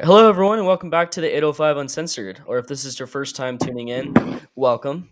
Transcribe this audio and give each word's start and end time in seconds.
right. 0.00 0.06
Hello, 0.06 0.28
everyone, 0.28 0.58
and 0.58 0.66
welcome 0.66 0.88
back 0.88 1.10
to 1.12 1.20
the 1.20 1.28
805 1.28 1.76
Uncensored. 1.76 2.42
Or 2.46 2.58
if 2.58 2.66
this 2.66 2.84
is 2.84 2.98
your 2.98 3.06
first 3.06 3.36
time 3.36 3.58
tuning 3.58 3.88
in, 3.88 4.14
welcome. 4.54 5.10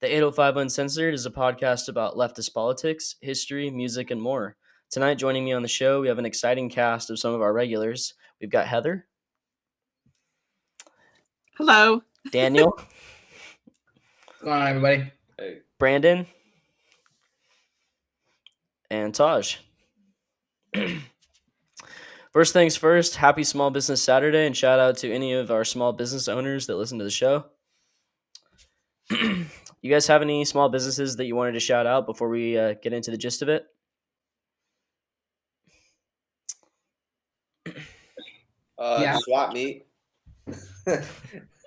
The 0.00 0.06
805 0.06 0.56
Uncensored 0.56 1.14
is 1.14 1.26
a 1.26 1.30
podcast 1.30 1.88
about 1.88 2.14
leftist 2.14 2.54
politics, 2.54 3.16
history, 3.20 3.70
music, 3.70 4.10
and 4.10 4.22
more. 4.22 4.56
Tonight, 4.88 5.14
joining 5.14 5.44
me 5.44 5.52
on 5.52 5.62
the 5.62 5.68
show, 5.68 6.00
we 6.00 6.08
have 6.08 6.18
an 6.18 6.26
exciting 6.26 6.68
cast 6.70 7.10
of 7.10 7.18
some 7.18 7.34
of 7.34 7.40
our 7.40 7.52
regulars. 7.52 8.14
We've 8.40 8.50
got 8.50 8.66
Heather, 8.66 9.06
Hello. 11.56 12.02
Daniel, 12.30 12.70
What's 14.26 14.42
going 14.42 14.62
on, 14.62 14.68
everybody? 14.68 15.12
Hey. 15.38 15.58
Brandon, 15.78 16.26
and 18.90 19.14
Taj. 19.14 19.56
first 22.32 22.52
things 22.52 22.76
first, 22.76 23.16
happy 23.16 23.44
Small 23.44 23.70
Business 23.70 24.02
Saturday, 24.02 24.46
and 24.46 24.56
shout 24.56 24.78
out 24.78 24.96
to 24.98 25.12
any 25.12 25.32
of 25.32 25.50
our 25.50 25.64
small 25.64 25.92
business 25.92 26.28
owners 26.28 26.66
that 26.66 26.76
listen 26.76 26.98
to 26.98 27.04
the 27.04 27.10
show. 27.10 27.46
you 29.10 29.90
guys 29.90 30.06
have 30.06 30.22
any 30.22 30.44
small 30.44 30.68
businesses 30.68 31.16
that 31.16 31.26
you 31.26 31.34
wanted 31.36 31.52
to 31.52 31.60
shout 31.60 31.86
out 31.86 32.06
before 32.06 32.28
we 32.28 32.56
uh, 32.58 32.74
get 32.82 32.92
into 32.92 33.10
the 33.10 33.16
gist 33.16 33.42
of 33.42 33.48
it? 33.48 33.66
Uh, 38.78 38.98
Yeah. 39.02 39.18
swap 39.18 39.52
meet. 39.52 39.86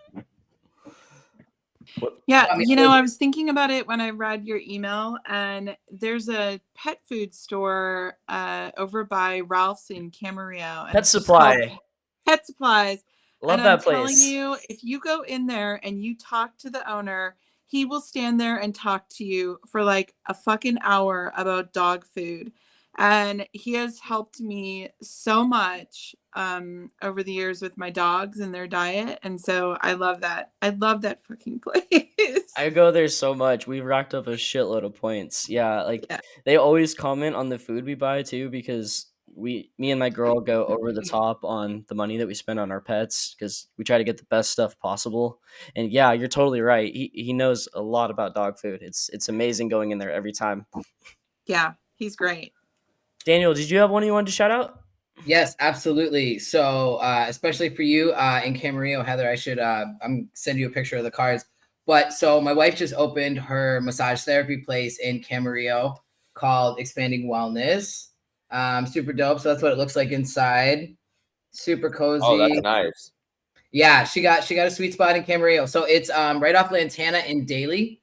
Yeah, 2.27 2.47
I 2.51 2.57
mean, 2.57 2.69
you 2.69 2.75
know, 2.75 2.89
I 2.89 3.01
was 3.01 3.17
thinking 3.17 3.49
about 3.49 3.69
it 3.69 3.87
when 3.87 4.01
I 4.01 4.09
read 4.11 4.45
your 4.45 4.59
email, 4.59 5.17
and 5.25 5.75
there's 5.91 6.29
a 6.29 6.59
pet 6.75 6.99
food 7.07 7.33
store 7.33 8.17
uh, 8.27 8.71
over 8.77 9.03
by 9.03 9.41
Ralph's 9.41 9.89
in 9.89 10.11
Camarillo. 10.11 10.85
and 10.85 10.93
Pet 10.93 11.05
Supply. 11.07 11.77
Pet 12.25 12.45
Supplies. 12.45 13.03
Love 13.41 13.59
and 13.59 13.65
that 13.65 13.79
I'm 13.79 13.79
telling 13.79 14.05
place. 14.05 14.25
you, 14.25 14.55
if 14.69 14.83
you 14.83 14.99
go 14.99 15.23
in 15.23 15.45
there 15.45 15.79
and 15.83 16.01
you 16.01 16.15
talk 16.15 16.57
to 16.59 16.69
the 16.69 16.89
owner, 16.89 17.35
he 17.65 17.85
will 17.85 18.01
stand 18.01 18.39
there 18.39 18.57
and 18.57 18.73
talk 18.73 19.09
to 19.09 19.25
you 19.25 19.59
for 19.67 19.83
like 19.83 20.13
a 20.27 20.33
fucking 20.33 20.77
hour 20.81 21.33
about 21.35 21.73
dog 21.73 22.05
food. 22.05 22.53
And 22.97 23.47
he 23.53 23.73
has 23.73 23.99
helped 23.99 24.39
me 24.39 24.89
so 25.01 25.43
much 25.43 26.15
um, 26.35 26.91
over 27.01 27.23
the 27.23 27.31
years 27.31 27.61
with 27.61 27.77
my 27.77 27.89
dogs 27.89 28.39
and 28.39 28.53
their 28.53 28.67
diet. 28.67 29.19
And 29.23 29.39
so 29.41 29.77
I 29.81 29.93
love 29.93 30.21
that. 30.21 30.51
I 30.61 30.69
love 30.69 31.01
that 31.01 31.25
fucking 31.25 31.59
place. 31.91 32.51
I 32.55 32.69
go 32.69 32.91
there 32.91 33.07
so 33.07 33.33
much. 33.33 33.65
We've 33.65 33.83
racked 33.85 34.13
up 34.13 34.27
a 34.27 34.31
shitload 34.33 34.83
of 34.85 34.95
points. 34.95 35.49
Yeah, 35.49 35.81
like 35.83 36.05
Yeah. 36.09 36.19
they 36.45 36.57
always 36.57 36.93
comment 36.93 37.35
on 37.35 37.49
the 37.49 37.57
food 37.57 37.83
we 37.85 37.95
buy 37.95 38.21
too 38.21 38.49
because 38.49 39.07
we 39.35 39.71
me 39.79 39.89
and 39.89 39.97
my 39.99 40.09
girl 40.11 40.39
go 40.39 40.63
over 40.67 40.93
the 40.93 41.01
top 41.01 41.43
on 41.43 41.83
the 41.87 41.95
money 41.95 42.17
that 42.17 42.27
we 42.27 42.35
spend 42.35 42.59
on 42.59 42.71
our 42.71 42.79
pets 42.81 43.33
because 43.33 43.65
we 43.77 43.83
try 43.83 43.97
to 43.97 44.03
get 44.03 44.17
the 44.17 44.25
best 44.25 44.51
stuff 44.51 44.77
possible. 44.77 45.39
And 45.75 45.91
yeah, 45.91 46.11
you're 46.13 46.27
totally 46.27 46.61
right. 46.61 46.93
He 46.93 47.09
he 47.15 47.33
knows 47.33 47.67
a 47.73 47.81
lot 47.81 48.11
about 48.11 48.35
dog 48.35 48.59
food. 48.59 48.83
It's 48.83 49.09
it's 49.09 49.29
amazing 49.29 49.69
going 49.69 49.89
in 49.89 49.97
there 49.97 50.11
every 50.11 50.31
time. 50.33 50.67
yeah, 51.47 51.73
he's 51.95 52.15
great. 52.15 52.53
Daniel, 53.25 53.53
did 53.53 53.69
you 53.69 53.79
have 53.79 53.89
one 53.89 54.03
you 54.03 54.13
wanted 54.13 54.27
to 54.27 54.33
shout 54.33 54.51
out? 54.51 54.79
Yes, 55.25 55.55
absolutely. 55.59 56.39
So, 56.39 56.95
uh, 56.95 57.25
especially 57.27 57.69
for 57.69 57.83
you 57.83 58.11
uh, 58.13 58.41
in 58.43 58.53
Camarillo, 58.53 59.05
Heather, 59.05 59.29
I 59.29 59.35
should 59.35 59.59
uh, 59.59 59.85
I'm 60.03 60.29
send 60.33 60.59
you 60.59 60.67
a 60.67 60.71
picture 60.71 60.97
of 60.97 61.03
the 61.03 61.11
cards. 61.11 61.45
But 61.85 62.13
so 62.13 62.39
my 62.39 62.53
wife 62.53 62.75
just 62.75 62.93
opened 62.95 63.37
her 63.39 63.81
massage 63.81 64.23
therapy 64.23 64.57
place 64.57 64.99
in 64.99 65.21
Camarillo 65.21 65.97
called 66.33 66.79
Expanding 66.79 67.27
Wellness. 67.29 68.07
Um, 68.51 68.85
super 68.85 69.13
dope. 69.13 69.39
So 69.39 69.49
that's 69.49 69.61
what 69.61 69.71
it 69.71 69.77
looks 69.77 69.95
like 69.95 70.11
inside. 70.11 70.95
Super 71.51 71.89
cozy. 71.89 72.25
Oh, 72.25 72.37
that's 72.37 72.61
nice. 72.61 73.11
Yeah, 73.71 74.03
she 74.03 74.21
got 74.21 74.43
she 74.43 74.55
got 74.55 74.67
a 74.67 74.71
sweet 74.71 74.93
spot 74.93 75.15
in 75.15 75.23
Camarillo. 75.23 75.67
So 75.67 75.83
it's 75.83 76.09
um 76.09 76.41
right 76.41 76.55
off 76.55 76.71
Lantana 76.71 77.19
in 77.19 77.45
Daily, 77.45 78.01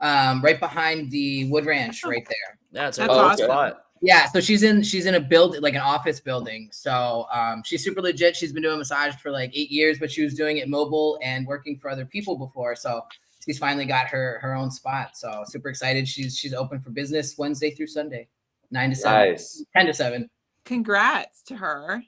um, 0.00 0.42
right 0.42 0.58
behind 0.58 1.10
the 1.10 1.48
Wood 1.50 1.66
Ranch, 1.66 2.04
right 2.04 2.26
there. 2.26 2.58
That's 2.72 2.98
a 2.98 3.02
That's 3.02 3.12
cool 3.12 3.20
awesome. 3.20 3.44
spot. 3.46 3.83
Yeah, 4.04 4.26
so 4.28 4.38
she's 4.38 4.62
in 4.62 4.82
she's 4.82 5.06
in 5.06 5.14
a 5.14 5.20
build 5.20 5.58
like 5.62 5.72
an 5.74 5.80
office 5.80 6.20
building. 6.20 6.68
So 6.72 7.26
um, 7.32 7.62
she's 7.64 7.82
super 7.82 8.02
legit. 8.02 8.36
She's 8.36 8.52
been 8.52 8.62
doing 8.62 8.76
massage 8.76 9.14
for 9.14 9.30
like 9.30 9.50
eight 9.54 9.70
years, 9.70 9.98
but 9.98 10.10
she 10.10 10.22
was 10.22 10.34
doing 10.34 10.58
it 10.58 10.68
mobile 10.68 11.18
and 11.22 11.46
working 11.46 11.78
for 11.78 11.88
other 11.88 12.04
people 12.04 12.36
before. 12.36 12.76
So 12.76 13.00
she's 13.42 13.58
finally 13.58 13.86
got 13.86 14.06
her 14.08 14.38
her 14.42 14.54
own 14.54 14.70
spot. 14.70 15.16
So 15.16 15.44
super 15.46 15.70
excited. 15.70 16.06
She's 16.06 16.36
she's 16.36 16.52
open 16.52 16.80
for 16.80 16.90
business 16.90 17.38
Wednesday 17.38 17.70
through 17.70 17.86
Sunday, 17.86 18.28
nine 18.70 18.90
to 18.90 18.96
seven, 18.96 19.30
Nice. 19.30 19.64
ten 19.74 19.86
to 19.86 19.94
seven. 19.94 20.28
Congrats 20.66 21.42
to 21.44 21.56
her. 21.56 22.02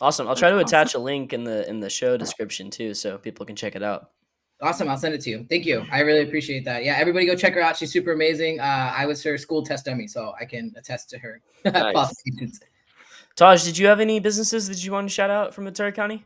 Awesome. 0.00 0.26
I'll 0.26 0.34
try 0.34 0.48
to 0.50 0.58
attach 0.58 0.94
a 0.94 0.98
link 0.98 1.34
in 1.34 1.44
the 1.44 1.68
in 1.68 1.80
the 1.80 1.90
show 1.90 2.16
description 2.16 2.70
too 2.70 2.94
so 2.94 3.18
people 3.18 3.44
can 3.44 3.56
check 3.56 3.76
it 3.76 3.82
out. 3.82 4.10
Awesome. 4.62 4.88
I'll 4.88 4.96
send 4.96 5.12
it 5.14 5.20
to 5.22 5.30
you. 5.30 5.44
Thank 5.50 5.66
you. 5.66 5.84
I 5.90 6.00
really 6.00 6.22
appreciate 6.22 6.64
that. 6.66 6.84
Yeah, 6.84 6.94
everybody 6.96 7.26
go 7.26 7.34
check 7.34 7.54
her 7.54 7.60
out. 7.60 7.76
She's 7.76 7.92
super 7.92 8.12
amazing. 8.12 8.60
Uh, 8.60 8.92
I 8.96 9.06
was 9.06 9.20
her 9.24 9.36
school 9.36 9.64
test 9.64 9.86
dummy, 9.86 10.06
so 10.06 10.34
I 10.40 10.44
can 10.44 10.72
attest 10.76 11.10
to 11.10 11.18
her 11.18 11.40
Nice. 11.64 11.92
qualifications. 11.92 12.60
Taj, 13.34 13.64
did 13.64 13.76
you 13.76 13.86
have 13.88 13.98
any 13.98 14.20
businesses 14.20 14.68
that 14.68 14.84
you 14.84 14.92
want 14.92 15.08
to 15.08 15.12
shout 15.12 15.30
out 15.30 15.52
from 15.52 15.64
Ventura 15.64 15.90
County? 15.90 16.24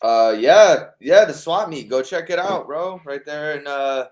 Uh, 0.00 0.34
yeah, 0.38 0.86
yeah, 1.00 1.24
the 1.26 1.34
swap 1.34 1.68
meet. 1.68 1.88
Go 1.90 2.00
check 2.00 2.30
it 2.30 2.38
out, 2.38 2.66
bro. 2.66 3.00
Right 3.04 3.24
there 3.26 3.58
in 3.58 3.66
uh, 3.66 4.06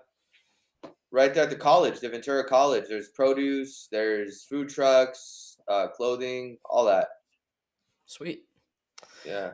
right 1.11 1.33
there 1.33 1.45
at 1.45 1.49
the 1.49 1.55
college, 1.55 1.99
the 1.99 2.09
Ventura 2.09 2.43
College. 2.47 2.83
There's 2.89 3.07
produce, 3.09 3.87
there's 3.89 4.43
food 4.43 4.69
trucks, 4.69 5.57
uh, 5.67 5.87
clothing, 5.87 6.57
all 6.65 6.85
that. 6.85 7.07
Sweet. 8.05 8.43
Yeah. 9.25 9.51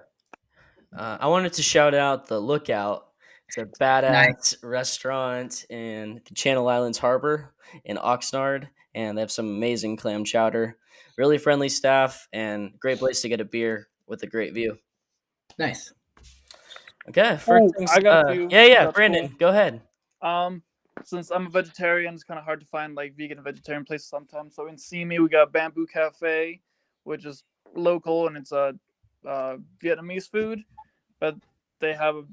Uh, 0.98 1.18
I 1.22 1.28
wanted 1.28 1.54
to 1.54 1.64
shout 1.64 1.94
out 1.94 2.28
the 2.28 2.40
Lookout. 2.40 3.08
It's 3.56 3.80
a 3.80 3.84
badass 3.84 4.56
restaurant 4.64 5.66
in 5.70 6.22
the 6.28 6.34
Channel 6.34 6.68
Islands 6.68 6.98
Harbor 6.98 7.54
in 7.86 7.98
Oxnard, 7.98 8.68
and 8.96 9.16
they 9.16 9.22
have 9.22 9.32
some 9.32 9.48
amazing 9.48 9.96
clam 9.98 10.24
chowder. 10.26 10.78
Really 11.20 11.38
friendly 11.38 11.70
staff 11.70 12.28
and 12.34 12.74
great 12.80 12.98
place 12.98 13.22
to 13.22 13.30
get 13.30 13.42
a 13.42 13.46
beer 13.46 13.90
with 14.08 14.24
a 14.24 14.28
great 14.28 14.56
view. 14.56 14.80
Nice. 15.60 15.94
Okay, 17.10 17.38
first 17.38 17.48
Oh, 17.50 17.70
things, 17.78 17.92
I 17.92 18.00
got 18.00 18.26
uh, 18.26 18.34
few. 18.34 18.48
yeah, 18.50 18.66
yeah, 18.66 18.86
That's 18.86 18.96
Brandon, 18.96 19.28
cool. 19.28 19.38
go 19.38 19.50
ahead. 19.50 19.82
Um, 20.24 20.64
since 21.04 21.30
I'm 21.30 21.46
a 21.46 21.50
vegetarian, 21.50 22.16
it's 22.16 22.24
kind 22.24 22.40
of 22.40 22.46
hard 22.46 22.60
to 22.62 22.66
find 22.66 22.96
like 22.96 23.16
vegan 23.16 23.38
and 23.38 23.46
vegetarian 23.46 23.86
places 23.86 24.08
sometimes. 24.08 24.56
So 24.56 24.68
in 24.68 24.80
Simi, 24.80 25.20
we 25.20 25.30
got 25.30 25.52
Bamboo 25.52 25.86
Cafe, 25.86 26.60
which 27.04 27.26
is 27.26 27.44
local 27.76 28.26
and 28.26 28.36
it's 28.36 28.52
a 28.52 28.74
uh, 29.28 29.58
Vietnamese 29.84 30.28
food, 30.28 30.64
but 31.20 31.36
they 31.80 31.94
have 31.94 32.16
a 32.16 32.24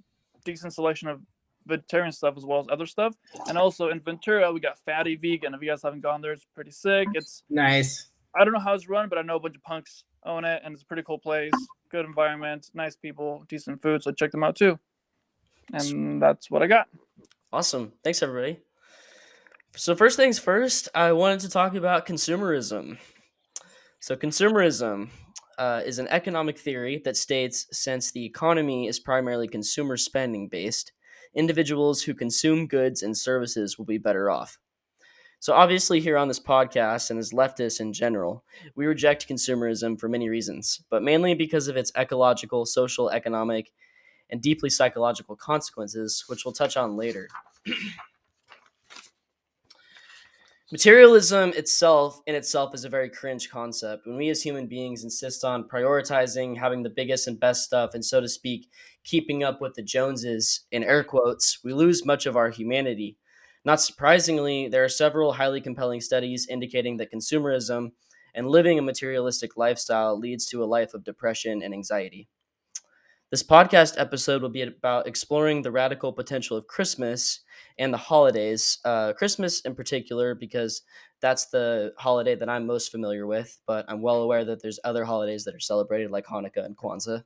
decent 0.44 0.74
selection 0.74 1.08
of 1.08 1.20
vegetarian 1.66 2.12
stuff 2.12 2.34
as 2.36 2.44
well 2.44 2.60
as 2.60 2.66
other 2.70 2.86
stuff. 2.86 3.14
And 3.48 3.56
also 3.56 3.88
in 3.90 4.00
Ventura, 4.00 4.52
we 4.52 4.60
got 4.60 4.78
Fatty 4.78 5.16
Vegan. 5.16 5.54
If 5.54 5.62
you 5.62 5.68
guys 5.68 5.82
haven't 5.82 6.00
gone 6.00 6.20
there, 6.20 6.32
it's 6.32 6.46
pretty 6.54 6.70
sick. 6.70 7.08
It's 7.14 7.42
Nice. 7.50 8.08
I 8.34 8.44
don't 8.44 8.54
know 8.54 8.60
how 8.60 8.74
it's 8.74 8.88
run, 8.88 9.08
but 9.08 9.18
I 9.18 9.22
know 9.22 9.36
a 9.36 9.40
bunch 9.40 9.56
of 9.56 9.62
punks 9.62 10.04
own 10.24 10.44
it, 10.44 10.62
and 10.64 10.72
it's 10.72 10.82
a 10.82 10.86
pretty 10.86 11.02
cool 11.02 11.18
place. 11.18 11.52
Good 11.90 12.04
environment, 12.04 12.70
nice 12.74 12.94
people, 12.94 13.44
decent 13.48 13.82
food. 13.82 14.02
So 14.02 14.12
check 14.12 14.30
them 14.30 14.44
out 14.44 14.56
too. 14.56 14.78
And 15.72 16.20
that's 16.20 16.50
what 16.50 16.62
I 16.62 16.66
got. 16.66 16.88
Awesome. 17.52 17.92
Thanks, 18.04 18.22
everybody. 18.22 18.60
So, 19.76 19.94
first 19.94 20.16
things 20.16 20.38
first, 20.38 20.88
I 20.94 21.12
wanted 21.12 21.40
to 21.40 21.48
talk 21.48 21.74
about 21.74 22.06
consumerism. 22.06 22.98
So, 24.00 24.16
consumerism 24.16 25.10
uh, 25.60 25.82
is 25.84 25.98
an 25.98 26.08
economic 26.08 26.58
theory 26.58 27.02
that 27.04 27.18
states 27.18 27.66
since 27.70 28.10
the 28.10 28.24
economy 28.24 28.88
is 28.88 28.98
primarily 28.98 29.46
consumer 29.46 29.98
spending 29.98 30.48
based, 30.48 30.92
individuals 31.34 32.02
who 32.02 32.14
consume 32.14 32.66
goods 32.66 33.02
and 33.02 33.16
services 33.16 33.76
will 33.76 33.84
be 33.84 33.98
better 33.98 34.30
off. 34.30 34.58
So, 35.38 35.52
obviously, 35.52 36.00
here 36.00 36.16
on 36.16 36.28
this 36.28 36.40
podcast 36.40 37.10
and 37.10 37.18
as 37.18 37.32
leftists 37.32 37.78
in 37.78 37.92
general, 37.92 38.42
we 38.74 38.86
reject 38.86 39.28
consumerism 39.28 40.00
for 40.00 40.08
many 40.08 40.30
reasons, 40.30 40.82
but 40.88 41.02
mainly 41.02 41.34
because 41.34 41.68
of 41.68 41.76
its 41.76 41.92
ecological, 41.96 42.64
social, 42.64 43.10
economic, 43.10 43.70
and 44.30 44.40
deeply 44.40 44.70
psychological 44.70 45.36
consequences, 45.36 46.24
which 46.26 46.44
we'll 46.44 46.52
touch 46.52 46.76
on 46.76 46.96
later. 46.96 47.28
Materialism 50.72 51.52
itself 51.56 52.20
in 52.28 52.36
itself 52.36 52.76
is 52.76 52.84
a 52.84 52.88
very 52.88 53.08
cringe 53.08 53.50
concept. 53.50 54.06
When 54.06 54.16
we 54.16 54.28
as 54.28 54.40
human 54.40 54.68
beings 54.68 55.02
insist 55.02 55.44
on 55.44 55.68
prioritizing 55.68 56.56
having 56.56 56.84
the 56.84 56.90
biggest 56.90 57.26
and 57.26 57.40
best 57.40 57.64
stuff 57.64 57.92
and 57.92 58.04
so 58.04 58.20
to 58.20 58.28
speak, 58.28 58.70
keeping 59.02 59.42
up 59.42 59.60
with 59.60 59.74
the 59.74 59.82
Joneses 59.82 60.66
in 60.70 60.84
air 60.84 61.02
quotes, 61.02 61.58
we 61.64 61.72
lose 61.72 62.06
much 62.06 62.24
of 62.24 62.36
our 62.36 62.50
humanity. 62.50 63.16
Not 63.64 63.80
surprisingly, 63.80 64.68
there 64.68 64.84
are 64.84 64.88
several 64.88 65.32
highly 65.32 65.60
compelling 65.60 66.00
studies 66.00 66.46
indicating 66.48 66.98
that 66.98 67.12
consumerism 67.12 67.90
and 68.32 68.46
living 68.46 68.78
a 68.78 68.82
materialistic 68.82 69.56
lifestyle 69.56 70.16
leads 70.16 70.46
to 70.46 70.62
a 70.62 70.66
life 70.66 70.94
of 70.94 71.02
depression 71.02 71.62
and 71.62 71.74
anxiety. 71.74 72.28
This 73.30 73.42
podcast 73.44 73.94
episode 73.96 74.42
will 74.42 74.48
be 74.48 74.62
about 74.62 75.06
exploring 75.06 75.62
the 75.62 75.70
radical 75.70 76.12
potential 76.12 76.56
of 76.56 76.66
Christmas 76.66 77.40
and 77.78 77.94
the 77.94 77.98
holidays. 77.98 78.78
Uh, 78.84 79.12
Christmas, 79.12 79.60
in 79.60 79.76
particular, 79.76 80.34
because 80.34 80.82
that's 81.20 81.46
the 81.46 81.92
holiday 81.96 82.34
that 82.34 82.48
I'm 82.48 82.66
most 82.66 82.90
familiar 82.90 83.26
with, 83.28 83.56
but 83.66 83.84
I'm 83.88 84.02
well 84.02 84.22
aware 84.22 84.44
that 84.44 84.62
there's 84.62 84.80
other 84.82 85.04
holidays 85.04 85.44
that 85.44 85.54
are 85.54 85.60
celebrated, 85.60 86.10
like 86.10 86.26
Hanukkah 86.26 86.64
and 86.64 86.76
Kwanzaa. 86.76 87.22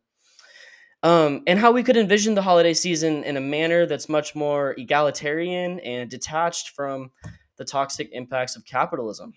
um, 1.03 1.43
and 1.47 1.59
how 1.59 1.73
we 1.73 1.83
could 1.83 1.97
envision 1.97 2.35
the 2.35 2.43
holiday 2.43 2.75
season 2.75 3.25
in 3.25 3.37
a 3.37 3.41
manner 3.41 3.87
that's 3.87 4.09
much 4.09 4.35
more 4.35 4.75
egalitarian 4.79 5.81
and 5.81 6.11
detached 6.11 6.71
from 6.71 7.11
the 7.57 7.65
toxic 7.65 8.09
impacts 8.13 8.57
of 8.57 8.65
capitalism. 8.65 9.35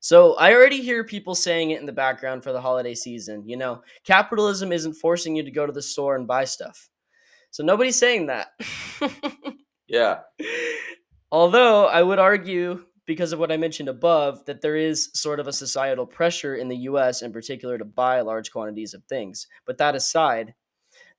So 0.00 0.34
I 0.36 0.54
already 0.54 0.80
hear 0.82 1.02
people 1.04 1.34
saying 1.34 1.70
it 1.70 1.80
in 1.80 1.86
the 1.86 1.92
background 1.92 2.44
for 2.44 2.52
the 2.52 2.60
holiday 2.60 2.94
season. 2.94 3.48
You 3.48 3.56
know, 3.56 3.82
capitalism 4.04 4.72
isn't 4.72 4.94
forcing 4.94 5.36
you 5.36 5.42
to 5.42 5.50
go 5.50 5.66
to 5.66 5.72
the 5.72 5.82
store 5.82 6.16
and 6.16 6.26
buy 6.26 6.44
stuff. 6.44 6.88
So 7.50 7.64
nobody's 7.64 7.98
saying 7.98 8.26
that. 8.26 8.48
Yeah. 9.88 10.20
Although 11.32 11.86
I 11.86 12.02
would 12.02 12.18
argue, 12.18 12.84
because 13.06 13.32
of 13.32 13.38
what 13.38 13.50
I 13.50 13.56
mentioned 13.56 13.88
above, 13.88 14.44
that 14.44 14.60
there 14.60 14.76
is 14.76 15.10
sort 15.14 15.40
of 15.40 15.48
a 15.48 15.52
societal 15.52 16.06
pressure 16.06 16.54
in 16.54 16.68
the 16.68 16.76
US 16.76 17.22
in 17.22 17.32
particular 17.32 17.78
to 17.78 17.84
buy 17.84 18.20
large 18.20 18.52
quantities 18.52 18.94
of 18.94 19.02
things. 19.04 19.46
But 19.66 19.78
that 19.78 19.94
aside, 19.94 20.54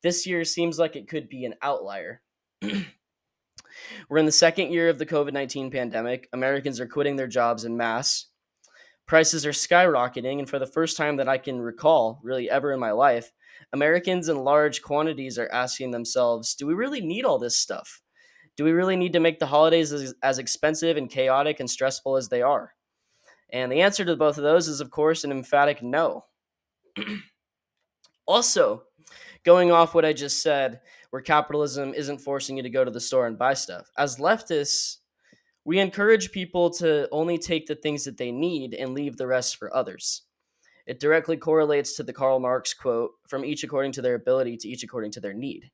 this 0.04 0.26
year 0.26 0.46
seems 0.46 0.80
like 0.80 0.96
it 0.96 1.10
could 1.10 1.30
be 1.30 1.46
an 1.46 1.56
outlier. 1.62 2.22
We're 4.10 4.18
in 4.18 4.26
the 4.26 4.32
second 4.32 4.72
year 4.72 4.90
of 4.90 5.00
the 5.00 5.06
COVID 5.06 5.34
19 5.34 5.72
pandemic. 5.72 6.30
Americans 6.32 6.80
are 6.80 6.88
quitting 6.88 7.16
their 7.16 7.28
jobs 7.28 7.66
in 7.66 7.76
mass. 7.76 8.28
Prices 9.10 9.44
are 9.44 9.52
skyrocketing. 9.52 10.38
And 10.38 10.48
for 10.48 10.60
the 10.60 10.68
first 10.68 10.96
time 10.96 11.18
that 11.18 11.28
I 11.28 11.40
can 11.40 11.60
recall, 11.60 12.20
really 12.22 12.48
ever 12.48 12.72
in 12.72 12.80
my 12.80 12.92
life, 12.92 13.32
Americans 13.74 14.30
in 14.30 14.38
large 14.38 14.84
quantities 14.84 15.40
are 15.40 15.50
asking 15.52 15.90
themselves, 15.90 16.54
do 16.54 16.68
we 16.68 16.76
really 16.76 17.02
need 17.02 17.26
all 17.26 17.40
this 17.40 17.58
stuff? 17.58 18.04
Do 18.56 18.64
we 18.64 18.72
really 18.72 18.96
need 18.96 19.14
to 19.14 19.20
make 19.20 19.40
the 19.40 19.48
holidays 19.48 19.92
as, 19.92 20.14
as 20.22 20.38
expensive 20.38 20.96
and 20.96 21.10
chaotic 21.10 21.60
and 21.60 21.68
stressful 21.68 22.18
as 22.18 22.30
they 22.30 22.44
are? 22.44 22.76
And 23.52 23.72
the 23.72 23.82
answer 23.82 24.06
to 24.06 24.16
both 24.16 24.38
of 24.38 24.44
those 24.44 24.68
is, 24.68 24.80
of 24.80 24.92
course, 24.92 25.24
an 25.24 25.32
emphatic 25.32 25.82
no. 25.82 26.26
also, 28.28 28.84
going 29.44 29.72
off 29.72 29.96
what 29.96 30.06
I 30.06 30.14
just 30.14 30.44
said, 30.44 30.82
where 31.10 31.24
capitalism 31.24 31.96
isn't 31.96 32.20
forcing 32.20 32.58
you 32.58 32.64
to 32.64 32.70
go 32.70 32.86
to 32.86 32.92
the 32.92 33.00
store 33.00 33.26
and 33.26 33.40
buy 33.40 33.56
stuff, 33.56 33.90
as 33.98 34.18
leftists, 34.18 34.98
we 35.66 35.80
encourage 35.80 36.32
people 36.32 36.70
to 36.72 37.08
only 37.12 37.38
take 37.38 37.68
the 37.68 37.76
things 37.76 38.06
that 38.06 38.18
they 38.18 38.32
need 38.32 38.74
and 38.74 38.94
leave 38.94 39.18
the 39.18 39.28
rest 39.28 39.58
for 39.58 39.76
others. 39.76 40.24
It 40.86 41.00
directly 41.00 41.38
correlates 41.38 41.96
to 41.96 42.04
the 42.04 42.14
Karl 42.14 42.40
Marx 42.40 42.74
quote 42.74 43.12
from 43.28 43.46
each 43.46 43.64
according 43.64 43.92
to 43.94 44.02
their 44.02 44.16
ability 44.16 44.58
to 44.58 44.68
each 44.68 44.84
according 44.84 45.12
to 45.12 45.20
their 45.20 45.34
need. 45.34 45.70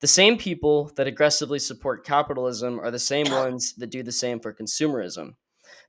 The 0.00 0.06
same 0.06 0.38
people 0.38 0.90
that 0.96 1.06
aggressively 1.06 1.58
support 1.58 2.04
capitalism 2.06 2.80
are 2.80 2.90
the 2.90 2.98
same 2.98 3.30
ones 3.30 3.74
that 3.74 3.90
do 3.90 4.02
the 4.02 4.12
same 4.12 4.40
for 4.40 4.52
consumerism. 4.54 5.34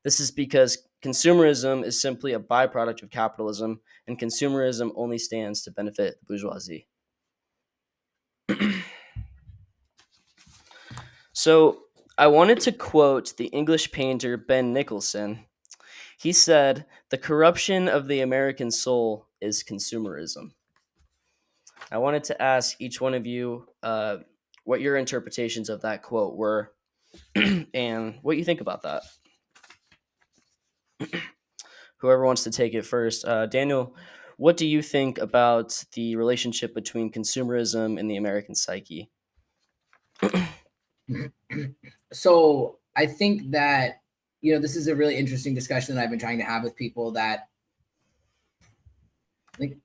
This 0.04 0.20
is 0.20 0.32
because 0.32 0.78
consumerism 1.02 1.84
is 1.84 2.02
simply 2.02 2.34
a 2.34 2.40
byproduct 2.40 3.04
of 3.04 3.10
capitalism, 3.10 3.82
and 4.08 4.20
consumerism 4.20 4.92
only 4.96 5.18
stands 5.18 5.64
to 5.64 5.72
benefit 5.72 6.20
the 6.20 6.26
bourgeoisie. 6.26 6.88
so, 11.34 11.85
I 12.18 12.28
wanted 12.28 12.62
to 12.62 12.72
quote 12.72 13.36
the 13.36 13.48
English 13.48 13.92
painter 13.92 14.38
Ben 14.38 14.72
Nicholson. 14.72 15.46
He 16.18 16.32
said, 16.32 16.86
The 17.10 17.18
corruption 17.18 17.90
of 17.90 18.08
the 18.08 18.22
American 18.22 18.72
soul 18.72 19.28
is 19.42 19.64
consumerism. 19.64 20.52
I 21.92 21.98
wanted 21.98 22.24
to 22.26 22.42
ask 22.42 22.80
each 22.80 23.02
one 23.02 23.14
of 23.16 23.28
you 23.28 23.68
uh, 23.84 24.18
what 24.64 24.80
your 24.80 24.96
interpretations 24.96 25.70
of 25.70 25.82
that 25.82 26.04
quote 26.04 26.38
were 26.38 26.72
and 27.36 28.16
what 28.22 28.38
you 28.38 28.46
think 28.46 28.62
about 28.62 28.84
that. 28.84 29.04
Whoever 31.98 32.26
wants 32.26 32.44
to 32.46 32.52
take 32.52 32.74
it 32.74 32.86
first. 32.86 33.26
Uh, 33.26 33.46
Daniel, 33.46 33.94
what 34.38 34.56
do 34.56 34.66
you 34.66 34.82
think 34.82 35.18
about 35.18 35.84
the 35.94 36.16
relationship 36.16 36.74
between 36.74 37.12
consumerism 37.12 38.00
and 38.00 38.10
the 38.10 38.16
American 38.16 38.56
psyche? 38.56 39.10
so 42.16 42.78
I 42.96 43.06
think 43.06 43.52
that, 43.52 44.02
you 44.42 44.54
know, 44.54 44.60
this 44.60 44.76
is 44.76 44.88
a 44.88 44.96
really 44.96 45.16
interesting 45.16 45.54
discussion 45.54 45.96
that 45.96 46.04
I've 46.04 46.10
been 46.10 46.20
trying 46.20 46.38
to 46.38 46.46
have 46.46 46.64
with 46.64 46.76
people 46.76 47.12
that 47.12 47.50
like 49.60 49.78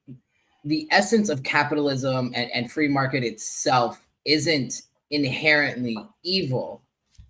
the 0.65 0.87
essence 0.91 1.29
of 1.29 1.43
capitalism 1.43 2.33
and, 2.35 2.51
and 2.53 2.71
free 2.71 2.89
market 2.89 3.25
itself 3.25 4.07
isn't 4.25 4.83
inherently 5.11 5.97
evil 6.23 6.83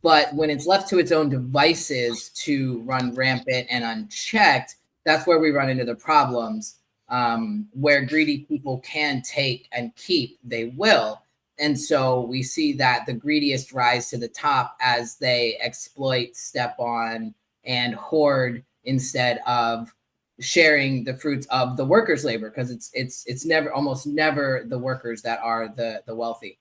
but 0.02 0.34
when 0.34 0.48
it's 0.48 0.66
left 0.66 0.88
to 0.88 0.98
its 0.98 1.12
own 1.12 1.28
devices 1.28 2.30
to 2.30 2.80
run 2.80 3.14
rampant 3.14 3.66
and 3.70 3.84
unchecked 3.84 4.76
that's 5.04 5.26
where 5.26 5.38
we 5.38 5.50
run 5.50 5.70
into 5.70 5.84
the 5.84 5.94
problems 5.94 6.76
um, 7.08 7.66
where 7.72 8.04
greedy 8.04 8.38
people 8.48 8.78
can 8.78 9.22
take 9.22 9.68
and 9.72 9.94
keep 9.96 10.38
they 10.44 10.66
will 10.76 11.22
and 11.60 11.78
so 11.78 12.22
we 12.22 12.42
see 12.42 12.72
that 12.72 13.04
the 13.06 13.12
greediest 13.12 13.72
rise 13.72 14.08
to 14.08 14.16
the 14.16 14.28
top 14.28 14.76
as 14.80 15.16
they 15.16 15.58
exploit 15.60 16.34
step 16.34 16.74
on 16.78 17.34
and 17.64 17.94
hoard 17.94 18.64
instead 18.84 19.40
of 19.46 19.94
sharing 20.40 21.04
the 21.04 21.14
fruits 21.16 21.46
of 21.50 21.76
the 21.76 21.84
workers' 21.84 22.24
labor 22.24 22.48
because 22.48 22.70
it's 22.70 22.90
it's 22.94 23.24
it's 23.26 23.44
never 23.44 23.72
almost 23.72 24.06
never 24.06 24.64
the 24.68 24.78
workers 24.78 25.20
that 25.22 25.38
are 25.42 25.68
the 25.68 26.02
the 26.06 26.14
wealthy, 26.14 26.58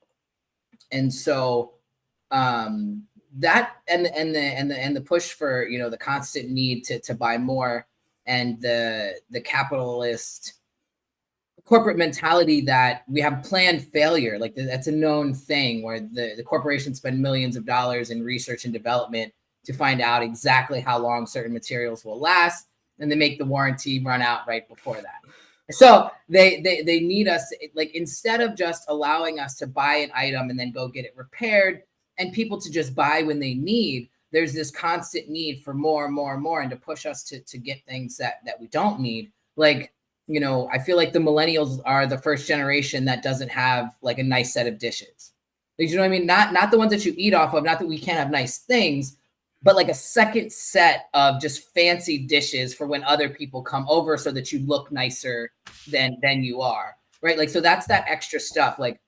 and 0.92 1.12
so 1.12 1.74
um, 2.32 3.04
that 3.38 3.78
and 3.88 4.08
and 4.08 4.36
the 4.36 4.40
and 4.40 4.70
the 4.70 4.78
and 4.78 4.96
the 4.96 5.02
push 5.02 5.32
for 5.32 5.66
you 5.66 5.80
know 5.80 5.90
the 5.90 5.98
constant 5.98 6.50
need 6.50 6.84
to 6.84 7.00
to 7.00 7.16
buy 7.16 7.38
more 7.38 7.88
and 8.26 8.62
the 8.62 9.16
the 9.30 9.40
capitalist 9.40 10.59
corporate 11.70 11.98
mentality 11.98 12.62
that 12.62 13.04
we 13.08 13.22
have 13.22 13.44
planned 13.44 13.86
failure 13.94 14.40
like 14.40 14.56
that's 14.56 14.88
a 14.88 14.92
known 14.92 15.36
thing 15.36 15.84
where 15.84 16.00
the, 16.00 16.34
the 16.36 16.44
corporations 16.44 16.98
spend 16.98 17.22
millions 17.22 17.56
of 17.56 17.64
dollars 17.64 18.10
in 18.10 18.24
research 18.24 18.66
and 18.66 18.74
development 18.74 19.32
to 19.64 19.72
find 19.72 20.02
out 20.02 20.24
exactly 20.24 20.80
how 20.80 20.98
long 20.98 21.28
certain 21.28 21.54
materials 21.54 22.04
will 22.04 22.20
last 22.20 22.70
and 22.98 23.12
they 23.12 23.16
make 23.16 23.38
the 23.38 23.46
warranty 23.46 24.04
run 24.04 24.20
out 24.20 24.48
right 24.48 24.68
before 24.68 24.96
that. 24.96 25.22
So 25.72 26.10
they 26.28 26.60
they 26.62 26.82
they 26.82 27.00
need 27.00 27.28
us 27.28 27.54
like 27.76 27.94
instead 27.94 28.42
of 28.42 28.56
just 28.56 28.86
allowing 28.88 29.40
us 29.40 29.56
to 29.58 29.68
buy 29.68 29.98
an 29.98 30.12
item 30.16 30.50
and 30.50 30.60
then 30.60 30.72
go 30.72 30.88
get 30.88 31.06
it 31.06 31.14
repaired 31.16 31.84
and 32.18 32.34
people 32.34 32.60
to 32.60 32.72
just 32.72 32.96
buy 32.96 33.22
when 33.22 33.40
they 33.40 33.54
need, 33.54 34.10
there's 34.32 34.54
this 34.54 34.72
constant 34.72 35.30
need 35.30 35.62
for 35.64 35.76
more 35.76 36.06
and 36.06 36.14
more 36.14 36.34
and 36.34 36.42
more 36.42 36.62
and 36.62 36.72
to 36.72 36.76
push 36.76 37.06
us 37.06 37.24
to 37.26 37.40
to 37.42 37.60
get 37.60 37.86
things 37.86 38.18
that 38.18 38.40
that 38.46 38.60
we 38.60 38.68
don't 38.68 39.00
need. 39.00 39.32
Like, 39.56 39.94
you 40.30 40.40
know, 40.40 40.70
I 40.72 40.78
feel 40.78 40.96
like 40.96 41.12
the 41.12 41.20
millennials 41.20 41.82
are 41.86 42.06
the 42.06 42.18
first 42.18 42.48
generation 42.48 43.04
that 43.06 43.24
doesn't 43.24 43.50
have 43.50 43.98
like 44.02 44.20
a 44.20 44.24
nice 44.24 44.54
set 44.54 44.68
of 44.68 44.78
dishes. 44.78 45.34
Like, 45.78 45.90
you 45.90 45.96
know 45.96 46.02
what 46.04 46.08
I 46.08 46.10
mean? 46.10 46.26
Not 46.26 46.54
not 46.54 46.72
the 46.72 46.78
ones 46.78 46.92
that 46.92 47.04
you 47.04 47.14
eat 47.18 47.34
off 47.34 47.54
of, 47.54 47.64
not 47.64 47.80
that 47.80 47.88
we 47.88 47.98
can't 47.98 48.20
have 48.20 48.30
nice 48.30 48.60
things, 48.60 49.18
but 49.62 49.76
like 49.76 49.90
a 49.90 49.94
second 49.94 50.52
set 50.52 51.10
of 51.14 51.42
just 51.42 51.74
fancy 51.74 52.18
dishes 52.18 52.74
for 52.74 52.88
when 52.88 53.04
other 53.04 53.30
people 53.30 53.62
come 53.62 53.86
over 53.90 54.18
so 54.18 54.32
that 54.32 54.52
you 54.52 54.60
look 54.60 54.92
nicer 54.92 55.52
than 55.92 56.18
than 56.22 56.44
you 56.44 56.62
are 56.62 56.96
right 57.22 57.38
like 57.38 57.50
so 57.50 57.62
that's 57.62 57.88
that 57.88 58.06
extra 58.08 58.40
stuff 58.40 58.80
like 58.80 59.00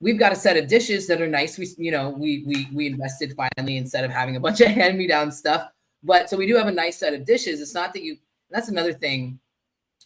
we've 0.00 0.18
got 0.18 0.32
a 0.32 0.36
set 0.36 0.56
of 0.56 0.66
dishes 0.66 1.06
that 1.06 1.20
are 1.20 1.28
nice 1.28 1.58
we 1.58 1.68
you 1.78 1.90
know 1.90 2.10
we 2.10 2.44
we 2.46 2.68
we 2.72 2.86
invested 2.86 3.34
finally 3.36 3.76
instead 3.76 4.04
of 4.04 4.10
having 4.10 4.36
a 4.36 4.40
bunch 4.40 4.60
of 4.60 4.68
hand 4.68 4.98
me 4.98 5.06
down 5.06 5.30
stuff 5.30 5.68
but 6.02 6.28
so 6.28 6.36
we 6.36 6.46
do 6.46 6.56
have 6.56 6.68
a 6.68 6.72
nice 6.72 6.98
set 6.98 7.14
of 7.14 7.24
dishes 7.24 7.60
it's 7.60 7.74
not 7.74 7.92
that 7.92 8.02
you 8.02 8.16
that's 8.50 8.68
another 8.68 8.92
thing 8.92 9.38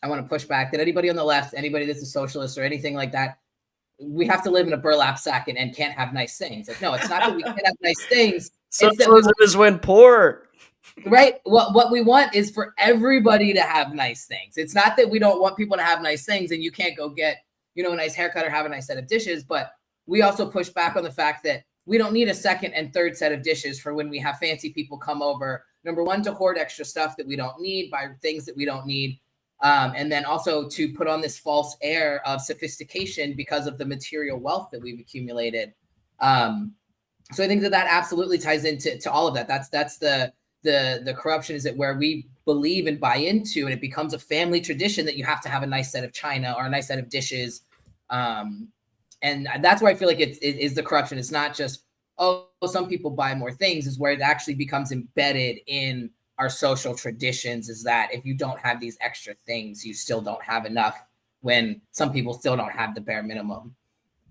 i 0.06 0.08
want 0.08 0.22
to 0.22 0.28
push 0.28 0.44
back 0.44 0.70
that 0.70 0.80
anybody 0.80 1.10
on 1.10 1.16
the 1.16 1.24
left 1.24 1.54
anybody 1.56 1.84
that's 1.84 2.02
a 2.02 2.06
socialist 2.06 2.56
or 2.56 2.62
anything 2.62 2.94
like 2.94 3.12
that 3.12 3.38
we 3.98 4.26
have 4.26 4.42
to 4.42 4.50
live 4.50 4.66
in 4.66 4.72
a 4.72 4.76
burlap 4.76 5.18
sack 5.18 5.48
and, 5.48 5.58
and 5.58 5.74
can't 5.74 5.92
have 5.92 6.12
nice 6.12 6.38
things 6.38 6.68
like 6.68 6.80
no 6.80 6.94
it's 6.94 7.08
not 7.08 7.20
that 7.20 7.34
we 7.34 7.42
can't 7.42 7.66
have 7.66 7.76
nice 7.82 8.04
things 8.06 8.50
Socialism 8.76 9.32
is 9.40 9.56
when 9.56 9.78
poor. 9.78 10.48
Right. 11.04 11.40
What 11.44 11.74
what 11.74 11.90
we 11.90 12.00
want 12.00 12.34
is 12.34 12.50
for 12.50 12.74
everybody 12.78 13.52
to 13.52 13.62
have 13.62 13.94
nice 13.94 14.26
things. 14.26 14.56
It's 14.56 14.74
not 14.74 14.96
that 14.96 15.10
we 15.10 15.18
don't 15.18 15.40
want 15.40 15.56
people 15.56 15.76
to 15.76 15.82
have 15.82 16.02
nice 16.02 16.24
things 16.24 16.50
and 16.50 16.62
you 16.62 16.70
can't 16.70 16.96
go 16.96 17.08
get, 17.08 17.38
you 17.74 17.82
know, 17.82 17.92
a 17.92 17.96
nice 17.96 18.14
haircut 18.14 18.44
or 18.44 18.50
have 18.50 18.66
a 18.66 18.68
nice 18.68 18.86
set 18.86 18.98
of 18.98 19.06
dishes, 19.06 19.44
but 19.44 19.70
we 20.06 20.22
also 20.22 20.48
push 20.48 20.68
back 20.68 20.96
on 20.96 21.02
the 21.02 21.10
fact 21.10 21.42
that 21.44 21.64
we 21.86 21.98
don't 21.98 22.12
need 22.12 22.28
a 22.28 22.34
second 22.34 22.72
and 22.72 22.92
third 22.92 23.16
set 23.16 23.32
of 23.32 23.42
dishes 23.42 23.80
for 23.80 23.94
when 23.94 24.08
we 24.08 24.18
have 24.18 24.38
fancy 24.38 24.72
people 24.72 24.98
come 24.98 25.22
over. 25.22 25.64
Number 25.84 26.02
one, 26.02 26.22
to 26.22 26.32
hoard 26.32 26.58
extra 26.58 26.84
stuff 26.84 27.16
that 27.16 27.26
we 27.26 27.36
don't 27.36 27.60
need, 27.60 27.90
buy 27.90 28.08
things 28.20 28.44
that 28.46 28.56
we 28.56 28.64
don't 28.64 28.86
need. 28.86 29.20
Um, 29.60 29.94
and 29.96 30.12
then 30.12 30.26
also 30.26 30.68
to 30.68 30.92
put 30.92 31.08
on 31.08 31.22
this 31.22 31.38
false 31.38 31.76
air 31.80 32.20
of 32.26 32.42
sophistication 32.42 33.34
because 33.34 33.66
of 33.66 33.78
the 33.78 33.86
material 33.86 34.38
wealth 34.38 34.68
that 34.70 34.82
we've 34.82 35.00
accumulated. 35.00 35.72
Um, 36.20 36.74
so 37.32 37.42
I 37.42 37.48
think 37.48 37.62
that 37.62 37.70
that 37.70 37.86
absolutely 37.90 38.38
ties 38.38 38.64
into 38.64 38.98
to 38.98 39.10
all 39.10 39.26
of 39.26 39.34
that. 39.34 39.48
That's 39.48 39.68
that's 39.68 39.98
the 39.98 40.32
the 40.62 41.02
the 41.04 41.14
corruption 41.14 41.56
is 41.56 41.64
that 41.64 41.76
where 41.76 41.96
we 41.96 42.26
believe 42.44 42.86
and 42.86 43.00
buy 43.00 43.16
into, 43.16 43.64
and 43.64 43.72
it 43.72 43.80
becomes 43.80 44.14
a 44.14 44.18
family 44.18 44.60
tradition 44.60 45.04
that 45.06 45.16
you 45.16 45.24
have 45.24 45.40
to 45.42 45.48
have 45.48 45.62
a 45.62 45.66
nice 45.66 45.90
set 45.90 46.04
of 46.04 46.12
china 46.12 46.54
or 46.56 46.66
a 46.66 46.70
nice 46.70 46.88
set 46.88 46.98
of 46.98 47.08
dishes, 47.08 47.62
um, 48.10 48.68
and 49.22 49.48
that's 49.60 49.82
where 49.82 49.90
I 49.90 49.94
feel 49.94 50.08
like 50.08 50.20
it's 50.20 50.38
it 50.38 50.56
is 50.56 50.74
the 50.74 50.82
corruption. 50.82 51.18
It's 51.18 51.32
not 51.32 51.54
just 51.54 51.82
oh 52.18 52.48
some 52.66 52.88
people 52.88 53.10
buy 53.10 53.34
more 53.34 53.52
things, 53.52 53.86
is 53.86 53.98
where 53.98 54.12
it 54.12 54.20
actually 54.20 54.54
becomes 54.54 54.92
embedded 54.92 55.58
in 55.66 56.10
our 56.38 56.48
social 56.48 56.94
traditions. 56.94 57.68
Is 57.68 57.82
that 57.84 58.12
if 58.12 58.24
you 58.24 58.34
don't 58.34 58.58
have 58.60 58.80
these 58.80 58.96
extra 59.00 59.34
things, 59.46 59.84
you 59.84 59.94
still 59.94 60.20
don't 60.20 60.42
have 60.42 60.66
enough 60.66 61.02
when 61.40 61.80
some 61.92 62.12
people 62.12 62.32
still 62.34 62.56
don't 62.56 62.72
have 62.72 62.94
the 62.94 63.00
bare 63.00 63.22
minimum. 63.22 63.74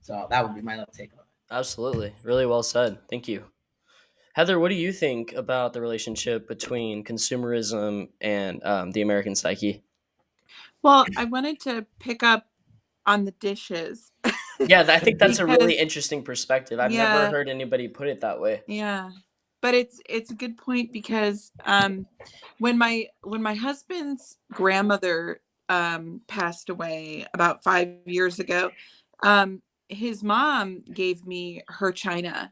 So 0.01 0.27
that 0.29 0.43
would 0.45 0.55
be 0.55 0.61
my 0.61 0.75
little 0.77 0.93
take 0.93 1.13
on 1.13 1.19
it. 1.19 1.25
Absolutely. 1.53 2.13
Really 2.23 2.45
well 2.45 2.63
said. 2.63 2.97
Thank 3.09 3.27
you. 3.27 3.45
Heather, 4.33 4.59
what 4.59 4.69
do 4.69 4.75
you 4.75 4.91
think 4.91 5.31
about 5.33 5.71
the 5.73 5.79
relationship 5.79 6.47
between 6.47 7.03
consumerism 7.05 8.09
and 8.19 8.61
um, 8.65 8.91
the 8.91 9.01
American 9.01 9.33
psyche? 9.33 9.81
Well, 10.81 11.05
I 11.15 11.23
wanted 11.23 11.59
to 11.61 11.85
pick 11.99 12.21
up 12.21 12.45
on 13.05 13.25
the 13.25 13.31
dishes. 13.31 14.11
Yeah, 14.59 14.85
I 14.87 14.99
think 14.99 15.19
that's 15.19 15.39
a 15.39 15.45
really 15.45 15.77
interesting 15.77 16.23
perspective. 16.23 16.79
I've 16.79 16.91
Yeah. 16.91 17.13
never 17.13 17.29
heard 17.29 17.49
anybody 17.49 17.87
put 17.87 18.07
it 18.07 18.21
that 18.21 18.39
way. 18.39 18.61
Yeah. 18.67 19.11
But 19.65 19.73
it's 19.73 19.99
it's 20.07 20.29
a 20.29 20.35
good 20.35 20.57
point 20.57 20.93
because 20.93 21.51
um 21.65 22.05
when 22.59 22.77
my 22.77 23.07
when 23.23 23.41
my 23.41 23.55
husband's 23.55 24.37
grandmother 24.53 25.41
um 25.69 26.21
passed 26.27 26.69
away 26.69 27.25
about 27.33 27.63
5 27.63 27.95
years 28.05 28.37
ago, 28.37 28.69
um 29.23 29.63
his 29.89 30.21
mom 30.21 30.83
gave 30.93 31.25
me 31.25 31.63
her 31.67 31.91
china. 31.91 32.51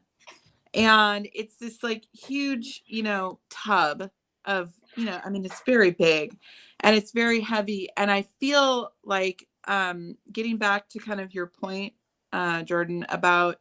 And 0.74 1.28
it's 1.32 1.54
this 1.58 1.84
like 1.84 2.04
huge, 2.12 2.82
you 2.84 3.04
know, 3.04 3.38
tub 3.48 4.10
of, 4.44 4.72
you 4.96 5.04
know, 5.04 5.20
I 5.24 5.30
mean 5.30 5.44
it's 5.44 5.62
very 5.64 5.92
big 5.92 6.36
and 6.80 6.96
it's 6.96 7.12
very 7.12 7.38
heavy 7.38 7.90
and 7.96 8.10
I 8.10 8.22
feel 8.40 8.92
like 9.04 9.46
um 9.68 10.16
getting 10.32 10.56
back 10.56 10.88
to 10.88 10.98
kind 10.98 11.20
of 11.20 11.32
your 11.32 11.46
point 11.46 11.92
uh 12.32 12.64
Jordan 12.64 13.06
about 13.08 13.60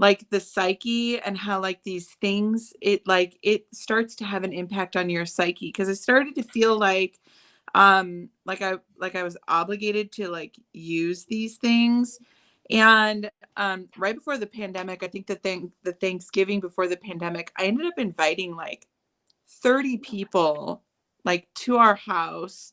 like 0.00 0.28
the 0.30 0.40
psyche 0.40 1.20
and 1.20 1.36
how 1.36 1.60
like 1.60 1.84
these 1.84 2.08
things 2.22 2.72
it 2.80 3.06
like 3.06 3.38
it 3.42 3.66
starts 3.72 4.14
to 4.16 4.24
have 4.24 4.44
an 4.44 4.52
impact 4.52 4.96
on 4.96 5.10
your 5.10 5.26
psyche 5.26 5.68
because 5.68 5.90
i 5.90 5.92
started 5.92 6.34
to 6.34 6.42
feel 6.42 6.76
like 6.78 7.20
um 7.74 8.30
like 8.46 8.62
i 8.62 8.74
like 8.98 9.14
i 9.14 9.22
was 9.22 9.36
obligated 9.46 10.10
to 10.10 10.28
like 10.28 10.56
use 10.72 11.26
these 11.26 11.58
things. 11.58 12.18
And 12.70 13.30
um 13.56 13.88
right 13.98 14.14
before 14.14 14.38
the 14.38 14.46
pandemic 14.46 15.02
i 15.02 15.08
think 15.08 15.26
the 15.26 15.34
thing 15.34 15.70
the 15.82 15.92
thanksgiving 15.92 16.60
before 16.60 16.88
the 16.88 16.96
pandemic 16.96 17.52
i 17.58 17.66
ended 17.66 17.86
up 17.86 17.98
inviting 17.98 18.56
like 18.56 18.86
30 19.62 19.98
people 19.98 20.82
like 21.24 21.46
to 21.56 21.76
our 21.76 21.96
house 21.96 22.72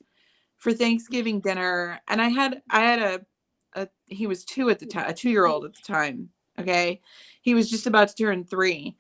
for 0.58 0.74
thanksgiving 0.74 1.42
dinner. 1.42 2.00
And 2.08 2.22
i 2.22 2.30
had 2.30 2.62
i 2.70 2.80
had 2.80 3.00
a, 3.00 3.26
a 3.74 3.90
he 4.06 4.28
was 4.28 4.46
two 4.46 4.70
at 4.70 4.80
the 4.80 4.86
time 4.86 5.10
a 5.10 5.14
two 5.14 5.30
year 5.30 5.46
old 5.46 5.66
at 5.66 5.74
the 5.74 5.82
time 5.82 6.30
okay? 6.60 7.02
He 7.42 7.54
was 7.54 7.70
just 7.70 7.88
about 7.88 8.10
to 8.10 8.16
turn 8.16 8.44
three. 8.44 8.96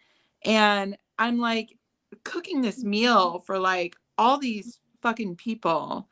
And 0.45 0.97
i'm 1.19 1.39
like 1.39 1.75
cooking 2.23 2.61
this 2.61 2.83
meal 2.83 3.39
for 3.39 3.57
like 3.57 3.95
all 4.17 4.37
these 4.37 4.79
fucking 5.01 5.35
people. 5.35 6.07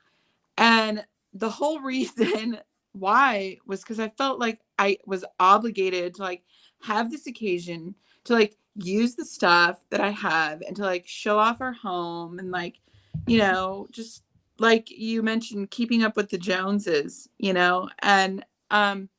And 0.58 1.06
the 1.34 1.50
whole 1.50 1.80
reason 1.82 2.60
why 2.94 3.58
was 3.66 3.82
because 3.82 4.00
i 4.00 4.08
felt 4.08 4.40
like 4.40 4.62
i 4.80 4.98
was 5.06 5.26
obligated 5.38 6.16
to 6.16 6.22
like 6.22 6.44
have 6.82 7.12
this 7.12 7.28
occasion 7.28 7.94
to 8.24 8.32
like 8.32 8.56
use 8.76 9.16
the 9.16 9.26
stuff 9.26 9.82
that 9.90 10.00
i 10.00 10.10
have 10.10 10.62
and 10.62 10.78
to 10.78 10.82
like 10.82 11.06
show 11.06 11.38
off 11.38 11.60
our 11.60 11.74
home 11.74 12.40
and 12.40 12.52
like 12.52 12.80
you 13.28 13.38
know 13.38 13.86
just 13.92 14.24
like 14.60 14.90
you 14.90 15.22
mentioned 15.22 15.70
keeping 15.72 16.04
up 16.04 16.16
with 16.16 16.30
the 16.30 16.38
joneses 16.38 17.28
you 17.38 17.52
know? 17.52 17.90
And 18.00 18.46
um 18.72 19.10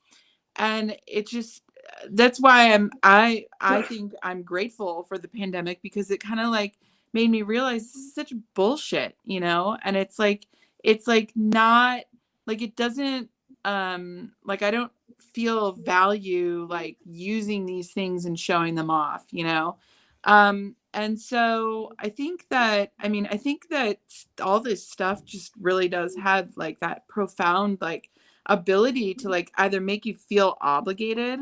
and 0.56 0.96
it 1.06 1.26
just 1.26 1.62
that's 2.10 2.40
why 2.40 2.72
i'm 2.72 2.90
i 3.02 3.46
i 3.60 3.82
think 3.82 4.12
i'm 4.22 4.42
grateful 4.42 5.04
for 5.04 5.18
the 5.18 5.28
pandemic 5.28 5.80
because 5.82 6.10
it 6.10 6.22
kind 6.22 6.40
of 6.40 6.48
like 6.50 6.74
made 7.12 7.30
me 7.30 7.42
realize 7.42 7.84
this 7.84 7.96
is 7.96 8.14
such 8.14 8.32
bullshit 8.54 9.16
you 9.24 9.40
know? 9.40 9.78
And 9.84 9.96
it's 9.96 10.18
like 10.18 10.46
it's 10.84 11.06
like 11.06 11.32
not 11.34 12.02
like 12.46 12.62
it 12.62 12.76
doesn't 12.76 13.30
um 13.64 14.32
like 14.44 14.62
i 14.62 14.70
don't 14.70 14.92
feel 15.34 15.72
value 15.72 16.66
like 16.70 16.96
using 17.04 17.66
these 17.66 17.92
things 17.92 18.24
and 18.24 18.38
showing 18.38 18.74
them 18.74 18.90
off 18.90 19.26
you 19.30 19.44
know? 19.44 19.76
Um 20.24 20.76
and 20.94 21.18
so 21.20 21.92
i 21.98 22.08
think 22.08 22.46
that 22.50 22.92
i 23.00 23.08
mean 23.08 23.28
i 23.30 23.36
think 23.36 23.68
that 23.70 23.98
all 24.42 24.60
this 24.60 24.86
stuff 24.86 25.24
just 25.24 25.52
really 25.60 25.88
does 25.88 26.16
have 26.16 26.56
like 26.56 26.80
that 26.80 27.06
profound 27.08 27.78
like 27.80 28.10
ability 28.46 29.14
to 29.14 29.28
like 29.28 29.52
either 29.56 29.80
make 29.80 30.06
you 30.06 30.14
feel 30.14 30.56
obligated 30.60 31.40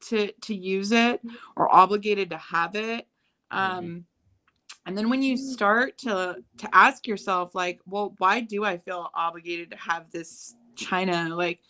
to 0.00 0.32
to 0.40 0.54
use 0.54 0.92
it 0.92 1.24
mm-hmm. 1.24 1.36
or 1.56 1.72
obligated 1.74 2.30
to 2.30 2.36
have 2.36 2.74
it 2.74 3.06
mm-hmm. 3.52 3.78
um 3.78 4.04
and 4.86 4.96
then 4.96 5.08
when 5.10 5.22
you 5.22 5.34
mm-hmm. 5.34 5.52
start 5.52 5.98
to 5.98 6.36
to 6.58 6.68
ask 6.74 7.06
yourself 7.06 7.54
like 7.54 7.80
well 7.86 8.14
why 8.18 8.40
do 8.40 8.64
i 8.64 8.76
feel 8.76 9.10
obligated 9.14 9.70
to 9.70 9.76
have 9.76 10.10
this 10.10 10.54
china 10.76 11.28
like 11.34 11.60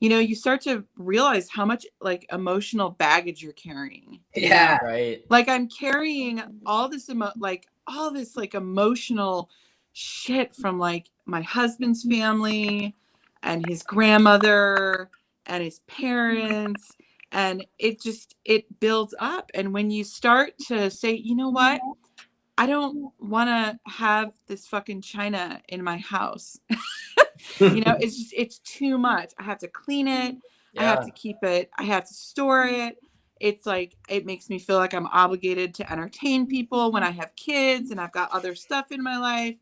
you 0.00 0.08
know 0.08 0.18
you 0.18 0.34
start 0.34 0.60
to 0.60 0.84
realize 0.96 1.48
how 1.48 1.64
much 1.64 1.86
like 2.00 2.26
emotional 2.32 2.90
baggage 2.90 3.42
you're 3.42 3.52
carrying 3.52 4.20
you 4.34 4.42
know? 4.42 4.48
Yeah. 4.48 4.78
Right. 4.84 5.24
like 5.28 5.48
i'm 5.48 5.68
carrying 5.68 6.42
all 6.66 6.88
this 6.88 7.08
emo- 7.08 7.32
like 7.36 7.66
all 7.86 8.10
this 8.12 8.36
like 8.36 8.54
emotional 8.54 9.50
shit 9.92 10.54
from 10.54 10.78
like 10.78 11.10
my 11.26 11.42
husband's 11.42 12.04
family 12.04 12.94
and 13.42 13.66
his 13.66 13.82
grandmother 13.82 15.10
and 15.46 15.62
his 15.62 15.80
parents 15.80 16.92
and 17.32 17.66
it 17.78 18.00
just 18.00 18.36
it 18.44 18.64
builds 18.80 19.14
up 19.18 19.50
and 19.54 19.72
when 19.72 19.90
you 19.90 20.04
start 20.04 20.52
to 20.58 20.90
say 20.90 21.12
you 21.12 21.34
know 21.34 21.50
what 21.50 21.80
mm-hmm. 21.80 22.24
i 22.58 22.66
don't 22.66 23.12
want 23.18 23.48
to 23.48 23.78
have 23.90 24.32
this 24.46 24.66
fucking 24.66 25.00
china 25.00 25.60
in 25.68 25.82
my 25.82 25.96
house 25.98 26.58
you 27.58 27.80
know 27.80 27.96
it's 28.00 28.16
just 28.16 28.34
it's 28.36 28.58
too 28.60 28.96
much 28.96 29.32
i 29.38 29.42
have 29.42 29.58
to 29.58 29.68
clean 29.68 30.06
it 30.06 30.36
I 30.78 30.84
have 30.84 31.04
to 31.04 31.10
keep 31.10 31.36
it. 31.42 31.70
I 31.78 31.84
have 31.84 32.06
to 32.06 32.14
store 32.14 32.64
it. 32.64 32.96
It's 33.40 33.66
like 33.66 33.96
it 34.08 34.24
makes 34.24 34.48
me 34.48 34.58
feel 34.58 34.76
like 34.76 34.94
I'm 34.94 35.06
obligated 35.06 35.74
to 35.74 35.92
entertain 35.92 36.46
people 36.46 36.92
when 36.92 37.02
I 37.02 37.10
have 37.10 37.34
kids 37.34 37.90
and 37.90 38.00
I've 38.00 38.12
got 38.12 38.30
other 38.30 38.54
stuff 38.54 38.92
in 38.92 39.02
my 39.02 39.18
life. 39.18 39.56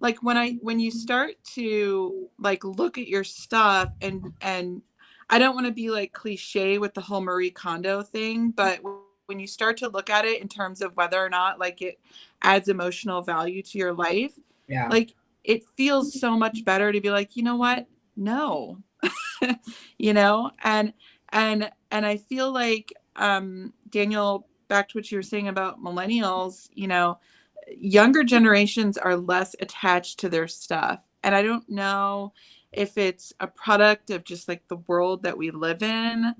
Like 0.00 0.22
when 0.22 0.36
I 0.36 0.54
when 0.60 0.80
you 0.80 0.90
start 0.90 1.34
to 1.54 2.28
like 2.38 2.64
look 2.64 2.98
at 2.98 3.06
your 3.06 3.24
stuff 3.24 3.92
and 4.00 4.32
and 4.40 4.82
I 5.30 5.38
don't 5.38 5.54
want 5.54 5.66
to 5.66 5.72
be 5.72 5.90
like 5.90 6.12
cliche 6.12 6.78
with 6.78 6.94
the 6.94 7.00
whole 7.00 7.20
Marie 7.20 7.50
Kondo 7.50 8.02
thing, 8.02 8.50
but 8.50 8.80
when 9.26 9.40
you 9.40 9.46
start 9.46 9.76
to 9.78 9.88
look 9.88 10.10
at 10.10 10.24
it 10.24 10.42
in 10.42 10.48
terms 10.48 10.82
of 10.82 10.96
whether 10.96 11.18
or 11.18 11.30
not 11.30 11.58
like 11.58 11.80
it 11.82 11.98
adds 12.42 12.68
emotional 12.68 13.22
value 13.22 13.62
to 13.62 13.78
your 13.78 13.92
life, 13.92 14.32
Yeah. 14.68 14.88
like 14.88 15.14
it 15.44 15.64
feels 15.76 16.18
so 16.20 16.36
much 16.36 16.64
better 16.64 16.92
to 16.92 17.00
be 17.00 17.10
like 17.10 17.36
you 17.36 17.42
know 17.42 17.56
what? 17.56 17.86
No. 18.16 18.78
You 19.98 20.12
know? 20.14 20.50
And 20.62 20.92
and 21.32 21.70
and 21.90 22.06
i 22.06 22.16
feel 22.16 22.52
like 22.52 22.92
um 23.16 23.72
daniel 23.88 24.46
back 24.68 24.88
to 24.88 24.98
what 24.98 25.10
you 25.10 25.18
were 25.18 25.22
saying 25.22 25.48
about 25.48 25.82
millennials 25.82 26.68
you 26.74 26.86
know 26.86 27.18
younger 27.76 28.22
generations 28.22 28.96
are 28.98 29.16
less 29.16 29.56
attached 29.60 30.18
to 30.20 30.28
their 30.28 30.46
stuff 30.46 31.00
and 31.24 31.34
i 31.34 31.42
don't 31.42 31.68
know 31.68 32.32
if 32.72 32.96
it's 32.98 33.32
a 33.40 33.46
product 33.46 34.10
of 34.10 34.24
just 34.24 34.48
like 34.48 34.66
the 34.68 34.76
world 34.86 35.22
that 35.22 35.36
we 35.36 35.50
live 35.50 35.82
in 35.82 36.34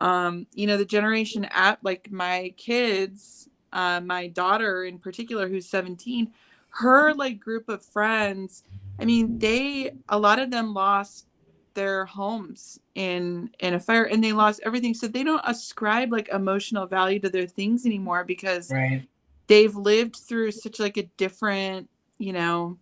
um 0.00 0.46
you 0.54 0.66
know 0.66 0.76
the 0.76 0.84
generation 0.84 1.44
at 1.46 1.82
like 1.82 2.10
my 2.10 2.52
kids 2.56 3.48
uh, 3.72 4.00
my 4.00 4.26
daughter 4.28 4.84
in 4.84 4.98
particular 4.98 5.48
who's 5.48 5.68
17 5.68 6.30
her 6.70 7.14
like 7.14 7.38
group 7.40 7.68
of 7.68 7.84
friends 7.84 8.62
i 9.00 9.04
mean 9.04 9.38
they 9.38 9.92
a 10.08 10.18
lot 10.18 10.38
of 10.38 10.50
them 10.50 10.74
lost 10.74 11.26
their 11.74 12.06
homes 12.06 12.78
in 12.94 13.50
in 13.60 13.74
a 13.74 13.80
fire 13.80 14.04
and 14.04 14.24
they 14.24 14.32
lost 14.32 14.60
everything 14.64 14.94
so 14.94 15.06
they 15.06 15.22
don't 15.22 15.42
ascribe 15.44 16.10
like 16.10 16.28
emotional 16.30 16.86
value 16.86 17.18
to 17.20 17.28
their 17.28 17.46
things 17.46 17.84
anymore 17.86 18.24
because 18.24 18.70
Right. 18.70 19.06
they've 19.46 19.76
lived 19.76 20.16
through 20.16 20.50
such 20.52 20.80
like 20.80 20.96
a 20.96 21.04
different 21.18 21.88
you 22.18 22.32
know 22.32 22.78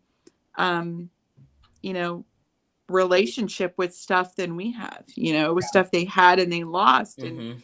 um 0.57 1.11
you 1.83 1.93
know 1.93 2.25
relationship 2.89 3.75
with 3.79 3.95
stuff 3.95 4.37
than 4.37 4.57
we 4.57 4.71
have 4.71 5.05
you 5.15 5.33
know 5.33 5.55
with 5.55 5.65
stuff 5.65 5.91
they 5.91 6.05
had 6.05 6.39
and 6.39 6.53
they 6.53 6.65
lost 6.65 7.23
and 7.23 7.39
Mhm. 7.39 7.63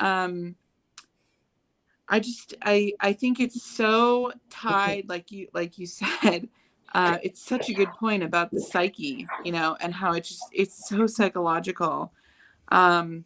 um 0.00 0.56
i 2.08 2.18
just 2.18 2.54
i 2.62 2.92
i 3.00 3.12
think 3.12 3.38
it's 3.40 3.62
so 3.62 4.32
tied 4.50 5.08
like 5.08 5.30
you 5.30 5.46
like 5.54 5.78
you 5.78 5.86
said 5.86 6.48
uh 6.94 7.18
it's 7.22 7.40
such 7.42 7.68
a 7.68 7.74
good 7.74 7.92
point 7.94 8.22
about 8.22 8.50
the 8.50 8.60
psyche 8.60 9.26
you 9.44 9.52
know 9.52 9.76
and 9.80 9.94
how 9.94 10.12
it 10.12 10.24
just 10.24 10.44
it's 10.52 10.88
so 10.88 11.06
psychological. 11.06 12.12
Um 12.68 13.24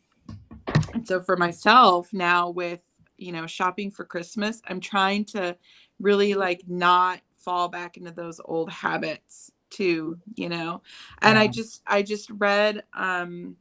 and 0.92 1.06
so 1.06 1.20
for 1.20 1.36
myself 1.36 2.12
now 2.12 2.50
with 2.50 2.80
you 3.16 3.32
know 3.32 3.46
shopping 3.46 3.90
for 3.90 4.04
christmas 4.04 4.60
i'm 4.68 4.80
trying 4.80 5.24
to 5.24 5.56
really 6.00 6.34
like 6.34 6.62
not 6.68 7.20
fall 7.34 7.68
back 7.68 7.96
into 7.96 8.10
those 8.10 8.40
old 8.44 8.70
habits 8.70 9.50
too 9.70 10.18
you 10.36 10.48
know 10.48 10.82
and 11.22 11.38
i 11.38 11.46
just 11.48 11.82
i 11.86 12.02
just 12.02 12.30
read 12.30 12.82
um 12.94 13.56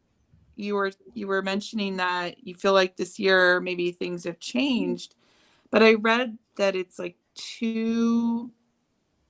you 0.56 0.76
were 0.76 0.92
you 1.14 1.28
were 1.28 1.42
mentioning 1.42 1.98
that 1.98 2.46
you 2.46 2.54
feel 2.56 2.74
like 2.74 2.98
this 2.98 3.20
year 3.20 3.60
maybe 3.62 3.92
things 3.92 4.24
have 4.26 4.40
changed 4.40 5.16
but 5.72 5.84
i 5.84 5.94
read 5.96 6.38
that 6.58 6.76
it's 6.76 7.00
like 7.00 7.18
2 7.36 8.52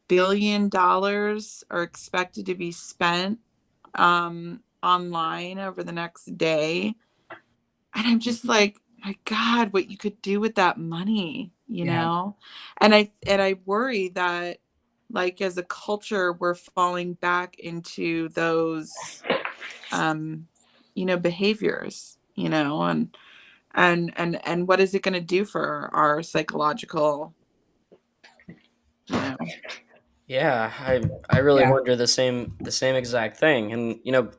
billion 0.07 0.69
dollars 0.69 1.63
are 1.71 1.83
expected 1.83 2.45
to 2.48 2.55
be 2.55 2.71
spent 2.71 3.39
um 3.95 4.62
online 4.83 5.59
over 5.59 5.83
the 5.83 5.91
next 5.91 6.38
day. 6.38 6.95
And 7.95 8.07
I'm 8.07 8.19
just 8.19 8.45
like, 8.45 8.77
my 9.03 9.15
God, 9.25 9.74
what 9.74 9.89
you 9.89 9.98
could 9.98 10.21
do 10.21 10.39
with 10.39 10.55
that 10.55 10.77
money, 10.77 11.51
you 11.67 11.86
Yeah. 11.86 12.09
know? 12.09 12.38
And 12.81 12.93
I 12.95 13.12
and 13.27 13.41
I 13.41 13.55
worry 13.65 14.09
that 14.09 14.59
like 15.12 15.42
as 15.42 15.58
a 15.58 15.63
culture 15.63 16.34
we're 16.34 16.56
falling 16.56 17.13
back 17.16 17.58
into 17.60 18.30
those 18.30 19.24
um 19.92 20.48
you 20.96 21.06
know 21.06 21.18
behaviors 21.18 22.18
you 22.36 22.50
know 22.50 22.82
and 22.84 23.16
and 23.75 24.13
and 24.18 24.46
and 24.48 24.68
what 24.68 24.80
is 24.80 24.94
it 24.94 25.04
going 25.04 25.13
to 25.13 25.22
do 25.22 25.46
for 25.46 25.89
our 25.94 26.22
psychological 26.24 27.34
you 29.08 29.20
know 29.20 29.38
Yeah, 30.28 30.72
I 30.80 31.01
I 31.30 31.39
really 31.39 31.63
Yeah. 31.63 31.72
wonder 31.72 31.96
the 31.96 32.08
same 32.08 32.56
the 32.62 32.72
same 32.72 32.96
exact 32.96 33.38
thing. 33.38 33.74
And 33.74 34.00
you 34.04 34.12
know, 34.12 34.30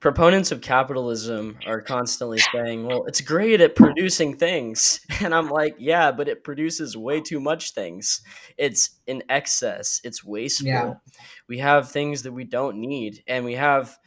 proponents 0.00 0.52
of 0.52 0.60
capitalism 0.60 1.58
are 1.66 1.80
constantly 1.80 2.38
saying, 2.38 2.86
"Well, 2.86 3.04
it's 3.06 3.20
great 3.20 3.60
at 3.60 3.74
producing 3.74 4.36
things." 4.36 5.00
And 5.20 5.34
I'm 5.34 5.50
like, 5.50 5.74
"Yeah, 5.78 6.12
but 6.12 6.28
it 6.28 6.44
produces 6.44 6.96
way 6.96 7.20
too 7.20 7.40
much 7.40 7.72
things. 7.72 8.22
It's 8.56 8.90
in 9.06 9.24
excess. 9.28 10.00
It's 10.04 10.24
wasteful. 10.24 10.68
Yeah. 10.68 10.94
We 11.48 11.58
have 11.58 11.90
things 11.90 12.22
that 12.22 12.32
we 12.32 12.44
don't 12.44 12.76
need 12.76 13.24
and 13.26 13.44
we 13.44 13.54
have 13.54 13.98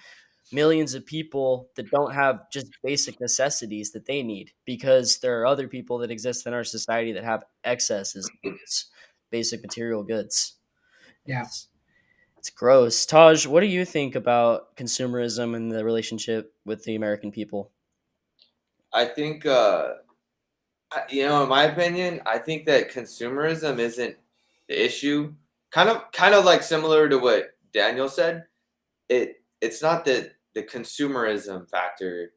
millions 0.52 0.94
of 0.94 1.06
people 1.06 1.70
that 1.76 1.90
don't 1.92 2.14
have 2.14 2.50
just 2.52 2.68
basic 2.84 3.20
necessities 3.20 3.92
that 3.92 4.06
they 4.06 4.22
need 4.24 4.52
because 4.66 5.20
there 5.20 5.40
are 5.42 5.46
other 5.46 5.68
people 5.68 5.98
that 6.00 6.12
exist 6.12 6.46
in 6.46 6.54
our 6.54 6.64
society 6.64 7.14
that 7.14 7.24
have 7.24 7.44
excesses 7.64 8.30
of 8.46 8.54
basic 9.32 9.62
material 9.62 10.04
goods. 10.04 10.58
Yeah. 11.26 11.46
It's, 12.42 12.50
gross. 12.50 13.06
Taj, 13.06 13.46
what 13.46 13.60
do 13.60 13.68
you 13.68 13.86
think 13.86 14.16
about 14.16 14.76
consumerism 14.76 15.56
and 15.56 15.72
the 15.72 15.86
relationship 15.86 16.56
with 16.66 16.84
the 16.84 16.96
American 16.96 17.32
people? 17.32 17.70
I 18.92 19.06
think, 19.06 19.46
uh, 19.46 19.94
you 21.08 21.26
know, 21.26 21.44
in 21.44 21.50
my 21.50 21.66
opinion, 21.66 22.20
I 22.26 22.40
think 22.40 22.66
that 22.66 22.92
consumerism 22.92 23.78
isn't 23.78 24.16
the 24.68 24.84
issue. 24.86 25.34
Kind 25.72 25.90
of, 25.90 26.12
kind 26.14 26.34
of 26.34 26.44
like 26.44 26.64
similar 26.64 27.08
to 27.10 27.20
what 27.20 27.52
Daniel 27.74 28.10
said. 28.10 28.46
It, 29.08 29.36
it's 29.62 29.84
not 29.84 30.04
the 30.04 30.32
the 30.56 30.64
consumerism 30.64 31.70
factor. 31.70 32.32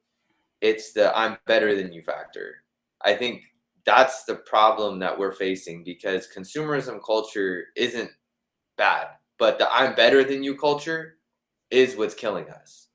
It's 0.61 0.93
the 0.93 1.17
I'm 1.17 1.39
better 1.47 1.75
than 1.75 1.95
you 1.95 2.03
factor. 2.03 2.57
I 3.03 3.15
think 3.15 3.43
that's 3.87 4.25
the 4.25 4.37
problem 4.37 4.99
that 4.99 5.19
we're 5.19 5.33
facing 5.33 5.83
because 5.83 6.29
consumerism 6.29 7.01
culture 7.05 7.65
isn't 7.75 8.11
bad, 8.77 9.09
but 9.39 9.59
the 9.59 9.73
I'm 9.73 9.95
better 9.95 10.25
than 10.25 10.43
you 10.43 10.57
culture 10.57 11.17
is 11.71 11.97
what's 11.97 12.15
killing 12.15 12.49
us. 12.51 12.89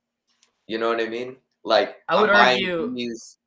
You 0.67 0.77
know 0.77 0.89
what 0.89 1.01
I 1.01 1.07
mean? 1.07 1.37
Like 1.63 1.97
I 2.07 2.19
would 2.21 2.29
argue- 2.29 2.95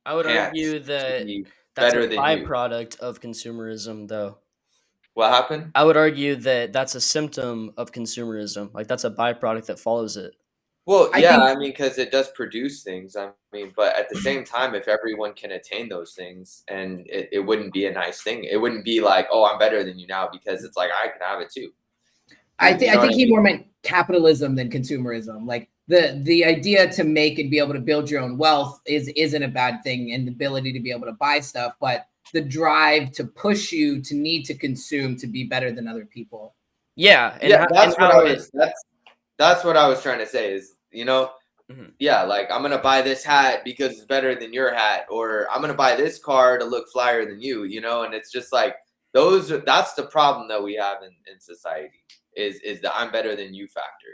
I 0.05 0.13
would 0.13 0.27
argue 0.27 0.79
that 0.79 1.25
be 1.25 1.45
that's 1.75 1.95
a 1.95 1.99
than 2.01 2.11
you. 2.11 2.17
byproduct 2.17 2.99
of 2.99 3.19
consumerism, 3.19 4.07
though. 4.07 4.37
What 5.15 5.31
happened? 5.31 5.71
I 5.75 5.83
would 5.83 5.97
argue 5.97 6.35
that 6.37 6.73
that's 6.73 6.95
a 6.95 7.01
symptom 7.01 7.73
of 7.77 7.91
consumerism. 7.91 8.73
Like 8.73 8.87
that's 8.87 9.03
a 9.03 9.11
byproduct 9.11 9.65
that 9.67 9.79
follows 9.79 10.17
it. 10.17 10.35
Well, 10.85 11.09
I 11.13 11.19
yeah, 11.19 11.31
think- 11.37 11.43
I 11.43 11.55
mean, 11.55 11.69
because 11.71 11.97
it 11.97 12.11
does 12.11 12.29
produce 12.31 12.83
things. 12.83 13.15
I 13.15 13.29
mean, 13.53 13.71
but 13.75 13.95
at 13.95 14.09
the 14.09 14.15
same 14.19 14.43
time, 14.43 14.75
if 14.75 14.87
everyone 14.89 15.33
can 15.33 15.51
attain 15.51 15.87
those 15.87 16.13
things, 16.13 16.63
and 16.67 17.07
it, 17.07 17.29
it 17.31 17.39
wouldn't 17.39 17.71
be 17.73 17.85
a 17.85 17.91
nice 17.91 18.21
thing. 18.21 18.43
It 18.43 18.57
wouldn't 18.57 18.83
be 18.83 18.99
like, 18.99 19.27
oh, 19.31 19.45
I'm 19.45 19.57
better 19.57 19.83
than 19.83 19.97
you 19.97 20.07
now 20.07 20.27
because 20.31 20.63
it's 20.65 20.75
like 20.75 20.89
I 20.91 21.07
can 21.07 21.21
have 21.21 21.39
it 21.39 21.49
too. 21.51 21.71
I 22.59 22.73
think 22.73 22.95
I 22.95 23.01
think 23.01 23.13
he 23.13 23.25
more 23.25 23.41
meant 23.41 23.65
capitalism 23.83 24.55
than 24.55 24.69
consumerism. 24.69 25.45
Like 25.47 25.69
the 25.87 26.19
the 26.23 26.45
idea 26.45 26.91
to 26.93 27.03
make 27.03 27.39
and 27.39 27.51
be 27.51 27.59
able 27.59 27.73
to 27.73 27.79
build 27.79 28.09
your 28.09 28.21
own 28.21 28.37
wealth 28.37 28.79
is 28.85 29.09
isn't 29.15 29.43
a 29.43 29.47
bad 29.47 29.83
thing, 29.83 30.13
and 30.13 30.27
the 30.27 30.31
ability 30.31 30.71
to 30.73 30.79
be 30.79 30.91
able 30.91 31.05
to 31.07 31.13
buy 31.13 31.39
stuff, 31.39 31.73
but 31.81 32.07
the 32.33 32.41
drive 32.41 33.11
to 33.11 33.25
push 33.25 33.71
you 33.71 34.01
to 34.01 34.15
need 34.15 34.43
to 34.43 34.53
consume 34.53 35.15
to 35.17 35.27
be 35.27 35.43
better 35.43 35.71
than 35.71 35.87
other 35.87 36.05
people. 36.05 36.55
Yeah, 36.95 37.37
and 37.41 37.49
yeah, 37.49 37.59
ho- 37.61 37.67
that's 37.69 37.95
and 37.95 38.01
what 38.03 38.15
I 38.15 38.23
was. 38.23 38.49
That's 38.53 38.83
that's 39.37 39.63
what 39.63 39.75
I 39.77 39.87
was 39.87 40.01
trying 40.01 40.19
to 40.19 40.27
say. 40.27 40.53
Is 40.53 40.75
you 40.91 41.05
know, 41.05 41.31
Mhm. 41.71 41.91
yeah, 41.99 42.23
like 42.23 42.49
I'm 42.51 42.61
gonna 42.61 42.77
buy 42.77 43.01
this 43.01 43.23
hat 43.23 43.63
because 43.65 43.93
it's 43.93 44.05
better 44.05 44.35
than 44.35 44.53
your 44.53 44.73
hat, 44.73 45.05
or 45.09 45.47
I'm 45.51 45.59
gonna 45.61 45.73
buy 45.73 45.95
this 45.95 46.17
car 46.19 46.57
to 46.57 46.65
look 46.65 46.85
flyer 46.93 47.25
than 47.25 47.41
you. 47.41 47.63
You 47.63 47.81
know, 47.81 48.03
and 48.03 48.13
it's 48.13 48.31
just 48.31 48.53
like 48.53 48.75
those. 49.13 49.51
are- 49.51 49.57
That's 49.57 49.93
the 49.95 50.03
problem 50.03 50.47
that 50.47 50.63
we 50.63 50.75
have 50.75 51.03
in 51.03 51.11
in 51.31 51.39
society. 51.41 52.03
Is 52.35 52.59
is 52.61 52.81
the 52.81 52.95
I'm 52.95 53.11
better 53.11 53.35
than 53.35 53.53
you 53.53 53.67
factor. 53.67 54.07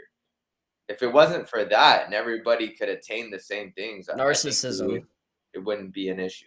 If 0.88 1.02
it 1.02 1.12
wasn't 1.12 1.48
for 1.48 1.64
that, 1.64 2.04
and 2.04 2.14
everybody 2.14 2.68
could 2.70 2.88
attain 2.88 3.30
the 3.30 3.38
same 3.38 3.72
things, 3.72 4.08
Narcissism. 4.08 4.86
would- 4.88 5.06
it 5.52 5.58
wouldn't 5.58 5.92
be 5.92 6.08
an 6.10 6.20
issue. 6.20 6.46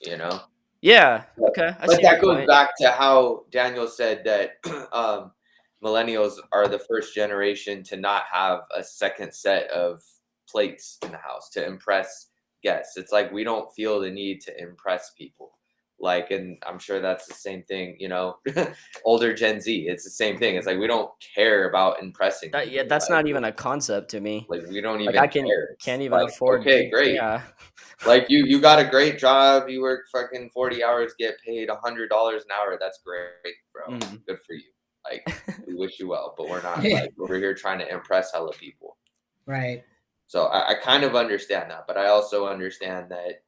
You 0.00 0.16
know. 0.16 0.40
Yeah. 0.80 1.24
Okay. 1.38 1.74
I 1.78 1.86
but 1.86 2.00
that 2.02 2.20
goes 2.22 2.36
point. 2.36 2.48
back 2.48 2.70
to 2.78 2.90
how 2.90 3.44
Daniel 3.50 3.86
said 3.86 4.24
that 4.24 4.56
um, 4.92 5.30
millennials 5.84 6.38
are 6.52 6.68
the 6.68 6.78
first 6.78 7.14
generation 7.14 7.82
to 7.84 7.96
not 7.96 8.24
have 8.32 8.62
a 8.74 8.82
second 8.82 9.32
set 9.34 9.70
of 9.70 10.02
plates 10.48 10.98
in 11.02 11.12
the 11.12 11.18
house 11.18 11.48
to 11.50 11.64
impress 11.64 12.28
guests. 12.62 12.96
It's 12.96 13.12
like 13.12 13.30
we 13.30 13.44
don't 13.44 13.70
feel 13.74 14.00
the 14.00 14.10
need 14.10 14.40
to 14.42 14.60
impress 14.60 15.10
people. 15.16 15.52
Like, 16.00 16.30
and 16.30 16.56
I'm 16.66 16.78
sure 16.78 17.00
that's 17.00 17.26
the 17.26 17.34
same 17.34 17.62
thing, 17.64 17.96
you 18.00 18.08
know, 18.08 18.38
older 19.04 19.34
Gen 19.34 19.60
Z. 19.60 19.86
It's 19.88 20.04
the 20.04 20.10
same 20.10 20.38
thing. 20.38 20.56
It's 20.56 20.66
like 20.66 20.78
we 20.78 20.86
don't 20.86 21.10
care 21.34 21.68
about 21.68 22.02
impressing. 22.02 22.50
That, 22.52 22.70
yeah, 22.70 22.84
that's 22.88 23.10
Like, 23.10 23.16
not 23.18 23.28
even 23.28 23.44
a 23.44 23.52
concept 23.52 24.10
to 24.12 24.20
me. 24.20 24.46
like 24.48 24.62
we 24.68 24.80
don't 24.80 25.00
even. 25.02 25.06
Like 25.06 25.14
even 25.14 25.22
I 25.24 25.26
can 25.26 25.44
care. 25.46 25.68
It's 25.72 25.84
can't 25.84 26.02
even 26.02 26.18
like, 26.18 26.28
afford. 26.30 26.60
Okay, 26.62 26.90
great 26.90 27.14
Yeah. 27.14 27.42
like 28.06 28.26
you 28.28 28.44
you 28.46 28.60
got 28.60 28.78
a 28.78 28.84
great 28.90 29.18
job 29.18 29.68
you 29.68 29.82
work 29.82 30.06
fucking 30.10 30.50
40 30.54 30.82
hours 30.82 31.12
get 31.18 31.36
paid 31.46 31.68
a 31.68 31.76
hundred 31.76 32.08
dollars 32.08 32.42
an 32.44 32.48
hour 32.58 32.78
that's 32.80 33.00
great 33.04 33.54
bro 33.72 33.94
Mhm. 33.94 34.24
good 34.26 34.38
for 34.46 34.54
you 34.54 34.70
like 35.04 35.22
we 35.66 35.74
wish 35.74 35.98
you 36.00 36.08
well 36.08 36.34
but 36.36 36.48
we're 36.48 36.62
not 36.62 36.78
like 36.78 37.12
we're 37.18 37.36
here 37.38 37.54
trying 37.54 37.78
to 37.78 37.88
impress 37.92 38.32
hella 38.32 38.52
people 38.58 38.96
Right. 39.46 39.84
so 40.28 40.44
I, 40.46 40.70
I 40.70 40.74
kind 40.74 41.04
of 41.04 41.14
understand 41.14 41.70
that 41.70 41.84
but 41.86 41.96
i 41.98 42.06
also 42.06 42.46
understand 42.46 43.10
that 43.10 43.42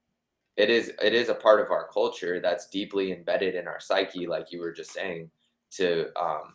it 0.57 0.71
is 0.71 0.93
it 1.03 1.15
is 1.15 1.29
a 1.29 1.35
part 1.35 1.61
of 1.61 1.71
our 1.71 1.89
culture 1.93 2.41
that's 2.41 2.69
deeply 2.69 3.13
embedded 3.13 3.55
in 3.55 3.67
our 3.67 3.81
psyche 3.81 4.27
like 4.27 4.53
you 4.53 4.61
were 4.61 4.73
just 4.73 4.93
saying 4.93 5.31
to 5.71 6.07
um 6.21 6.55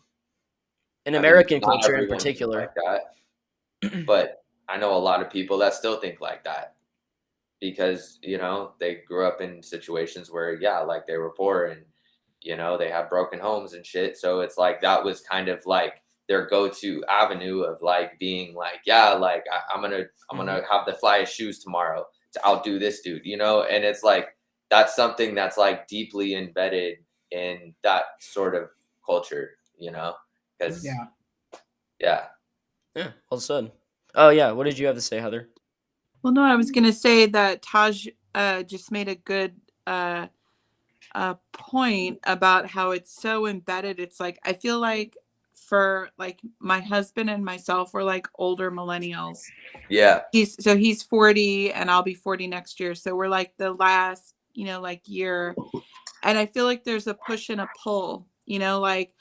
In 1.05 1.13
I 1.15 1.17
mean, 1.17 1.25
American 1.25 1.62
culture 1.62 1.95
in 1.95 2.07
particular. 2.07 2.60
like 2.62 2.75
that 2.75 4.05
but 4.05 4.43
i 4.67 4.77
know 4.77 4.95
a 4.95 4.97
lot 4.97 5.21
of 5.21 5.29
people 5.29 5.57
that 5.60 5.73
still 5.73 5.99
think 5.99 6.21
like 6.21 6.43
that 6.43 6.75
because 7.60 8.19
you 8.21 8.38
know 8.38 8.73
they 8.79 8.95
grew 9.07 9.25
up 9.25 9.41
in 9.41 9.63
situations 9.63 10.31
where 10.31 10.55
yeah 10.55 10.79
like 10.79 11.07
they 11.07 11.17
were 11.17 11.31
poor 11.31 11.65
and 11.65 11.81
you 12.41 12.55
know 12.55 12.77
they 12.77 12.89
have 12.89 13.10
broken 13.10 13.39
homes 13.39 13.73
and 13.73 13.86
shit. 13.86 14.15
So 14.15 14.41
it's 14.41 14.57
like 14.57 14.79
that 14.81 15.03
was 15.03 15.21
kind 15.21 15.49
of 15.49 15.65
like 15.65 16.03
their 16.27 16.45
go-to 16.45 17.03
avenue 17.10 17.62
of 17.62 17.81
like 17.81 18.19
being 18.19 18.53
like 18.53 18.81
yeah 18.86 19.13
like 19.13 19.43
I, 19.51 19.73
i'm 19.73 19.81
gonna 19.81 20.03
i'm 20.29 20.38
gonna 20.38 20.62
have 20.69 20.86
the 20.86 20.91
flyest 21.01 21.29
shoes 21.29 21.60
tomorrow 21.60 22.05
to 22.38 22.47
outdo 22.47 22.80
this 22.80 23.02
dude 23.02 23.26
you 23.26 23.38
know 23.38 23.63
and 23.63 23.84
it's 23.84 24.04
like 24.04 24.30
that's 24.69 24.95
something 24.95 25.34
that's 25.36 25.58
like 25.58 25.88
deeply 25.88 26.36
embedded 26.36 26.97
in 27.32 27.73
that 27.84 28.04
sort 28.19 28.56
of 28.56 28.69
culture 29.06 29.52
you 29.78 29.91
know 29.91 30.13
because 30.60 30.84
Yeah. 30.86 31.06
yeah 32.00 32.26
Yeah. 32.95 33.12
Well 33.30 33.39
said. 33.39 33.71
Oh 34.15 34.30
yeah. 34.30 34.52
What 34.52 34.63
did 34.65 34.80
you 34.80 34.88
have 34.88 34.95
to 34.95 35.02
say, 35.02 35.19
Heather? 35.19 35.50
Well, 36.23 36.34
no, 36.34 36.41
I 36.41 36.56
was 36.56 36.71
going 36.71 36.86
to 36.86 36.93
say 36.93 37.28
that 37.28 37.62
Taj 37.62 38.08
uh, 38.34 38.63
just 38.63 38.91
made 38.91 39.08
a 39.08 39.15
good 39.15 39.54
uh, 39.86 40.28
uh, 41.13 41.36
point 41.54 42.19
about 42.26 42.65
how 42.65 42.91
it's 42.91 43.13
so 43.13 43.45
embedded. 43.45 44.00
It's 44.00 44.19
like, 44.19 44.39
I 44.43 44.54
feel 44.54 44.80
like 44.80 45.15
for 45.67 46.10
like 46.17 46.39
my 46.60 46.80
husband 46.80 47.30
and 47.30 47.43
myself, 47.43 47.93
we're 47.93 48.03
like 48.03 48.27
older 48.36 48.71
millennials. 48.71 49.39
yeah 49.89 50.21
He's 50.32 50.56
so 50.63 50.77
he's 50.77 51.03
40 51.03 51.73
and 51.73 51.91
I'll 51.91 52.03
be 52.03 52.13
40 52.13 52.47
next 52.47 52.80
year. 52.80 52.95
So 52.95 53.15
we're 53.15 53.27
like 53.27 53.53
the 53.58 53.71
last, 53.73 54.34
you 54.53 54.65
know, 54.65 54.80
like 54.80 55.01
year. 55.08 55.56
And 56.23 56.38
I 56.38 56.45
feel 56.45 56.65
like 56.65 56.84
there's 56.84 57.08
a 57.08 57.13
push 57.13 57.49
and 57.49 57.60
a 57.62 57.69
pull, 57.84 58.25
you 58.45 58.60
know, 58.60 58.80
like 58.80 59.13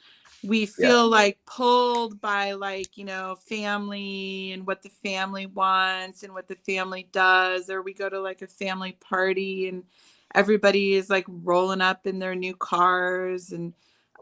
we 0.43 0.61
Yeah. 0.67 0.89
feel 0.89 1.09
like 1.09 1.39
pulled 1.47 2.21
by 2.21 2.53
like, 2.53 2.97
you 2.97 3.05
know, 3.05 3.37
family 3.49 4.53
and 4.53 4.65
what 4.67 4.83
the 4.83 4.89
family 4.89 5.47
wants 5.47 6.23
and 6.23 6.33
what 6.33 6.47
the 6.47 6.57
family 6.67 7.09
does. 7.11 7.71
Or 7.71 7.83
we 7.83 7.93
go 7.93 8.09
to 8.09 8.21
like 8.21 8.43
a 8.43 8.47
family 8.47 8.97
party 9.01 9.69
and 9.69 9.83
everybody 10.35 10.95
is 10.95 11.11
like 11.11 11.25
rolling 11.29 11.81
up 11.81 12.07
in 12.07 12.21
their 12.21 12.35
new 12.37 12.55
cars 12.55 13.51
and 13.51 13.73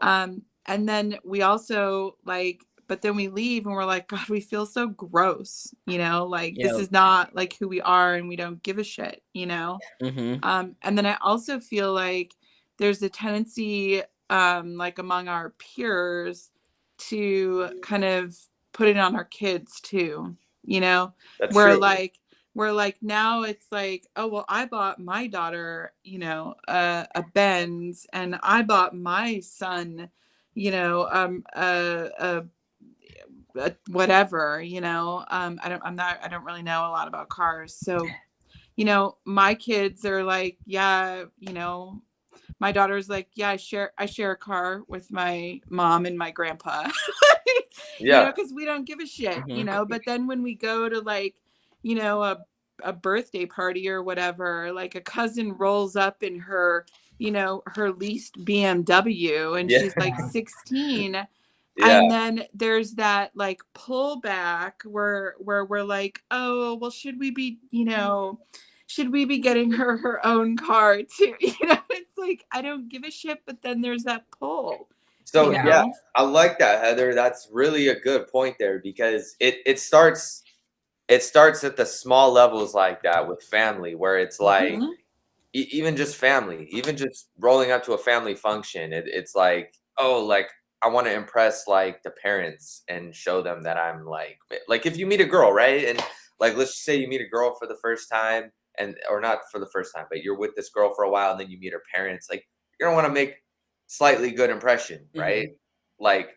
um 0.01 0.41
and 0.67 0.87
then 0.87 1.17
we 1.23 1.41
also 1.41 2.17
like 2.25 2.61
but 2.87 3.01
then 3.01 3.15
we 3.15 3.27
leave 3.29 3.65
and 3.65 3.73
we're 3.75 3.85
like 3.85 4.07
god 4.07 4.27
we 4.29 4.39
feel 4.39 4.65
so 4.65 4.87
gross 4.87 5.73
you 5.87 5.97
know 5.97 6.25
like 6.25 6.55
Yeah. 6.55 6.67
this 6.67 6.79
is 6.79 6.91
not 6.91 7.35
like 7.35 7.55
who 7.57 7.67
we 7.67 7.81
are 7.81 8.15
and 8.15 8.27
we 8.27 8.35
don't 8.35 8.61
give 8.63 8.77
a 8.79 8.83
shit 8.83 9.21
you 9.33 9.45
know 9.45 9.79
Mm-hmm. 10.01 10.43
um 10.43 10.75
and 10.83 10.97
then 10.97 11.05
i 11.05 11.17
also 11.21 11.59
feel 11.59 11.93
like 11.93 12.35
there's 12.77 13.01
a 13.01 13.09
tendency 13.09 14.01
um 14.29 14.75
like 14.75 14.99
among 14.99 15.27
our 15.27 15.51
peers 15.51 16.51
to 16.97 17.69
kind 17.81 18.03
of 18.03 18.35
put 18.73 18.87
it 18.87 18.97
on 18.97 19.15
our 19.15 19.25
kids 19.25 19.79
too 19.81 20.35
you 20.63 20.79
know 20.81 21.13
that's 21.39 21.55
where 21.55 21.71
true. 21.71 21.79
like 21.79 22.19
where 22.53 22.71
like 22.71 22.97
now 23.01 23.43
it's 23.43 23.67
like 23.71 24.05
oh 24.15 24.27
well 24.27 24.45
i 24.49 24.65
bought 24.65 24.99
my 24.99 25.27
daughter 25.27 25.93
you 26.03 26.17
know 26.19 26.55
a, 26.67 27.05
a 27.15 27.23
benz 27.33 28.07
and 28.13 28.37
i 28.43 28.61
bought 28.61 28.95
my 28.95 29.39
son 29.39 30.09
you 30.55 30.71
know 30.71 31.07
um 31.11 31.43
a, 31.55 32.09
a, 32.19 32.43
a 33.57 33.75
whatever 33.89 34.61
you 34.61 34.81
know 34.81 35.23
um 35.29 35.59
i 35.63 35.69
don't 35.69 35.81
i'm 35.85 35.95
not 35.95 36.17
i 36.23 36.27
don't 36.27 36.43
really 36.43 36.63
know 36.63 36.79
a 36.87 36.91
lot 36.91 37.07
about 37.07 37.29
cars 37.29 37.75
so 37.75 38.07
you 38.75 38.85
know 38.85 39.17
my 39.25 39.53
kids 39.53 40.05
are 40.05 40.23
like 40.23 40.57
yeah 40.65 41.23
you 41.39 41.53
know 41.53 42.01
my 42.59 42.71
daughter's 42.71 43.09
like 43.09 43.27
yeah 43.35 43.49
i 43.49 43.55
share 43.57 43.91
i 43.97 44.05
share 44.05 44.31
a 44.31 44.37
car 44.37 44.81
with 44.87 45.11
my 45.11 45.59
mom 45.69 46.05
and 46.05 46.17
my 46.17 46.31
grandpa 46.31 46.89
Yeah. 47.99 48.31
because 48.31 48.51
we 48.53 48.65
don't 48.65 48.85
give 48.85 48.99
a 48.99 49.05
shit 49.05 49.37
you 49.47 49.63
Mhm. 49.63 49.65
know 49.65 49.85
but 49.85 50.01
then 50.05 50.27
when 50.27 50.41
we 50.41 50.55
go 50.55 50.89
to 50.89 50.99
like 51.01 51.35
you 51.83 51.95
know 51.95 52.23
a, 52.23 52.39
a 52.83 52.91
birthday 52.91 53.45
party 53.45 53.87
or 53.87 54.03
whatever 54.03 54.71
like 54.73 54.95
a 54.95 55.01
cousin 55.01 55.53
rolls 55.53 55.95
up 55.95 56.23
in 56.23 56.39
her 56.39 56.85
you 57.17 57.31
know 57.31 57.63
her 57.67 57.91
leased 57.91 58.35
bmw 58.45 59.59
and 59.59 59.69
Yeah. 59.71 59.79
she's 59.79 59.95
like 59.97 60.13
16 60.31 61.13
yeah. 61.13 61.27
and 61.77 62.11
then 62.11 62.43
there's 62.53 62.93
that 62.95 63.31
like 63.35 63.61
pullback 63.73 64.83
where 64.85 65.35
where 65.39 65.65
we're 65.65 65.83
like 65.83 66.21
oh 66.31 66.75
well 66.75 66.91
should 66.91 67.19
we 67.19 67.31
be 67.31 67.59
you 67.71 67.85
know 67.85 68.39
should 68.87 69.11
we 69.11 69.25
be 69.25 69.39
getting 69.39 69.71
her 69.71 69.97
her 69.97 70.25
own 70.25 70.55
car 70.57 70.99
too 71.03 71.35
you 71.39 71.67
know 71.67 71.77
it's 71.89 72.17
like 72.17 72.45
i 72.51 72.61
don't 72.61 72.89
give 72.89 73.03
a 73.03 73.11
shit 73.11 73.39
but 73.45 73.61
then 73.61 73.81
there's 73.81 74.03
that 74.03 74.25
pull 74.37 74.87
So 75.25 75.47
you 75.49 75.53
Yeah. 75.53 75.65
yeah. 75.67 75.85
I 76.13 76.21
like 76.21 76.59
that, 76.59 76.83
Heather. 76.83 77.15
That's 77.15 77.49
really 77.51 77.87
a 77.89 77.99
good 77.99 78.27
point 78.27 78.55
there 78.59 78.77
because 78.79 79.35
it 79.39 79.55
it 79.65 79.79
starts 79.79 80.43
it 81.07 81.23
starts 81.23 81.63
at 81.63 81.75
the 81.77 81.85
small 81.85 82.31
levels 82.31 82.73
like 82.75 83.01
that 83.03 83.27
with 83.27 83.41
family 83.43 83.95
where 83.95 84.17
it's 84.19 84.39
like 84.39 84.73
Mhm. 84.75 84.93
Even 85.61 85.95
just 85.95 86.15
family, 86.15 86.67
even 86.71 86.97
just 86.97 87.29
rolling 87.39 87.71
up 87.71 87.83
to 87.85 87.93
a 87.93 87.97
family 87.97 88.35
function. 88.35 88.93
It, 88.93 89.05
it's 89.07 89.35
like 89.35 89.73
oh 89.97 90.23
like 90.23 90.49
I 90.81 90.89
want 90.89 91.07
to 91.07 91.13
impress 91.13 91.67
like 91.67 92.03
the 92.03 92.11
parents 92.11 92.83
and 92.87 93.15
show 93.15 93.41
them 93.41 93.63
that 93.63 93.77
I'm 93.77 94.05
like 94.05 94.37
like 94.67 94.85
if 94.85 94.97
you 94.97 95.07
meet 95.07 95.21
a 95.21 95.25
girl 95.25 95.51
right 95.51 95.85
and 95.85 95.99
like 96.39 96.55
let's 96.57 96.83
say 96.83 96.95
you 96.95 97.07
meet 97.07 97.21
a 97.21 97.29
girl 97.29 97.55
for 97.59 97.67
the 97.67 97.77
first 97.81 98.09
time 98.09 98.51
and 98.77 98.95
or 99.09 99.21
not 99.21 99.39
for 99.51 99.59
the 99.59 99.65
first 99.67 99.95
time 99.95 100.05
but 100.09 100.21
you're 100.21 100.37
with 100.37 100.55
this 100.55 100.69
girl 100.69 100.93
for 100.93 101.05
a 101.05 101.09
while 101.09 101.31
and 101.31 101.39
then 101.39 101.49
you 101.49 101.57
meet 101.59 101.73
her 101.73 101.81
parents 101.93 102.27
like 102.29 102.45
you're 102.79 102.89
gonna 102.89 102.95
want 102.95 103.07
to 103.07 103.13
make 103.13 103.37
slightly 103.87 104.31
good 104.31 104.49
impression 104.49 105.07
right 105.15 105.47
mm-hmm. 105.47 106.03
like 106.03 106.31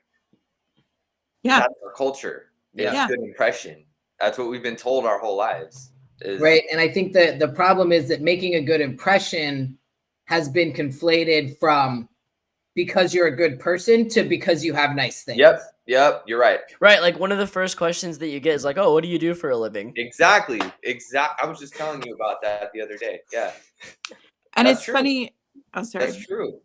Yeah. 1.42 1.61
that's 1.61 1.78
our 1.85 1.92
culture 1.92 2.52
it's 2.74 2.92
Yeah. 2.92 3.09
good 3.09 3.20
impression 3.20 3.85
that's 4.20 4.38
what 4.38 4.48
we've 4.48 4.62
been 4.62 4.76
told 4.76 5.04
our 5.04 5.18
whole 5.18 5.37
lives 5.37 5.92
is, 6.22 6.40
Right. 6.40 6.62
And 6.70 6.81
I 6.81 6.88
think 6.88 7.12
that 7.14 7.38
the 7.38 7.48
problem 7.48 7.92
is 7.92 8.09
that 8.09 8.20
making 8.20 8.54
a 8.54 8.61
good 8.61 8.81
impression 8.81 9.78
has 10.24 10.48
been 10.48 10.72
conflated 10.72 11.59
from 11.59 12.09
because 12.74 13.14
you're 13.14 13.26
a 13.28 13.37
good 13.37 13.59
person 13.59 14.09
to 14.11 14.22
because 14.22 14.64
you 14.64 14.72
have 14.74 14.94
nice 14.94 15.24
things. 15.24 15.38
yep 15.38 15.61
yep 15.87 16.22
you're 16.26 16.38
right 16.38 16.61
Right, 16.81 17.00
like 17.00 17.18
one 17.18 17.33
of 17.33 17.38
the 17.38 17.46
first 17.46 17.76
questions 17.76 18.18
that 18.18 18.28
you 18.28 18.38
get 18.38 18.54
is 18.54 18.64
like, 18.64 18.78
"Oh, 18.78 18.92
what 18.92 19.02
do 19.02 19.09
you 19.09 19.18
do 19.18 19.35
for 19.35 19.50
a 19.50 19.57
living?" 19.57 19.92
exactly 19.96 20.61
exact 20.85 21.42
i 21.42 21.46
was 21.46 21.59
just 21.59 21.74
telling 21.74 22.02
you 22.02 22.14
about 22.14 22.40
that 22.42 22.70
the 22.72 22.81
other 22.81 22.96
day 22.96 23.20
yeah 23.33 23.52
and 24.57 24.68
That's 24.68 24.78
it's 24.78 24.85
true. 24.85 24.94
funny 24.94 25.35
oh 25.74 25.83
sorry 25.83 26.07
that's 26.07 26.24
true 26.26 26.61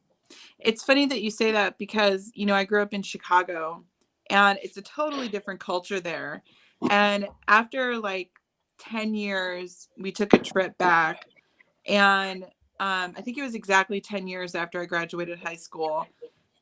it's 0.60 0.84
funny 0.84 1.06
that 1.08 1.22
you 1.22 1.32
say 1.32 1.52
that 1.52 1.78
because 1.78 2.32
you 2.34 2.46
know 2.46 2.56
I 2.56 2.64
grew 2.64 2.82
up 2.82 2.94
in 2.94 3.02
Chicago 3.02 3.84
and 4.30 4.58
it's 4.64 4.78
a 4.78 4.82
totally 4.82 5.28
different 5.28 5.60
culture 5.60 6.00
there. 6.00 6.44
And 6.90 7.28
after 7.48 7.98
like 7.98 8.32
10 8.90 9.14
years, 9.14 9.90
we 9.98 10.12
took 10.12 10.34
a 10.34 10.38
trip 10.38 10.78
back 10.78 11.26
and 11.86 12.44
um, 12.80 13.14
I 13.16 13.22
think 13.22 13.38
it 13.38 13.44
was 13.44 13.56
exactly 13.56 14.02
10 14.02 14.28
years 14.28 14.56
after 14.56 14.82
I 14.82 14.86
graduated 14.86 15.40
high 15.40 15.56
school. 15.56 16.08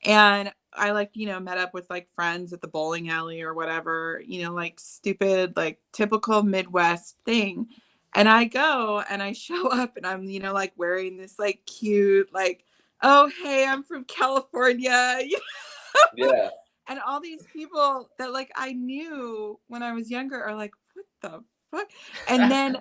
And 0.04 0.52
I 0.72 0.90
like, 0.92 1.10
you 1.14 1.26
know, 1.26 1.40
met 1.40 1.58
up 1.58 1.74
with 1.74 1.88
like 1.90 2.08
friends 2.14 2.52
at 2.52 2.60
the 2.60 2.68
bowling 2.68 3.08
alley 3.08 3.42
or 3.42 3.54
whatever, 3.54 4.22
you 4.24 4.42
know, 4.42 4.52
like 4.52 4.78
stupid, 4.78 5.56
like 5.56 5.80
typical 5.92 6.42
Midwest 6.42 7.16
thing. 7.24 7.68
And 8.14 8.28
I 8.28 8.44
go 8.44 9.02
and 9.08 9.22
I 9.22 9.32
show 9.32 9.68
up 9.70 9.96
and 9.96 10.06
I'm, 10.06 10.24
you 10.24 10.40
know, 10.40 10.52
like 10.52 10.72
wearing 10.76 11.16
this 11.16 11.38
like 11.38 11.64
cute, 11.66 12.32
like, 12.32 12.64
oh, 13.02 13.30
hey, 13.42 13.66
I'm 13.66 13.82
from 13.82 14.04
California. 14.04 15.20
yeah 16.16 16.50
and 16.88 17.00
all 17.06 17.20
these 17.20 17.42
people 17.52 18.10
that 18.18 18.32
like 18.32 18.50
I 18.56 18.72
knew 18.72 19.58
when 19.68 19.82
I 19.82 19.92
was 19.92 20.10
younger 20.10 20.42
are 20.42 20.54
like, 20.54 20.72
what 20.94 21.06
the 21.20 21.44
fuck? 21.72 21.88
And 22.28 22.50
then 22.50 22.76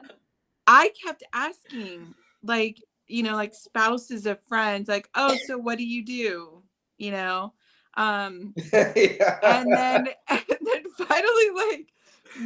I 0.67 0.91
kept 1.04 1.23
asking, 1.34 2.13
like, 2.43 2.77
you 3.08 3.23
know, 3.23 3.36
like 3.36 3.54
spouses 3.54 4.25
of 4.27 4.39
friends, 4.43 4.88
like, 4.88 5.10
oh, 5.15 5.36
so 5.47 5.58
what 5.58 5.77
do 5.80 5.84
you 5.84 6.06
do? 6.06 6.62
You 6.97 7.12
know? 7.12 7.54
Um, 7.97 8.54
yeah. 8.73 9.39
and 9.43 9.71
then 9.73 10.08
and 10.30 10.45
then 10.62 10.84
finally, 11.08 11.49
like 11.56 11.88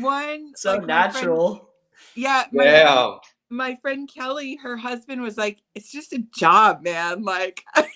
one 0.02 0.54
So 0.56 0.72
like, 0.72 0.82
my 0.82 0.86
friend- 0.88 1.14
natural. 1.14 1.70
yeah, 2.16 2.46
my, 2.52 2.64
Damn. 2.64 3.20
my 3.50 3.76
friend 3.76 4.10
Kelly, 4.12 4.56
her 4.56 4.76
husband 4.78 5.22
was 5.22 5.38
like, 5.38 5.62
"It's 5.76 5.92
just 5.92 6.14
a 6.14 6.24
job, 6.36 6.82
man. 6.82 7.24
Like, 7.24 7.64
like 7.76 7.90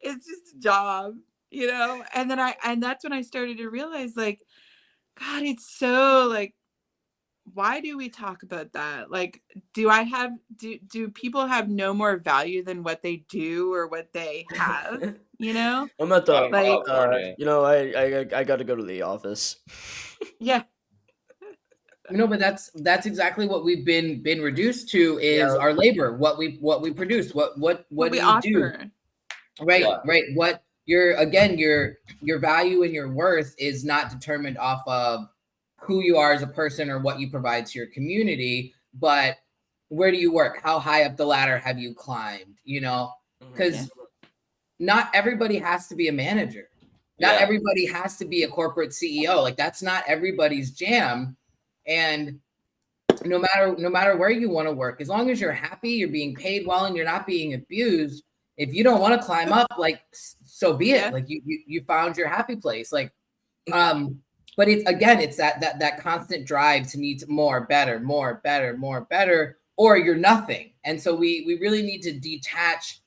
it's 0.00 0.26
just 0.26 0.56
a 0.56 0.58
job, 0.58 1.14
you 1.52 1.68
know." 1.68 2.02
And 2.14 2.28
then 2.28 2.40
I, 2.40 2.56
and 2.64 2.82
that's 2.82 3.04
when 3.04 3.12
I 3.12 3.22
started 3.22 3.58
to 3.58 3.68
realize, 3.70 4.16
like, 4.16 4.40
God, 5.18 5.42
it's 5.42 5.76
so 5.78 6.26
like, 6.28 6.54
why 7.54 7.80
do 7.80 7.96
we 7.96 8.08
talk 8.10 8.42
about 8.42 8.72
that? 8.74 9.10
Like, 9.10 9.42
do 9.72 9.88
I 9.88 10.02
have 10.02 10.32
do 10.56 10.78
do 10.86 11.08
people 11.08 11.46
have 11.46 11.68
no 11.68 11.94
more 11.94 12.18
value 12.18 12.62
than 12.62 12.82
what 12.82 13.02
they 13.02 13.24
do 13.28 13.72
or 13.72 13.86
what 13.88 14.12
they 14.12 14.46
have? 14.54 15.16
You 15.40 15.54
know? 15.54 15.88
I'm 16.00 16.10
at 16.10 16.26
the 16.26 16.34
Out 16.34 16.46
in 16.46 16.50
Like- 16.50 16.88
uh, 16.88 17.16
you 17.38 17.46
know, 17.46 17.62
I 17.62 17.92
I 17.96 18.26
I 18.40 18.42
got 18.42 18.56
to 18.56 18.64
go 18.64 18.74
to 18.74 18.82
the 18.82 19.02
office. 19.02 19.56
Yeah. 20.40 20.64
No, 22.10 22.26
but 22.26 22.40
that's 22.40 22.70
that's 22.74 23.06
exactly 23.06 23.46
what 23.46 23.64
we've 23.64 23.84
been 23.86 24.20
been 24.20 24.42
reduced 24.42 24.88
to 24.90 25.18
is 25.18 25.38
Yeah. 25.38 25.56
our 25.56 25.72
labor, 25.72 26.16
what 26.16 26.38
we 26.38 26.56
what 26.60 26.82
we 26.82 26.90
produce, 26.92 27.34
what 27.34 27.56
what 27.56 27.86
what, 27.90 28.10
What 28.10 28.12
we 28.12 28.18
do 28.18 28.48
you 28.48 28.60
do? 28.60 28.72
Right, 29.64 29.82
Yeah. 29.82 29.98
right. 30.04 30.24
What 30.34 30.64
your 30.88 31.12
again, 31.16 31.58
your 31.58 31.98
your 32.22 32.38
value 32.38 32.82
and 32.82 32.94
your 32.94 33.10
worth 33.12 33.54
is 33.58 33.84
not 33.84 34.10
determined 34.10 34.56
off 34.56 34.82
of 34.86 35.28
who 35.78 36.00
you 36.00 36.16
are 36.16 36.32
as 36.32 36.40
a 36.40 36.46
person 36.46 36.88
or 36.88 36.98
what 36.98 37.20
you 37.20 37.30
provide 37.30 37.66
to 37.66 37.78
your 37.78 37.88
community, 37.88 38.72
but 38.94 39.36
where 39.90 40.10
do 40.10 40.16
you 40.16 40.32
work? 40.32 40.60
How 40.62 40.78
high 40.78 41.04
up 41.04 41.18
the 41.18 41.26
ladder 41.26 41.58
have 41.58 41.78
you 41.78 41.94
climbed? 41.94 42.58
You 42.64 42.80
know, 42.80 43.12
mm-hmm. 43.42 43.52
because 43.52 43.90
not 44.78 45.10
everybody 45.12 45.58
has 45.58 45.88
to 45.88 45.94
be 45.94 46.08
a 46.08 46.12
manager. 46.12 46.70
Not 47.20 47.34
Yeah. 47.34 47.40
everybody 47.40 47.84
has 47.84 48.16
to 48.16 48.24
be 48.24 48.44
a 48.44 48.48
corporate 48.48 48.90
CEO. 48.90 49.42
Like 49.42 49.58
that's 49.58 49.82
not 49.82 50.04
everybody's 50.06 50.70
jam. 50.70 51.36
And 51.86 52.40
no 53.26 53.38
matter 53.38 53.76
no 53.76 53.90
matter 53.90 54.16
where 54.16 54.30
you 54.30 54.48
want 54.48 54.68
to 54.68 54.72
work, 54.72 55.02
as 55.02 55.08
long 55.08 55.28
as 55.28 55.38
you're 55.38 55.52
happy, 55.52 55.90
you're 55.90 56.08
being 56.08 56.34
paid 56.34 56.66
well, 56.66 56.86
and 56.86 56.96
you're 56.96 57.04
not 57.04 57.26
being 57.26 57.52
abused. 57.52 58.24
If 58.56 58.72
you 58.74 58.82
don't 58.82 59.00
want 59.00 59.20
to 59.20 59.24
climb 59.24 59.52
up, 59.52 59.68
like 59.76 60.00
s- 60.14 60.36
so 60.58 60.72
be 60.72 60.90
it. 60.90 61.12
Like 61.12 61.28
you, 61.28 61.40
you 61.44 61.62
you 61.68 61.84
found 61.84 62.16
your 62.16 62.26
happy 62.26 62.56
place. 62.56 62.90
Like, 62.90 63.12
um, 63.72 64.18
but 64.56 64.68
it's 64.68 64.82
again, 64.90 65.20
it's 65.20 65.36
that 65.36 65.60
that 65.60 65.78
that 65.78 66.00
constant 66.00 66.46
drive 66.46 66.88
to 66.88 66.98
need 66.98 67.22
more, 67.28 67.60
better, 67.60 68.00
more, 68.00 68.40
better, 68.42 68.76
more, 68.76 69.02
better, 69.02 69.58
or 69.76 69.96
you're 69.96 70.16
nothing. 70.16 70.72
And 70.82 71.00
so 71.00 71.14
we 71.14 71.44
we 71.46 71.60
really 71.60 71.82
need 71.82 72.02
to 72.02 72.18
detach 72.18 73.00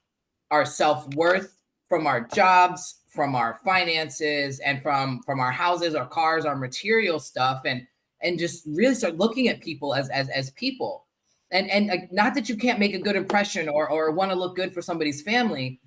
our 0.49 0.65
self-worth 0.65 1.57
from 1.89 2.07
our 2.07 2.21
jobs 2.21 3.01
from 3.09 3.35
our 3.35 3.59
finances 3.65 4.59
and 4.59 4.81
from 4.81 5.21
from 5.23 5.41
our 5.41 5.51
houses 5.51 5.93
our 5.95 6.07
cars 6.07 6.45
our 6.45 6.55
material 6.55 7.19
stuff 7.19 7.63
and 7.65 7.85
and 8.21 8.39
just 8.39 8.65
really 8.65 8.95
start 8.95 9.17
looking 9.17 9.49
at 9.49 9.59
people 9.59 9.93
as 9.93 10.07
as 10.09 10.29
as 10.29 10.51
people 10.51 11.05
and 11.51 11.69
and 11.69 11.87
like, 11.87 12.09
not 12.13 12.33
that 12.33 12.47
you 12.47 12.55
can't 12.55 12.79
make 12.79 12.93
a 12.93 12.99
good 12.99 13.17
impression 13.17 13.67
or 13.67 13.89
or 13.89 14.11
want 14.11 14.31
to 14.31 14.37
look 14.37 14.55
good 14.55 14.73
for 14.73 14.81
somebody's 14.81 15.21
family 15.21 15.81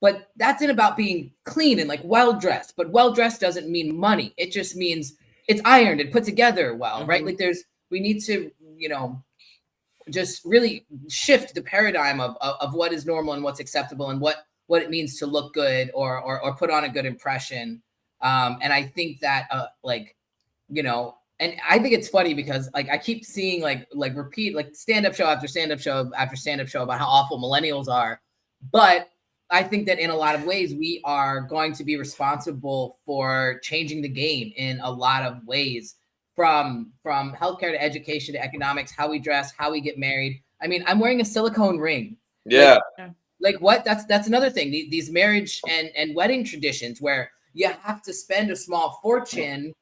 but 0.00 0.28
that's 0.36 0.62
it 0.62 0.70
about 0.70 0.96
being 0.96 1.32
clean 1.44 1.78
and 1.78 1.88
like 1.88 2.00
well 2.04 2.32
dressed 2.38 2.74
but 2.76 2.90
well 2.90 3.12
dressed 3.12 3.40
doesn't 3.40 3.68
mean 3.70 3.96
money. 3.96 4.32
It 4.36 4.50
just 4.52 4.76
means 4.76 5.14
it's 5.48 5.62
ironed 5.64 6.00
and 6.00 6.10
put 6.12 6.24
together 6.24 6.74
well 6.74 7.06
right? 7.06 7.22
Mhm. 7.22 7.26
like 7.26 7.38
there's 7.38 7.64
we 7.90 8.00
need 8.00 8.20
to 8.24 8.50
you 8.76 8.88
know 8.88 9.22
just 10.10 10.44
really 10.44 10.86
shift 11.08 11.54
the 11.54 11.62
paradigm 11.62 12.20
of, 12.20 12.36
of 12.40 12.56
of 12.60 12.74
what 12.74 12.92
is 12.92 13.06
normal 13.06 13.34
and 13.34 13.42
what's 13.44 13.60
acceptable 13.60 14.10
and 14.10 14.20
what 14.20 14.36
what 14.66 14.82
it 14.82 14.90
means 14.90 15.18
to 15.18 15.26
look 15.26 15.52
good 15.54 15.90
or 15.94 16.20
or, 16.20 16.40
or 16.42 16.56
put 16.56 16.70
on 16.70 16.84
a 16.84 16.88
good 16.88 17.06
impression. 17.06 17.82
Um 18.22 18.58
and 18.62 18.72
i 18.72 18.82
think 18.82 19.20
that 19.20 19.46
uh 19.50 19.66
like 19.82 20.16
you 20.68 20.82
know 20.82 21.16
and 21.40 21.54
i 21.68 21.78
think 21.78 21.94
it's 21.94 22.08
funny 22.08 22.34
because 22.34 22.68
like 22.74 22.88
i 22.90 22.98
keep 22.98 23.24
seeing 23.24 23.62
like 23.62 23.86
like 23.92 24.14
repeat 24.16 24.54
like 24.54 24.74
stand 24.74 25.06
up 25.06 25.14
show 25.14 25.26
after 25.26 25.48
stand 25.48 25.72
up 25.72 25.80
show 25.80 26.10
after 26.16 26.36
stand 26.36 26.60
up 26.60 26.68
show 26.68 26.82
about 26.82 26.98
how 26.98 27.06
awful 27.06 27.38
millennials 27.38 27.88
are. 27.88 28.20
But 28.72 29.08
i 29.50 29.62
think 29.62 29.86
that 29.86 29.98
in 29.98 30.10
a 30.10 30.16
lot 30.16 30.34
of 30.34 30.44
ways 30.44 30.74
we 30.74 31.00
are 31.04 31.40
going 31.40 31.72
to 31.72 31.84
be 31.84 31.96
responsible 31.96 32.98
for 33.04 33.60
changing 33.62 34.02
the 34.02 34.08
game 34.08 34.52
in 34.56 34.80
a 34.80 34.90
lot 34.90 35.22
of 35.22 35.44
ways 35.46 35.96
from 36.40 36.90
from 37.02 37.32
healthcare 37.34 37.70
to 37.70 37.82
education 37.82 38.32
to 38.32 38.42
economics, 38.42 38.92
how 38.92 39.10
we 39.10 39.18
dress, 39.18 39.52
how 39.58 39.70
we 39.70 39.78
get 39.78 39.98
married. 39.98 40.42
I 40.62 40.68
mean, 40.68 40.82
I'm 40.86 40.98
wearing 40.98 41.20
a 41.20 41.24
silicone 41.24 41.78
ring. 41.78 42.16
Yeah. 42.46 42.78
Like 43.40 43.56
what? 43.60 43.84
That's 43.84 44.06
that's 44.06 44.26
another 44.26 44.48
thing. 44.48 44.70
These 44.70 45.10
marriage 45.10 45.60
and 45.68 45.90
and 45.94 46.14
wedding 46.14 46.42
traditions 46.42 46.98
where 46.98 47.30
you 47.52 47.68
have 47.68 48.00
to 48.04 48.14
spend 48.14 48.50
a 48.50 48.56
small 48.56 49.00
fortune 49.02 49.74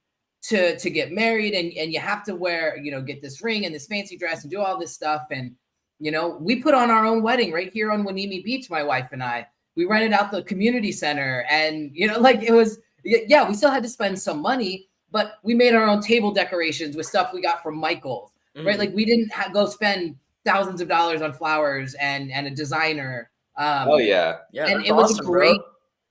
to 0.49 0.77
to 0.79 0.91
get 0.91 1.13
married 1.13 1.55
and 1.55 1.73
and 1.75 1.93
you 1.93 2.01
have 2.01 2.25
to 2.25 2.35
wear, 2.35 2.77
you 2.77 2.91
know, 2.91 3.03
get 3.03 3.23
this 3.23 3.41
ring 3.41 3.65
and 3.65 3.73
this 3.73 3.87
fancy 3.87 4.17
dress 4.17 4.43
and 4.43 4.51
do 4.51 4.61
all 4.61 4.77
this 4.77 4.93
stuff 4.93 5.27
and 5.31 5.55
you 6.01 6.11
know, 6.11 6.39
we 6.41 6.61
put 6.61 6.75
on 6.75 6.91
our 6.91 7.05
own 7.05 7.23
wedding 7.23 7.53
right 7.53 7.73
here 7.73 7.93
on 7.93 8.05
Hueneme 8.05 8.43
Beach, 8.43 8.69
my 8.69 8.83
wife 8.83 9.11
and 9.13 9.23
I. 9.23 9.47
We 9.79 9.87
rented 9.87 10.13
out 10.13 10.31
the 10.31 10.43
community 10.43 10.93
center 10.93 11.47
and 11.49 11.91
you 11.95 12.07
know, 12.09 12.19
like 12.19 12.43
it 12.43 12.53
was 12.53 12.81
yeah, 13.05 13.49
we 13.49 13.55
still 13.55 13.71
had 13.71 13.83
to 13.85 13.89
spend 13.89 14.19
some 14.19 14.43
money, 14.43 14.89
but 15.11 15.35
we 15.43 15.55
made 15.55 15.75
our 15.75 15.87
own 15.89 16.03
table 16.03 16.33
decorations 16.33 16.97
with 16.97 17.07
stuff 17.07 17.31
we 17.33 17.41
got 17.41 17.63
from 17.63 17.79
Michael's 17.79 18.33
right? 18.57 18.75
Mhm. 18.77 18.79
Like 18.79 18.93
we 18.95 19.05
didn't 19.05 19.33
ha- 19.33 19.51
go 19.53 19.67
spend 19.67 20.17
thousands 20.45 20.81
of 20.81 20.89
dollars 20.89 21.23
on 21.23 21.33
flowers 21.33 21.95
and 21.95 22.33
and 22.33 22.47
a 22.47 22.51
designer. 22.51 23.31
Um, 23.57 23.89
Oh 23.89 23.99
yeah. 23.99 24.39
yeah, 24.53 24.67
and 24.67 24.81
that's 24.81 24.89
it 24.89 24.93
was 24.95 25.13
awesome, 25.13 25.27
a 25.27 25.29
bro. 25.31 25.41
great. 25.41 25.61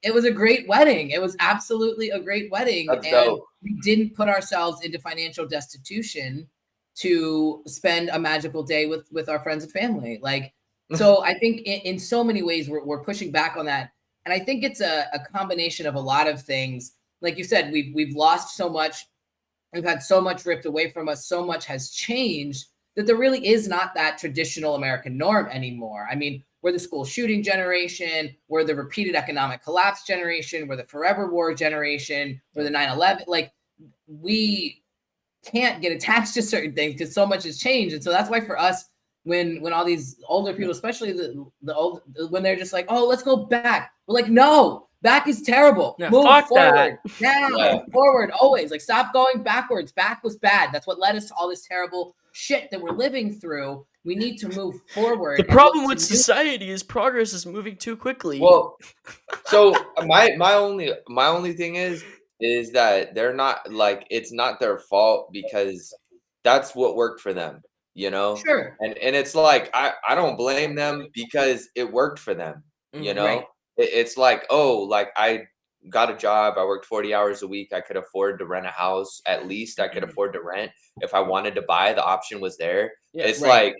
It 0.03 0.13
was 0.13 0.25
a 0.25 0.31
great 0.31 0.67
wedding. 0.67 1.09
It 1.11 1.21
was 1.21 1.35
absolutely 1.39 2.11
a 2.11 2.19
great 2.19 2.49
wedding, 2.51 2.85
That's 2.87 3.05
and 3.05 3.11
dope. 3.11 3.45
we 3.63 3.73
didn't 3.81 4.15
put 4.15 4.29
ourselves 4.29 4.81
into 4.85 4.99
financial 4.99 5.45
destitution 5.47 6.47
to 6.97 7.61
spend 7.67 8.09
a 8.09 8.19
magical 8.19 8.63
day 8.63 8.85
with 8.85 9.11
with 9.11 9.27
our 9.27 9.39
friends 9.39 9.63
and 9.63 9.73
family. 9.73 10.19
Like, 10.21 10.53
so 10.95 11.23
I 11.25 11.37
think 11.37 11.61
in, 11.61 11.81
in 11.81 11.99
so 11.99 12.23
many 12.23 12.43
ways 12.43 12.69
we're 12.69 12.83
we're 12.83 13.03
pushing 13.03 13.31
back 13.31 13.57
on 13.57 13.65
that, 13.65 13.91
and 14.25 14.33
I 14.33 14.39
think 14.39 14.63
it's 14.63 14.81
a, 14.81 15.07
a 15.13 15.19
combination 15.19 15.85
of 15.85 15.95
a 15.95 15.99
lot 15.99 16.27
of 16.27 16.41
things. 16.41 16.93
Like 17.21 17.37
you 17.37 17.43
said, 17.43 17.71
we've 17.71 17.93
we've 17.93 18.15
lost 18.15 18.55
so 18.55 18.69
much. 18.69 19.05
We've 19.73 19.83
had 19.83 20.01
so 20.01 20.21
much 20.21 20.45
ripped 20.45 20.65
away 20.65 20.89
from 20.89 21.09
us. 21.09 21.27
So 21.27 21.45
much 21.45 21.65
has 21.65 21.91
changed 21.91 22.67
that 22.95 23.05
there 23.05 23.17
really 23.17 23.47
is 23.47 23.67
not 23.67 23.93
that 23.93 24.17
traditional 24.17 24.75
american 24.75 25.17
norm 25.17 25.47
anymore. 25.47 26.07
I 26.11 26.15
mean 26.15 26.43
we're 26.61 26.71
the 26.71 26.79
school 26.79 27.05
shooting 27.05 27.43
generation. 27.43 28.35
We're 28.47 28.63
the 28.63 28.75
repeated 28.75 29.15
economic 29.15 29.63
collapse 29.63 30.03
generation. 30.03 30.67
We're 30.67 30.75
the 30.77 30.85
forever 30.85 31.31
war 31.31 31.53
generation. 31.53 32.41
We're 32.55 32.63
the 32.63 32.71
9-11 32.71 33.25
like 33.27 33.53
we 34.07 34.83
can't 35.45 35.81
get 35.81 35.91
attached 35.91 36.33
to 36.35 36.41
certain 36.41 36.73
things 36.73 36.93
because 36.93 37.13
so 37.13 37.25
much 37.25 37.43
has 37.43 37.57
changed. 37.57 37.93
And 37.93 38.03
so 38.03 38.11
that's 38.11 38.29
why 38.29 38.41
for 38.41 38.59
us 38.59 38.85
when 39.27 39.61
when 39.61 39.73
all 39.73 39.83
these 39.85 40.17
older 40.27 40.53
people 40.53 40.71
especially 40.71 41.11
the 41.11 41.45
the 41.61 41.75
old 41.75 42.01
when 42.29 42.41
they're 42.43 42.55
just 42.55 42.73
like 42.73 42.85
oh 42.89 43.05
let's 43.05 43.23
go 43.23 43.45
back. 43.45 43.91
We're 44.07 44.15
like 44.15 44.29
no 44.29 44.87
back 45.01 45.27
is 45.27 45.41
terrible. 45.41 45.95
Yeah, 45.99 46.09
move 46.09 46.25
fuck 46.25 46.49
that. 46.49 46.73
forward. 46.73 46.99
Now 47.19 47.47
Yeah. 47.57 47.79
forward 47.91 48.31
always. 48.31 48.71
Like 48.71 48.81
stop 48.81 49.13
going 49.13 49.43
backwards. 49.43 49.91
Back 49.91 50.23
was 50.23 50.37
bad. 50.37 50.69
That's 50.71 50.87
what 50.87 50.99
led 50.99 51.15
us 51.15 51.27
to 51.27 51.33
all 51.35 51.49
this 51.49 51.67
terrible 51.67 52.15
shit 52.31 52.71
that 52.71 52.81
we're 52.81 52.91
living 52.91 53.33
through. 53.33 53.85
We 54.05 54.15
need 54.15 54.37
to 54.37 54.47
move 54.49 54.75
forward 54.93 55.39
The 55.39 55.43
problem 55.43 55.85
with 55.85 55.99
society 55.99 56.69
is 56.69 56.81
progress 56.81 57.33
is 57.33 57.45
moving 57.45 57.75
too 57.75 57.97
quickly. 57.97 58.39
Well, 58.39 58.77
so 59.45 59.75
my 60.05 60.33
my 60.37 60.53
only 60.53 60.93
my 61.09 61.27
only 61.27 61.53
thing 61.53 61.75
is 61.75 62.03
is 62.39 62.71
that 62.71 63.13
they're 63.15 63.33
not 63.33 63.69
like 63.71 64.07
it's 64.09 64.31
not 64.31 64.59
their 64.59 64.77
fault 64.77 65.31
because 65.33 65.93
that's 66.43 66.73
what 66.75 66.95
worked 66.95 67.19
for 67.19 67.33
them, 67.33 67.61
you 67.97 68.11
know? 68.11 68.35
sure 68.35 68.77
And 68.79 68.95
and 68.99 69.15
it's 69.15 69.33
like 69.33 69.69
I 69.73 69.93
I 70.07 70.13
don't 70.15 70.37
blame 70.37 70.75
them 70.75 71.07
because 71.13 71.67
it 71.75 71.91
worked 71.91 72.19
for 72.19 72.33
them, 72.35 72.63
you 72.93 73.11
Mhm. 73.11 73.15
know? 73.15 73.25
Right. 73.25 73.45
It, 73.77 73.89
it's 74.01 74.15
like, 74.17 74.45
oh, 74.49 74.83
like 74.83 75.09
I 75.17 75.47
got 75.89 76.11
a 76.11 76.15
job, 76.17 76.55
I 76.57 76.63
worked 76.65 76.85
40 76.85 77.13
hours 77.13 77.41
a 77.41 77.47
week, 77.47 77.73
I 77.73 77.81
could 77.81 77.97
afford 77.97 78.39
to 78.39 78.45
rent 78.45 78.65
a 78.67 78.69
house, 78.71 79.21
at 79.25 79.47
least 79.47 79.79
I 79.79 79.87
could 79.87 80.03
afford 80.03 80.33
to 80.33 80.41
rent. 80.41 80.71
If 81.01 81.13
I 81.13 81.19
wanted 81.21 81.55
to 81.55 81.61
buy, 81.63 81.93
the 81.93 82.03
option 82.03 82.39
was 82.39 82.57
there. 82.57 82.93
Yeah, 83.13 83.25
it's 83.25 83.41
right. 83.41 83.49
like 83.73 83.75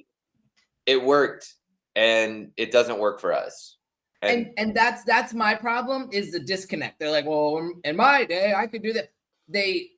it 0.86 1.04
worked 1.04 1.54
and 1.96 2.52
it 2.58 2.72
doesn't 2.72 3.00
work 3.00 3.20
for 3.22 3.34
us. 3.34 3.78
and 4.24 4.50
and 4.58 4.76
that's 4.76 5.04
that's 5.04 5.34
my 5.34 5.54
problem 5.54 6.10
is 6.12 6.32
the 6.32 6.40
disconnect 6.40 6.98
they're 7.00 7.12
like 7.12 7.26
well 7.26 7.58
in- 7.60 7.80
in 7.84 7.96
my 7.96 8.26
day 8.26 8.52
i 8.58 8.66
could 8.66 8.82
do 8.82 8.92
that 8.92 9.12
they 9.48 9.92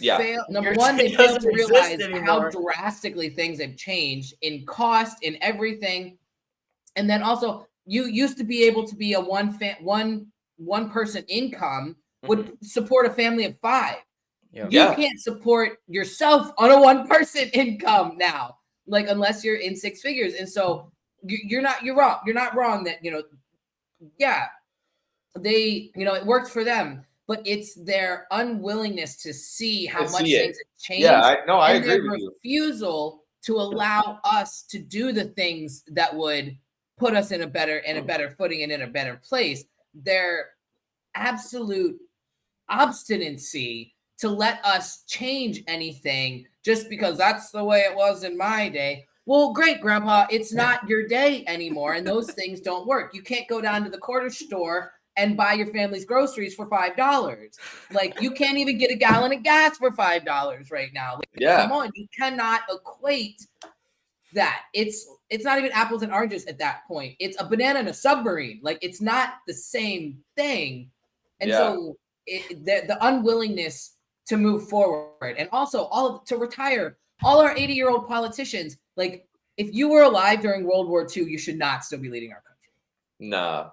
Yeah. 0.00 0.18
fail 0.18 0.44
number 0.50 0.70
Your 0.74 0.78
one 0.78 0.96
they 0.96 1.14
fail 1.14 1.38
to 1.38 1.48
realize 1.48 2.00
how 2.24 2.48
drastically 2.50 3.30
things 3.30 3.60
have 3.60 3.76
changed 3.76 4.34
in 4.42 4.64
cost 4.66 5.22
in 5.22 5.38
everything 5.40 6.18
and 6.96 7.08
then 7.08 7.22
also 7.22 7.66
you 7.86 8.04
used 8.06 8.36
to 8.38 8.44
be 8.44 8.64
able 8.64 8.86
to 8.86 8.94
be 8.96 9.12
a 9.14 9.20
one 9.20 9.52
fa- 9.52 9.76
one 9.80 10.26
one 10.56 10.90
person 10.90 11.24
income 11.28 11.96
would 12.26 12.56
support 12.62 13.06
a 13.06 13.10
family 13.10 13.44
of 13.44 13.56
five 13.60 13.96
Yeah. 14.52 14.62
you 14.64 14.66
Mm-hmm. 14.66 14.74
Yeah. 14.74 14.94
can't 14.94 15.20
support 15.20 15.78
yourself 15.88 16.50
on 16.58 16.70
a 16.70 16.80
one 16.80 17.06
person 17.06 17.48
income 17.52 18.16
now 18.18 18.56
like 18.86 19.08
unless 19.08 19.44
you're 19.44 19.56
in 19.56 19.74
six 19.76 20.00
figures 20.02 20.34
and 20.34 20.48
so 20.48 20.90
you- 21.22 21.44
you're 21.44 21.62
not 21.62 21.82
you're 21.82 21.96
wrong 21.96 22.18
you're 22.26 22.34
not 22.34 22.54
wrong 22.56 22.84
that 22.84 23.04
you 23.04 23.10
know 23.10 23.22
yeah 24.18 24.46
they 25.38 25.90
you 25.94 26.04
know 26.04 26.14
it 26.14 26.24
works 26.24 26.50
for 26.50 26.64
them 26.64 27.04
but 27.26 27.42
it's 27.44 27.74
their 27.74 28.26
unwillingness 28.30 29.16
to 29.22 29.32
see 29.34 29.84
how 29.86 30.02
much 30.02 30.24
see 30.24 30.36
things 30.36 30.58
have 30.58 30.82
changed 30.82 31.04
Yeah, 31.04 31.20
I 31.22 31.38
no, 31.46 31.56
I 31.58 31.72
and 31.72 31.84
agree 31.84 32.00
their 32.00 32.10
with 32.10 32.20
you. 32.20 32.32
refusal 32.34 33.24
to 33.42 33.56
allow 33.56 34.18
us 34.24 34.62
to 34.64 34.78
do 34.78 35.12
the 35.12 35.24
things 35.24 35.82
that 35.88 36.14
would 36.14 36.56
put 36.98 37.14
us 37.14 37.30
in 37.32 37.42
a 37.42 37.46
better 37.46 37.78
in 37.78 37.96
a 37.98 38.02
Mm. 38.02 38.06
better 38.06 38.30
footing 38.30 38.62
and 38.62 38.72
in 38.72 38.82
a 38.82 38.86
better 38.86 39.20
place. 39.22 39.64
Their 39.94 40.50
absolute 41.14 41.98
obstinacy 42.68 43.94
to 44.18 44.28
let 44.28 44.64
us 44.64 45.02
change 45.06 45.62
anything 45.66 46.46
just 46.64 46.88
because 46.88 47.18
that's 47.18 47.50
the 47.50 47.62
way 47.62 47.80
it 47.80 47.94
was 47.94 48.24
in 48.24 48.36
my 48.36 48.68
day. 48.68 49.04
Well 49.26 49.52
great 49.52 49.80
grandpa 49.80 50.26
it's 50.30 50.52
not 50.52 50.88
your 50.88 51.06
day 51.06 51.44
anymore 51.46 51.94
and 51.94 52.06
those 52.06 52.30
things 52.32 52.60
don't 52.60 52.86
work. 52.86 53.14
You 53.14 53.22
can't 53.22 53.48
go 53.48 53.60
down 53.60 53.84
to 53.84 53.90
the 53.90 53.98
quarter 53.98 54.30
store 54.30 54.92
and 55.16 55.36
buy 55.36 55.54
your 55.54 55.66
family's 55.68 56.04
groceries 56.04 56.54
for 56.54 56.66
five 56.68 56.96
dollars. 56.96 57.58
Like 57.92 58.20
you 58.20 58.30
can't 58.30 58.58
even 58.58 58.78
get 58.78 58.90
a 58.90 58.94
gallon 58.96 59.32
of 59.32 59.42
gas 59.42 59.78
for 59.78 59.90
five 59.92 60.24
dollars 60.24 60.70
right 60.70 60.90
now. 60.92 61.16
Like, 61.16 61.28
Yeah. 61.38 61.62
come 61.62 61.72
on 61.72 61.90
you 61.94 62.06
cannot 62.16 62.62
equate 62.70 63.46
that. 64.34 64.62
It's 64.74 65.06
it's 65.30 65.44
not 65.44 65.58
even 65.58 65.72
apples 65.72 66.02
and 66.02 66.12
oranges 66.12 66.44
at 66.46 66.58
that 66.58 66.86
point. 66.86 67.16
It's 67.18 67.40
a 67.40 67.44
banana 67.46 67.80
and 67.80 67.88
a 67.88 67.94
submarine. 67.94 68.60
Like 68.62 68.78
it's 68.82 69.00
not 69.00 69.34
the 69.46 69.54
same 69.54 70.18
thing. 70.36 70.90
And 71.40 71.50
Yeah. 71.50 71.58
so 71.58 71.96
it, 72.26 72.64
the, 72.64 72.84
the 72.86 73.06
unwillingness 73.06 73.94
to 74.26 74.36
move 74.36 74.68
forward. 74.68 75.36
And 75.38 75.48
also 75.52 75.84
all 75.84 76.16
of, 76.16 76.24
to 76.24 76.36
retire 76.36 76.98
all 77.24 77.40
our 77.40 77.56
80 77.56 77.72
year 77.72 77.88
old 77.88 78.06
politicians 78.06 78.76
like 78.96 79.26
if 79.56 79.72
you 79.72 79.88
were 79.88 80.02
alive 80.02 80.42
during 80.42 80.64
world 80.64 80.86
war 80.88 81.06
ii 81.16 81.22
you 81.24 81.38
should 81.38 81.56
not 81.56 81.82
still 81.84 81.98
be 81.98 82.10
leading 82.10 82.30
our 82.30 82.42
country. 82.42 82.70
Nah. 83.18 83.70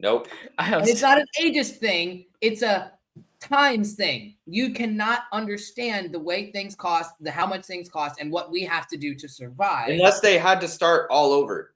Nope. 0.00 0.28
I 0.58 0.64
have 0.64 0.86
it's 0.86 1.02
not 1.02 1.18
an 1.18 1.26
ageist 1.40 1.76
thing 1.76 2.26
it's 2.40 2.62
a 2.62 2.92
times 3.40 3.94
thing 3.94 4.34
you 4.46 4.72
cannot 4.72 5.22
understand 5.32 6.12
the 6.12 6.18
way 6.18 6.50
things 6.50 6.74
cost 6.74 7.12
the 7.20 7.30
how 7.30 7.46
much 7.46 7.64
things 7.64 7.88
cost 7.88 8.20
and 8.20 8.32
what 8.32 8.50
we 8.50 8.62
have 8.62 8.88
to 8.88 8.96
do 8.96 9.14
to 9.14 9.28
survive 9.28 9.90
Unless 9.90 10.20
they 10.20 10.38
had 10.38 10.60
to 10.60 10.68
start 10.68 11.08
all 11.10 11.32
over. 11.32 11.74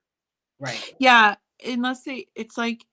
right 0.58 0.94
Yeah, 0.98 1.36
unless 1.64 2.02
they, 2.02 2.26
it's 2.34 2.58
like 2.58 2.84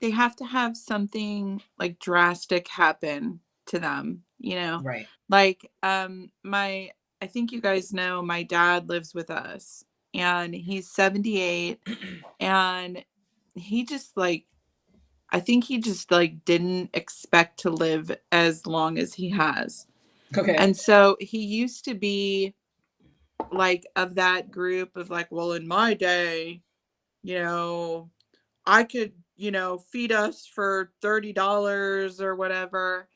they 0.00 0.10
have 0.10 0.36
to 0.36 0.44
have 0.44 0.76
something 0.76 1.62
like 1.78 1.98
drastic 1.98 2.68
happen 2.68 3.40
to 3.66 3.78
them, 3.78 4.22
you 4.38 4.54
know? 4.54 4.80
right 4.82 5.06
Like, 5.28 5.70
um, 5.82 6.30
my, 6.42 6.90
I 7.22 7.26
think 7.26 7.52
you 7.52 7.60
guys 7.60 7.92
know 7.92 8.22
my 8.22 8.42
dad 8.42 8.88
lives 8.88 9.14
with 9.14 9.30
us 9.30 9.84
and 10.14 10.54
he's 10.54 10.90
78 10.90 11.80
and 12.40 13.04
he 13.54 13.84
just 13.84 14.16
like, 14.16 14.44
I 15.32 15.40
think 15.40 15.64
he 15.64 15.78
just 15.78 16.10
like 16.10 16.44
didn't 16.44 16.90
expect 16.94 17.60
to 17.60 17.70
live 17.70 18.16
as 18.32 18.66
long 18.66 18.98
as 18.98 19.14
he 19.14 19.30
has. 19.30 19.86
okay 20.36 20.56
And 20.56 20.76
so 20.76 21.16
he 21.20 21.38
used 21.38 21.84
to 21.86 21.94
be 21.94 22.54
like 23.52 23.86
of 23.96 24.16
that 24.16 24.50
group 24.50 24.96
of 24.96 25.10
like, 25.10 25.28
well, 25.30 25.52
in 25.52 25.66
my 25.66 25.94
day, 25.94 26.62
you 27.22 27.38
know, 27.38 28.10
I 28.66 28.84
could, 28.84 29.12
you 29.36 29.50
know, 29.50 29.78
feed 29.78 30.12
us 30.12 30.46
for 30.46 30.92
$30 31.02 32.20
or 32.20 32.34
whatever. 32.34 33.08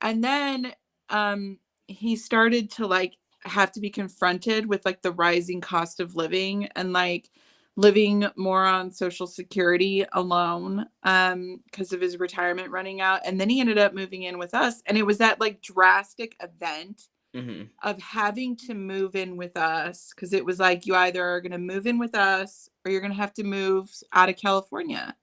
And 0.00 0.22
then 0.24 0.72
um 1.10 1.58
he 1.88 2.16
started 2.16 2.70
to 2.72 2.86
like 2.86 3.16
have 3.44 3.70
to 3.72 3.80
be 3.80 3.90
confronted 3.90 4.66
with 4.66 4.84
like 4.84 5.02
the 5.02 5.12
rising 5.12 5.60
cost 5.60 6.00
of 6.00 6.16
living 6.16 6.66
and 6.74 6.92
like 6.92 7.30
living 7.76 8.26
more 8.36 8.64
on 8.64 8.90
social 8.90 9.26
security 9.26 10.04
alone 10.12 10.86
um 11.02 11.60
because 11.70 11.92
of 11.92 12.00
his 12.00 12.18
retirement 12.18 12.70
running 12.70 13.00
out 13.00 13.20
and 13.26 13.40
then 13.40 13.50
he 13.50 13.60
ended 13.60 13.78
up 13.78 13.94
moving 13.94 14.22
in 14.22 14.38
with 14.38 14.54
us 14.54 14.82
and 14.86 14.96
it 14.96 15.04
was 15.06 15.18
that 15.18 15.40
like 15.40 15.60
drastic 15.62 16.36
event 16.40 17.02
Mhm. 17.34 17.68
of 17.82 17.98
having 17.98 18.56
to 18.56 18.72
move 18.72 19.14
in 19.14 19.36
with 19.36 19.58
us 19.58 20.12
because 20.14 20.32
it 20.32 20.42
was 20.44 20.58
like 20.58 20.86
you 20.86 20.94
either 20.94 21.22
are 21.22 21.40
going 21.42 21.52
to 21.52 21.58
move 21.58 21.86
in 21.86 21.98
with 21.98 22.14
us 22.14 22.68
or 22.84 22.90
you're 22.90 23.02
going 23.02 23.12
to 23.12 23.16
have 23.16 23.34
to 23.34 23.44
move 23.44 23.90
out 24.14 24.30
of 24.30 24.36
California 24.36 25.14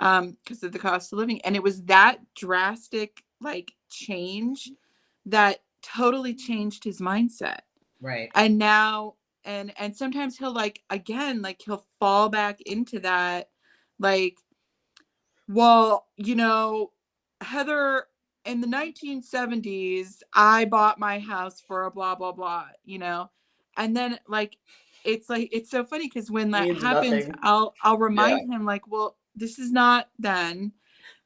um 0.00 0.36
because 0.42 0.62
of 0.64 0.72
the 0.72 0.78
cost 0.80 1.12
of 1.12 1.18
living 1.18 1.40
and 1.42 1.54
it 1.54 1.62
was 1.62 1.82
that 1.84 2.18
drastic 2.34 3.22
like 3.40 3.70
change 3.88 4.70
that 5.26 5.58
totally 5.82 6.34
changed 6.34 6.82
his 6.82 7.00
mindset 7.00 7.60
Right. 8.00 8.30
and 8.34 8.58
now 8.58 9.14
and 9.48 9.72
and 9.78 9.96
sometimes 9.96 10.36
he'll 10.36 10.52
like 10.52 10.82
again 10.90 11.40
like 11.40 11.60
he'll 11.64 11.86
fall 11.98 12.28
back 12.28 12.60
into 12.60 13.00
that 13.00 13.48
like 13.98 14.36
well 15.48 16.06
you 16.16 16.36
know 16.36 16.92
heather 17.40 18.04
in 18.44 18.60
the 18.60 18.66
1970s 18.66 20.18
i 20.34 20.66
bought 20.66 21.00
my 21.00 21.18
house 21.18 21.62
for 21.66 21.86
a 21.86 21.90
blah 21.90 22.14
blah 22.14 22.30
blah 22.30 22.66
you 22.84 22.98
know 22.98 23.30
and 23.78 23.96
then 23.96 24.18
like 24.28 24.56
it's 25.04 25.30
like 25.30 25.48
it's 25.50 25.70
so 25.70 25.82
funny 25.82 26.06
because 26.06 26.30
when 26.30 26.50
that 26.50 26.68
happens 26.76 27.26
nothing. 27.26 27.34
i'll 27.42 27.74
i'll 27.82 27.98
remind 27.98 28.52
him 28.52 28.66
like 28.66 28.86
well 28.86 29.16
this 29.34 29.58
is 29.58 29.72
not 29.72 30.10
then 30.18 30.70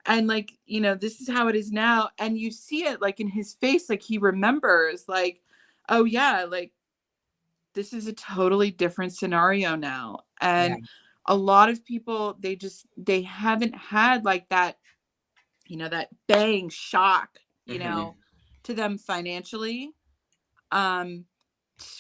and 0.07 0.29
like 0.29 0.53
you 0.67 0.81
know 0.81 0.95
this 0.95 1.21
is 1.21 1.29
how 1.29 1.49
it 1.49 1.57
is 1.57 1.73
now 1.73 2.09
and 2.19 2.39
you 2.39 2.53
see 2.53 2.85
it 2.85 3.01
like 3.01 3.19
in 3.19 3.29
his 3.29 3.55
face 3.55 3.91
like 3.91 4.03
he 4.03 4.17
remembers 4.19 5.07
like 5.09 5.41
oh 5.89 6.05
yeah 6.05 6.45
like 6.49 6.73
this 7.75 7.93
is 7.93 8.07
a 8.07 8.13
totally 8.13 8.71
different 8.71 9.13
scenario 9.15 9.75
now 9.77 10.21
and 10.41 10.75
Yeah. 10.75 10.87
a 11.27 11.37
lot 11.37 11.69
of 11.69 11.85
people 11.85 12.37
they 12.41 12.57
just 12.57 12.87
they 12.97 13.23
haven't 13.23 13.75
had 13.75 14.25
like 14.25 14.49
that 14.49 14.79
you 15.67 15.77
know 15.77 15.89
that 15.89 16.09
bang 16.27 16.69
shock 16.69 17.39
you 17.67 17.79
Mhm. 17.79 17.85
know 17.85 18.17
to 18.65 18.75
them 18.75 18.99
financially 18.99 19.93
um 20.71 21.25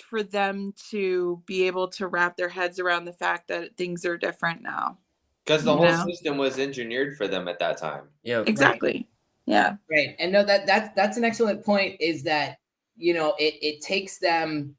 for 0.08 0.22
them 0.22 0.72
to 0.90 1.42
be 1.46 1.66
able 1.66 1.88
to 1.88 2.06
wrap 2.06 2.36
their 2.36 2.48
heads 2.48 2.78
around 2.78 3.04
the 3.04 3.12
fact 3.12 3.48
that 3.48 3.76
things 3.76 4.04
are 4.04 4.16
different 4.18 4.62
now 4.62 4.98
Because 5.44 5.64
the 5.64 5.76
whole 5.76 5.86
know? 5.86 6.06
system 6.06 6.36
was 6.38 6.58
engineered 6.58 7.16
for 7.16 7.26
them 7.26 7.48
at 7.48 7.58
that 7.58 7.76
time. 7.78 8.08
Yeah. 8.22 8.42
exactly 8.46 9.08
yeah 9.46 9.76
Right. 9.90 10.16
And 10.18 10.32
no, 10.32 10.42
that 10.44 10.66
that's 10.66 10.94
that's 10.94 11.16
an 11.18 11.24
excellent 11.24 11.64
point. 11.64 12.00
Is 12.00 12.22
that 12.22 12.56
you 12.96 13.12
know 13.12 13.34
it 13.38 13.54
it 13.60 13.80
takes 13.82 14.18
them 14.18 14.74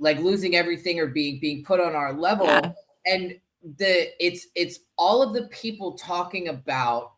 like 0.00 0.18
losing 0.18 0.56
everything 0.56 0.98
or 0.98 1.06
being 1.06 1.38
being 1.40 1.62
put 1.62 1.78
on 1.78 1.94
our 1.94 2.12
level, 2.12 2.46
Yeah. 2.46 2.72
and 3.06 3.38
the 3.76 4.08
it's 4.24 4.48
it's 4.56 4.80
all 4.96 5.22
of 5.22 5.34
the 5.34 5.46
people 5.48 5.92
talking 5.92 6.48
about 6.48 7.12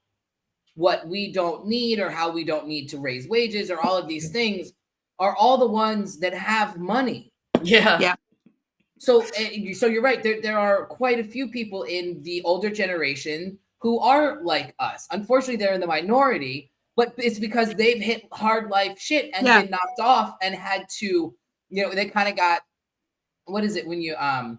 what 0.75 1.07
we 1.07 1.33
don't 1.33 1.67
need 1.67 1.99
or 2.01 2.11
how 2.11 2.31
we 2.31 2.45
don't 2.45 2.67
need 2.67 2.89
to 2.89 2.99
raise 2.99 3.29
wages 3.29 3.71
or 3.71 3.81
all 3.81 3.97
of 3.97 4.09
these 4.09 4.31
things 4.31 4.73
are 5.19 5.37
all 5.37 5.57
the 5.59 5.67
ones 5.67 6.19
that 6.19 6.35
have 6.35 6.77
money. 6.79 7.31
Yeah. 7.63 7.99
Yeah. 8.01 8.15
So, 8.99 9.23
uh, 9.23 9.75
so 9.75 9.87
you're 9.87 10.03
right. 10.03 10.23
There, 10.23 10.41
there 10.41 10.59
are 10.59 10.87
quite 10.87 11.19
a 11.21 11.25
few 11.25 11.49
people 11.49 11.83
in 11.83 12.23
the 12.23 12.41
older 12.43 12.71
generation 12.71 13.59
who 13.81 13.99
are 14.01 14.41
like 14.43 14.75
us. 14.79 15.07
Unfortunately, 15.11 15.57
they're 15.57 15.75
in 15.75 15.81
the 15.81 15.87
minority, 15.87 16.71
but 16.97 17.13
it's 17.19 17.39
because 17.39 17.75
they've 17.75 18.01
hit 18.01 18.25
hard 18.33 18.71
life 18.71 18.99
shit 18.99 19.31
and 19.35 19.47
Yeah. 19.47 19.63
been 19.63 19.71
knocked 19.71 20.01
off 20.01 20.37
and 20.41 20.55
had 20.55 20.87
to, 21.01 21.35
you 21.69 21.83
know, 21.83 21.91
they 21.95 22.07
kind 22.07 22.29
of 22.29 22.37
got, 22.37 22.63
what 23.47 23.65
is 23.65 23.77
it 23.77 23.87
when 23.87 24.01
you 24.01 24.15
um, 24.17 24.59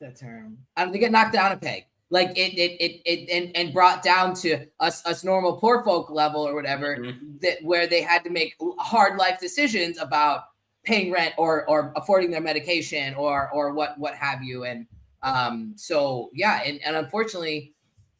that 0.00 0.16
term? 0.16 0.58
I 0.76 0.84
don't, 0.84 0.92
they 0.92 0.98
get 0.98 1.12
knocked 1.12 1.32
down 1.32 1.52
a 1.52 1.56
peg. 1.56 1.84
Like 2.10 2.30
it, 2.36 2.54
it, 2.58 2.76
it, 2.80 3.02
it, 3.04 3.30
and 3.30 3.56
and 3.56 3.72
brought 3.72 4.02
down 4.02 4.34
to 4.36 4.66
us, 4.78 5.04
us 5.06 5.24
normal 5.24 5.56
poor 5.56 5.82
folk 5.82 6.10
level 6.10 6.46
or 6.46 6.54
whatever 6.54 6.96
Mhm. 6.98 7.40
that 7.40 7.58
where 7.62 7.86
they 7.86 8.02
had 8.02 8.22
to 8.24 8.30
make 8.30 8.54
hard 8.78 9.18
life 9.18 9.40
decisions 9.40 9.98
about 9.98 10.44
paying 10.84 11.10
rent 11.10 11.34
or 11.38 11.68
or 11.68 11.92
affording 11.96 12.30
their 12.30 12.42
medication 12.42 13.14
or 13.14 13.50
or 13.52 13.72
what 13.72 13.98
what 13.98 14.14
have 14.14 14.42
you 14.42 14.64
and 14.64 14.86
um 15.22 15.72
so 15.76 16.30
yeah 16.34 16.60
and, 16.62 16.78
and 16.84 16.94
unfortunately 16.94 17.72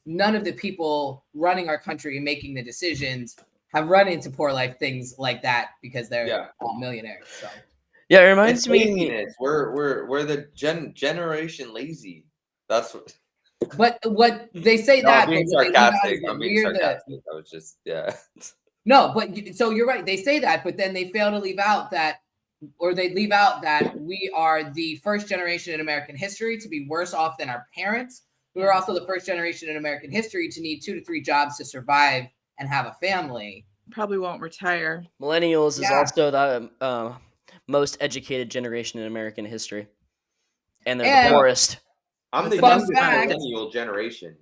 none 0.07 0.35
of 0.35 0.45
the 0.45 0.53
people 0.53 1.25
running 1.35 1.69
our 1.69 1.79
country 1.79 2.17
and 2.17 2.25
making 2.25 2.55
the 2.55 2.63
decisions 2.63 3.37
have 3.69 3.89
run 3.89 4.09
into 4.09 4.31
poor 4.31 4.51
life 4.51 4.79
things 4.79 5.15
like 5.19 5.43
that 5.43 5.73
because 5.83 6.09
they're 6.09 6.27
Yeah. 6.27 6.47
all 6.61 6.79
millionaires 6.81 7.27
so 7.29 7.49
Yeah. 8.15 8.27
It 8.27 8.31
reminds 8.31 8.61
It's 8.61 8.69
me. 8.69 8.85
laziness. 8.85 9.35
We're 9.41 9.75
we're 9.75 10.07
we're 10.09 10.25
the 10.25 10.49
gen 10.55 10.93
generation 10.95 11.73
lazy. 11.75 12.27
That's 12.69 12.95
what. 12.95 13.15
but 13.79 13.99
what 14.05 14.49
they 14.55 14.77
say 14.79 15.01
No, 15.01 15.11
that 15.11 15.25
I'm 15.25 15.31
being 15.31 15.49
but 15.53 15.59
they 15.65 15.73
sarcastic. 15.73 16.21
I'm 16.29 16.39
being 16.39 16.55
we're 16.65 16.73
the- 16.73 16.79
sarcastic. 16.81 17.21
I 17.33 17.35
was 17.37 17.51
just 17.51 17.79
yeah. 17.85 18.15
No, 18.87 19.13
but 19.15 19.31
so 19.55 19.71
you're 19.71 19.87
right. 19.87 20.05
They 20.05 20.19
say 20.19 20.39
that, 20.41 20.63
but 20.63 20.77
then 20.77 20.93
they 20.93 21.09
fail 21.11 21.31
to 21.31 21.39
leave 21.39 21.59
out 21.59 21.91
that, 21.93 22.17
or 22.79 22.93
they 22.95 23.15
leave 23.15 23.31
out 23.33 23.63
that 23.63 23.99
we 23.99 24.31
are 24.35 24.63
the 24.75 24.97
first 24.97 25.27
generation 25.27 25.73
in 25.73 25.81
American 25.81 26.15
history 26.15 26.59
to 26.59 26.69
be 26.69 26.87
worse 26.87 27.15
off 27.15 27.39
than 27.39 27.49
our 27.49 27.67
parents. 27.75 28.25
We 28.55 28.61
were 28.61 28.75
also 28.75 28.93
the 28.93 29.07
first 29.07 29.25
generation 29.25 29.71
in 29.71 29.79
American 29.79 30.11
history 30.11 30.49
to 30.51 30.61
need 30.61 30.81
two 30.81 30.95
to 30.97 31.03
three 31.03 31.23
jobs 31.23 31.57
to 31.57 31.65
survive 31.65 32.25
and 32.59 32.69
have 32.69 32.85
a 32.85 32.93
family. 33.01 33.65
probably 33.91 34.19
won't 34.19 34.43
retire 34.43 35.03
Millennials 35.19 35.81
is 35.83 35.91
also 35.91 36.31
the 36.31 36.71
uh, 36.83 37.15
most 37.67 37.97
educated 38.01 38.51
generation 38.51 39.01
in 39.01 39.07
American 39.07 39.45
history, 39.45 39.87
and 40.87 40.99
they're 41.01 41.07
And- 41.09 41.33
the 41.33 41.37
poorest. 41.37 41.79
I'm 42.33 42.51
the 42.51 42.59
Fun 42.59 42.81
youngest 42.81 42.93
fact- 42.95 43.29
millennial 43.31 43.71
generation. 43.71 44.37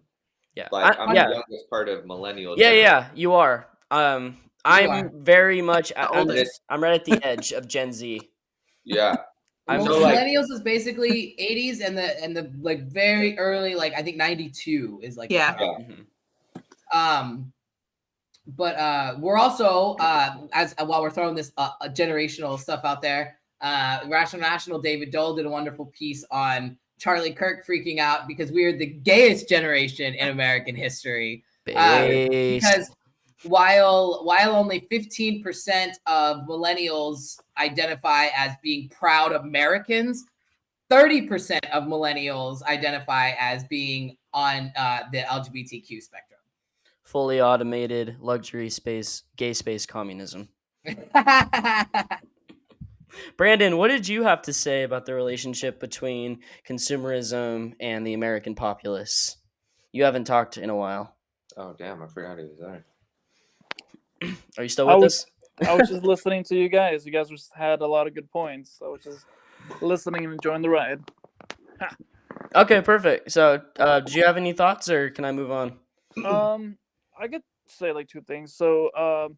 Yeah. 0.54 0.68
Like 0.72 0.98
I- 0.98 1.02
I'm 1.04 1.14
yeah. 1.14 1.26
the 1.28 1.32
youngest 1.35 1.68
part 1.70 1.88
of 1.88 2.06
millennial. 2.06 2.58
Yeah, 2.58 2.70
generation. 2.70 2.85
yeah, 2.85 3.08
you 3.14 3.32
are. 3.35 3.68
Um, 3.90 4.38
I'm 4.64 4.90
are. 4.90 5.11
very 5.14 5.61
much. 5.61 5.90
The 5.90 6.00
I'm, 6.11 6.18
oldest. 6.20 6.61
I'm 6.68 6.82
right 6.82 6.94
at 6.94 7.04
the 7.04 7.24
edge 7.26 7.52
of 7.52 7.68
Gen 7.68 7.92
Z. 7.92 8.20
Yeah. 8.85 9.16
I'm 9.68 9.80
Well, 9.82 9.92
so, 9.94 9.98
like- 10.00 10.14
millennials 10.18 10.50
is 10.50 10.61
basically 10.62 11.37
80s 11.38 11.80
and 11.87 11.96
the 11.96 12.20
and 12.22 12.37
the 12.37 12.50
like 12.61 12.82
very 12.88 13.38
early, 13.38 13.74
like 13.74 13.92
I 13.94 14.02
think 14.02 14.16
92 14.16 15.00
is 15.02 15.16
like 15.16 15.28
the 15.28 15.35
Yeah. 15.37 15.52
cutoff. 15.54 15.82
Mhm. 15.82 16.06
um 16.94 17.52
but 18.46 18.76
uh 18.76 19.14
we're 19.18 19.38
also 19.38 19.94
uh 20.00 20.37
as 20.52 20.74
uh, 20.78 20.85
while 20.85 21.00
we're 21.00 21.11
throwing 21.11 21.35
this 21.35 21.52
uh, 21.57 21.70
uh, 21.81 21.88
generational 21.88 22.59
stuff 22.59 22.81
out 22.85 23.00
there 23.00 23.38
uh 23.61 24.00
rational 24.09 24.40
national 24.42 24.81
david 24.81 25.11
doel 25.11 25.35
did 25.35 25.46
a 25.46 25.48
wonderful 25.48 25.87
piece 25.87 26.24
on 26.31 26.76
charlie 26.98 27.33
kirk 27.33 27.64
freaking 27.66 27.98
out 27.98 28.26
because 28.26 28.50
we're 28.50 28.76
the 28.76 28.87
gayest 28.87 29.48
generation 29.48 30.14
in 30.14 30.28
american 30.28 30.74
history. 30.74 31.44
Uh, 31.76 32.09
because 32.09 32.90
while 33.44 34.20
while 34.24 34.55
only 34.55 34.81
15% 34.90 35.92
of 36.07 36.38
millennials 36.48 37.38
identify 37.57 38.26
as 38.37 38.52
being 38.62 38.88
proud 38.88 39.33
americans 39.33 40.24
30% 40.90 41.59
of 41.72 41.85
millennials 41.85 42.62
identify 42.64 43.31
as 43.38 43.64
being 43.64 44.16
on 44.35 44.72
uh, 44.76 45.00
the 45.12 45.18
lgbtq 45.18 46.02
spectrum 46.02 46.31
fully 47.12 47.40
automated 47.42 48.16
luxury 48.20 48.70
space, 48.70 49.22
gay 49.37 49.53
space 49.53 49.85
communism. 49.85 50.48
Brandon, 53.37 53.77
what 53.77 53.88
did 53.88 54.09
you 54.09 54.22
have 54.22 54.40
to 54.42 54.53
say 54.55 54.85
about 54.85 55.05
the 55.05 55.12
relationship 55.14 55.79
between 55.79 56.40
consumerism 56.66 57.75
and 57.79 58.07
the 58.07 58.14
American 58.14 58.55
populace? 58.55 59.37
You 59.92 60.05
haven't 60.05 60.25
talked 60.25 60.57
in 60.57 60.70
a 60.70 60.77
while. 60.77 61.14
Oh 61.59 61.75
damn! 61.79 62.03
I 62.03 62.07
forgot 62.07 62.38
he 62.38 62.44
was 62.44 62.59
there. 62.59 62.87
Are 64.57 64.62
you 64.62 64.70
still 64.70 64.88
I 64.88 64.94
with 64.94 65.03
was- 65.05 65.14
us? 65.14 65.27
I 65.68 65.75
was 65.75 65.90
just 65.90 66.03
listening 66.03 66.42
to 66.44 66.57
you 66.57 66.70
guys. 66.70 67.05
You 67.05 67.12
guys 67.12 67.29
just 67.29 67.53
had 67.55 67.83
a 67.83 67.87
lot 67.87 68.07
of 68.07 68.14
good 68.14 68.31
points. 68.31 68.81
I 68.83 68.88
was 68.88 69.03
just 69.05 69.27
listening 69.83 70.25
and 70.25 70.33
enjoying 70.33 70.62
the 70.62 70.70
ride. 70.70 71.01
Okay, 72.55 72.81
perfect. 72.81 73.31
So, 73.31 73.61
uh, 73.79 74.01
do 74.01 74.14
you 74.14 74.25
have 74.25 74.38
any 74.38 74.55
thoughts, 74.55 74.88
or 74.88 75.11
can 75.11 75.27
I 75.27 75.33
move 75.33 75.51
on? 75.51 75.79
um 76.25 76.77
i 77.22 77.28
could 77.28 77.42
say 77.68 77.92
like 77.92 78.08
two 78.08 78.22
things. 78.22 78.54
So 78.56 78.92
um 78.94 79.37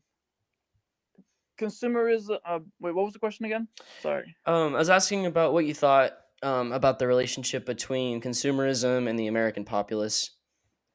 consumerism 1.59 2.39
uh 2.45 2.59
wait 2.81 2.95
what 2.95 3.05
was 3.05 3.13
the 3.13 3.19
question 3.19 3.45
again? 3.47 3.69
Sorry. 4.01 4.35
Um, 4.47 4.75
I 4.75 4.79
was 4.79 4.91
asking 4.91 5.27
about 5.27 5.53
what 5.53 5.67
you 5.67 5.75
thought 5.75 6.13
um, 6.43 6.73
about 6.73 6.99
the 6.99 7.07
relationship 7.07 7.65
between 7.65 8.21
consumerism 8.21 9.09
and 9.09 9.19
the 9.19 9.29
American 9.29 9.65
populace. 9.65 10.31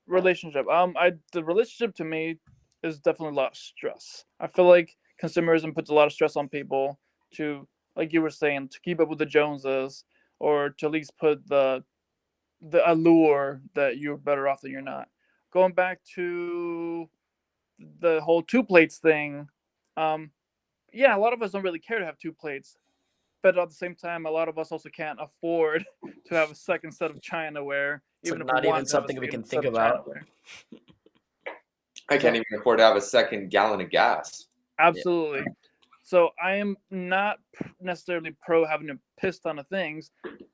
relationship. 0.07 0.67
Um 0.69 0.95
i 0.97 1.11
the 1.33 1.43
relationship 1.43 1.95
to 1.95 2.03
me 2.03 2.39
is 2.83 2.99
definitely 2.99 3.35
a 3.35 3.41
lot 3.41 3.51
of 3.51 3.57
stress. 3.57 4.25
I 4.39 4.47
feel 4.47 4.67
like 4.67 4.95
consumerism 5.21 5.73
puts 5.75 5.89
a 5.89 5.93
lot 5.93 6.07
of 6.07 6.13
stress 6.13 6.35
on 6.35 6.49
people 6.49 6.99
to 7.35 7.67
like 7.95 8.13
you 8.13 8.21
were 8.21 8.29
saying 8.29 8.69
to 8.69 8.79
keep 8.81 8.99
up 8.99 9.09
with 9.09 9.19
the 9.19 9.25
joneses 9.25 10.03
or 10.39 10.69
to 10.77 10.85
at 10.87 10.91
least 10.91 11.13
put 11.19 11.47
the 11.47 11.83
the 12.61 12.81
allure 12.91 13.61
that 13.75 13.97
you're 13.97 14.17
better 14.17 14.47
off 14.49 14.61
than 14.61 14.71
you're 14.71 14.81
not 14.81 15.07
going 15.51 15.73
back 15.73 15.99
to 16.15 17.09
the 17.99 18.21
whole 18.21 18.41
two 18.41 18.63
plates 18.63 18.97
thing 18.97 19.47
um 19.97 20.31
yeah 20.93 21.15
a 21.15 21.19
lot 21.19 21.33
of 21.33 21.41
us 21.41 21.51
don't 21.51 21.63
really 21.63 21.79
care 21.79 21.99
to 21.99 22.05
have 22.05 22.17
two 22.17 22.33
plates 22.33 22.77
but 23.41 23.57
at 23.57 23.69
the 23.69 23.75
same 23.75 23.95
time 23.95 24.25
a 24.25 24.31
lot 24.31 24.49
of 24.49 24.57
us 24.57 24.71
also 24.71 24.89
can't 24.89 25.19
afford 25.21 25.85
to 26.25 26.35
have 26.35 26.51
a 26.51 26.55
second 26.55 26.91
set 26.91 27.09
of 27.09 27.19
chinaware 27.21 28.01
It's, 28.21 28.31
like, 28.31 28.41
if 28.41 28.45
we 28.45 28.51
not 28.51 28.59
even 28.59 28.69
want 28.69 28.75
to 28.75 28.75
have 28.75 28.83
a 28.83 28.85
something 28.85 29.19
we 29.19 29.27
can 29.27 29.43
think 29.43 29.65
about. 29.65 30.09
I 32.09 32.17
can't 32.17 32.35
even 32.35 32.59
afford 32.59 32.79
to 32.79 32.83
have 32.85 32.95
a 32.95 33.01
second 33.01 33.51
gallon 33.51 33.81
of 33.81 33.89
gas. 33.91 34.47
Absolutely. 34.79 35.45
So 36.03 36.31
I 36.43 36.55
am 36.55 36.75
not 36.89 37.37
necessarily 37.79 38.35
pro 38.43 38.65
having 38.65 38.89
a 38.89 38.97
piss 39.19 39.37
ton 39.39 39.59
of 39.59 39.67
things, 39.67 40.09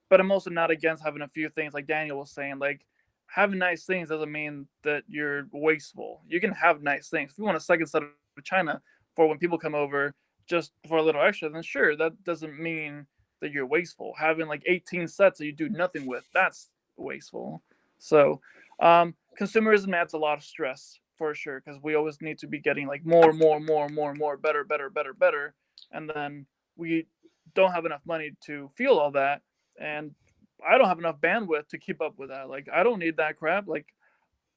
but 0.09 0.19
I'm 0.19 0.31
also 0.31 0.49
not 0.49 0.69
against 0.69 1.01
having 1.01 1.21
a 1.21 1.29
few 1.29 1.49
things 1.49 1.73
like 1.73 1.87
Daniel 1.87 2.19
was 2.19 2.31
saying. 2.31 2.59
Like 2.59 2.85
having 3.27 3.59
nice 3.59 3.85
things 3.85 4.09
doesn't 4.09 4.31
mean 4.31 4.67
that 4.83 5.03
you're 5.07 5.47
wasteful. 5.51 6.21
You 6.27 6.39
can 6.39 6.51
have 6.51 6.81
nice 6.81 7.09
things. 7.09 7.31
If 7.31 7.37
you 7.37 7.43
want 7.43 7.57
a 7.57 7.61
second 7.61 7.87
set 7.87 8.03
of 8.03 8.09
China, 8.43 8.81
for 9.15 9.27
when 9.27 9.37
people 9.37 9.57
come 9.57 9.75
over 9.75 10.13
just 10.47 10.71
for 10.87 10.97
a 10.97 11.03
little 11.03 11.21
extra, 11.21 11.49
then 11.49 11.63
sure, 11.63 11.95
that 11.95 12.23
doesn't 12.23 12.59
mean 12.59 13.05
that 13.41 13.51
you're 13.51 13.65
wasteful. 13.65 14.13
Having 14.17 14.47
like 14.47 14.63
18 14.65 15.07
sets 15.07 15.39
that 15.39 15.45
you 15.45 15.53
do 15.53 15.69
nothing 15.69 16.05
with, 16.05 16.23
that's 16.33 16.69
wasteful. 16.97 17.61
So, 17.97 18.41
um, 18.79 19.15
consumerism 19.39 19.93
adds 19.93 20.13
a 20.13 20.17
lot 20.17 20.37
of 20.37 20.43
stress 20.43 20.99
for 21.17 21.33
sure 21.33 21.61
because 21.63 21.81
we 21.81 21.95
always 21.95 22.21
need 22.21 22.37
to 22.39 22.47
be 22.47 22.59
getting 22.59 22.87
like 22.87 23.05
more, 23.05 23.31
more, 23.33 23.59
more, 23.59 23.89
more, 23.89 24.13
more, 24.13 24.37
better, 24.37 24.63
better, 24.63 24.89
better, 24.89 25.13
better, 25.13 25.53
and 25.91 26.09
then 26.13 26.45
we 26.75 27.07
don't 27.53 27.71
have 27.71 27.85
enough 27.85 28.01
money 28.05 28.31
to 28.45 28.69
feel 28.75 28.93
all 28.93 29.11
that, 29.11 29.41
and 29.79 30.11
I 30.67 30.77
don't 30.77 30.87
have 30.87 30.99
enough 30.99 31.19
bandwidth 31.21 31.69
to 31.69 31.77
keep 31.77 32.01
up 32.01 32.17
with 32.17 32.29
that. 32.29 32.49
Like, 32.49 32.67
I 32.73 32.83
don't 32.83 32.99
need 32.99 33.17
that 33.17 33.37
crap. 33.37 33.67
Like, 33.67 33.87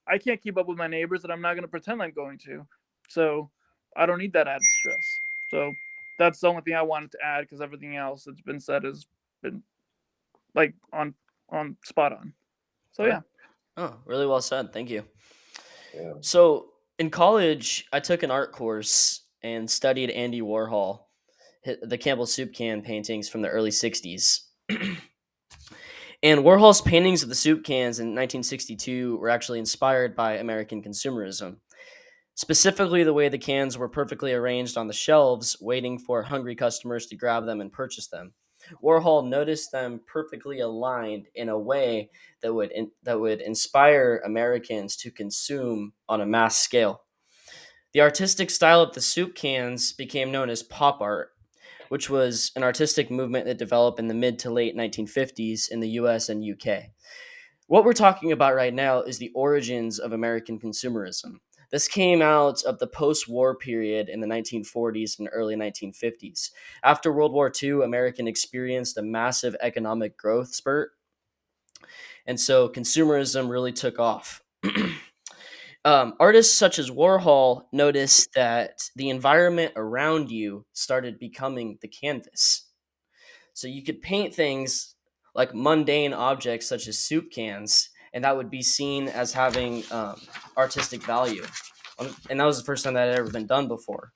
I 0.06 0.18
can't 0.18 0.40
keep 0.40 0.56
up 0.56 0.66
with 0.66 0.78
my 0.78 0.86
neighbors, 0.86 1.24
and 1.24 1.32
I'm 1.32 1.42
not 1.42 1.54
going 1.54 1.62
to 1.62 1.68
pretend 1.68 2.02
I'm 2.02 2.12
going 2.12 2.38
to. 2.46 2.66
So, 3.08 3.50
I 3.96 4.06
don't 4.06 4.18
need 4.18 4.32
that 4.34 4.48
added 4.48 4.62
stress. 4.62 5.20
So, 5.50 5.72
that's 6.18 6.40
the 6.40 6.48
only 6.48 6.62
thing 6.62 6.74
I 6.74 6.82
wanted 6.82 7.12
to 7.12 7.18
add 7.24 7.42
because 7.42 7.60
everything 7.60 7.96
else 7.96 8.24
that's 8.24 8.40
been 8.40 8.60
said 8.60 8.84
has 8.84 9.06
been 9.42 9.62
like 10.54 10.74
on 10.92 11.14
on 11.50 11.76
spot 11.84 12.12
on. 12.12 12.32
So 12.92 13.06
yeah. 13.06 13.20
Oh, 13.76 13.94
really 14.04 14.26
well 14.26 14.42
said. 14.42 14.72
Thank 14.72 14.90
you. 14.90 15.04
Yeah. 15.94 16.14
So 16.20 16.70
in 16.98 17.10
college, 17.10 17.86
I 17.92 18.00
took 18.00 18.24
an 18.24 18.30
art 18.30 18.52
course 18.52 19.22
and 19.42 19.70
studied 19.70 20.10
Andy 20.10 20.42
Warhol, 20.42 21.04
the 21.82 21.98
Campbell 21.98 22.26
soup 22.26 22.52
can 22.52 22.82
paintings 22.82 23.28
from 23.28 23.40
the 23.40 23.48
early 23.48 23.70
60s. 23.70 24.40
and 26.22 26.40
Warhol's 26.40 26.80
paintings 26.80 27.22
of 27.22 27.28
the 27.28 27.34
soup 27.34 27.64
cans 27.64 28.00
in 28.00 28.08
1962 28.08 29.18
were 29.18 29.30
actually 29.30 29.58
inspired 29.58 30.16
by 30.16 30.34
American 30.34 30.82
consumerism. 30.82 31.58
Specifically, 32.34 33.04
the 33.04 33.12
way 33.12 33.28
the 33.28 33.38
cans 33.38 33.78
were 33.78 33.88
perfectly 33.88 34.32
arranged 34.32 34.76
on 34.76 34.86
the 34.86 34.92
shelves, 34.92 35.56
waiting 35.60 35.98
for 35.98 36.22
hungry 36.22 36.54
customers 36.54 37.06
to 37.06 37.16
grab 37.16 37.46
them 37.46 37.60
and 37.60 37.72
purchase 37.72 38.08
them. 38.08 38.32
Warhol 38.82 39.28
noticed 39.28 39.72
them 39.72 40.00
perfectly 40.06 40.60
aligned 40.60 41.26
in 41.34 41.48
a 41.48 41.58
way 41.58 42.10
that 42.42 42.52
would 42.52 42.72
in, 42.72 42.90
that 43.04 43.18
would 43.18 43.40
inspire 43.40 44.20
Americans 44.24 44.96
to 44.96 45.10
consume 45.10 45.92
on 46.08 46.20
a 46.20 46.26
mass 46.26 46.58
scale. 46.58 47.02
The 47.92 48.00
artistic 48.00 48.50
style 48.50 48.82
of 48.82 48.94
the 48.94 49.00
soup 49.00 49.34
cans 49.34 49.92
became 49.92 50.30
known 50.30 50.50
as 50.50 50.62
pop 50.62 51.00
art, 51.00 51.30
which 51.88 52.10
was 52.10 52.52
an 52.56 52.62
artistic 52.62 53.10
movement 53.10 53.46
that 53.46 53.58
developed 53.58 53.98
in 53.98 54.08
the 54.08 54.14
mid 54.14 54.38
to 54.40 54.50
late 54.50 54.76
1950s 54.76 55.70
in 55.70 55.80
the 55.80 55.90
US 55.90 56.28
and 56.28 56.44
UK. 56.44 56.84
What 57.66 57.84
we're 57.84 57.92
talking 57.92 58.32
about 58.32 58.54
right 58.54 58.72
now 58.72 59.02
is 59.02 59.18
the 59.18 59.32
origins 59.34 59.98
of 59.98 60.12
American 60.12 60.58
consumerism. 60.58 61.40
This 61.70 61.86
came 61.86 62.22
out 62.22 62.62
of 62.62 62.78
the 62.78 62.86
post 62.86 63.28
war 63.28 63.54
period 63.54 64.08
in 64.08 64.20
the 64.20 64.26
1940s 64.26 65.18
and 65.18 65.28
early 65.32 65.54
1950s. 65.54 66.50
After 66.82 67.12
World 67.12 67.32
War 67.32 67.52
II, 67.62 67.82
American 67.82 68.26
experienced 68.26 68.96
a 68.96 69.02
massive 69.02 69.54
economic 69.60 70.16
growth 70.16 70.54
spurt. 70.54 70.92
And 72.26 72.40
so 72.40 72.68
consumerism 72.68 73.50
really 73.50 73.72
took 73.72 73.98
off. 73.98 74.42
um, 75.88 76.12
artists 76.20 76.54
such 76.54 76.78
as 76.78 76.90
Warhol 76.90 77.62
noticed 77.72 78.34
that 78.34 78.90
the 78.94 79.08
environment 79.08 79.72
around 79.74 80.30
you 80.30 80.66
started 80.74 81.18
becoming 81.18 81.78
the 81.80 81.88
canvas. 81.88 82.66
So 83.54 83.68
you 83.68 83.82
could 83.82 84.02
paint 84.02 84.34
things 84.34 84.96
like 85.34 85.54
mundane 85.54 86.12
objects 86.12 86.68
such 86.68 86.88
as 86.88 86.98
soup 86.98 87.32
cans, 87.34 87.88
and 88.12 88.22
that 88.22 88.36
would 88.36 88.50
be 88.50 88.60
seen 88.60 89.08
as 89.08 89.32
having 89.32 89.82
um, 89.90 90.20
artistic 90.58 91.02
value. 91.04 91.46
And 92.28 92.38
that 92.38 92.44
was 92.44 92.58
the 92.58 92.66
first 92.66 92.84
time 92.84 92.92
that 92.92 93.08
had 93.08 93.18
ever 93.18 93.30
been 93.30 93.46
done 93.46 93.66
before. 93.66 94.12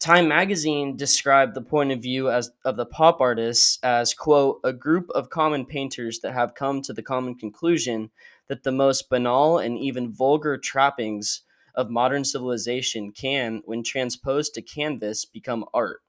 Time 0.00 0.26
magazine 0.26 0.96
described 0.96 1.54
the 1.54 1.62
point 1.62 1.92
of 1.92 2.02
view 2.02 2.30
as 2.30 2.50
of 2.64 2.76
the 2.76 2.86
pop 2.86 3.20
artists 3.20 3.78
as 3.84 4.12
quote 4.12 4.58
a 4.64 4.72
group 4.72 5.08
of 5.10 5.30
common 5.30 5.66
painters 5.66 6.18
that 6.20 6.32
have 6.32 6.56
come 6.56 6.82
to 6.82 6.92
the 6.92 7.02
common 7.02 7.36
conclusion 7.36 8.10
that 8.50 8.64
the 8.64 8.72
most 8.72 9.08
banal 9.08 9.58
and 9.58 9.78
even 9.78 10.12
vulgar 10.12 10.58
trappings 10.58 11.42
of 11.76 11.88
modern 11.88 12.24
civilization 12.24 13.12
can 13.12 13.62
when 13.64 13.84
transposed 13.84 14.52
to 14.52 14.60
canvas 14.60 15.24
become 15.24 15.64
art. 15.72 16.00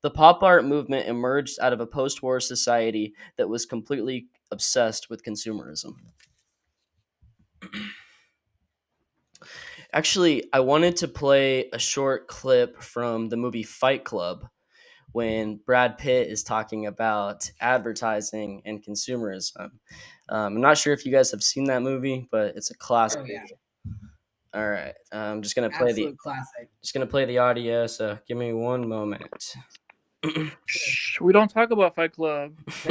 The 0.00 0.10
pop 0.10 0.44
art 0.44 0.64
movement 0.64 1.08
emerged 1.08 1.58
out 1.60 1.72
of 1.72 1.80
a 1.80 1.86
post-war 1.86 2.38
society 2.38 3.14
that 3.36 3.48
was 3.48 3.66
completely 3.66 4.28
obsessed 4.52 5.10
with 5.10 5.24
consumerism. 5.24 5.94
Actually, 9.92 10.44
I 10.52 10.60
wanted 10.60 10.94
to 10.98 11.08
play 11.08 11.68
a 11.72 11.80
short 11.80 12.28
clip 12.28 12.80
from 12.80 13.28
the 13.28 13.36
movie 13.36 13.64
Fight 13.64 14.04
Club 14.04 14.46
when 15.12 15.60
Brad 15.66 15.98
Pitt 15.98 16.28
is 16.28 16.42
talking 16.42 16.86
about 16.86 17.50
advertising 17.60 18.62
and 18.64 18.82
consumerism. 18.84 19.72
Um, 20.28 20.56
I'm 20.56 20.60
not 20.60 20.78
sure 20.78 20.92
if 20.92 21.04
you 21.04 21.12
guys 21.12 21.30
have 21.30 21.42
seen 21.42 21.64
that 21.64 21.82
movie, 21.82 22.28
but 22.30 22.56
it's 22.56 22.70
a 22.70 22.76
classic. 22.76 23.20
Oh, 23.22 23.26
yeah. 23.26 23.44
All 24.54 24.68
right, 24.68 24.94
I'm 25.12 25.42
just 25.42 25.56
gonna 25.56 25.70
play 25.70 25.92
the 25.92 26.14
classic. 26.18 26.68
just 26.82 26.92
gonna 26.92 27.06
play 27.06 27.24
the 27.24 27.38
audio. 27.38 27.86
So 27.86 28.18
give 28.28 28.36
me 28.36 28.52
one 28.52 28.86
moment. 28.86 29.54
Shh, 30.66 31.20
we 31.20 31.32
don't 31.32 31.48
talk 31.48 31.70
about 31.70 31.94
Fight 31.94 32.12
Club. 32.12 32.52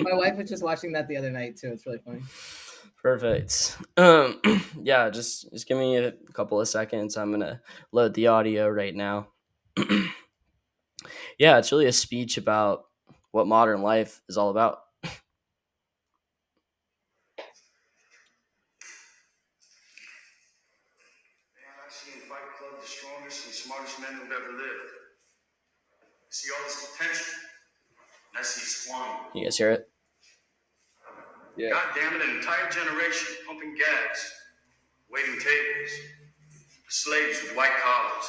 My 0.00 0.14
wife 0.14 0.36
was 0.36 0.48
just 0.48 0.62
watching 0.62 0.92
that 0.92 1.08
the 1.08 1.16
other 1.16 1.30
night 1.30 1.56
too. 1.56 1.68
It's 1.68 1.86
really 1.86 2.00
funny. 2.04 2.20
Perfect. 3.02 3.78
Um, 3.96 4.40
yeah, 4.82 5.10
just 5.10 5.50
just 5.52 5.66
give 5.66 5.76
me 5.76 5.96
a 5.96 6.12
couple 6.32 6.60
of 6.60 6.68
seconds. 6.68 7.16
I'm 7.16 7.32
gonna 7.32 7.60
load 7.90 8.14
the 8.14 8.28
audio 8.28 8.68
right 8.68 8.94
now. 8.94 9.28
yeah, 11.38 11.58
it's 11.58 11.72
really 11.72 11.86
a 11.86 11.92
speech 11.92 12.38
about 12.38 12.84
what 13.32 13.48
modern 13.48 13.82
life 13.82 14.22
is 14.28 14.36
all 14.36 14.50
about. 14.50 14.78
Man, 15.02 15.12
I've 21.84 21.92
seen 21.92 22.20
Fight 22.28 22.38
Club 22.58 22.80
the 22.80 22.86
strongest 22.86 23.46
and 23.46 23.54
smartest 23.54 24.00
men 24.00 24.12
who've 24.14 24.30
ever 24.30 24.52
lived. 24.52 24.92
I 26.00 26.30
see 26.30 26.50
all 26.56 26.64
this 26.64 26.86
potential. 26.96 27.26
And 28.32 28.40
I 28.40 28.42
see 28.42 28.60
squandered. 28.60 29.21
You 29.34 29.44
guys 29.44 29.56
hear 29.56 29.70
it? 29.70 29.88
Yeah. 31.56 31.70
God 31.70 31.84
damn 31.94 32.14
it, 32.14 32.22
an 32.22 32.36
entire 32.36 32.70
generation 32.70 33.36
pumping 33.46 33.74
gas, 33.74 34.32
waiting 35.10 35.34
tables, 35.34 35.90
slaves 36.88 37.42
with 37.42 37.56
white 37.56 37.72
collars. 37.82 38.28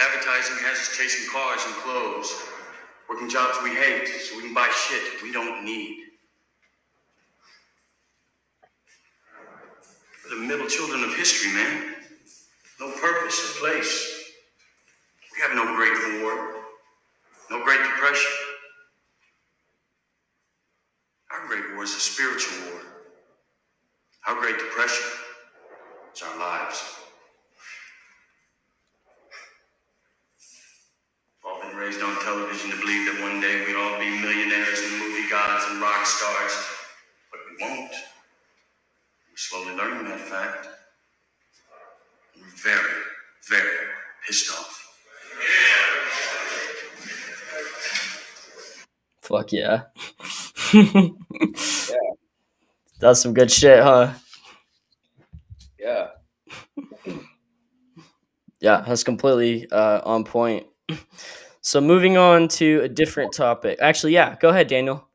Advertising 0.00 0.56
has 0.60 0.78
us 0.78 0.96
chasing 0.96 1.30
cars 1.32 1.60
and 1.66 1.74
clothes, 1.76 2.32
working 3.08 3.28
jobs 3.28 3.56
we 3.62 3.70
hate 3.70 4.08
so 4.08 4.36
we 4.36 4.42
can 4.42 4.54
buy 4.54 4.68
shit 4.74 5.22
we 5.22 5.32
don't 5.32 5.64
need. 5.64 5.98
We're 10.24 10.40
the 10.40 10.46
middle 10.46 10.66
children 10.66 11.04
of 11.04 11.14
history, 11.16 11.52
man. 11.52 11.94
No 12.80 12.90
purpose 13.00 13.56
or 13.56 13.60
place. 13.60 14.32
We 15.34 15.42
have 15.42 15.54
no 15.54 15.76
great 15.76 16.22
war, 16.22 16.55
no 17.50 17.64
great 17.64 17.80
depression. 17.80 18.32
Our 21.32 21.46
great 21.48 21.74
war 21.74 21.84
is 21.84 21.94
a 21.96 22.00
spiritual 22.00 22.72
war. 22.72 22.80
Our 24.28 24.40
great 24.40 24.58
depression 24.58 25.04
is 26.14 26.22
our 26.22 26.38
lives. 26.38 26.82
We've 31.44 31.52
all 31.52 31.62
been 31.62 31.76
raised 31.78 32.02
on 32.02 32.14
television 32.24 32.70
to 32.72 32.76
believe 32.78 33.06
that 33.12 33.22
one 33.22 33.40
day 33.40 33.64
we'd 33.66 33.76
all 33.76 33.98
be 34.00 34.10
millionaires 34.10 34.80
and 34.80 34.98
movie 35.00 35.30
gods 35.30 35.64
and 35.70 35.80
rock 35.80 36.06
stars, 36.06 36.52
but 37.30 37.40
we 37.50 37.64
won't. 37.66 37.92
We're 37.92 38.26
slowly 39.36 39.76
learning 39.76 40.04
that 40.08 40.20
fact. 40.20 40.68
We're 42.36 42.44
very, 42.56 43.02
very 43.48 43.78
pissed 44.26 44.50
off. 44.52 44.85
Fuck 49.26 49.52
yeah. 49.52 49.82
yeah. 50.72 51.10
That's 53.00 53.20
some 53.20 53.34
good 53.34 53.50
shit, 53.50 53.82
huh? 53.82 54.12
Yeah. 55.80 56.08
Yeah, 58.60 58.84
that's 58.86 59.02
completely 59.02 59.68
uh, 59.70 60.00
on 60.04 60.22
point. 60.22 60.66
So 61.60 61.80
moving 61.80 62.16
on 62.16 62.46
to 62.48 62.82
a 62.82 62.88
different 62.88 63.32
topic. 63.32 63.80
Actually, 63.82 64.12
yeah, 64.12 64.36
go 64.40 64.50
ahead, 64.50 64.68
Daniel. 64.68 65.08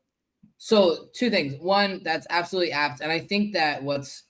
So 0.58 1.08
two 1.14 1.30
things. 1.30 1.54
One, 1.58 2.02
that's 2.04 2.26
absolutely 2.28 2.72
apt, 2.72 3.00
and 3.00 3.10
I 3.10 3.18
think 3.18 3.54
that 3.54 3.82
what's 3.82 4.24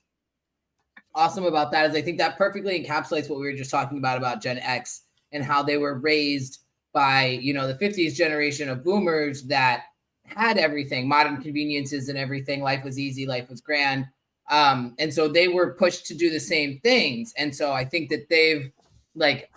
awesome 1.13 1.43
about 1.43 1.71
that 1.73 1.89
is 1.89 1.95
I 1.95 2.01
think 2.01 2.19
that 2.19 2.37
perfectly 2.37 2.81
encapsulates 2.81 3.29
what 3.29 3.39
we 3.39 3.45
were 3.45 3.57
just 3.57 3.69
talking 3.69 3.97
about 3.97 4.17
about 4.17 4.41
Gen 4.41 4.59
X 4.59 5.01
and 5.33 5.43
how 5.43 5.61
they 5.61 5.77
were 5.77 5.99
raised 5.99 6.62
by 6.93 7.39
you 7.41 7.53
know 7.53 7.67
the 7.67 7.75
50s 7.75 8.13
generation 8.13 8.69
of 8.69 8.83
boomers 8.83 9.43
that 9.43 9.83
had 10.25 10.57
everything, 10.57 11.07
modern 11.07 11.41
conveniences 11.41 12.09
and 12.09 12.17
everything. 12.17 12.61
Life 12.61 12.83
was 12.83 12.97
easy, 12.97 13.25
life 13.25 13.49
was 13.49 13.61
grand. 13.61 14.07
Um, 14.49 14.95
and 14.99 15.13
so 15.13 15.27
they 15.27 15.47
were 15.47 15.73
pushed 15.73 16.05
to 16.07 16.15
do 16.15 16.29
the 16.29 16.39
same 16.39 16.79
things. 16.79 17.33
And 17.37 17.55
so 17.55 17.71
I 17.71 17.85
think 17.85 18.09
that 18.09 18.29
they've 18.29 18.71
like 19.15 19.51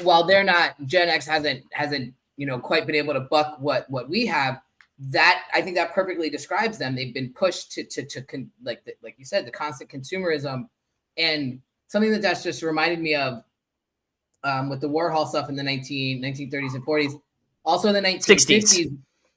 while 0.00 0.24
they're 0.24 0.44
not 0.44 0.74
Gen 0.86 1.08
X 1.08 1.26
hasn't 1.26 1.64
hasn't 1.72 2.14
you 2.36 2.46
know 2.46 2.58
quite 2.58 2.86
been 2.86 2.94
able 2.94 3.14
to 3.14 3.20
buck 3.20 3.56
what 3.60 3.88
what 3.90 4.08
we 4.08 4.26
have 4.26 4.60
that 4.98 5.44
I 5.52 5.60
think 5.60 5.76
that 5.76 5.94
perfectly 5.94 6.30
describes 6.30 6.78
them. 6.78 6.94
They've 6.94 7.14
been 7.14 7.32
pushed 7.32 7.72
to 7.72 7.84
to 7.84 8.04
to 8.04 8.22
con, 8.22 8.50
like 8.62 8.84
the, 8.84 8.94
like 9.02 9.16
you 9.18 9.24
said 9.24 9.46
the 9.46 9.50
constant 9.50 9.90
consumerism 9.90 10.68
and 11.16 11.60
something 11.88 12.10
that 12.10 12.22
that's 12.22 12.42
just 12.42 12.62
reminded 12.62 13.00
me 13.00 13.14
of 13.14 13.42
um, 14.44 14.68
with 14.68 14.80
the 14.80 14.88
Warhol 14.88 15.26
stuff 15.28 15.48
in 15.48 15.56
the 15.56 15.62
19 15.62 16.22
1930s 16.22 16.74
and 16.74 16.86
40s, 16.86 17.20
also 17.64 17.88
in 17.88 17.94
the 17.94 18.00
1950s 18.00 18.56
60s, 18.62 18.96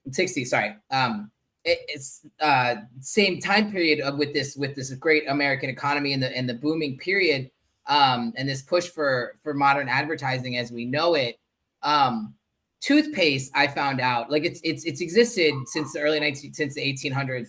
60s 0.10 0.48
sorry. 0.48 0.76
Um, 0.92 1.32
it, 1.66 1.80
it's 1.88 2.26
uh, 2.40 2.76
same 3.02 3.40
time 3.40 3.72
period 3.72 4.00
of 4.00 4.18
with 4.18 4.34
this 4.34 4.56
with 4.56 4.76
this 4.76 4.94
great 4.94 5.28
American 5.28 5.70
economy 5.70 6.14
and 6.14 6.24
the 6.24 6.36
and 6.36 6.48
the 6.48 6.54
booming 6.54 6.98
period 6.98 7.52
um, 7.90 8.34
and 8.38 8.48
this 8.48 8.62
push 8.62 8.88
for 8.88 9.38
for 9.44 9.54
modern 9.54 9.90
advertising 9.90 10.58
as 10.58 10.72
we 10.72 10.86
know 10.86 11.16
it. 11.16 11.38
Um, 11.82 12.36
toothpaste, 12.82 13.52
I 13.56 13.68
found 13.68 14.00
out, 14.00 14.32
like 14.32 14.46
it's 14.46 14.62
it's 14.64 14.86
it's 14.86 15.02
existed 15.02 15.54
since 15.66 15.94
the 15.94 16.00
early 16.00 16.20
19 16.20 16.54
since 16.54 16.76
the 16.76 16.82
1800s, 16.82 17.48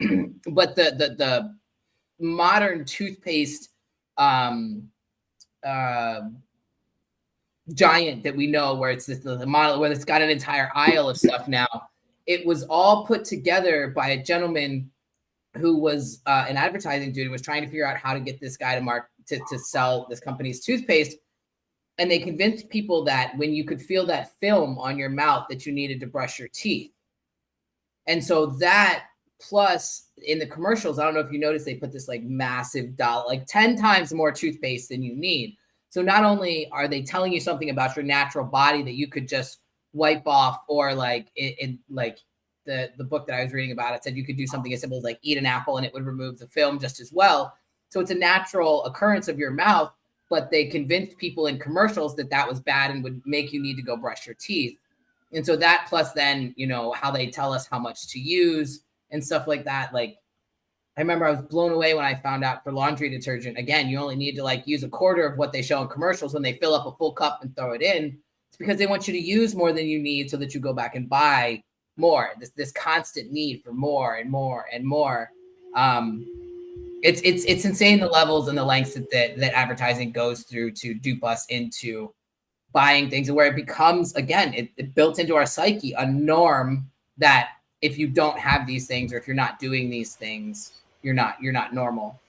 but 0.52 0.76
the 0.76 0.94
the 0.96 1.14
the 1.16 1.54
modern 2.20 2.84
toothpaste 2.84 3.70
um, 4.18 4.88
uh, 5.66 6.20
giant 7.74 8.22
that 8.24 8.36
we 8.36 8.46
know, 8.46 8.74
where 8.74 8.90
it's 8.90 9.06
the 9.06 9.46
model 9.46 9.80
where 9.80 9.90
it's 9.90 10.04
got 10.04 10.22
an 10.22 10.30
entire 10.30 10.70
aisle 10.74 11.08
of 11.08 11.16
stuff 11.16 11.48
now. 11.48 11.68
It 12.26 12.44
was 12.46 12.64
all 12.64 13.06
put 13.06 13.24
together 13.24 13.88
by 13.88 14.10
a 14.10 14.22
gentleman 14.22 14.90
who 15.56 15.78
was 15.78 16.20
uh, 16.26 16.44
an 16.48 16.56
advertising 16.56 17.12
dude 17.12 17.30
was 17.30 17.42
trying 17.42 17.62
to 17.62 17.68
figure 17.68 17.86
out 17.86 17.96
how 17.96 18.14
to 18.14 18.20
get 18.20 18.40
this 18.40 18.56
guy 18.56 18.74
to 18.74 18.80
mark 18.80 19.10
to, 19.26 19.40
to 19.50 19.58
sell 19.58 20.06
this 20.08 20.20
company's 20.20 20.60
toothpaste. 20.60 21.16
And 21.98 22.10
they 22.10 22.18
convinced 22.18 22.68
people 22.68 23.02
that 23.04 23.36
when 23.36 23.52
you 23.52 23.64
could 23.64 23.82
feel 23.82 24.06
that 24.06 24.38
film 24.38 24.78
on 24.78 24.98
your 24.98 25.08
mouth 25.08 25.46
that 25.48 25.66
you 25.66 25.72
needed 25.72 26.00
to 26.00 26.06
brush 26.06 26.38
your 26.38 26.48
teeth. 26.48 26.92
And 28.06 28.22
so 28.22 28.46
that 28.46 29.04
plus 29.40 30.08
in 30.26 30.38
the 30.38 30.46
commercials 30.46 30.98
i 30.98 31.04
don't 31.04 31.14
know 31.14 31.20
if 31.20 31.32
you 31.32 31.38
noticed 31.38 31.64
they 31.64 31.74
put 31.74 31.92
this 31.92 32.08
like 32.08 32.22
massive 32.24 32.96
dollar 32.96 33.24
like 33.26 33.46
10 33.46 33.76
times 33.76 34.12
more 34.12 34.32
toothpaste 34.32 34.88
than 34.88 35.02
you 35.02 35.14
need 35.14 35.56
so 35.90 36.02
not 36.02 36.24
only 36.24 36.68
are 36.70 36.88
they 36.88 37.02
telling 37.02 37.32
you 37.32 37.40
something 37.40 37.70
about 37.70 37.96
your 37.96 38.04
natural 38.04 38.44
body 38.44 38.82
that 38.82 38.94
you 38.94 39.08
could 39.08 39.28
just 39.28 39.60
wipe 39.92 40.26
off 40.26 40.60
or 40.68 40.94
like 40.94 41.28
in, 41.36 41.54
in 41.58 41.78
like 41.90 42.18
the 42.66 42.90
the 42.98 43.04
book 43.04 43.26
that 43.26 43.38
i 43.38 43.42
was 43.42 43.52
reading 43.52 43.72
about 43.72 43.94
it 43.94 44.04
said 44.04 44.16
you 44.16 44.24
could 44.24 44.36
do 44.36 44.46
something 44.46 44.72
as 44.72 44.80
simple 44.80 44.98
as 44.98 45.04
like 45.04 45.18
eat 45.22 45.38
an 45.38 45.46
apple 45.46 45.76
and 45.76 45.86
it 45.86 45.92
would 45.92 46.06
remove 46.06 46.38
the 46.38 46.46
film 46.46 46.78
just 46.78 47.00
as 47.00 47.12
well 47.12 47.54
so 47.88 48.00
it's 48.00 48.10
a 48.10 48.14
natural 48.14 48.84
occurrence 48.84 49.28
of 49.28 49.38
your 49.38 49.50
mouth 49.50 49.92
but 50.28 50.50
they 50.50 50.66
convinced 50.66 51.16
people 51.18 51.46
in 51.46 51.58
commercials 51.58 52.14
that 52.16 52.30
that 52.30 52.48
was 52.48 52.60
bad 52.60 52.90
and 52.90 53.02
would 53.02 53.22
make 53.24 53.52
you 53.52 53.62
need 53.62 53.76
to 53.76 53.82
go 53.82 53.96
brush 53.96 54.26
your 54.26 54.36
teeth. 54.38 54.78
And 55.32 55.44
so 55.44 55.56
that 55.56 55.86
plus 55.88 56.12
then, 56.12 56.54
you 56.56 56.66
know, 56.66 56.92
how 56.92 57.10
they 57.10 57.28
tell 57.28 57.52
us 57.52 57.66
how 57.66 57.78
much 57.78 58.08
to 58.08 58.18
use 58.18 58.80
and 59.10 59.24
stuff 59.24 59.46
like 59.46 59.64
that. 59.64 59.92
Like 59.94 60.18
I 60.98 61.00
remember 61.00 61.26
I 61.26 61.30
was 61.30 61.42
blown 61.42 61.70
away 61.70 61.94
when 61.94 62.04
I 62.04 62.16
found 62.16 62.42
out 62.42 62.64
for 62.64 62.72
laundry 62.72 63.08
detergent, 63.08 63.56
again, 63.56 63.88
you 63.88 64.00
only 64.00 64.16
need 64.16 64.34
to 64.34 64.42
like 64.42 64.66
use 64.66 64.82
a 64.82 64.88
quarter 64.88 65.24
of 65.24 65.38
what 65.38 65.52
they 65.52 65.62
show 65.62 65.80
in 65.80 65.86
commercials 65.86 66.34
when 66.34 66.42
they 66.42 66.54
fill 66.54 66.74
up 66.74 66.86
a 66.86 66.96
full 66.96 67.12
cup 67.12 67.38
and 67.40 67.54
throw 67.54 67.70
it 67.70 67.82
in. 67.82 68.18
It's 68.48 68.56
because 68.58 68.78
they 68.78 68.88
want 68.88 69.06
you 69.06 69.14
to 69.14 69.20
use 69.20 69.54
more 69.54 69.72
than 69.72 69.86
you 69.86 70.00
need 70.00 70.28
so 70.28 70.36
that 70.38 70.54
you 70.54 70.60
go 70.60 70.72
back 70.72 70.96
and 70.96 71.08
buy 71.08 71.62
more. 71.96 72.30
This 72.40 72.50
this 72.50 72.72
constant 72.72 73.30
need 73.30 73.62
for 73.62 73.72
more 73.72 74.16
and 74.16 74.28
more 74.28 74.66
and 74.72 74.84
more. 74.84 75.30
Um, 75.76 76.26
it's 77.04 77.20
it's 77.22 77.44
it's 77.44 77.64
insane 77.64 78.00
the 78.00 78.08
levels 78.08 78.48
and 78.48 78.58
the 78.58 78.64
lengths 78.64 78.94
that, 78.94 79.08
that 79.12 79.38
that 79.38 79.54
advertising 79.54 80.10
goes 80.10 80.42
through 80.42 80.72
to 80.72 80.94
dupe 80.94 81.22
us 81.22 81.46
into 81.46 82.12
buying 82.72 83.08
things 83.08 83.28
and 83.28 83.36
where 83.36 83.46
it 83.46 83.54
becomes 83.54 84.12
again 84.16 84.52
it, 84.52 84.70
it 84.76 84.96
built 84.96 85.20
into 85.20 85.36
our 85.36 85.46
psyche 85.46 85.92
a 85.92 86.04
norm 86.04 86.90
that 87.16 87.50
if 87.82 87.96
you 87.98 88.08
don't 88.08 88.38
have 88.38 88.66
these 88.66 88.88
things 88.88 89.12
or 89.12 89.16
if 89.16 89.28
you're 89.28 89.36
not 89.36 89.60
doing 89.60 89.88
these 89.88 90.16
things 90.16 90.72
you're 91.02 91.14
not 91.14 91.36
you're 91.40 91.52
not 91.52 91.74
normal 91.74 92.20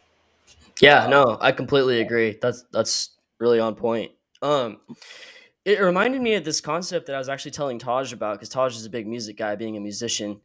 yeah 0.82 1.08
no 1.08 1.38
i 1.42 1.52
completely 1.52 2.02
agree 2.02 2.38
that's 2.42 2.64
that's 2.72 3.12
really 3.40 3.60
on 3.60 3.76
point 3.76 4.12
um 4.42 4.78
it 5.66 5.80
reminded 5.80 6.22
me 6.22 6.36
of 6.36 6.44
this 6.44 6.62
concept 6.62 7.08
that 7.08 7.16
i 7.16 7.20
was 7.20 7.30
actually 7.30 7.52
telling 7.52 7.80
taj 7.80 8.14
about 8.14 8.36
because 8.36 8.50
taj 8.50 8.76
is 8.76 8.86
a 8.86 8.90
big 8.90 9.08
music 9.08 9.38
guy 9.38 9.56
being 9.56 9.76
a 9.78 9.80
musician 9.80 10.40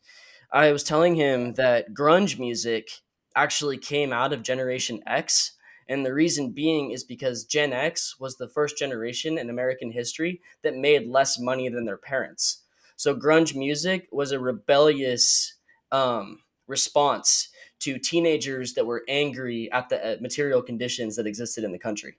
i 0.53 0.72
was 0.72 0.83
telling 0.83 1.14
him 1.14 1.55
that 1.55 1.93
grunge 1.95 2.39
music 2.39 2.89
actually 3.35 3.79
came 3.79 4.12
out 4.12 4.33
of 4.33 4.43
Generation 4.43 5.03
X. 5.07 5.53
And 5.89 6.05
the 6.05 6.14
reason 6.14 6.53
being 6.53 6.93
is 6.93 7.05
because 7.05 7.45
Gen 7.45 7.72
X 7.72 8.18
was 8.18 8.37
the 8.37 8.49
first 8.49 8.79
generation 8.79 9.37
in 9.37 9.51
American 9.51 9.93
history 9.93 10.41
that 10.62 10.77
made 10.77 11.09
less 11.09 11.39
money 11.39 11.68
than 11.68 11.85
their 11.85 11.99
parents. 11.99 12.62
So 12.97 13.14
grunge 13.14 13.55
music 13.55 14.09
was 14.11 14.33
a 14.33 14.39
rebellious 14.39 15.55
um, 15.93 16.41
response 16.66 17.49
to 17.85 17.99
teenagers 17.99 18.74
that 18.74 18.87
were 18.87 19.05
angry 19.09 19.70
at 19.72 19.89
the 19.89 20.18
material 20.20 20.62
conditions 20.62 21.16
that 21.16 21.26
existed 21.26 21.64
in 21.64 21.72
the 21.72 21.78
country. 21.78 22.18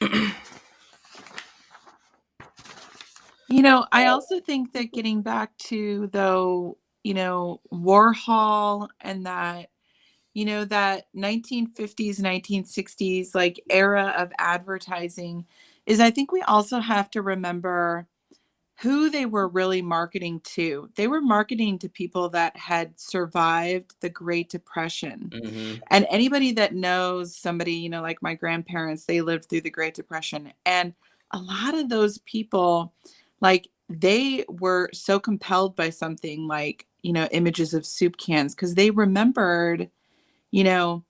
you 0.00 0.32
know, 3.62 3.86
I 3.92 4.06
oh. 4.06 4.12
also 4.12 4.40
think 4.40 4.72
that 4.72 4.92
getting 4.92 5.22
back 5.22 5.56
to 5.68 6.08
though 6.12 6.78
you 7.04 7.14
know, 7.14 7.60
Warhol 7.72 8.88
and 9.00 9.26
that, 9.26 9.68
you 10.32 10.46
know, 10.46 10.64
that 10.64 11.04
1950s, 11.14 12.18
1960s 12.18 13.34
like 13.34 13.62
era 13.70 14.14
of 14.16 14.32
advertising 14.38 15.46
is 15.86 16.00
I 16.00 16.10
think 16.10 16.32
we 16.32 16.40
also 16.42 16.80
have 16.80 17.10
to 17.10 17.22
remember 17.22 18.08
who 18.76 19.08
they 19.08 19.26
were 19.26 19.48
really 19.48 19.82
marketing 19.82 20.40
to. 20.40 20.90
They 20.96 21.06
were 21.06 21.20
marketing 21.20 21.78
to 21.80 21.88
people 21.88 22.28
that 22.30 22.56
had 22.56 22.98
survived 22.98 23.94
the 24.00 24.10
Great 24.10 24.50
Depression. 24.50 25.30
Mm-hmm. 25.32 25.74
And 25.90 26.06
anybody 26.10 26.52
that 26.52 26.74
knows 26.74 27.36
somebody, 27.36 27.74
you 27.74 27.88
know, 27.88 28.02
like 28.02 28.20
my 28.22 28.34
grandparents, 28.34 29.04
they 29.04 29.20
lived 29.20 29.46
through 29.46 29.60
the 29.60 29.70
Great 29.70 29.94
Depression. 29.94 30.52
And 30.66 30.94
a 31.30 31.38
lot 31.38 31.74
of 31.74 31.88
those 31.88 32.18
people, 32.18 32.92
like, 33.40 33.68
they 33.88 34.44
were 34.48 34.88
so 34.92 35.20
compelled 35.20 35.76
by 35.76 35.90
something 35.90 36.48
like 36.48 36.86
you 37.04 37.12
know, 37.12 37.28
images 37.30 37.74
of 37.74 37.86
soup 37.86 38.16
cans 38.16 38.54
because 38.54 38.74
they 38.74 38.90
remembered, 38.90 39.90
you 40.50 40.64
know, 40.64 41.04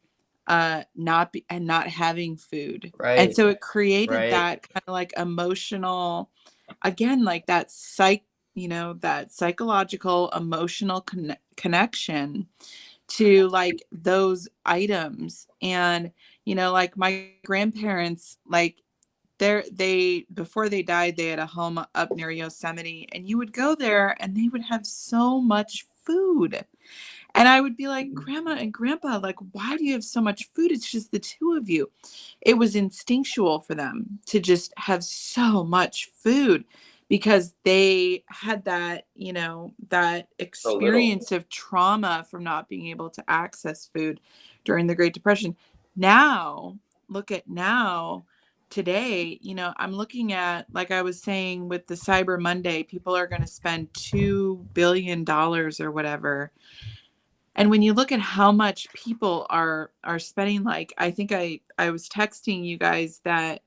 uh 0.47 0.83
not 0.95 1.33
be 1.33 1.43
and 1.49 1.67
not 1.67 1.87
having 1.87 2.37
food. 2.37 2.93
Right. 2.99 3.19
And 3.19 3.35
so 3.35 3.49
it 3.49 3.61
created 3.61 4.15
right. 4.15 4.31
that 4.31 4.69
kind 4.69 4.83
of 4.87 4.93
like 4.93 5.15
emotional 5.17 6.31
again 6.83 7.25
like 7.25 7.47
that 7.47 7.71
psych, 7.71 8.25
you 8.55 8.69
know, 8.69 8.95
that 9.01 9.33
psychological 9.33 10.31
emotional 10.31 11.01
con- 11.01 11.37
connection 11.57 12.47
to 13.09 13.49
like 13.49 13.83
those 13.93 14.49
items. 14.65 15.47
And 15.63 16.13
you 16.45 16.55
know 16.55 16.73
like 16.73 16.97
my 16.97 17.31
grandparents 17.45 18.39
like 18.47 18.83
there 19.39 19.65
they 19.73 20.27
before 20.33 20.69
they 20.69 20.83
died 20.83 21.17
they 21.17 21.29
had 21.29 21.39
a 21.39 21.47
home 21.47 21.85
up 21.95 22.13
near 22.13 22.31
yosemite 22.31 23.09
and 23.13 23.29
you 23.29 23.37
would 23.39 23.53
go 23.53 23.75
there 23.75 24.17
and 24.21 24.37
they 24.37 24.49
would 24.49 24.63
have 24.63 24.87
so 24.87 25.41
much 25.41 25.85
food 26.05 26.65
and 27.35 27.49
i 27.49 27.61
would 27.61 27.77
be 27.77 27.89
like 27.89 28.09
mm. 28.09 28.15
grandma 28.15 28.53
and 28.53 28.73
grandpa 28.73 29.19
like 29.19 29.39
why 29.53 29.77
do 29.77 29.85
you 29.85 29.93
have 29.93 30.05
so 30.05 30.21
much 30.21 30.49
food 30.55 30.71
it's 30.71 30.91
just 30.91 31.11
the 31.11 31.19
two 31.19 31.57
of 31.59 31.69
you 31.69 31.91
it 32.41 32.55
was 32.55 32.77
instinctual 32.77 33.61
for 33.61 33.75
them 33.75 34.19
to 34.27 34.41
just 34.41 34.73
have 34.77 35.05
so 35.05 35.65
much 35.65 36.11
food 36.15 36.65
because 37.09 37.55
they 37.65 38.25
had 38.29 38.65
that 38.65 39.07
you 39.15 39.33
know 39.33 39.75
that 39.89 40.29
experience 40.39 41.33
of 41.33 41.49
trauma 41.49 42.27
from 42.31 42.43
not 42.43 42.69
being 42.69 42.89
able 42.89 43.11
to 43.11 43.25
access 43.29 43.91
food 43.95 44.21
during 44.65 44.87
the 44.87 44.95
great 44.95 45.15
depression 45.15 45.55
now 45.97 46.77
look 47.09 47.31
at 47.31 47.49
now 47.49 48.25
today, 48.75 49.39
you 49.41 49.55
know, 49.55 49.73
I'm 49.77 49.93
looking 49.93 50.33
at, 50.33 50.67
like 50.73 50.91
I 50.91 51.03
was 51.03 51.23
saying 51.23 51.69
with 51.69 51.87
the 51.87 51.95
Cyber 51.95 52.41
Monday, 52.41 52.83
people 52.83 53.17
are 53.17 53.29
going 53.29 53.41
to 53.41 53.47
spend 53.47 53.93
$2 53.93 54.75
billion 54.75 55.25
or 55.31 55.93
whatever. 55.93 56.51
And 57.57 57.71
when 57.71 57.83
you 57.83 57.93
look 57.93 58.11
at 58.11 58.21
how 58.21 58.51
much 58.51 58.93
people 58.93 59.47
are 59.49 59.93
are 60.03 60.19
spending, 60.19 60.65
like 60.65 60.93
I 60.99 61.11
think 61.11 61.33
I 61.33 61.61
I 61.79 61.91
was 61.91 62.09
texting 62.09 62.65
you 62.65 62.79
guys 62.79 63.21
that 63.25 63.63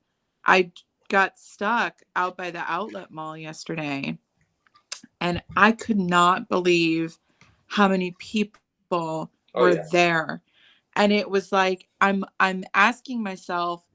I 0.46 0.72
got 1.10 1.40
stuck 1.40 2.02
out 2.16 2.36
by 2.36 2.52
the 2.52 2.64
outlet 2.70 3.12
mall 3.12 3.38
yesterday, 3.38 4.18
and 5.22 5.42
I 5.56 5.72
could 5.72 6.00
not 6.00 6.50
believe 6.50 7.18
how 7.68 7.88
many 7.88 8.12
people 8.20 8.52
oh, 9.56 9.62
were 9.62 9.76
yeah. 9.76 9.88
there, 9.92 10.42
and 10.96 11.14
it 11.14 11.30
was 11.30 11.54
like 11.54 11.88
I'm 12.02 12.26
I'm 12.42 12.66
asking 12.74 13.24
myself, 13.24 13.86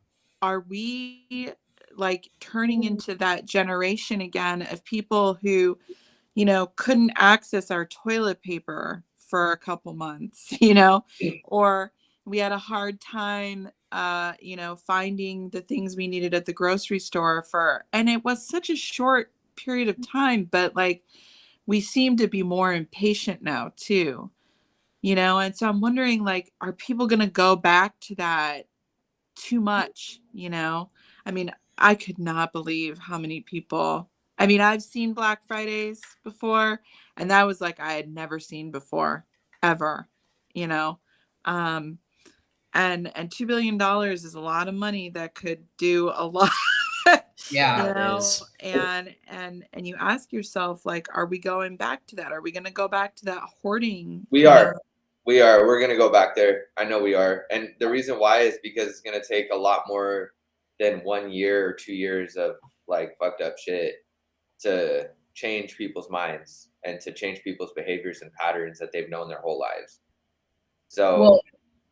are 0.40 0.60
we 0.60 1.52
like 1.94 2.30
turning 2.40 2.84
into 2.84 3.14
that 3.16 3.44
generation 3.44 4.22
again 4.22 4.62
of 4.62 4.82
people 4.84 5.34
who 5.42 5.78
you 6.34 6.46
know 6.46 6.68
couldn't 6.76 7.12
access 7.16 7.70
our 7.70 7.84
toilet 7.84 8.40
paper 8.42 9.04
for 9.32 9.52
a 9.52 9.56
couple 9.56 9.94
months, 9.94 10.52
you 10.60 10.74
know, 10.74 11.06
or 11.44 11.90
we 12.26 12.36
had 12.36 12.52
a 12.52 12.58
hard 12.58 13.00
time 13.00 13.70
uh 13.92 14.32
you 14.40 14.56
know 14.56 14.76
finding 14.76 15.48
the 15.50 15.62
things 15.62 15.96
we 15.96 16.06
needed 16.06 16.34
at 16.34 16.44
the 16.46 16.52
grocery 16.52 16.98
store 16.98 17.42
for 17.42 17.84
and 17.92 18.08
it 18.08 18.24
was 18.24 18.46
such 18.46 18.70
a 18.70 18.76
short 18.76 19.32
period 19.56 19.88
of 19.88 19.96
time 20.06 20.44
but 20.50 20.74
like 20.76 21.02
we 21.66 21.80
seem 21.80 22.16
to 22.16 22.26
be 22.26 22.42
more 22.42 22.72
impatient 22.72 23.42
now 23.42 23.70
too 23.76 24.30
you 25.02 25.14
know? 25.14 25.40
And 25.40 25.54
so 25.54 25.68
i'm 25.68 25.80
wondering 25.80 26.24
like 26.24 26.52
are 26.62 26.72
people 26.72 27.06
going 27.06 27.20
to 27.20 27.26
go 27.26 27.54
back 27.56 27.98
to 28.02 28.14
that 28.14 28.66
too 29.34 29.60
much 29.60 30.20
you 30.32 30.48
know? 30.48 30.90
I 31.26 31.32
mean 31.32 31.52
i 31.76 31.94
could 31.94 32.18
not 32.18 32.52
believe 32.52 32.98
how 32.98 33.18
many 33.18 33.40
people 33.40 34.08
i 34.42 34.46
mean 34.46 34.60
i've 34.60 34.82
seen 34.82 35.12
black 35.14 35.46
fridays 35.46 36.00
before 36.24 36.80
and 37.16 37.30
that 37.30 37.46
was 37.46 37.60
like 37.60 37.78
i 37.80 37.92
had 37.92 38.12
never 38.12 38.38
seen 38.38 38.70
before 38.70 39.24
ever 39.62 40.08
you 40.54 40.66
know 40.66 40.98
um 41.44 41.98
and 42.74 43.10
and 43.16 43.30
two 43.30 43.46
billion 43.46 43.76
dollars 43.78 44.24
is 44.24 44.34
a 44.34 44.40
lot 44.40 44.68
of 44.68 44.74
money 44.74 45.10
that 45.10 45.34
could 45.34 45.64
do 45.78 46.10
a 46.14 46.26
lot 46.26 46.50
Yeah. 47.50 47.88
you 47.88 47.94
know 47.94 48.20
and 48.60 49.14
and 49.28 49.64
and 49.72 49.86
you 49.86 49.96
ask 49.98 50.32
yourself 50.32 50.86
like 50.86 51.06
are 51.14 51.26
we 51.26 51.38
going 51.38 51.76
back 51.76 52.06
to 52.06 52.16
that 52.16 52.32
are 52.32 52.40
we 52.40 52.52
going 52.52 52.64
to 52.64 52.70
go 52.70 52.88
back 52.88 53.14
to 53.16 53.24
that 53.26 53.42
hoarding 53.60 54.26
We 54.30 54.46
are. 54.46 54.72
know? 54.72 54.78
We 55.24 55.40
are. 55.40 55.66
We're 55.68 55.80
gonna 55.80 55.96
go 55.96 56.10
back 56.10 56.34
there. 56.34 56.64
I 56.76 56.82
know 56.82 57.00
we 57.00 57.14
are. 57.14 57.44
And 57.52 57.68
the 57.78 57.88
reason 57.88 58.18
why 58.18 58.38
is 58.40 58.58
because 58.60 58.88
it's 58.88 59.00
gonna 59.00 59.22
take 59.22 59.52
a 59.52 59.56
lot 59.56 59.84
more 59.86 60.32
than 60.80 60.98
one 61.04 61.30
year 61.30 61.64
or 61.68 61.72
two 61.74 61.94
years 61.94 62.34
of 62.34 62.56
like 62.88 63.16
fucked 63.20 63.40
up 63.40 63.56
shit 63.56 64.04
to 64.62 65.08
change 65.34 65.76
people's 65.76 66.10
minds 66.10 66.68
and 66.84 67.00
to 67.00 67.12
change 67.12 67.42
people's 67.42 67.72
behaviors 67.72 68.22
and 68.22 68.32
patterns 68.34 68.78
that 68.78 68.92
they've 68.92 69.08
known 69.08 69.28
their 69.28 69.40
whole 69.40 69.58
lives. 69.58 70.00
So 70.88 71.20
Well, 71.20 71.40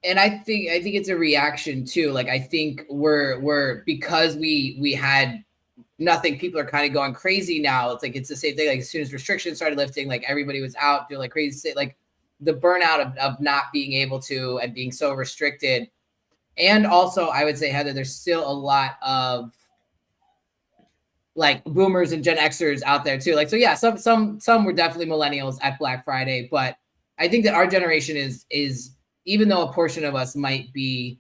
and 0.04 0.18
I 0.18 0.38
think 0.38 0.70
I 0.70 0.82
think 0.82 0.94
it's 0.94 1.08
a 1.08 1.16
reaction 1.16 1.84
too. 1.84 2.10
Like 2.12 2.28
I 2.28 2.38
think 2.38 2.84
we're 2.88 3.38
we're 3.40 3.82
because 3.84 4.36
we 4.36 4.76
we 4.80 4.92
had 4.92 5.44
nothing. 5.98 6.38
People 6.38 6.58
are 6.58 6.66
kind 6.66 6.86
of 6.86 6.92
going 6.92 7.14
crazy 7.14 7.60
now. 7.60 7.90
It's 7.92 8.02
like 8.02 8.16
it's 8.16 8.28
the 8.28 8.36
same 8.36 8.56
thing. 8.56 8.68
Like 8.68 8.80
as 8.80 8.90
soon 8.90 9.02
as 9.02 9.12
restrictions 9.12 9.58
started 9.58 9.78
lifting, 9.78 10.08
like 10.08 10.24
everybody 10.26 10.60
was 10.60 10.74
out 10.76 11.08
doing 11.08 11.20
like 11.20 11.30
crazy. 11.30 11.72
Like 11.74 11.96
the 12.40 12.54
burnout 12.54 13.00
of, 13.06 13.16
of 13.18 13.40
not 13.40 13.64
being 13.72 13.92
able 13.92 14.18
to 14.20 14.58
and 14.60 14.74
being 14.74 14.90
so 14.90 15.12
restricted. 15.12 15.90
And 16.56 16.86
also, 16.86 17.28
I 17.28 17.44
would 17.44 17.56
say 17.56 17.68
Heather, 17.68 17.92
there's 17.92 18.14
still 18.14 18.50
a 18.50 18.52
lot 18.52 18.96
of 19.02 19.52
like 21.40 21.64
boomers 21.64 22.12
and 22.12 22.22
Gen 22.22 22.36
Xers 22.36 22.82
out 22.84 23.02
there 23.02 23.18
too. 23.18 23.34
Like 23.34 23.48
so, 23.48 23.56
yeah, 23.56 23.74
some 23.74 23.96
some 23.96 24.38
some 24.38 24.64
were 24.64 24.74
definitely 24.74 25.06
millennials 25.06 25.56
at 25.62 25.78
Black 25.78 26.04
Friday, 26.04 26.48
but 26.50 26.76
I 27.18 27.28
think 27.28 27.44
that 27.44 27.54
our 27.54 27.66
generation 27.66 28.16
is 28.16 28.44
is 28.50 28.94
even 29.24 29.48
though 29.48 29.66
a 29.66 29.72
portion 29.72 30.04
of 30.04 30.14
us 30.14 30.36
might 30.36 30.70
be 30.74 31.18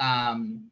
um, 0.00 0.70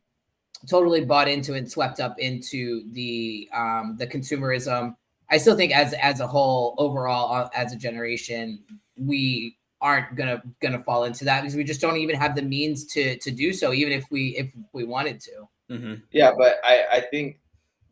totally 0.68 1.04
bought 1.04 1.28
into 1.28 1.54
and 1.54 1.70
swept 1.70 2.00
up 2.00 2.18
into 2.18 2.92
the 2.92 3.48
um, 3.54 3.94
the 3.98 4.06
consumerism, 4.06 4.96
I 5.30 5.38
still 5.38 5.56
think 5.56 5.72
as 5.72 5.92
as 5.94 6.18
a 6.18 6.26
whole, 6.26 6.74
overall, 6.76 7.32
uh, 7.32 7.48
as 7.54 7.72
a 7.72 7.76
generation, 7.76 8.64
we 8.98 9.56
aren't 9.80 10.16
gonna 10.16 10.42
gonna 10.60 10.82
fall 10.82 11.04
into 11.04 11.24
that 11.24 11.42
because 11.42 11.54
we 11.54 11.62
just 11.62 11.80
don't 11.80 11.98
even 11.98 12.16
have 12.16 12.34
the 12.34 12.42
means 12.42 12.84
to 12.86 13.16
to 13.18 13.30
do 13.30 13.52
so, 13.52 13.72
even 13.72 13.92
if 13.92 14.10
we 14.10 14.36
if 14.36 14.52
we 14.72 14.82
wanted 14.82 15.20
to. 15.20 15.48
hmm 15.70 15.94
Yeah, 16.10 16.32
but 16.36 16.56
I, 16.64 16.84
I 16.94 17.00
think 17.00 17.38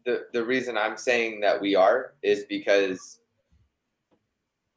the 0.07 0.29
the 0.33 0.45
reason 0.45 0.79
I'm 0.79 0.97
saying 0.97 1.41
that 1.43 1.61
we 1.61 1.77
are 1.77 2.15
is 2.23 2.47
because 2.49 3.21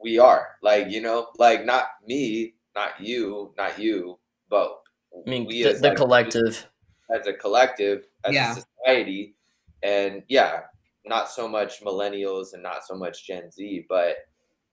we 0.01 0.19
are 0.19 0.55
like 0.61 0.89
you 0.89 1.01
know 1.01 1.29
like 1.37 1.65
not 1.65 1.85
me, 2.05 2.55
not 2.75 2.99
you, 2.99 3.53
not 3.57 3.79
you, 3.79 4.19
but 4.49 4.81
I 5.25 5.29
mean, 5.29 5.45
we 5.45 5.63
the, 5.63 5.71
as, 5.71 5.81
the 5.81 5.89
like, 5.89 5.97
collective. 5.97 6.67
as 7.13 7.27
a 7.27 7.33
collective, 7.33 8.07
as 8.23 8.35
Yeah. 8.35 8.55
a 8.57 8.61
society, 8.61 9.35
and 9.83 10.23
yeah, 10.27 10.63
not 11.05 11.29
so 11.29 11.47
much 11.47 11.81
millennials 11.81 12.53
and 12.53 12.63
not 12.63 12.85
so 12.85 12.95
much 12.95 13.25
Gen 13.25 13.51
Z, 13.51 13.85
but 13.89 14.17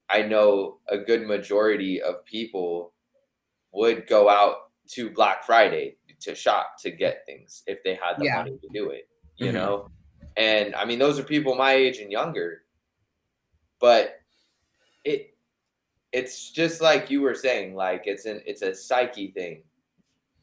I 0.09 0.23
know 0.23 0.79
a 0.89 0.97
good 0.97 1.27
majority 1.27 2.01
of 2.01 2.23
people 2.25 2.93
would 3.73 4.07
go 4.07 4.29
out 4.29 4.71
to 4.89 5.09
Black 5.11 5.43
Friday 5.43 5.97
to 6.21 6.35
shop 6.35 6.75
to 6.81 6.91
get 6.91 7.25
things 7.25 7.63
if 7.67 7.83
they 7.83 7.95
had 7.95 8.15
the 8.19 8.25
Yeah. 8.25 8.37
money 8.37 8.57
to 8.59 8.69
do 8.73 8.89
it, 8.91 9.09
you 9.37 9.51
Mhm. 9.51 9.55
know? 9.55 9.89
And 10.37 10.75
I 10.75 10.85
mean, 10.85 10.99
those 10.99 11.19
are 11.19 11.23
people 11.23 11.55
my 11.55 11.73
age 11.73 11.97
and 11.97 12.11
younger, 12.11 12.63
but 13.79 14.21
it 15.03 15.35
it's 16.13 16.51
just 16.51 16.81
like 16.81 17.09
you 17.09 17.21
were 17.21 17.35
saying, 17.35 17.75
like 17.75 18.03
it's 18.05 18.25
an 18.25 18.41
it's 18.45 18.61
a 18.61 18.73
psyche 18.75 19.31
thing 19.31 19.63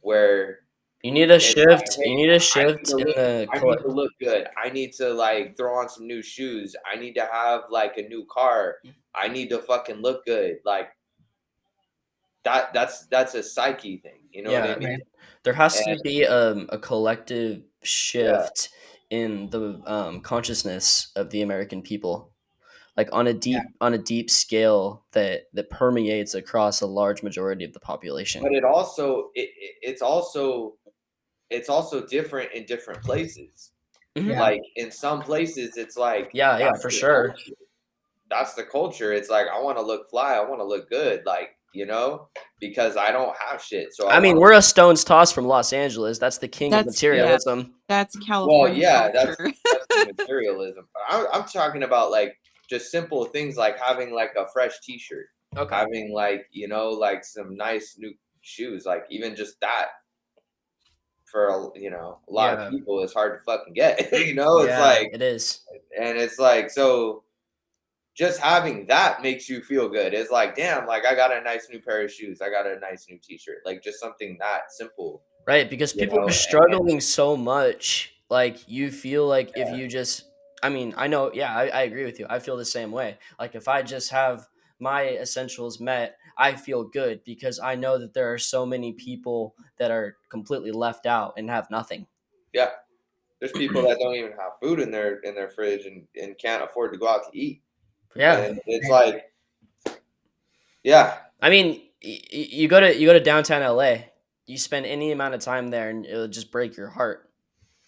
where 0.01 0.61
You 1.03 1.13
need 1.13 1.31
a 1.31 1.37
it's 1.37 1.57
like, 1.57 1.69
shift. 1.69 1.97
hey, 2.03 2.11
You 2.11 2.17
need 2.17 2.31
a 2.31 2.39
shift 2.41 2.87
to 2.87 2.97
in 2.99 3.07
the. 3.07 3.47
I 3.53 3.59
need 3.61 3.79
to 3.79 3.89
look 3.89 4.13
good. 4.21 4.49
I 4.63 4.71
need 4.71 4.93
to 4.95 5.13
like 5.15 5.57
throw 5.57 5.77
on 5.79 5.89
some 5.89 6.07
new 6.07 6.23
shoes. 6.23 6.75
I 6.91 6.97
need 6.99 7.15
to 7.15 7.29
have 7.31 7.63
like 7.71 7.97
a 7.97 8.03
new 8.09 8.27
car. 8.31 8.77
I 9.15 9.29
need 9.29 9.49
to 9.51 9.59
fucking 9.59 10.03
look 10.03 10.25
good. 10.25 10.59
Like 10.65 10.89
that 12.45 12.73
that's 12.75 13.07
that's 13.07 13.35
a 13.35 13.43
psyche 13.43 13.99
thing. 13.99 14.21
You 14.33 14.43
know 14.43 14.53
what 14.53 14.71
I 14.71 14.77
mean? 14.77 14.89
right. 14.89 15.01
There 15.45 15.53
has 15.53 15.77
to 15.85 15.99
be 16.03 16.27
um, 16.27 16.67
a 16.71 16.79
collective 16.79 17.63
shift 17.83 18.71
in 19.15 19.51
the 19.51 19.81
um, 19.87 20.21
consciousness 20.21 21.13
of 21.17 21.31
the 21.31 21.43
American 21.43 21.83
people, 21.83 22.33
like 22.97 23.09
on 23.13 23.27
a 23.29 23.35
deep 23.35 23.63
on 23.81 23.95
a 23.95 23.99
deep 23.99 24.31
scale 24.31 25.07
that 25.13 25.45
that 25.55 25.71
permeates 25.71 26.35
across 26.35 26.81
a 26.83 26.87
large 26.87 27.23
majority 27.23 27.65
of 27.65 27.73
the 27.75 27.81
population. 27.81 28.43
But 28.43 28.53
it 28.53 28.65
also 28.65 29.31
it, 29.35 29.51
it- 29.57 29.77
it's 29.83 30.03
also 30.03 30.77
it's 31.51 31.69
also 31.69 32.07
different 32.07 32.53
in 32.53 32.67
different 32.67 33.03
places. 33.03 33.73
Mhm. 34.17 34.39
Like 34.39 34.63
in 34.77 34.91
some 34.93 35.23
places 35.23 35.77
it's 35.77 35.97
like 35.97 36.33
Yeah, 36.33 36.59
yeah, 36.59 36.73
for 36.81 36.91
sure. 36.91 37.29
culture. 37.29 37.55
That's 38.31 38.55
the 38.55 38.65
culture. 38.65 39.13
It's 39.13 39.31
like 39.31 39.49
I 39.49 39.61
want 39.61 39.79
to 39.79 39.83
look 39.83 40.09
fly. 40.11 40.35
I 40.35 40.41
want 40.49 40.61
to 40.61 40.65
look 40.65 40.89
good. 40.91 41.25
Like 41.27 41.54
you 41.75 41.87
know, 41.87 42.29
because 42.61 42.97
I 42.97 43.11
don't 43.13 43.35
have 43.37 43.63
shit. 43.63 43.93
So 43.95 44.09
I 44.09 44.21
mean, 44.21 44.39
we're 44.39 44.53
a 44.53 44.63
stone's 44.63 45.03
toss 45.05 45.33
from 45.33 45.47
Los 45.47 45.73
Angeles. 45.73 46.19
That's 46.19 46.39
the 46.39 46.49
king 46.49 46.73
of 46.73 46.85
That's- 46.85 47.03
yeah. 47.03 47.11
materialism. 47.11 47.75
that's 47.89 48.17
california 48.19 48.71
Well, 48.71 48.79
yeah, 48.79 49.11
that's- 49.11 49.37
culture. 49.37 49.53
that's 49.65 50.07
the 50.07 50.15
materialism. 50.17 50.89
I'm, 51.09 51.27
I'm 51.33 51.45
talking 51.45 51.83
about 51.83 52.11
like 52.11 52.37
just 52.71 52.91
simple 52.91 53.25
things 53.27 53.57
like 53.57 53.79
having 53.79 54.15
like 54.15 54.35
a 54.39 54.47
fresh 54.53 54.73
T-shirt, 54.83 55.27
Okay. 55.57 55.75
having 55.75 56.13
like 56.15 56.47
you 56.53 56.69
know 56.69 56.89
like 56.91 57.25
some 57.25 57.57
nice 57.57 57.97
new 57.99 58.15
shoes. 58.41 58.87
Like 58.87 59.05
even 59.11 59.35
just 59.37 59.61
that 59.61 59.87
for 61.31 61.49
a, 61.49 61.69
you 61.79 61.91
know 61.91 62.21
a 62.29 62.33
lot 62.33 62.57
Yeah. 62.59 62.67
of 62.67 62.71
people 62.73 63.03
it's 63.03 63.13
hard 63.13 63.39
to 63.39 63.45
fucking 63.45 63.75
get. 63.75 64.13
you 64.27 64.35
know, 64.35 64.59
it's 64.61 64.69
Yeah, 64.69 64.81
like 64.81 65.11
it 65.13 65.23
is. 65.23 65.61
and 66.01 66.17
it's 66.17 66.39
like 66.39 66.71
so. 66.71 67.24
Just 68.15 68.41
having 68.41 68.87
that 68.87 69.23
makes 69.23 69.49
you 69.49 69.61
feel 69.61 69.89
good. 69.89 70.15
It's 70.15 70.31
like, 70.31 70.55
damn, 70.55 70.87
like 70.87 71.05
I 71.05 71.15
got 71.15 71.33
a 71.37 71.41
nice 71.41 71.69
new 71.71 71.81
pair 71.81 72.05
of 72.05 72.13
shoes. 72.13 72.41
I 72.41 72.49
got 72.49 72.67
a 72.67 72.79
nice 72.79 73.07
new 73.09 73.19
T-shirt. 73.19 73.59
Like 73.65 73.83
just 73.83 73.99
something 73.99 74.37
that 74.41 74.71
simple. 74.73 75.23
Right, 75.47 75.69
because 75.69 75.93
people 75.93 76.17
know, 76.19 76.23
are 76.23 76.27
and- 76.27 76.35
struggling 76.35 77.01
so 77.01 77.37
much. 77.37 78.13
Like 78.31 78.69
you 78.69 78.91
feel 78.91 79.27
like 79.27 79.53
Yeah. 79.57 79.73
if 79.73 79.79
you 79.79 79.89
just, 79.89 80.25
I 80.63 80.69
mean, 80.69 80.95
I 80.97 81.09
know, 81.09 81.31
yeah, 81.35 81.55
I, 81.55 81.67
I 81.69 81.83
agree 81.83 82.05
with 82.05 82.19
you. 82.19 82.27
I 82.31 82.39
feel 82.39 82.57
the 82.57 82.65
same 82.65 82.91
way. 82.93 83.19
Like 83.39 83.55
if 83.55 83.69
I 83.69 83.83
just 83.83 84.11
have 84.11 84.47
my 84.79 85.09
essentials 85.09 85.81
met, 85.81 86.17
I 86.39 86.55
feel 86.55 86.85
good 86.85 87.23
because 87.25 87.61
I 87.61 87.75
know 87.75 87.99
that 87.99 88.15
there 88.15 88.33
are 88.33 88.39
so 88.39 88.65
many 88.65 88.93
people 88.93 89.55
that 89.79 89.91
are 89.91 90.17
completely 90.31 90.71
left 90.73 91.05
out 91.07 91.35
and 91.37 91.51
have 91.51 91.71
nothing. 91.71 92.07
Yeah, 92.53 92.71
there's 93.41 93.53
people 93.53 93.83
that 93.83 93.99
don't 93.99 94.15
even 94.15 94.33
have 94.33 94.53
food 94.63 94.81
in 94.81 94.91
their 94.91 95.17
in 95.21 95.35
their 95.35 95.49
fridge 95.51 95.85
and, 95.87 96.07
and 96.21 96.37
can't 96.39 96.63
afford 96.65 96.93
to 96.93 96.99
go 96.99 97.09
out 97.09 97.31
to 97.31 97.39
eat. 97.39 97.63
Yeah, 98.17 98.39
And 98.39 98.61
it's 98.67 98.89
like, 98.89 99.31
yeah, 100.83 101.19
I 101.41 101.51
mean, 101.51 101.81
y- 102.05 102.21
y- 102.33 102.49
you 102.51 102.69
go 102.69 102.81
to 102.81 102.97
you 102.97 103.07
go 103.07 103.13
to 103.13 103.21
downtown 103.21 103.63
LA, 103.63 103.97
you 104.47 104.59
spend 104.59 104.87
any 104.87 105.13
amount 105.13 105.35
of 105.35 105.41
time 105.41 105.69
there, 105.71 105.89
and 105.91 106.05
it'll 106.07 106.29
just 106.29 106.51
break 106.51 106.77
your 106.77 106.89
heart. 106.89 107.31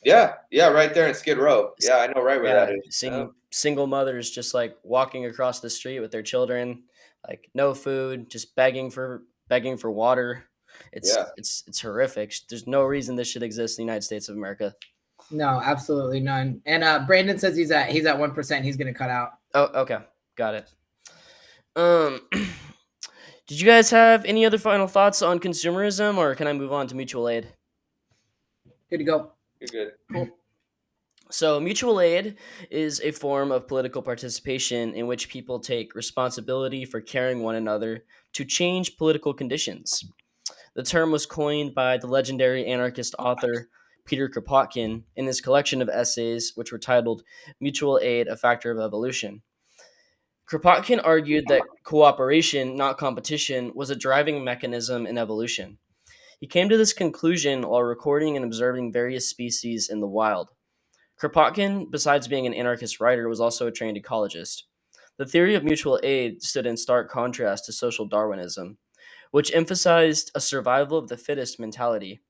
yeah, 0.05 0.35
yeah, 0.51 0.69
right 0.69 0.95
there 0.95 1.09
in 1.09 1.15
Skid 1.15 1.39
Row. 1.39 1.73
Yeah, 1.81 1.97
I 1.99 2.07
know 2.09 2.23
right 2.23 2.41
where 2.41 2.55
that 2.55 2.69
Yeah, 2.71 2.77
is. 2.87 2.97
sing, 2.97 3.13
Yeah. 3.13 3.27
single 3.51 3.87
mothers 3.87 4.31
just 4.31 4.55
like 4.55 4.77
walking 4.83 5.27
across 5.27 5.61
the 5.61 5.71
street 5.71 6.01
with 6.01 6.11
their 6.13 6.23
children, 6.23 6.85
like 7.27 7.51
no 7.55 7.75
food, 7.75 8.31
just 8.31 8.55
begging 8.55 8.91
for 8.91 9.23
begging 9.49 9.77
for 9.77 9.91
water. 9.91 10.45
It's 10.93 11.15
Yeah. 11.17 11.27
it's 11.37 11.65
it's 11.67 11.81
horrific. 11.81 12.35
There's 12.49 12.67
no 12.67 12.83
reason 12.85 13.17
this 13.17 13.29
should 13.29 13.43
exist 13.43 13.79
in 13.79 13.85
the 13.85 13.91
United 13.91 14.05
States 14.05 14.29
of 14.29 14.37
America. 14.37 14.75
No, 15.31 15.61
absolutely 15.65 16.21
none. 16.21 16.61
And 16.67 16.85
uh, 16.85 17.01
Brandon 17.07 17.39
says 17.39 17.57
he's 17.57 17.71
at 17.73 17.89
he's 17.91 18.07
at 18.07 18.17
one 18.19 18.33
percent. 18.33 18.65
He's 18.65 18.77
gonna 18.77 18.95
cut 18.95 19.11
out. 19.11 19.33
Oh, 19.55 19.65
okay, 19.83 19.99
got 20.37 20.55
it. 20.55 20.73
Um, 21.75 22.21
did 23.47 23.61
you 23.61 23.67
guys 23.67 23.91
have 23.91 24.25
any 24.25 24.47
other 24.47 24.59
final 24.59 24.87
thoughts 24.87 25.23
on 25.23 25.41
consumerism, 25.41 26.17
or 26.17 26.35
can 26.35 26.47
I 26.47 26.53
move 26.53 26.73
on 26.73 26.87
to 26.89 26.95
mutual 26.95 27.29
aid? 27.29 27.49
Good 28.91 28.99
to 28.99 29.05
go. 29.05 29.33
You're 29.61 29.69
good. 29.85 29.93
Cool. 30.13 30.29
So, 31.29 31.59
mutual 31.59 32.01
aid 32.01 32.37
is 32.71 33.01
a 33.01 33.11
form 33.11 33.51
of 33.51 33.67
political 33.67 34.01
participation 34.01 34.95
in 34.95 35.09
which 35.09 35.29
people 35.29 35.59
take 35.59 35.95
responsibility 35.95 36.85
for 36.85 37.01
carrying 37.01 37.43
one 37.43 37.57
another 37.57 38.05
to 38.35 38.45
change 38.45 38.97
political 38.97 39.35
conditions. 39.35 40.05
The 40.75 40.85
term 40.85 41.11
was 41.11 41.27
coined 41.27 41.75
by 41.75 41.99
the 41.99 42.07
legendary 42.07 42.67
anarchist 42.67 43.17
author 43.19 43.69
Peter 44.05 44.29
Kropotkin 44.29 45.03
in 45.17 45.27
his 45.27 45.41
collection 45.41 45.83
of 45.83 45.89
essays, 45.89 46.53
which 46.55 46.71
were 46.71 46.79
titled 46.79 47.23
Mutual 47.61 47.99
Aid 48.01 48.29
A 48.29 48.37
Factor 48.37 48.71
of 48.71 48.79
Evolution. 48.79 49.43
Kropotkin 50.49 51.01
argued 51.03 51.47
that 51.49 51.63
cooperation, 51.83 52.77
not 52.77 52.99
competition, 52.99 53.73
was 53.75 53.91
a 53.91 53.97
driving 53.97 54.45
mechanism 54.45 55.05
in 55.05 55.19
evolution. 55.19 55.79
He 56.39 56.47
came 56.47 56.69
to 56.69 56.77
this 56.77 56.93
conclusion 56.93 57.63
while 57.63 57.83
recording 57.83 58.37
and 58.37 58.45
observing 58.45 58.93
various 58.93 59.29
species 59.29 59.89
in 59.89 59.99
the 59.99 60.07
wild. 60.07 60.51
Kropotkin, 61.21 61.91
besides 61.91 62.29
being 62.29 62.47
an 62.47 62.55
anarchist 62.55 63.01
writer, 63.01 63.29
was 63.29 63.41
also 63.41 63.67
a 63.67 63.73
trained 63.73 64.01
ecologist. 64.01 64.63
The 65.17 65.27
theory 65.27 65.57
of 65.57 65.65
mutual 65.65 65.99
aid 66.05 66.43
stood 66.43 66.67
in 66.67 66.77
stark 66.77 67.11
contrast 67.11 67.65
to 67.65 67.73
social 67.73 68.07
Darwinism, 68.07 68.79
which 69.33 69.53
emphasized 69.53 70.31
a 70.35 70.41
survival 70.41 70.99
of 70.99 71.09
the 71.09 71.17
fittest 71.17 71.59
mentality. 71.59 72.21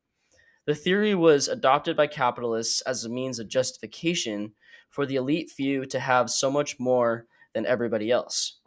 The 0.64 0.74
theory 0.74 1.14
was 1.14 1.48
adopted 1.48 1.96
by 1.96 2.06
capitalists 2.06 2.80
as 2.82 3.04
a 3.04 3.10
means 3.10 3.38
of 3.38 3.48
justification 3.48 4.52
for 4.88 5.04
the 5.04 5.16
elite 5.16 5.50
few 5.50 5.84
to 5.86 6.00
have 6.00 6.30
so 6.30 6.50
much 6.50 6.80
more 6.80 7.26
than 7.56 7.64
everybody 7.64 8.10
else. 8.10 8.58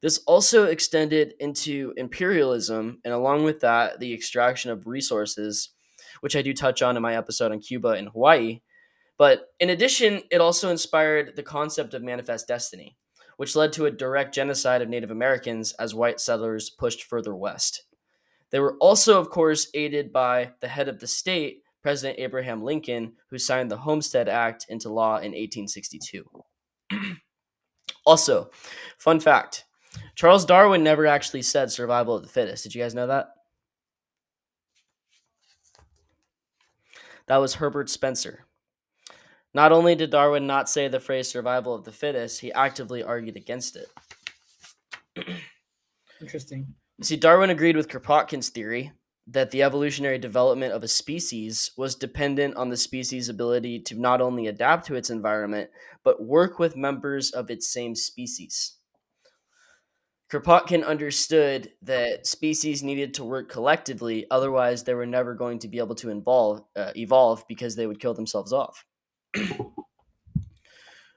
This 0.00 0.18
also 0.28 0.66
extended 0.66 1.34
into 1.40 1.92
imperialism, 1.96 3.00
and 3.04 3.12
along 3.12 3.42
with 3.42 3.60
that, 3.60 3.98
the 3.98 4.14
extraction 4.14 4.70
of 4.70 4.86
resources, 4.86 5.70
which 6.20 6.36
I 6.36 6.42
do 6.42 6.54
touch 6.54 6.82
on 6.82 6.96
in 6.96 7.02
my 7.02 7.16
episode 7.16 7.50
on 7.50 7.58
Cuba 7.58 7.88
and 7.88 8.08
Hawaii, 8.10 8.60
but 9.18 9.48
in 9.58 9.70
addition, 9.70 10.22
it 10.30 10.40
also 10.40 10.70
inspired 10.70 11.34
the 11.34 11.42
concept 11.42 11.94
of 11.94 12.02
manifest 12.04 12.46
destiny, 12.46 12.96
which 13.38 13.56
led 13.56 13.72
to 13.72 13.86
a 13.86 13.90
direct 13.90 14.32
genocide 14.32 14.82
of 14.82 14.88
Native 14.88 15.10
Americans 15.10 15.72
as 15.80 15.92
white 15.92 16.20
settlers 16.20 16.70
pushed 16.70 17.02
further 17.02 17.34
west. 17.34 17.82
They 18.50 18.60
were 18.60 18.76
also, 18.78 19.18
of 19.18 19.30
course, 19.30 19.66
aided 19.74 20.12
by 20.12 20.52
the 20.60 20.68
head 20.68 20.88
of 20.88 21.00
the 21.00 21.08
state, 21.08 21.62
President 21.82 22.20
Abraham 22.20 22.62
Lincoln, 22.62 23.14
who 23.30 23.38
signed 23.38 23.68
the 23.68 23.78
Homestead 23.78 24.28
Act 24.28 24.66
into 24.68 24.92
law 24.92 25.16
in 25.16 25.32
1862. 25.32 26.24
also, 28.04 28.50
fun 28.98 29.20
fact 29.20 29.64
Charles 30.14 30.44
Darwin 30.44 30.82
never 30.82 31.06
actually 31.06 31.42
said 31.42 31.70
survival 31.70 32.16
of 32.16 32.22
the 32.22 32.28
fittest. 32.28 32.62
Did 32.62 32.74
you 32.74 32.82
guys 32.82 32.94
know 32.94 33.06
that? 33.06 33.28
That 37.26 37.38
was 37.38 37.54
Herbert 37.54 37.88
Spencer. 37.88 38.46
Not 39.54 39.72
only 39.72 39.94
did 39.94 40.10
Darwin 40.10 40.46
not 40.46 40.68
say 40.68 40.88
the 40.88 41.00
phrase 41.00 41.28
survival 41.28 41.74
of 41.74 41.84
the 41.84 41.92
fittest, 41.92 42.40
he 42.40 42.52
actively 42.52 43.02
argued 43.02 43.36
against 43.36 43.76
it. 43.76 45.36
Interesting. 46.20 46.74
See, 47.02 47.16
Darwin 47.16 47.50
agreed 47.50 47.76
with 47.76 47.88
Kropotkin's 47.88 48.48
theory 48.48 48.92
that 49.26 49.50
the 49.50 49.62
evolutionary 49.62 50.18
development 50.18 50.72
of 50.72 50.82
a 50.82 50.88
species 50.88 51.70
was 51.76 51.94
dependent 51.94 52.56
on 52.56 52.70
the 52.70 52.76
species' 52.76 53.28
ability 53.28 53.78
to 53.78 53.98
not 53.98 54.20
only 54.20 54.46
adapt 54.46 54.86
to 54.86 54.94
its 54.96 55.10
environment, 55.10 55.70
but 56.02 56.24
work 56.24 56.58
with 56.58 56.76
members 56.76 57.30
of 57.30 57.50
its 57.50 57.68
same 57.72 57.94
species. 57.94 58.76
Kropotkin 60.30 60.84
understood 60.84 61.72
that 61.82 62.26
species 62.26 62.82
needed 62.82 63.14
to 63.14 63.24
work 63.24 63.50
collectively, 63.50 64.26
otherwise, 64.30 64.82
they 64.82 64.94
were 64.94 65.06
never 65.06 65.34
going 65.34 65.58
to 65.58 65.68
be 65.68 65.78
able 65.78 65.94
to 65.96 66.08
involve, 66.08 66.64
uh, 66.74 66.90
evolve 66.96 67.44
because 67.46 67.76
they 67.76 67.86
would 67.86 68.00
kill 68.00 68.14
themselves 68.14 68.52
off. 68.52 68.84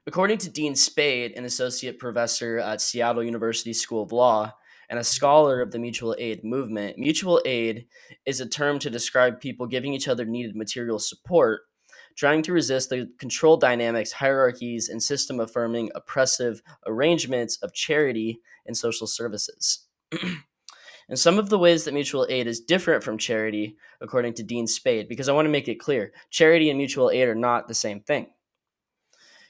According 0.05 0.37
to 0.39 0.49
Dean 0.49 0.75
Spade, 0.75 1.31
an 1.35 1.45
associate 1.45 1.97
professor 1.97 2.59
at 2.59 2.81
Seattle 2.81 3.23
University 3.23 3.73
School 3.73 4.03
of 4.03 4.11
Law 4.11 4.53
and 4.89 4.99
a 4.99 5.03
scholar 5.03 5.61
of 5.61 5.71
the 5.71 5.79
mutual 5.79 6.15
aid 6.17 6.43
movement, 6.43 6.97
mutual 6.97 7.41
aid 7.45 7.87
is 8.25 8.41
a 8.41 8.47
term 8.47 8.79
to 8.79 8.89
describe 8.89 9.39
people 9.39 9.67
giving 9.67 9.93
each 9.93 10.07
other 10.07 10.25
needed 10.25 10.55
material 10.55 10.99
support, 10.99 11.61
trying 12.15 12.41
to 12.43 12.53
resist 12.53 12.89
the 12.89 13.09
control 13.17 13.57
dynamics, 13.57 14.11
hierarchies, 14.11 14.89
and 14.89 15.01
system 15.01 15.39
affirming 15.39 15.91
oppressive 15.95 16.61
arrangements 16.85 17.57
of 17.57 17.73
charity 17.73 18.39
and 18.65 18.77
social 18.77 19.07
services. 19.07 19.87
And 21.07 21.19
some 21.19 21.37
of 21.37 21.49
the 21.49 21.59
ways 21.59 21.83
that 21.83 21.93
mutual 21.93 22.25
aid 22.29 22.47
is 22.47 22.59
different 22.59 23.03
from 23.03 23.17
charity, 23.17 23.77
according 24.01 24.33
to 24.35 24.43
Dean 24.43 24.65
Spade, 24.65 25.07
because 25.07 25.29
I 25.29 25.33
want 25.33 25.45
to 25.45 25.51
make 25.51 25.67
it 25.67 25.75
clear 25.75 26.13
charity 26.31 26.69
and 26.69 26.77
mutual 26.77 27.11
aid 27.11 27.27
are 27.27 27.35
not 27.35 27.67
the 27.67 27.73
same 27.73 28.01
thing. 28.01 28.31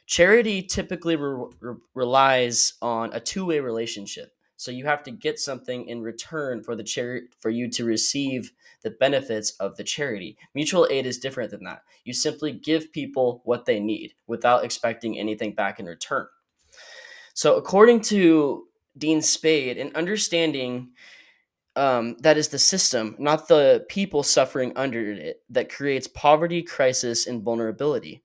Charity 0.06 0.62
typically 0.62 1.16
re- 1.16 1.48
re- 1.62 1.76
relies 1.94 2.74
on 2.82 3.14
a 3.14 3.20
two 3.20 3.46
way 3.46 3.60
relationship. 3.60 4.35
So 4.58 4.72
you 4.72 4.86
have 4.86 5.04
to 5.04 5.12
get 5.12 5.40
something 5.40 5.88
in 5.88 6.02
return 6.02 6.64
for 6.64 6.76
the 6.76 6.84
charity 6.84 7.28
for 7.40 7.50
you 7.50 7.70
to 7.72 7.86
receive 7.86 8.52
the 8.84 8.92
benefits 8.92 9.52
of 9.60 9.76
the 9.76 9.84
charity. 9.84 10.38
Mutual 10.54 10.88
aid 10.90 11.06
is 11.06 11.18
different 11.18 11.52
than 11.52 11.64
that. 11.66 11.84
You 12.04 12.14
simply 12.14 12.52
give 12.52 12.94
people 12.94 13.42
what 13.44 13.66
they 13.66 13.80
need 13.80 14.14
without 14.28 14.64
expecting 14.64 15.18
anything 15.18 15.54
back 15.54 15.80
in 15.80 15.86
return. 15.86 16.28
So 17.34 17.58
according 17.58 18.02
to 18.02 18.68
Dean 18.98 19.22
Spade, 19.22 19.78
in 19.78 19.94
understanding 19.96 20.92
um, 21.76 22.16
that 22.20 22.38
is 22.38 22.48
the 22.48 22.60
system, 22.60 23.16
not 23.20 23.50
the 23.50 23.86
people 23.90 24.24
suffering 24.24 24.72
under 24.78 25.12
it, 25.12 25.42
that 25.50 25.70
creates 25.70 26.08
poverty, 26.08 26.62
crisis, 26.62 27.28
and 27.28 27.44
vulnerability. 27.44 28.24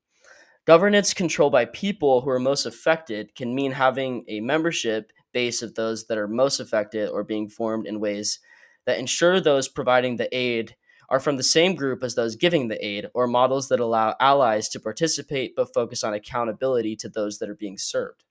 Governance 0.67 1.13
controlled 1.15 1.51
by 1.53 1.65
people 1.65 2.21
who 2.21 2.31
are 2.31 2.39
most 2.39 2.67
affected 2.67 3.35
can 3.35 3.53
mean 3.55 3.73
having 3.73 4.25
a 4.29 4.39
membership 4.41 5.11
base 5.33 5.63
of 5.63 5.75
those 5.75 6.07
that 6.07 6.19
are 6.19 6.29
most 6.29 6.61
affected 6.61 7.09
or 7.09 7.25
being 7.25 7.49
formed 7.49 7.87
in 7.87 8.01
ways 8.01 8.41
that 8.87 8.99
ensure 8.99 9.41
those 9.41 9.69
providing 9.69 10.17
the 10.17 10.35
aid 10.37 10.77
are 11.09 11.21
from 11.21 11.37
the 11.37 11.43
same 11.43 11.75
group 11.75 12.03
as 12.03 12.15
those 12.15 12.37
giving 12.37 12.69
the 12.69 12.85
aid, 12.85 13.07
or 13.15 13.27
models 13.27 13.69
that 13.69 13.81
allow 13.81 14.15
allies 14.21 14.69
to 14.69 14.79
participate 14.79 15.55
but 15.57 15.75
focus 15.75 16.05
on 16.05 16.15
accountability 16.15 16.95
to 16.95 17.09
those 17.09 17.39
that 17.39 17.49
are 17.49 17.55
being 17.55 17.77
served 17.77 18.25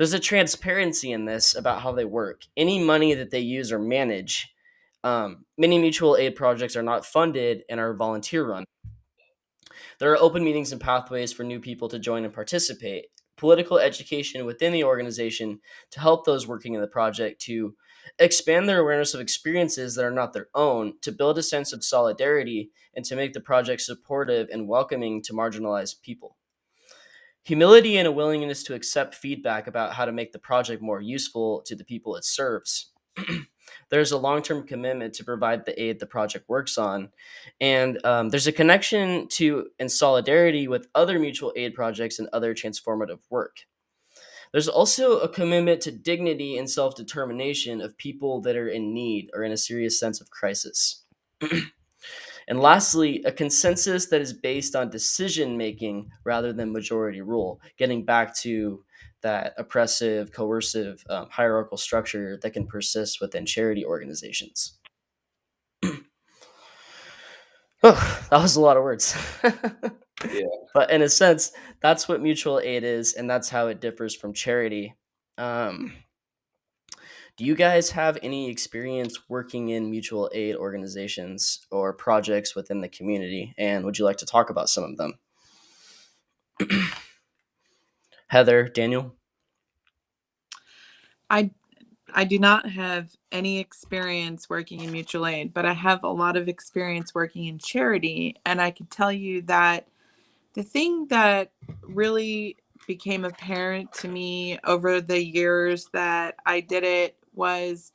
there's 0.00 0.14
a 0.14 0.18
transparency 0.18 1.12
in 1.12 1.26
this 1.26 1.54
about 1.54 1.82
how 1.82 1.92
they 1.92 2.06
work. 2.06 2.46
Any 2.56 2.82
money 2.82 3.12
that 3.12 3.30
they 3.30 3.40
use 3.40 3.70
or 3.70 3.78
manage, 3.78 4.48
um, 5.04 5.44
many 5.58 5.76
mutual 5.76 6.16
aid 6.16 6.36
projects 6.36 6.74
are 6.74 6.82
not 6.82 7.04
funded 7.04 7.64
and 7.68 7.78
are 7.78 7.92
volunteer 7.92 8.48
run. 8.48 8.64
There 9.98 10.10
are 10.10 10.16
open 10.16 10.42
meetings 10.42 10.72
and 10.72 10.80
pathways 10.80 11.34
for 11.34 11.44
new 11.44 11.60
people 11.60 11.90
to 11.90 11.98
join 11.98 12.24
and 12.24 12.32
participate. 12.32 13.08
Political 13.40 13.78
education 13.78 14.44
within 14.44 14.70
the 14.70 14.84
organization 14.84 15.60
to 15.92 16.00
help 16.00 16.26
those 16.26 16.46
working 16.46 16.74
in 16.74 16.82
the 16.82 16.86
project 16.86 17.40
to 17.40 17.74
expand 18.18 18.68
their 18.68 18.80
awareness 18.80 19.14
of 19.14 19.20
experiences 19.20 19.94
that 19.94 20.04
are 20.04 20.10
not 20.10 20.34
their 20.34 20.48
own, 20.54 20.92
to 21.00 21.10
build 21.10 21.38
a 21.38 21.42
sense 21.42 21.72
of 21.72 21.82
solidarity, 21.82 22.70
and 22.94 23.02
to 23.06 23.16
make 23.16 23.32
the 23.32 23.40
project 23.40 23.80
supportive 23.80 24.50
and 24.52 24.68
welcoming 24.68 25.22
to 25.22 25.32
marginalized 25.32 26.02
people. 26.02 26.36
Humility 27.44 27.96
and 27.96 28.06
a 28.06 28.12
willingness 28.12 28.62
to 28.64 28.74
accept 28.74 29.14
feedback 29.14 29.66
about 29.66 29.94
how 29.94 30.04
to 30.04 30.12
make 30.12 30.32
the 30.32 30.38
project 30.38 30.82
more 30.82 31.00
useful 31.00 31.62
to 31.64 31.74
the 31.74 31.84
people 31.84 32.16
it 32.16 32.26
serves. 32.26 32.89
there's 33.90 34.12
a 34.12 34.18
long 34.18 34.42
term 34.42 34.66
commitment 34.66 35.14
to 35.14 35.24
provide 35.24 35.64
the 35.64 35.80
aid 35.82 36.00
the 36.00 36.06
project 36.06 36.48
works 36.48 36.78
on. 36.78 37.10
And 37.60 38.04
um, 38.04 38.30
there's 38.30 38.46
a 38.46 38.52
connection 38.52 39.28
to 39.28 39.68
and 39.78 39.90
solidarity 39.90 40.68
with 40.68 40.88
other 40.94 41.18
mutual 41.18 41.52
aid 41.56 41.74
projects 41.74 42.18
and 42.18 42.28
other 42.32 42.54
transformative 42.54 43.20
work. 43.28 43.58
There's 44.52 44.68
also 44.68 45.20
a 45.20 45.28
commitment 45.28 45.80
to 45.82 45.92
dignity 45.92 46.58
and 46.58 46.68
self 46.68 46.96
determination 46.96 47.80
of 47.80 47.96
people 47.96 48.40
that 48.42 48.56
are 48.56 48.68
in 48.68 48.92
need 48.92 49.30
or 49.34 49.44
in 49.44 49.52
a 49.52 49.56
serious 49.56 49.98
sense 49.98 50.20
of 50.20 50.30
crisis. 50.30 51.04
And 52.50 52.60
lastly, 52.60 53.22
a 53.24 53.30
consensus 53.30 54.06
that 54.06 54.20
is 54.20 54.32
based 54.32 54.74
on 54.74 54.90
decision 54.90 55.56
making 55.56 56.10
rather 56.24 56.52
than 56.52 56.72
majority 56.72 57.20
rule, 57.20 57.60
getting 57.78 58.04
back 58.04 58.34
to 58.38 58.84
that 59.22 59.54
oppressive, 59.56 60.32
coercive, 60.32 61.04
um, 61.08 61.28
hierarchical 61.30 61.78
structure 61.78 62.38
that 62.42 62.52
can 62.52 62.66
persist 62.66 63.20
within 63.20 63.46
charity 63.46 63.84
organizations. 63.84 64.78
oh, 65.84 65.96
that 67.82 68.42
was 68.42 68.56
a 68.56 68.60
lot 68.60 68.76
of 68.76 68.82
words. 68.82 69.16
Yeah. 69.42 70.42
But 70.72 70.92
in 70.92 71.02
a 71.02 71.08
sense, 71.08 71.50
that's 71.80 72.06
what 72.06 72.22
mutual 72.22 72.60
aid 72.62 72.84
is, 72.84 73.14
and 73.14 73.28
that's 73.28 73.48
how 73.48 73.66
it 73.66 73.80
differs 73.80 74.14
from 74.14 74.32
charity. 74.32 74.94
Um, 75.36 75.94
do 77.36 77.44
you 77.44 77.54
guys 77.54 77.90
have 77.90 78.18
any 78.22 78.50
experience 78.50 79.18
working 79.28 79.70
in 79.70 79.90
mutual 79.90 80.30
aid 80.34 80.56
organizations 80.56 81.66
or 81.70 81.92
projects 81.94 82.54
within 82.54 82.82
the 82.82 82.88
community? 82.88 83.54
And 83.56 83.84
would 83.84 83.98
you 83.98 84.04
like 84.04 84.18
to 84.18 84.26
talk 84.26 84.50
about 84.50 84.68
some 84.68 84.84
of 84.84 84.96
them? 84.98 85.18
Heather, 88.30 88.68
Daniel? 88.68 89.16
I 91.28 91.50
I 92.14 92.24
do 92.24 92.38
not 92.38 92.68
have 92.70 93.10
any 93.32 93.58
experience 93.58 94.48
working 94.48 94.80
in 94.82 94.92
mutual 94.92 95.26
aid, 95.26 95.52
but 95.52 95.66
I 95.66 95.72
have 95.72 96.04
a 96.04 96.08
lot 96.08 96.36
of 96.36 96.48
experience 96.48 97.14
working 97.14 97.46
in 97.46 97.58
charity 97.58 98.36
and 98.46 98.62
I 98.62 98.70
can 98.70 98.86
tell 98.86 99.12
you 99.12 99.42
that 99.42 99.88
the 100.54 100.62
thing 100.62 101.08
that 101.08 101.52
really 101.82 102.56
became 102.86 103.24
apparent 103.24 103.92
to 103.94 104.08
me 104.08 104.60
over 104.64 105.00
the 105.00 105.22
years 105.24 105.88
that 105.92 106.36
I 106.46 106.60
did 106.60 106.84
it 106.84 107.16
was 107.34 107.92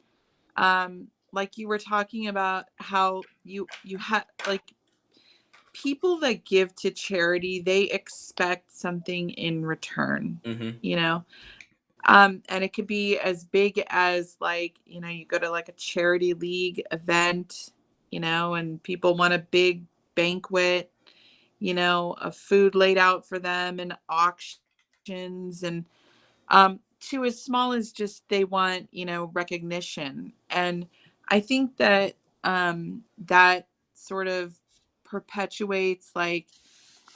um 0.57 1.07
like 1.33 1.57
you 1.57 1.69
were 1.69 1.79
talking 1.79 2.27
about 2.27 2.65
how 2.77 3.23
you 3.45 3.67
you 3.85 3.97
had 3.97 4.25
like 4.47 4.74
people 5.75 6.17
that 6.19 6.45
give 6.45 6.73
to 6.75 6.89
charity 6.89 7.59
they 7.59 7.83
expect 7.83 8.71
something 8.71 9.29
in 9.31 9.65
return 9.65 10.39
hmm 10.45 10.69
you 10.81 10.95
know? 10.95 11.25
Um 12.05 12.43
and 12.49 12.63
it 12.63 12.73
could 12.73 12.87
be 12.87 13.17
as 13.17 13.43
big 13.43 13.83
as 13.87 14.37
like 14.39 14.79
you 14.85 15.01
know 15.01 15.09
you 15.09 15.25
go 15.25 15.39
to 15.39 15.49
like 15.49 15.69
a 15.69 15.73
charity 15.73 16.33
league 16.33 16.81
event 16.91 17.71
you 18.11 18.19
know 18.19 18.53
and 18.53 18.81
people 18.83 19.17
want 19.17 19.33
a 19.33 19.39
big 19.39 19.83
banquet 20.15 20.91
you 21.59 21.73
know 21.73 22.15
of 22.21 22.35
food 22.35 22.75
laid 22.75 22.97
out 22.97 23.27
for 23.27 23.39
them 23.39 23.79
and 23.79 23.97
auctions 24.07 25.63
and 25.63 25.85
um 26.49 26.79
to 26.99 27.25
as 27.25 27.41
small 27.41 27.73
as 27.73 27.91
just 27.91 28.27
they 28.29 28.45
want 28.45 28.87
you 28.91 29.05
know 29.05 29.29
recognition. 29.33 30.31
And 30.49 30.87
i 31.29 31.39
think 31.39 31.75
that 31.77 32.15
um 32.43 33.03
that 33.25 33.67
sort 33.93 34.27
of 34.27 34.55
perpetuates 35.15 36.11
like 36.15 36.47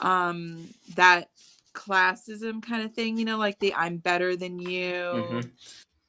um 0.00 0.66
that 0.96 1.28
classism 1.74 2.62
kind 2.62 2.82
of 2.82 2.94
thing 2.94 3.18
you 3.18 3.24
know 3.26 3.36
like 3.36 3.58
the 3.58 3.74
i'm 3.74 3.98
better 3.98 4.36
than 4.36 4.58
you 4.58 4.82
Mhm. 4.82 5.50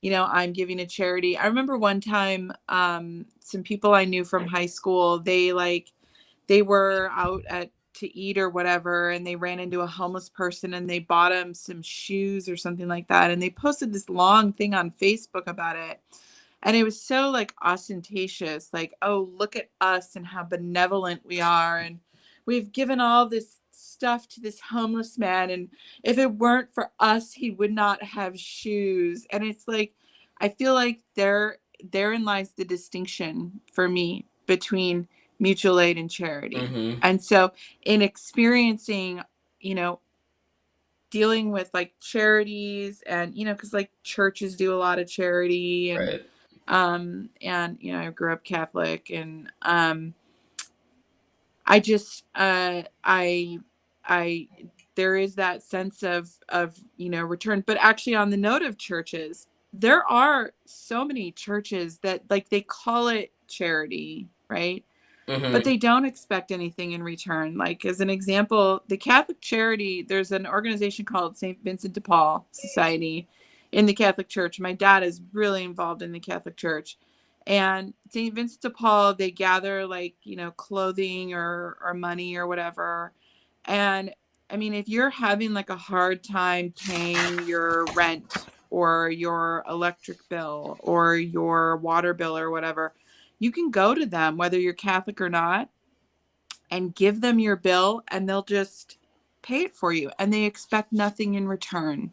you 0.02 0.10
know 0.12 0.26
i'm 0.32 0.54
giving 0.54 0.78
to 0.78 0.86
charity 0.86 1.38
i 1.38 1.46
remember 1.48 1.78
one 1.78 2.00
time 2.00 2.52
um 2.70 3.26
some 3.42 3.62
people 3.62 3.94
i 3.94 4.06
knew 4.06 4.24
from 4.24 4.48
high 4.48 4.66
school 4.68 5.20
they 5.20 5.52
like 5.52 5.92
they 6.48 6.62
were 6.62 7.10
out 7.12 7.44
at 7.50 7.70
to 7.94 8.08
eat 8.18 8.38
or 8.38 8.50
whatever 8.50 9.10
and 9.10 9.28
they 9.28 9.36
ran 9.36 9.60
into 9.60 9.82
a 9.82 9.88
homeless 9.88 10.30
person 10.30 10.74
and 10.76 10.90
they 10.90 11.00
bought 11.00 11.34
him 11.34 11.54
some 11.54 11.82
shoes 11.82 12.48
or 12.48 12.56
something 12.56 12.88
like 12.88 13.08
that 13.10 13.30
and 13.32 13.42
they 13.42 13.50
posted 13.50 13.92
this 13.92 14.08
long 14.10 14.54
thing 14.54 14.74
on 14.74 14.90
facebook 14.92 15.46
about 15.48 15.76
it 15.76 16.00
and 16.64 16.76
it 16.76 16.84
was 16.84 17.02
so 17.02 17.30
like 17.30 17.54
ostentatious 17.62 18.70
like 18.74 18.94
oh 19.02 19.30
look 19.36 19.56
at 19.56 19.70
us 19.82 20.16
and 20.16 20.26
how 20.26 20.44
benevolent 20.44 21.22
we 21.26 21.42
are 21.42 21.80
and 21.80 22.00
we've 22.46 22.72
given 22.72 23.00
all 23.00 23.28
this 23.28 23.58
stuff 23.72 24.28
to 24.28 24.40
this 24.42 24.60
homeless 24.60 25.18
man 25.18 25.50
and 25.50 25.70
if 26.04 26.18
it 26.18 26.32
weren't 26.36 26.74
for 26.74 26.92
us 27.00 27.34
he 27.34 27.52
would 27.52 27.72
not 27.72 28.02
have 28.04 28.40
shoes 28.40 29.26
and 29.32 29.44
it's 29.44 29.68
like 29.68 29.94
i 30.40 30.48
feel 30.50 30.74
like 30.74 31.02
there 31.16 31.58
therein 31.92 32.24
lies 32.24 32.52
the 32.52 32.66
distinction 32.66 33.60
for 33.74 33.90
me 33.90 34.26
between 34.46 35.08
mutual 35.40 35.80
aid 35.80 35.98
and 35.98 36.12
charity 36.12 36.58
Mhm. 36.58 37.00
and 37.02 37.24
so 37.24 37.52
in 37.84 38.02
experiencing 38.02 39.22
you 39.60 39.74
know 39.76 40.00
dealing 41.10 41.52
with 41.52 41.70
like 41.74 41.94
charities 42.00 43.02
and 43.06 43.36
you 43.36 43.44
know 43.46 43.54
because 43.54 43.74
like 43.74 43.92
churches 44.04 44.56
do 44.56 44.74
a 44.74 44.78
lot 44.78 45.00
of 45.00 45.08
charity 45.10 45.92
and 45.92 46.00
Right. 46.08 46.26
Um 46.68 47.30
and 47.42 47.78
you 47.82 47.92
know 47.94 48.00
i 48.00 48.10
grew 48.10 48.32
up 48.34 48.44
catholic 48.44 49.10
and 49.12 49.52
um 49.64 50.14
i 51.66 51.80
just 51.80 52.26
uh 52.36 52.82
i 53.04 53.58
i 54.06 54.48
there 54.96 55.16
is 55.16 55.36
that 55.36 55.64
sense 55.64 56.04
of 56.04 56.32
of 56.50 56.78
you 56.98 57.10
know 57.10 57.24
return 57.24 57.64
but 57.66 57.78
actually 57.80 58.16
on 58.16 58.30
the 58.30 58.38
note 58.38 58.62
of 58.62 58.78
churches 58.78 59.48
there 59.74 60.06
are 60.10 60.54
so 60.66 61.06
many 61.06 61.32
churches 61.32 61.98
that 62.00 62.22
like 62.30 62.50
they 62.50 62.62
call 62.62 63.08
it 63.08 63.32
charity 63.48 64.28
right 64.50 64.84
Mhm. 65.28 65.54
but 65.54 65.64
they 65.64 65.78
don't 65.78 66.04
expect 66.04 66.52
anything 66.52 66.92
in 66.92 67.02
return. 67.02 67.58
Like 67.58 67.86
as 67.86 68.02
an 68.02 68.10
example, 68.10 68.84
the 68.90 68.98
Catholic 68.98 69.40
Charity, 69.40 70.02
there's 70.02 70.32
an 70.34 70.46
organization 70.46 71.06
called 71.06 71.38
St. 71.38 71.58
Vincent 71.64 71.94
de 71.94 72.02
Paul 72.02 72.46
Society 72.52 73.30
in 73.72 73.86
the 73.86 73.94
Catholic 73.94 74.28
Church. 74.28 74.60
My 74.60 74.74
dad 74.74 75.04
is 75.04 75.22
really 75.34 75.64
involved 75.64 76.02
in 76.02 76.12
the 76.12 76.20
Catholic 76.20 76.58
Church. 76.58 76.98
And 77.48 77.94
St. 78.10 78.34
Vincent 78.34 78.62
de 78.62 78.70
Paul, 78.70 79.16
they 79.16 79.32
gather 79.32 79.88
like, 79.88 80.16
you 80.24 80.36
know, 80.36 80.52
clothing 80.52 81.34
or 81.34 81.78
or 81.84 81.94
money 81.94 82.36
or 82.36 82.48
whatever. 82.48 83.14
And 83.66 84.14
I 84.50 84.58
mean, 84.58 84.74
if 84.74 84.88
you're 84.88 85.10
having 85.10 85.54
like 85.54 85.70
a 85.70 85.76
hard 85.76 86.24
time 86.24 86.74
paying 86.86 87.48
your 87.48 87.86
rent 87.96 88.46
or 88.70 89.10
your 89.10 89.64
electric 89.70 90.28
bill 90.30 90.78
or 90.82 91.16
your 91.16 91.78
water 91.78 92.14
bill 92.14 92.38
or 92.38 92.52
whatever, 92.52 92.94
you 93.40 93.52
can 93.52 93.72
go 93.72 93.96
to 93.96 94.06
them 94.06 94.38
whether 94.38 94.60
you're 94.60 94.74
Catholic 94.74 95.20
or 95.20 95.30
not 95.30 95.70
and 96.70 96.96
give 96.96 97.22
them 97.22 97.40
your 97.40 97.56
bill 97.56 98.04
and 98.10 98.28
they'll 98.28 98.44
just 98.44 98.98
pay 99.42 99.62
it 99.62 99.74
for 99.74 99.92
you 99.92 100.12
and 100.20 100.32
they 100.32 100.44
expect 100.44 100.94
nothing 100.94 101.36
in 101.36 101.48
return. 101.48 102.12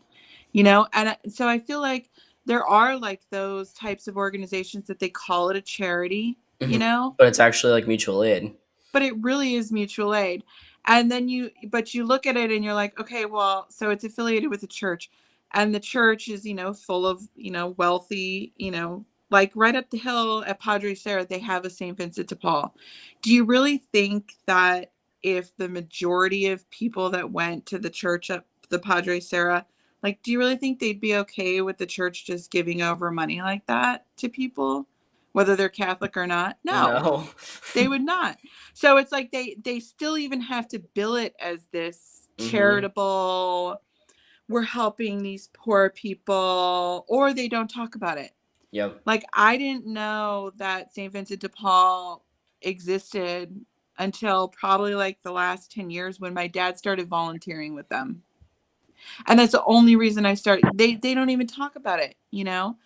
You 0.52 0.62
know, 0.62 0.86
and 0.92 1.16
so 1.28 1.46
I 1.48 1.58
feel 1.58 1.80
like 1.80 2.10
there 2.46 2.64
are 2.66 2.96
like 2.96 3.20
those 3.30 3.72
types 3.72 4.08
of 4.08 4.16
organizations 4.16 4.86
that 4.86 4.98
they 4.98 5.10
call 5.10 5.50
it 5.50 5.56
a 5.56 5.60
charity, 5.60 6.38
you 6.60 6.76
Mhm. 6.76 6.80
know, 6.80 7.14
But 7.18 7.26
it's 7.28 7.38
actually 7.40 7.72
like 7.74 7.86
mutual 7.86 8.22
aid. 8.24 8.54
but 8.92 9.02
it 9.02 9.14
really 9.22 9.54
is 9.54 9.70
mutual 9.70 10.14
aid 10.14 10.42
and 10.86 11.12
then 11.12 11.28
you 11.28 11.50
but 11.68 11.92
you 11.92 12.04
look 12.04 12.26
at 12.26 12.36
it 12.38 12.50
and 12.50 12.64
you're 12.64 12.72
like 12.74 12.98
okay 12.98 13.26
well 13.26 13.66
so 13.68 13.90
it's 13.90 14.02
affiliated 14.04 14.48
with 14.48 14.62
the 14.62 14.66
church 14.66 15.10
and 15.52 15.74
the 15.74 15.78
church 15.80 16.28
is 16.28 16.46
you 16.46 16.54
know 16.54 16.72
full 16.72 17.06
of 17.06 17.28
you 17.36 17.50
know 17.50 17.68
wealthy 17.76 18.50
you 18.56 18.70
know 18.70 19.04
like 19.30 19.52
right 19.54 19.76
up 19.76 19.90
the 19.90 19.98
hill 19.98 20.42
at 20.46 20.58
padre 20.58 20.94
serra 20.94 21.24
they 21.26 21.38
have 21.38 21.66
a 21.66 21.70
st 21.70 21.96
vincent 21.98 22.28
de 22.28 22.34
paul 22.36 22.74
do 23.20 23.32
you 23.32 23.44
really 23.44 23.76
think 23.92 24.36
that 24.46 24.90
if 25.22 25.54
the 25.58 25.68
majority 25.68 26.46
of 26.46 26.68
people 26.70 27.10
that 27.10 27.30
went 27.30 27.66
to 27.66 27.78
the 27.78 27.90
church 27.90 28.30
at 28.30 28.44
the 28.70 28.78
padre 28.78 29.20
serra 29.20 29.66
like 30.02 30.22
do 30.22 30.30
you 30.32 30.38
really 30.38 30.56
think 30.56 30.78
they'd 30.78 31.00
be 31.00 31.16
okay 31.16 31.60
with 31.60 31.78
the 31.78 31.86
church 31.86 32.24
just 32.26 32.50
giving 32.50 32.82
over 32.82 33.10
money 33.10 33.40
like 33.42 33.66
that 33.66 34.06
to 34.16 34.28
people 34.28 34.86
whether 35.32 35.56
they're 35.56 35.68
catholic 35.68 36.16
or 36.16 36.26
not 36.26 36.56
No. 36.64 37.28
they 37.74 37.88
would 37.88 38.02
not 38.02 38.38
so 38.74 38.96
it's 38.96 39.12
like 39.12 39.30
they 39.32 39.56
they 39.62 39.80
still 39.80 40.16
even 40.18 40.40
have 40.40 40.68
to 40.68 40.78
bill 40.78 41.16
it 41.16 41.34
as 41.40 41.66
this 41.72 42.28
Mhm. 42.38 42.50
charitable 42.50 43.82
we're 44.48 44.62
helping 44.62 45.18
these 45.22 45.48
poor 45.52 45.90
people 45.90 47.04
or 47.08 47.34
they 47.34 47.48
don't 47.48 47.68
talk 47.68 47.94
about 47.96 48.16
it 48.18 48.30
Yep. 48.70 49.00
like 49.06 49.24
i 49.32 49.56
didn't 49.56 49.86
know 49.86 50.52
that 50.56 50.94
st 50.94 51.12
vincent 51.12 51.40
de 51.40 51.48
paul 51.48 52.24
existed 52.62 53.64
until 53.98 54.46
probably 54.48 54.94
like 54.94 55.20
the 55.22 55.32
last 55.32 55.72
10 55.72 55.90
years 55.90 56.20
when 56.20 56.32
my 56.32 56.46
dad 56.46 56.78
started 56.78 57.08
volunteering 57.08 57.74
with 57.74 57.88
them 57.88 58.22
and 59.26 59.38
that's 59.38 59.52
the 59.52 59.64
only 59.64 59.96
reason 59.96 60.26
i 60.26 60.34
started 60.34 60.64
they 60.74 60.94
they 60.96 61.14
don't 61.14 61.30
even 61.30 61.46
talk 61.46 61.76
about 61.76 62.00
it 62.00 62.16
you 62.30 62.44
know 62.44 62.76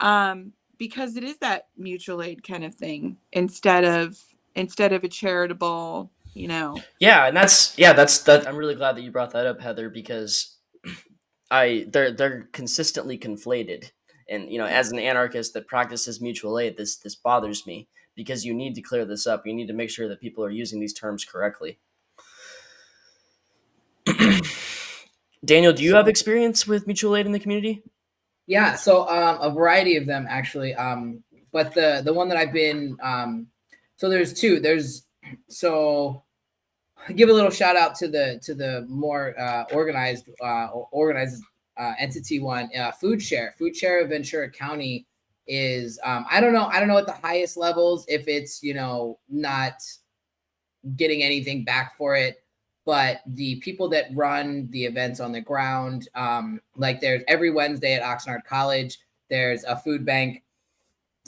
um 0.00 0.52
because 0.78 1.16
it 1.16 1.24
is 1.24 1.38
that 1.38 1.68
mutual 1.76 2.22
aid 2.22 2.42
kind 2.42 2.64
of 2.64 2.74
thing 2.74 3.16
instead 3.32 3.84
of 3.84 4.18
instead 4.54 4.92
of 4.92 5.04
a 5.04 5.08
charitable 5.08 6.10
you 6.34 6.48
know 6.48 6.84
Yeah, 7.00 7.26
and 7.26 7.36
that's 7.36 7.78
yeah, 7.78 7.92
that's 7.92 8.20
that. 8.24 8.48
I'm 8.48 8.56
really 8.56 8.74
glad 8.74 8.96
that 8.96 9.02
you 9.02 9.10
brought 9.10 9.32
that 9.32 9.46
up, 9.46 9.60
Heather, 9.60 9.90
because 9.90 10.56
I 11.50 11.86
they're 11.90 12.12
they're 12.12 12.48
consistently 12.52 13.18
conflated, 13.18 13.92
and 14.28 14.50
you 14.50 14.58
know, 14.58 14.66
as 14.66 14.90
an 14.92 14.98
anarchist 14.98 15.54
that 15.54 15.68
practices 15.68 16.20
mutual 16.20 16.58
aid, 16.58 16.76
this 16.78 16.96
this 16.96 17.16
bothers 17.16 17.66
me 17.66 17.88
because 18.16 18.44
you 18.46 18.54
need 18.54 18.74
to 18.76 18.82
clear 18.82 19.04
this 19.04 19.26
up. 19.26 19.46
You 19.46 19.54
need 19.54 19.68
to 19.68 19.74
make 19.74 19.90
sure 19.90 20.08
that 20.08 20.20
people 20.20 20.44
are 20.44 20.50
using 20.50 20.80
these 20.80 20.94
terms 20.94 21.24
correctly. 21.24 21.78
Daniel, 25.44 25.72
do 25.72 25.82
you 25.82 25.94
have 25.94 26.08
experience 26.08 26.66
with 26.66 26.86
mutual 26.86 27.16
aid 27.16 27.26
in 27.26 27.32
the 27.32 27.38
community? 27.38 27.82
Yeah, 28.46 28.74
so 28.74 29.08
um, 29.08 29.38
a 29.40 29.50
variety 29.50 29.96
of 29.96 30.06
them 30.06 30.26
actually. 30.28 30.74
Um, 30.74 31.22
but 31.52 31.74
the 31.74 32.02
the 32.04 32.12
one 32.12 32.28
that 32.28 32.38
I've 32.38 32.52
been 32.52 32.96
um, 33.02 33.46
so 33.96 34.08
there's 34.08 34.32
two. 34.32 34.60
There's 34.60 35.06
so 35.48 36.22
give 37.14 37.28
a 37.28 37.32
little 37.32 37.50
shout 37.50 37.76
out 37.76 37.94
to 37.96 38.08
the 38.08 38.40
to 38.42 38.54
the 38.54 38.86
more 38.88 39.38
uh, 39.38 39.64
organized 39.72 40.30
uh, 40.42 40.68
organized 40.90 41.42
uh, 41.76 41.92
entity 41.98 42.40
one. 42.40 42.70
Uh, 42.76 42.92
Food 42.92 43.22
Share, 43.22 43.54
Food 43.58 43.76
Share 43.76 44.02
of 44.02 44.10
Ventura 44.10 44.50
County 44.50 45.06
is 45.46 45.98
um, 46.04 46.26
I 46.30 46.40
don't 46.40 46.52
know 46.52 46.66
I 46.66 46.78
don't 46.78 46.88
know 46.88 46.98
at 46.98 47.06
the 47.06 47.12
highest 47.12 47.56
levels 47.56 48.04
if 48.08 48.28
it's 48.28 48.62
you 48.62 48.74
know 48.74 49.18
not 49.28 49.74
getting 50.96 51.22
anything 51.22 51.64
back 51.64 51.96
for 51.96 52.14
it 52.14 52.42
but 52.88 53.20
the 53.26 53.56
people 53.56 53.86
that 53.86 54.06
run 54.14 54.66
the 54.70 54.82
events 54.82 55.20
on 55.20 55.30
the 55.30 55.42
ground 55.42 56.08
um, 56.14 56.58
like 56.74 57.00
there's 57.02 57.22
every 57.28 57.50
wednesday 57.50 57.92
at 57.92 58.02
oxnard 58.02 58.42
college 58.44 58.98
there's 59.28 59.64
a 59.64 59.76
food 59.76 60.06
bank. 60.06 60.42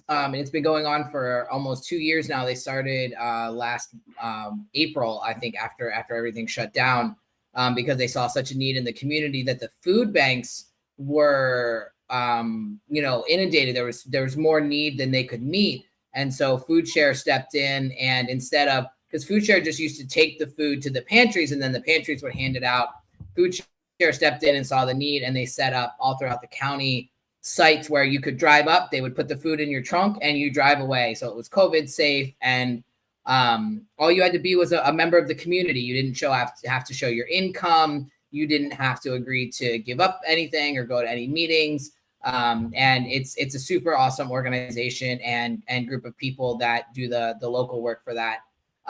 Um, 0.09 0.33
and 0.33 0.37
it's 0.37 0.51
been 0.51 0.63
going 0.63 0.87
on 0.87 1.11
for 1.11 1.47
almost 1.53 1.87
two 1.87 1.99
years 1.99 2.31
now. 2.31 2.47
They 2.47 2.55
started 2.55 3.13
uh, 3.21 3.53
last 3.53 3.95
um, 4.21 4.67
april 4.75 5.21
i 5.25 5.35
think 5.35 5.55
after 5.57 5.91
after 5.91 6.15
everything 6.17 6.47
shut 6.47 6.73
down 6.73 7.17
um, 7.55 7.75
because 7.75 7.99
they 7.99 8.07
saw 8.07 8.27
such 8.27 8.53
a 8.53 8.57
need 8.57 8.77
in 8.77 8.85
the 8.85 8.93
community 8.93 9.43
that 9.43 9.61
the 9.61 9.69
food 9.83 10.13
banks 10.13 10.71
were 10.97 11.93
um, 12.11 12.81
you 12.89 13.03
know 13.03 13.25
inundated. 13.29 13.75
There 13.75 13.85
was 13.85 14.05
there 14.05 14.23
was 14.23 14.37
more 14.37 14.61
need 14.61 14.99
than 14.99 15.11
they 15.11 15.25
could 15.25 15.43
meet. 15.43 15.87
And 16.13 16.33
so 16.33 16.59
food 16.59 16.89
share 16.89 17.15
stepped 17.15 17.55
in 17.55 17.93
and 17.93 18.29
instead 18.29 18.67
of 18.67 18.87
because 19.11 19.25
food 19.25 19.45
share 19.45 19.61
just 19.61 19.79
used 19.79 20.01
to 20.01 20.07
take 20.07 20.39
the 20.39 20.47
food 20.47 20.81
to 20.83 20.91
the 20.91 21.03
pantries 21.03 21.53
and 21.53 21.61
then 21.61 21.73
the 21.73 21.81
pantries 21.81 22.23
would 22.23 22.33
hand 22.33 22.57
it 22.57 22.63
out. 22.63 22.89
Food 23.35 23.55
share 24.01 24.13
stepped 24.13 24.43
in 24.45 24.57
and 24.57 24.67
saw 24.67 24.85
the 24.85 24.95
need 24.95 25.23
and 25.23 25.35
they 25.35 25.47
set 25.47 25.73
up 25.73 25.97
all 25.99 26.17
throughout 26.17 26.41
the 26.41 26.47
county 26.47 27.11
sites 27.41 27.91
where 27.91 28.05
you 28.05 28.21
could 28.21 28.37
drive 28.37 28.69
up. 28.69 28.91
They 28.91 29.01
would 29.01 29.17
put 29.17 29.29
the 29.29 29.37
food 29.37 29.61
in 29.61 29.71
your 29.71 29.83
trunk 29.83 30.19
and 30.23 30.39
you 30.39 30.53
drive 30.53 30.81
away. 30.81 31.15
So 31.15 31.29
it 31.29 31.37
was 31.37 31.49
COVID 31.49 31.89
safe 31.89 32.33
and 32.41 32.85
um, 33.27 33.87
all 33.99 34.11
you 34.11 34.23
had 34.23 34.33
to 34.33 34.39
be 34.39 34.57
was 34.57 34.73
a, 34.73 34.81
a 34.81 34.93
member 34.93 35.19
of 35.19 35.29
the 35.29 35.35
community. 35.35 35.81
You 35.81 35.95
didn't 35.95 36.15
show 36.15 36.33
have 36.33 36.59
to, 36.61 36.71
have 36.71 36.85
to 36.87 36.95
show 36.95 37.09
your 37.09 37.27
income. 37.27 38.11
You 38.31 38.47
didn't 38.47 38.73
have 38.73 39.01
to 39.03 39.15
agree 39.15 39.51
to 39.53 39.79
give 39.79 40.01
up 40.01 40.21
anything 40.27 40.79
or 40.79 40.85
go 40.85 41.03
to 41.03 41.11
any 41.11 41.27
meetings. 41.27 41.93
Um, 42.23 42.73
and 42.75 43.07
it's 43.07 43.35
it's 43.37 43.55
a 43.55 43.59
super 43.59 43.97
awesome 43.97 44.31
organization 44.31 45.21
and 45.21 45.63
and 45.69 45.89
group 45.89 46.05
of 46.05 46.17
people 46.19 46.59
that 46.59 46.93
do 46.93 47.09
the 47.09 47.37
the 47.41 47.49
local 47.49 47.83
work 47.83 48.05
for 48.05 48.15
that. 48.15 48.41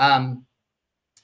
Um, 0.01 0.47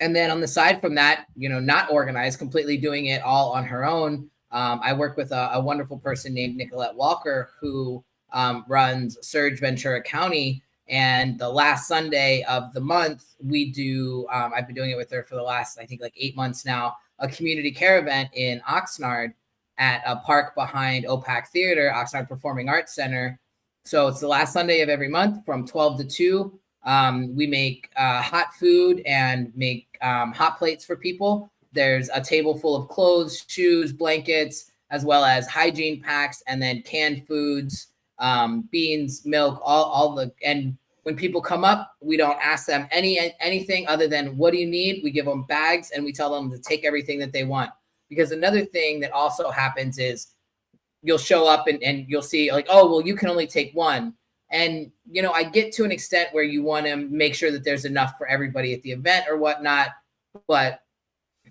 and 0.01 0.15
then 0.15 0.31
on 0.31 0.41
the 0.41 0.47
side 0.47 0.81
from 0.83 0.95
that, 0.97 1.27
you 1.35 1.49
know, 1.49 1.59
not 1.59 1.91
organized, 1.91 2.39
completely 2.39 2.77
doing 2.77 3.07
it 3.07 3.23
all 3.23 3.51
on 3.53 3.65
her 3.65 3.85
own. 3.85 4.29
Um, 4.53 4.81
I 4.83 4.93
work 4.93 5.17
with 5.17 5.33
a, 5.33 5.51
a, 5.55 5.61
wonderful 5.61 5.99
person 5.99 6.35
named 6.35 6.57
Nicolette 6.57 6.95
Walker 6.95 7.51
who 7.59 8.05
um, 8.33 8.65
runs 8.69 9.19
Surge 9.27 9.59
Ventura 9.59 10.03
County. 10.03 10.63
And 10.89 11.39
the 11.39 11.49
last 11.49 11.89
Sunday 11.89 12.45
of 12.45 12.73
the 12.75 12.81
month, 12.81 13.25
we 13.43 13.73
do, 13.73 14.27
um, 14.31 14.53
I've 14.55 14.67
been 14.67 14.77
doing 14.77 14.91
it 14.91 14.97
with 14.97 15.11
her 15.11 15.25
for 15.25 15.35
the 15.35 15.43
last, 15.43 15.79
I 15.79 15.87
think, 15.87 16.01
like 16.01 16.15
eight 16.17 16.37
months 16.37 16.65
now, 16.65 16.97
a 17.19 17.27
community 17.27 17.73
care 17.73 17.99
event 17.99 18.29
in 18.35 18.61
Oxnard 18.69 19.33
at 19.79 20.03
a 20.07 20.17
park 20.17 20.55
behind 20.55 21.07
OPAC 21.07 21.49
Theater, 21.49 21.91
Oxnard 21.95 22.29
Performing 22.29 22.69
Arts 22.69 22.95
Center. 22.95 23.41
So 23.85 24.07
it's 24.09 24.21
the 24.21 24.29
last 24.29 24.53
Sunday 24.53 24.81
of 24.83 24.89
every 24.89 25.09
month 25.09 25.45
from 25.47 25.67
12 25.67 25.99
to 25.99 26.05
2. 26.05 26.61
Um, 26.87 27.35
we 27.35 27.47
make 27.47 27.91
uh, 27.97 28.23
hot 28.23 28.55
food 28.55 29.03
and 29.05 29.53
make 29.57 29.99
um, 30.03 30.33
hot 30.33 30.57
plates 30.57 30.85
for 30.85 30.97
people. 30.97 31.51
There's 31.73 32.09
a 32.15 32.21
table 32.21 32.57
full 32.57 32.77
of 32.77 32.89
clothes, 32.89 33.45
shoes, 33.49 33.93
blankets, 33.93 34.71
as 34.91 35.05
well 35.05 35.25
as 35.25 35.47
hygiene 35.49 36.01
packs, 36.01 36.43
and 36.47 36.63
then 36.63 36.83
canned 36.83 37.27
foods, 37.27 37.89
um, 38.19 38.69
beans, 38.71 39.27
milk, 39.27 39.61
all, 39.63 39.85
all 39.85 40.15
the 40.15 40.33
and 40.45 40.79
when 41.03 41.15
people 41.15 41.41
come 41.41 41.65
up, 41.65 41.95
we 42.01 42.17
don't 42.17 42.39
ask 42.43 42.67
them 42.67 42.89
any 42.91 43.33
anything 43.41 43.87
other 43.87 44.09
than 44.09 44.37
what 44.37 44.53
do 44.53 44.59
you 44.59 44.67
need. 44.67 45.03
We 45.05 45.13
give 45.13 45.27
them 45.27 45.45
bags 45.45 45.93
and 45.93 46.05
we 46.05 46.13
tell 46.13 46.35
them 46.35 46.51
to 46.51 46.59
take 46.59 46.85
everything 46.85 47.21
that 47.21 47.33
they 47.33 47.45
want. 47.45 47.71
Because 48.09 48.33
another 48.33 48.65
thing 48.65 48.99
that 49.01 49.13
also 49.13 49.51
happens 49.51 49.99
is 49.99 50.29
you'll 51.03 51.19
show 51.19 51.47
up 51.47 51.69
and, 51.69 51.81
and 51.83 52.07
you'll 52.09 52.23
see 52.23 52.51
like, 52.51 52.67
oh, 52.69 52.91
well, 52.91 53.07
you 53.07 53.15
can 53.15 53.29
only 53.29 53.47
take 53.47 53.73
one. 53.73 54.15
And 54.51 54.91
you 55.11 55.23
know, 55.23 55.33
I 55.33 55.45
get 55.45 55.73
to 55.75 55.85
an 55.85 55.93
extent 55.93 56.29
where 56.33 56.45
you 56.45 56.63
want 56.63 56.87
to 56.87 56.97
make 56.97 57.35
sure 57.35 57.51
that 57.51 57.65
there's 57.65 57.85
enough 57.85 58.15
for 58.17 58.27
everybody 58.27 58.73
at 58.75 58.83
the 58.83 58.93
event 58.93 59.27
or 59.29 59.37
whatnot. 59.37 59.89
But 60.47 60.81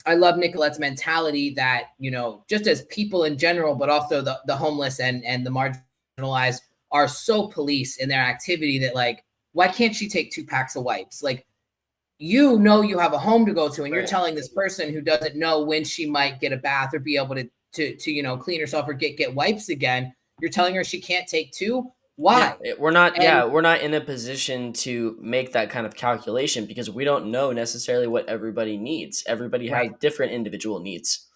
I 0.05 0.15
love 0.15 0.37
Nicolette's 0.37 0.79
mentality 0.79 1.53
that, 1.55 1.87
you 1.99 2.11
know, 2.11 2.43
just 2.49 2.67
as 2.67 2.83
people 2.83 3.23
in 3.23 3.37
general, 3.37 3.75
but 3.75 3.89
also 3.89 4.21
the, 4.21 4.39
the 4.45 4.55
homeless 4.55 4.99
and, 4.99 5.23
and 5.25 5.45
the 5.45 5.49
marginalized 6.19 6.61
are 6.91 7.07
so 7.07 7.47
police 7.47 7.97
in 7.97 8.07
their 8.09 8.21
activity 8.21 8.79
that 8.79 8.95
like, 8.95 9.23
why 9.53 9.67
can't 9.67 9.95
she 9.95 10.07
take 10.07 10.31
two 10.31 10.45
packs 10.45 10.75
of 10.75 10.83
wipes? 10.83 11.23
Like 11.23 11.45
you 12.17 12.59
know 12.59 12.81
you 12.81 12.97
have 12.97 13.13
a 13.13 13.19
home 13.19 13.45
to 13.45 13.53
go 13.53 13.69
to, 13.69 13.83
and 13.83 13.93
you're 13.93 14.05
telling 14.05 14.35
this 14.35 14.49
person 14.49 14.93
who 14.93 15.01
doesn't 15.01 15.35
know 15.35 15.63
when 15.63 15.83
she 15.83 16.09
might 16.09 16.39
get 16.39 16.53
a 16.53 16.57
bath 16.57 16.93
or 16.93 16.99
be 16.99 17.17
able 17.17 17.35
to 17.35 17.49
to 17.73 17.95
to 17.95 18.11
you 18.11 18.23
know 18.23 18.37
clean 18.37 18.59
herself 18.59 18.87
or 18.87 18.93
get 18.93 19.17
get 19.17 19.33
wipes 19.33 19.69
again. 19.69 20.13
You're 20.39 20.51
telling 20.51 20.75
her 20.75 20.83
she 20.83 21.01
can't 21.01 21.27
take 21.27 21.51
two. 21.51 21.91
Why? 22.17 22.55
Yeah, 22.63 22.73
we're 22.79 22.91
not. 22.91 23.15
And, 23.15 23.23
yeah, 23.23 23.45
we're 23.45 23.61
not 23.61 23.81
in 23.81 23.93
a 23.93 24.01
position 24.01 24.71
to 24.73 25.17
make 25.19 25.51
that 25.51 25.69
kind 25.69 25.85
of 25.85 25.95
calculation 25.95 26.65
because 26.65 26.89
we 26.89 27.03
don't 27.03 27.29
know 27.29 27.51
necessarily 27.51 28.07
what 28.07 28.27
everybody 28.27 28.77
needs. 28.77 29.23
Everybody 29.27 29.69
right. 29.69 29.91
has 29.91 29.99
different 29.99 30.31
individual 30.31 30.79
needs. 30.79 31.27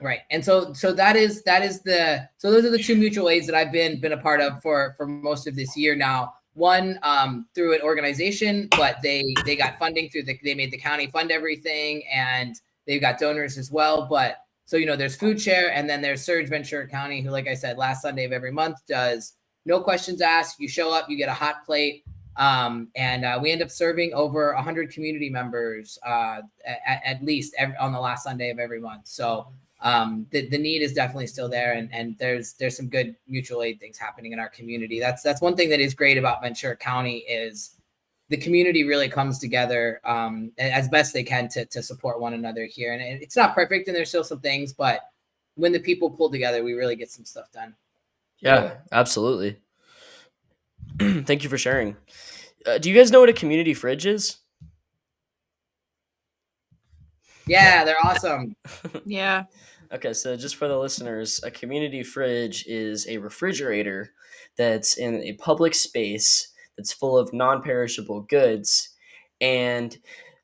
Right, 0.00 0.20
and 0.30 0.44
so 0.44 0.74
so 0.74 0.92
that 0.92 1.16
is 1.16 1.42
that 1.44 1.62
is 1.62 1.82
the 1.82 2.28
so 2.36 2.50
those 2.50 2.66
are 2.66 2.70
the 2.70 2.82
two 2.82 2.96
mutual 2.96 3.30
aids 3.30 3.46
that 3.46 3.54
I've 3.54 3.72
been 3.72 3.98
been 3.98 4.12
a 4.12 4.18
part 4.18 4.42
of 4.42 4.60
for 4.60 4.94
for 4.98 5.06
most 5.06 5.46
of 5.46 5.56
this 5.56 5.74
year 5.76 5.96
now. 5.96 6.34
One 6.52 6.98
um, 7.02 7.46
through 7.54 7.74
an 7.74 7.80
organization, 7.82 8.68
but 8.76 8.96
they 9.02 9.24
they 9.46 9.56
got 9.56 9.78
funding 9.78 10.10
through 10.10 10.24
the 10.24 10.38
they 10.44 10.54
made 10.54 10.70
the 10.70 10.78
county 10.78 11.06
fund 11.06 11.30
everything, 11.30 12.02
and 12.12 12.54
they've 12.86 13.00
got 13.00 13.18
donors 13.18 13.56
as 13.56 13.70
well. 13.70 14.06
But 14.08 14.36
so 14.66 14.76
you 14.76 14.84
know, 14.84 14.96
there's 14.96 15.16
Food 15.16 15.40
Share, 15.40 15.72
and 15.72 15.88
then 15.88 16.02
there's 16.02 16.22
Surge 16.22 16.48
Ventura 16.48 16.86
County, 16.88 17.22
who, 17.22 17.30
like 17.30 17.46
I 17.46 17.54
said, 17.54 17.78
last 17.78 18.02
Sunday 18.02 18.24
of 18.24 18.32
every 18.32 18.52
month 18.52 18.78
does 18.86 19.35
no 19.66 19.80
questions 19.80 20.22
asked. 20.22 20.58
You 20.58 20.68
show 20.68 20.92
up, 20.92 21.10
you 21.10 21.16
get 21.16 21.28
a 21.28 21.34
hot 21.34 21.66
plate. 21.66 22.04
Um, 22.36 22.88
and 22.94 23.24
uh, 23.24 23.38
we 23.42 23.50
end 23.50 23.62
up 23.62 23.70
serving 23.70 24.12
over 24.12 24.54
100 24.54 24.90
community 24.90 25.30
members 25.30 25.98
uh, 26.06 26.42
at, 26.66 27.02
at, 27.04 27.24
least 27.24 27.54
every, 27.58 27.76
on 27.76 27.92
the 27.92 28.00
last 28.00 28.24
Sunday 28.24 28.50
of 28.50 28.58
every 28.58 28.80
month. 28.80 29.06
So 29.06 29.48
um, 29.80 30.26
the, 30.30 30.48
the 30.48 30.58
need 30.58 30.82
is 30.82 30.92
definitely 30.92 31.26
still 31.26 31.48
there, 31.48 31.74
and, 31.74 31.92
and 31.92 32.16
there's 32.18 32.54
there's 32.54 32.76
some 32.76 32.88
good 32.88 33.14
mutual 33.28 33.62
aid 33.62 33.78
things 33.78 33.98
happening 33.98 34.32
in 34.32 34.38
our 34.38 34.48
community. 34.48 34.98
That's 35.00 35.22
that's 35.22 35.40
one 35.42 35.54
thing 35.54 35.68
that 35.70 35.80
is 35.80 35.94
great 35.94 36.18
about 36.18 36.42
Ventura 36.42 36.76
County 36.76 37.18
is 37.18 37.76
the 38.28 38.36
community 38.36 38.84
really 38.84 39.08
comes 39.08 39.38
together 39.38 40.00
um, 40.04 40.50
as 40.58 40.88
best 40.88 41.12
they 41.12 41.22
can 41.22 41.48
to 41.50 41.66
to 41.66 41.82
support 41.82 42.20
one 42.20 42.32
another 42.34 42.64
here. 42.64 42.94
And 42.94 43.02
it's 43.22 43.36
not 43.36 43.54
perfect, 43.54 43.86
and 43.86 43.96
there's 43.96 44.08
still 44.08 44.24
some 44.24 44.40
things, 44.40 44.72
but 44.72 45.00
when 45.56 45.72
the 45.72 45.80
people 45.80 46.10
pull 46.10 46.30
together, 46.30 46.64
we 46.64 46.72
really 46.72 46.96
get 46.96 47.10
some 47.10 47.24
stuff 47.24 47.50
done. 47.52 47.74
Yeah, 48.40 48.74
absolutely. 48.92 49.58
Thank 50.98 51.42
you 51.42 51.48
for 51.48 51.58
sharing. 51.58 51.96
Uh, 52.64 52.78
do 52.78 52.90
you 52.90 52.96
guys 52.96 53.10
know 53.10 53.20
what 53.20 53.28
a 53.28 53.34
community 53.34 53.74
fridge 53.74 54.06
is? 54.06 54.38
Yeah, 57.46 57.84
they're 57.84 58.04
awesome. 58.04 58.56
yeah. 59.06 59.44
Okay, 59.92 60.12
so 60.12 60.36
just 60.36 60.56
for 60.56 60.66
the 60.66 60.78
listeners, 60.78 61.40
a 61.44 61.50
community 61.50 62.02
fridge 62.02 62.66
is 62.66 63.06
a 63.08 63.18
refrigerator 63.18 64.10
that's 64.58 64.96
in 64.96 65.22
a 65.22 65.34
public 65.34 65.74
space 65.74 66.48
that's 66.76 66.92
full 66.92 67.16
of 67.16 67.32
non 67.32 67.62
perishable 67.62 68.22
goods. 68.22 68.90
And 69.40 69.96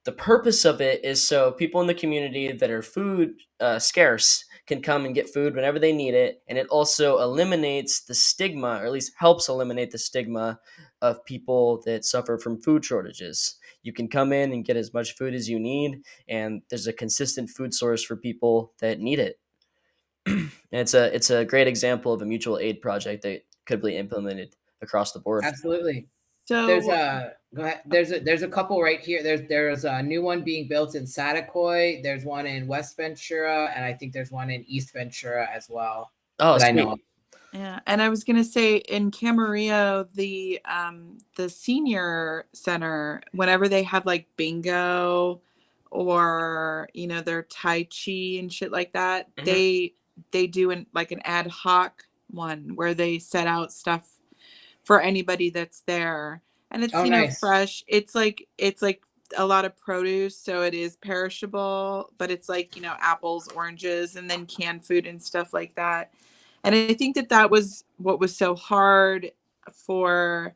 the 0.05 0.13
purpose 0.13 0.65
of 0.65 0.81
it 0.81 1.05
is 1.05 1.27
so 1.27 1.51
people 1.53 1.81
in 1.81 1.87
the 1.87 1.95
community 1.95 2.53
that 2.53 2.71
are 2.71 2.83
food 2.83 3.35
uh, 3.59 3.79
scarce 3.79 4.45
can 4.67 4.81
come 4.81 5.05
and 5.05 5.15
get 5.15 5.33
food 5.33 5.55
whenever 5.55 5.79
they 5.79 5.93
need 5.93 6.15
it. 6.15 6.43
And 6.49 6.57
it 6.57 6.69
also 6.69 7.19
eliminates 7.19 8.03
the 8.03 8.15
stigma, 8.15 8.81
or 8.81 8.87
at 8.87 8.93
least 8.93 9.13
helps 9.17 9.49
eliminate 9.49 9.91
the 9.91 9.99
stigma 9.99 10.61
of 11.01 11.25
people 11.25 11.83
that 11.85 12.05
suffer 12.05 12.39
from 12.39 12.61
food 12.61 12.85
shortages. 12.85 13.57
You 13.83 13.93
can 13.93 14.09
come 14.09 14.33
in 14.33 14.53
and 14.53 14.65
get 14.65 14.77
as 14.77 14.95
much 14.95 15.17
food 15.17 15.35
as 15.35 15.49
you 15.49 15.59
need, 15.59 16.03
and 16.29 16.63
there's 16.71 16.87
a 16.87 16.93
consistent 16.93 17.51
food 17.51 17.75
source 17.75 18.05
for 18.05 18.17
people 18.17 18.73
that 18.79 19.01
need 19.01 19.19
it. 19.19 19.41
it's 20.71 20.95
a 20.95 21.15
it's 21.15 21.31
a 21.31 21.45
great 21.45 21.67
example 21.67 22.13
of 22.13 22.23
a 22.23 22.27
mutual 22.27 22.59
aid 22.59 22.81
project 22.81 23.23
that 23.25 23.43
could 23.67 23.83
be 23.83 23.97
implemented 23.97 24.55
across 24.81 25.13
the 25.13 25.19
board. 25.19 25.45
Absolutely. 25.45 26.07
So 26.53 26.67
there's 26.67 26.89
a 26.89 27.33
go 27.55 27.63
ahead. 27.63 27.81
There's 27.87 28.13
a 28.13 28.21
there's 28.21 28.43
a 28.43 28.49
couple 28.49 28.81
right 28.83 29.01
here. 29.01 29.23
There's 29.23 29.49
there's 29.49 29.85
a 29.85 30.03
new 30.03 30.23
one 30.23 30.43
being 30.43 30.69
built 30.69 30.95
in 30.95 31.05
Saticoy. 31.05 32.03
There's 32.03 32.25
one 32.25 32.47
in 32.47 32.67
West 32.67 32.97
Ventura, 32.97 33.73
and 33.75 33.85
I 33.85 33.93
think 33.93 34.13
there's 34.13 34.31
one 34.31 34.51
in 34.51 34.65
East 34.69 34.93
Ventura 34.93 35.49
as 35.51 35.69
well. 35.71 36.13
Oh, 36.39 36.59
I 36.61 36.73
know. 36.73 36.99
Yeah, 37.53 37.81
and 37.87 38.01
I 38.01 38.09
was 38.09 38.25
gonna 38.25 38.45
say 38.45 38.77
in 38.77 39.11
Camarillo, 39.11 40.09
the 40.15 40.61
um 40.65 41.19
the 41.37 41.49
senior 41.49 42.47
center, 42.53 43.23
whenever 43.33 43.69
they 43.69 43.83
have 43.83 44.07
like 44.07 44.27
bingo 44.37 45.41
or 45.91 46.89
you 46.95 47.07
know 47.07 47.21
their 47.21 47.43
tai 47.45 47.85
chi 47.85 48.39
and 48.39 48.53
shit 48.53 48.73
like 48.73 48.93
that, 48.93 49.35
mm-hmm. 49.37 49.45
they 49.47 49.95
they 50.31 50.47
do 50.47 50.71
an 50.71 50.87
like 50.95 51.13
an 51.13 51.21
ad 51.25 51.47
hoc 51.47 52.05
one 52.31 52.75
where 52.75 52.95
they 52.95 53.19
set 53.19 53.47
out 53.47 53.73
stuff 53.73 54.09
for 54.85 55.01
anybody 55.01 55.51
that's 55.51 55.81
there. 55.81 56.43
And 56.71 56.83
it's 56.83 56.95
oh, 56.95 57.05
you 57.05 57.11
know 57.11 57.23
nice. 57.23 57.39
fresh. 57.39 57.85
It's 57.87 58.15
like 58.15 58.49
it's 58.59 58.83
like 58.83 59.03
a 59.37 59.45
lot 59.45 59.65
of 59.65 59.77
produce, 59.77 60.37
so 60.37 60.63
it 60.63 60.75
is 60.75 60.97
perishable, 60.97 62.11
but 62.19 62.31
it's 62.31 62.49
like, 62.49 62.77
you 62.77 62.83
know, 62.83 62.95
apples, 63.01 63.49
oranges, 63.49 64.17
and 64.17 64.29
then 64.29 64.47
canned 64.47 64.85
food 64.85 65.07
and 65.07 65.23
stuff 65.23 65.53
like 65.53 65.75
that. 65.75 66.13
And 66.65 66.75
I 66.75 66.95
think 66.95 67.15
that 67.17 67.29
that 67.31 67.51
was 67.51 67.85
what 67.97 68.21
was 68.21 68.37
so 68.37 68.55
hard 68.55 69.33
for 69.73 70.55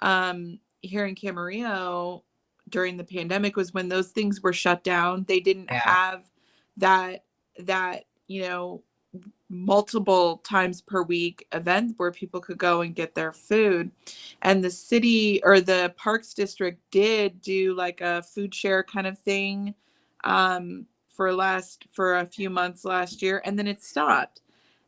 um 0.00 0.58
here 0.82 1.06
in 1.06 1.14
Camarillo 1.14 2.22
during 2.68 2.96
the 2.96 3.04
pandemic 3.04 3.56
was 3.56 3.72
when 3.72 3.88
those 3.88 4.10
things 4.10 4.42
were 4.42 4.52
shut 4.52 4.84
down. 4.84 5.24
They 5.26 5.40
didn't 5.40 5.68
yeah. 5.70 5.78
have 5.78 6.30
that 6.76 7.24
that, 7.60 8.04
you 8.26 8.42
know, 8.42 8.82
multiple 9.48 10.38
times 10.38 10.80
per 10.82 11.02
week 11.02 11.46
event 11.52 11.94
where 11.98 12.10
people 12.10 12.40
could 12.40 12.58
go 12.58 12.80
and 12.80 12.94
get 12.96 13.14
their 13.14 13.32
food 13.32 13.90
and 14.42 14.62
the 14.62 14.70
city 14.70 15.40
or 15.44 15.60
the 15.60 15.94
parks 15.96 16.34
district 16.34 16.80
did 16.90 17.40
do 17.42 17.72
like 17.74 18.00
a 18.00 18.22
food 18.22 18.52
share 18.54 18.82
kind 18.82 19.06
of 19.06 19.16
thing 19.18 19.72
um, 20.24 20.84
for 21.08 21.32
last 21.32 21.86
for 21.92 22.16
a 22.16 22.26
few 22.26 22.50
months 22.50 22.84
last 22.84 23.22
year 23.22 23.40
and 23.44 23.56
then 23.58 23.68
it 23.68 23.82
stopped 23.82 24.40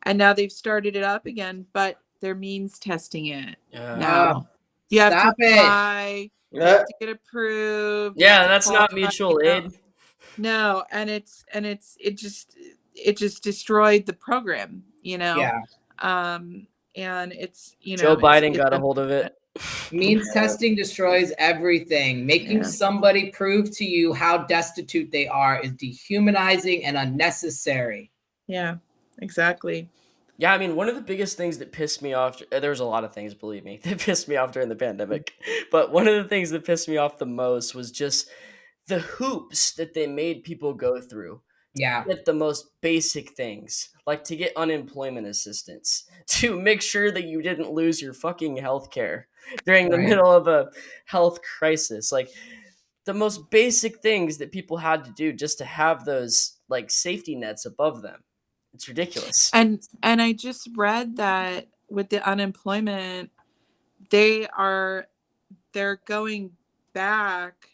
and 0.02 0.18
now 0.18 0.32
they've 0.32 0.52
started 0.52 0.96
it 0.96 1.04
up 1.04 1.26
again 1.26 1.64
but 1.72 1.98
they're 2.20 2.34
means 2.34 2.78
testing 2.80 3.26
it 3.26 3.56
yeah. 3.70 3.94
now 3.94 4.48
You 4.90 5.00
have 5.00 5.12
Stop 5.12 5.36
to 5.36 5.44
it. 5.46 5.52
apply 5.52 6.30
Yeah. 6.50 6.78
to 6.78 6.94
get 6.98 7.09
approved. 7.11 8.16
Yeah, 8.18 8.48
that's 8.48 8.68
not 8.70 8.92
mutual 8.94 9.38
aid. 9.44 9.70
No, 10.38 10.84
and 10.90 11.11
it's 11.11 11.44
and 11.52 11.66
it's 11.66 11.96
it 12.00 12.16
just 12.16 12.56
it 13.05 13.16
just 13.16 13.42
destroyed 13.42 14.07
the 14.07 14.12
program, 14.12 14.82
you 15.03 15.18
know. 15.18 15.36
Yeah. 15.36 15.61
Um 16.01 16.66
and 16.96 17.32
it's 17.32 17.76
you 17.80 17.96
know 17.96 18.03
Joe 18.03 18.16
Biden 18.16 18.49
it's 18.51 18.57
got 18.59 18.72
a 18.72 18.76
a- 18.76 18.80
hold 18.80 18.99
of 18.99 19.11
it. 19.11 19.34
Means 19.92 20.26
Yeah. 20.34 20.42
testing 20.42 20.74
destroys 20.76 21.32
everything. 21.38 22.24
Making 22.26 22.59
Yeah. 22.59 22.62
somebody 22.64 23.30
prove 23.30 23.70
to 23.76 23.84
you 23.84 24.12
how 24.12 24.38
destitute 24.38 25.11
they 25.11 25.26
are 25.26 25.61
is 25.61 25.72
dehumanizing 25.72 26.84
and 26.84 26.96
unnecessary. 26.96 28.11
Yeah, 28.46 28.76
exactly. 29.20 29.88
Yeah, 30.40 30.53
I 30.55 30.59
mean, 30.59 30.76
one 30.76 30.88
of 30.88 30.94
the 30.94 31.01
biggest 31.01 31.36
things 31.36 31.59
that 31.59 31.72
pissed 31.72 32.01
me 32.01 32.14
off, 32.14 32.40
there 32.53 32.70
was 32.70 32.78
a 32.78 32.84
lot 32.84 33.03
of 33.03 33.12
things, 33.12 33.34
believe 33.34 33.64
me, 33.64 33.80
that 33.82 33.99
pissed 33.99 34.28
me 34.28 34.36
off 34.36 34.53
during 34.53 34.68
the 34.68 34.76
pandemic. 34.76 35.32
But 35.72 35.90
one 35.92 36.07
of 36.07 36.14
the 36.22 36.28
things 36.28 36.51
that 36.51 36.64
pissed 36.64 36.88
me 36.88 36.96
off 36.96 37.18
the 37.18 37.26
most 37.26 37.74
was 37.74 37.90
just 37.90 38.28
the 38.86 39.01
hoops 39.01 39.72
that 39.72 39.94
they 39.94 40.07
made 40.07 40.44
people 40.44 40.72
go 40.74 41.01
through. 41.01 41.40
Yeah. 41.75 42.05
Get 42.05 42.25
the 42.25 42.33
most 42.35 42.71
basic 42.81 43.33
things, 43.33 43.91
like 44.07 44.25
to 44.25 44.37
get 44.37 44.53
unemployment 44.57 45.27
assistance, 45.27 46.05
to 46.27 46.59
make 46.61 46.83
sure 46.83 47.11
that 47.12 47.25
you 47.25 47.43
didn't 47.43 47.71
lose 47.73 48.03
your 48.03 48.12
fucking 48.14 48.57
health 48.57 48.91
care 48.91 49.29
during 49.64 49.91
the 49.91 49.99
Right. 49.99 50.09
middle 50.09 50.31
of 50.33 50.49
a 50.49 50.71
health 51.07 51.41
crisis. 51.43 52.11
Like 52.11 52.31
the 53.05 53.14
most 53.14 53.51
basic 53.51 54.01
things 54.01 54.39
that 54.39 54.53
people 54.53 54.77
had 54.79 55.05
to 55.05 55.11
do 55.12 55.33
just 55.33 55.59
to 55.59 55.64
have 55.64 56.05
those 56.05 56.57
like 56.69 56.91
safety 56.91 57.35
nets 57.35 57.64
above 57.64 58.03
them. 58.03 58.23
It's 58.75 58.89
ridiculous. 58.89 59.51
And 59.53 59.83
and 60.03 60.21
I 60.21 60.33
just 60.33 60.69
read 60.77 61.16
that 61.16 61.69
with 61.91 62.11
the 62.11 62.27
unemployment, 62.29 63.31
they 64.11 64.47
are 64.49 65.07
they're 65.73 66.01
going 66.05 66.53
back 66.93 67.71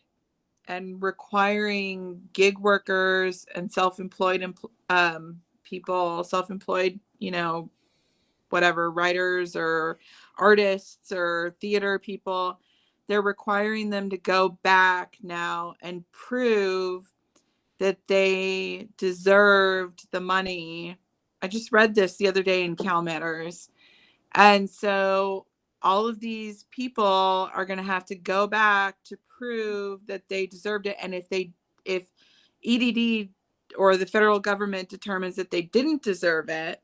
and 0.66 1.02
requiring 1.02 2.20
gig 2.32 2.58
workers 2.58 3.46
and 3.54 3.70
self-employed 3.70 4.40
empl- 4.40 4.70
um, 4.88 5.40
people, 5.62 6.24
self-employed, 6.24 6.98
you 7.18 7.30
know, 7.30 7.70
whatever 8.50 8.90
writers 8.90 9.56
or 9.56 9.98
artists 10.38 11.12
or 11.12 11.54
theater 11.60 11.98
people, 11.98 12.60
they're 13.08 13.22
requiring 13.22 13.90
them 13.90 14.08
to 14.10 14.16
go 14.16 14.58
back 14.62 15.16
now 15.22 15.74
and 15.82 16.04
prove 16.12 17.12
that 17.78 17.98
they 18.06 18.88
deserved 18.96 20.06
the 20.12 20.20
money. 20.20 20.96
I 21.42 21.48
just 21.48 21.72
read 21.72 21.94
this 21.94 22.16
the 22.16 22.28
other 22.28 22.42
day 22.42 22.64
in 22.64 22.76
Cal 22.76 23.02
Matters. 23.02 23.68
And 24.34 24.70
so 24.70 25.46
all 25.82 26.06
of 26.06 26.18
these 26.20 26.64
people 26.70 27.50
are 27.54 27.66
going 27.66 27.78
to 27.78 27.84
have 27.84 28.06
to 28.06 28.14
go 28.14 28.46
back 28.46 28.96
to 29.04 29.18
prove 29.38 30.06
that 30.06 30.28
they 30.28 30.46
deserved 30.46 30.86
it 30.86 30.96
and 31.02 31.14
if 31.14 31.28
they 31.28 31.50
if 31.84 32.04
EDD 32.66 33.28
or 33.76 33.96
the 33.96 34.06
federal 34.06 34.38
government 34.40 34.88
determines 34.88 35.36
that 35.36 35.50
they 35.50 35.62
didn't 35.62 36.02
deserve 36.02 36.48
it, 36.48 36.80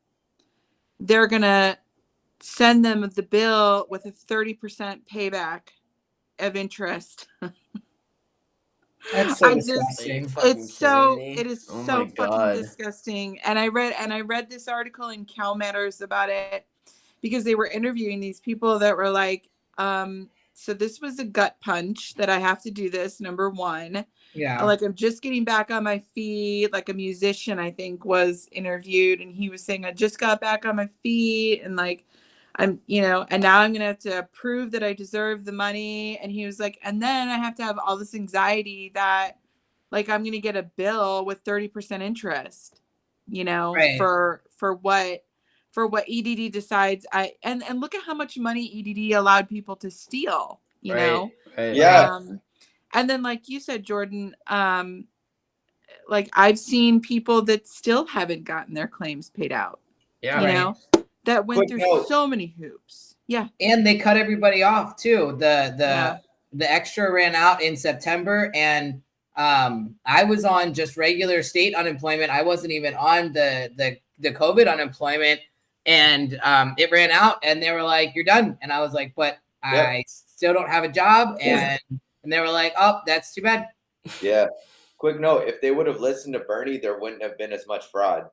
they're 0.99 1.27
going 1.27 1.43
to 1.43 1.79
send 2.41 2.85
them 2.85 3.09
the 3.15 3.23
bill 3.23 3.87
with 3.91 4.05
a 4.07 4.11
30% 4.13 5.01
payback 5.11 5.61
of 6.39 6.57
interest. 6.57 7.29
That's 9.13 9.39
so 9.39 9.49
I 9.51 9.55
just- 9.55 9.69
disgusting. 9.69 10.29
Fucking 10.29 10.51
it's 10.51 10.75
so 10.75 11.19
it 11.21 11.47
is 11.47 11.67
Oh 11.71 11.85
so 11.87 12.07
fucking 12.07 12.17
God. 12.17 12.57
disgusting 12.57 13.39
and 13.41 13.59
i 13.59 13.69
read 13.69 13.95
and 13.99 14.13
i 14.13 14.21
read 14.21 14.51
this 14.51 14.69
article 14.69 15.09
in 15.09 15.25
cal 15.25 15.55
matters 15.55 16.03
about 16.03 16.29
it 16.29 16.67
because 17.23 17.43
they 17.45 17.55
were 17.55 17.67
interviewing 17.67 18.21
these 18.21 18.41
people 18.41 18.79
that 18.79 18.95
were 18.97 19.09
like 19.11 19.49
um 19.79 20.29
so 20.55 20.75
this 20.75 21.01
was 21.01 21.19
a 21.19 21.25
gut 21.25 21.57
punch 21.61 22.15
that 22.15 22.29
i 22.31 22.39
have 22.39 22.63
to 22.63 22.71
do 22.71 22.91
this 22.91 23.21
number 23.21 23.51
one 23.51 24.05
Yeah. 24.35 24.65
like 24.65 24.83
i'm 24.83 24.95
just 24.95 25.23
getting 25.23 25.45
back 25.45 25.71
on 25.71 25.85
my 25.85 25.99
feet 26.15 26.73
like 26.73 26.89
a 26.89 26.95
musician 26.95 27.59
i 27.59 27.71
think 27.71 28.05
was 28.05 28.49
interviewed 28.53 29.21
and 29.21 29.35
he 29.35 29.49
was 29.49 29.63
saying 29.65 29.85
i 29.85 29.93
just 29.93 30.19
got 30.19 30.41
back 30.41 30.67
on 30.67 30.77
my 30.77 30.89
feet 31.03 31.63
and 31.63 31.77
like 31.77 32.05
i'm 32.57 32.81
you 32.87 33.01
know 33.03 33.25
and 33.31 33.43
now 33.43 33.61
i'm 33.61 33.73
gonna 33.73 33.85
have 33.85 33.99
to 34.01 34.29
prove 34.33 34.71
that 34.73 34.83
i 34.83 34.93
deserve 34.93 35.45
the 35.45 35.53
money 35.53 36.19
and 36.19 36.33
he 36.33 36.45
was 36.47 36.59
like 36.61 36.79
and 36.83 37.01
then 37.01 37.29
i 37.29 37.37
have 37.37 37.55
to 37.55 37.63
have 37.63 37.79
all 37.79 37.97
this 37.97 38.15
anxiety 38.15 38.91
that 38.95 39.39
like 39.93 40.09
i'm 40.09 40.25
gonna 40.25 40.39
get 40.39 40.57
a 40.57 40.63
bill 40.63 41.25
with 41.25 41.43
30% 41.45 42.03
interest 42.03 42.81
you 43.29 43.45
know 43.45 43.73
Right. 43.75 43.97
for 43.99 44.43
for 44.57 44.75
what 44.75 45.25
for 45.73 45.87
what 45.87 46.05
edd 46.09 46.51
decides 46.53 47.07
i 47.13 47.33
and 47.43 47.63
and 47.69 47.81
look 47.81 47.95
at 47.95 48.03
how 48.05 48.15
much 48.15 48.39
money 48.39 48.71
edd 48.75 49.17
allowed 49.19 49.49
people 49.49 49.77
to 49.77 49.91
steal 49.91 50.61
you 50.83 50.95
Right, 50.95 51.03
know 51.07 51.33
right. 51.57 51.75
Yeah. 51.75 52.11
um, 52.15 52.41
and 52.95 53.09
then 53.09 53.23
like 53.23 53.49
you 53.49 53.61
said 53.61 53.83
jordan 53.85 54.35
um 54.49 55.07
like 56.09 56.29
i've 56.35 56.59
seen 56.59 57.01
people 57.01 57.43
that 57.43 57.67
still 57.69 58.07
haven't 58.07 58.45
gotten 58.45 58.75
their 58.75 58.89
claims 58.89 59.31
paid 59.31 59.53
out 59.53 59.81
Yeah, 60.23 60.41
you 60.41 60.47
Right. 60.47 60.55
know 60.55 60.77
that 61.25 61.47
went 61.47 61.59
Quick 61.59 61.69
through 61.69 61.79
note. 61.79 62.09
so 62.09 62.27
many 62.27 62.55
hoops 62.59 63.17
yeah 63.27 63.49
and 63.61 63.87
they 63.87 63.97
cut 63.99 64.17
everybody 64.17 64.63
off 64.63 64.97
too. 64.97 65.33
The 65.39 65.75
the 65.77 65.85
Yeah. 65.85 66.19
the 66.53 66.71
extra 66.71 67.13
ran 67.13 67.35
out 67.37 67.63
in 67.63 67.77
September 67.77 68.51
and 68.55 69.01
um 69.37 69.95
I 70.07 70.25
was 70.25 70.45
on 70.45 70.75
just 70.75 70.97
regular 70.97 71.43
state 71.43 71.75
unemployment. 71.75 72.31
I 72.31 72.43
wasn't 72.43 72.73
even 72.73 72.95
on 72.95 73.33
the 73.33 73.71
the 73.77 73.99
the 74.19 74.33
COVID 74.33 74.71
unemployment 74.71 75.41
and 75.87 76.39
um 76.43 76.75
it 76.79 76.91
ran 76.91 77.11
out 77.11 77.37
and 77.43 77.63
they 77.63 77.73
were 77.73 77.83
like 77.83 78.13
you're 78.15 78.25
done 78.25 78.59
and 78.61 78.73
I 78.73 78.81
was 78.81 78.93
like 78.93 79.15
but 79.17 79.39
Yeah. 79.65 79.83
I 79.83 80.05
still 80.07 80.53
don't 80.53 80.69
have 80.69 80.85
a 80.85 80.89
job 80.89 81.39
and 81.41 81.81
and 82.23 82.33
they 82.33 82.41
were 82.41 82.51
like 82.51 82.75
oh 82.79 83.01
that's 83.07 83.35
too 83.35 83.43
bad. 83.43 83.69
Yeah. 84.21 84.47
Quick 85.01 85.19
note: 85.19 85.49
If 85.49 85.63
they 85.63 85.71
would 85.71 85.87
have 85.87 86.01
listened 86.01 86.35
to 86.35 86.41
Bernie, 86.41 86.77
there 86.77 86.99
wouldn't 86.99 87.23
have 87.23 87.39
been 87.39 87.55
as 87.55 87.67
much 87.67 87.87
fraud. 87.87 88.27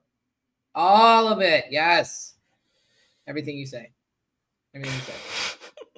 All 0.74 1.26
of 1.26 1.40
it. 1.40 1.64
Yes. 1.70 2.34
Everything 3.26 3.56
you 3.56 3.64
say. 3.66 3.90
Everything 4.74 5.00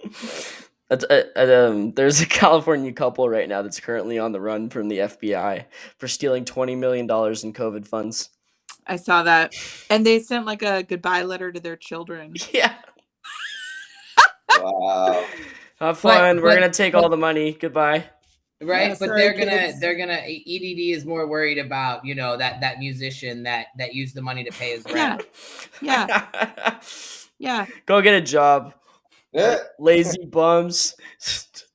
you 0.04 0.10
say. 0.22 0.64
That's, 0.88 1.04
uh, 1.04 1.24
uh, 1.36 1.68
um, 1.70 1.92
there's 1.92 2.20
a 2.20 2.26
California 2.28 2.92
couple 2.92 3.28
right 3.28 3.48
now 3.48 3.62
that's 3.62 3.78
currently 3.78 4.18
on 4.18 4.32
the 4.32 4.40
run 4.40 4.70
from 4.70 4.88
the 4.88 4.98
FBI 4.98 5.64
for 5.98 6.08
stealing 6.08 6.44
twenty 6.44 6.74
million 6.76 7.06
dollars 7.06 7.42
in 7.42 7.52
COVID 7.52 7.86
funds. 7.86 8.30
I 8.90 8.96
saw 8.96 9.22
that 9.22 9.54
and 9.88 10.04
they 10.04 10.18
sent 10.20 10.44
like 10.44 10.62
a 10.62 10.82
goodbye 10.82 11.22
letter 11.22 11.50
to 11.50 11.60
their 11.60 11.76
children 11.76 12.34
Yeah, 12.52 12.74
Wow. 14.60 15.24
have 15.78 15.98
fun. 15.98 16.36
We're 16.36 16.50
but- 16.50 16.54
gonna 16.60 16.72
take 16.72 16.92
but- 16.92 17.02
all 17.02 17.08
the 17.08 17.16
money. 17.16 17.52
Goodbye. 17.52 18.04
right 18.60 18.88
Yeah, 18.88 18.96
but 18.98 19.08
sorry, 19.08 19.20
they're 19.22 19.32
gonna 19.38 19.50
kids. 19.58 19.80
they're 19.80 19.94
gonna 19.96 20.20
edd 20.26 20.78
is 20.96 21.06
more 21.06 21.26
worried 21.26 21.56
about 21.58 22.04
you 22.04 22.14
know 22.14 22.36
that 22.36 22.60
that 22.60 22.78
musician 22.78 23.42
that 23.44 23.68
that 23.78 23.94
used 23.94 24.14
the 24.14 24.20
money 24.22 24.44
to 24.44 24.50
pay 24.50 24.72
his 24.76 24.84
rent 24.92 25.24
Yeah. 25.80 26.26
yeah 26.30 26.80
yeah 27.38 27.66
Go 27.86 28.02
get 28.02 28.14
a 28.14 28.20
job. 28.20 28.74
Yeah. 29.32 29.58
Lazy 29.78 30.24
bums. 30.26 30.94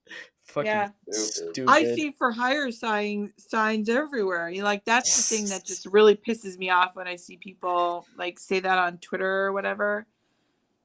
Fucking 0.56 0.72
Yeah. 0.72 0.90
stupid. 1.12 1.66
I 1.70 1.84
see 1.96 2.12
for 2.12 2.32
hire 2.32 2.72
sign 2.72 3.34
signs 3.36 3.90
everywhere. 3.90 4.50
You 4.50 4.64
like 4.64 4.86
that's 4.86 5.16
the 5.18 5.36
thing 5.36 5.48
that 5.50 5.66
just 5.66 5.86
really 5.86 6.16
pisses 6.16 6.58
me 6.58 6.70
off 6.70 6.96
when 6.96 7.08
I 7.10 7.18
see 7.18 7.36
people 7.36 8.06
like 8.18 8.40
say 8.40 8.62
that 8.62 8.78
on 8.78 8.98
Twitter 9.00 9.46
or 9.46 9.52
whatever. 9.52 10.06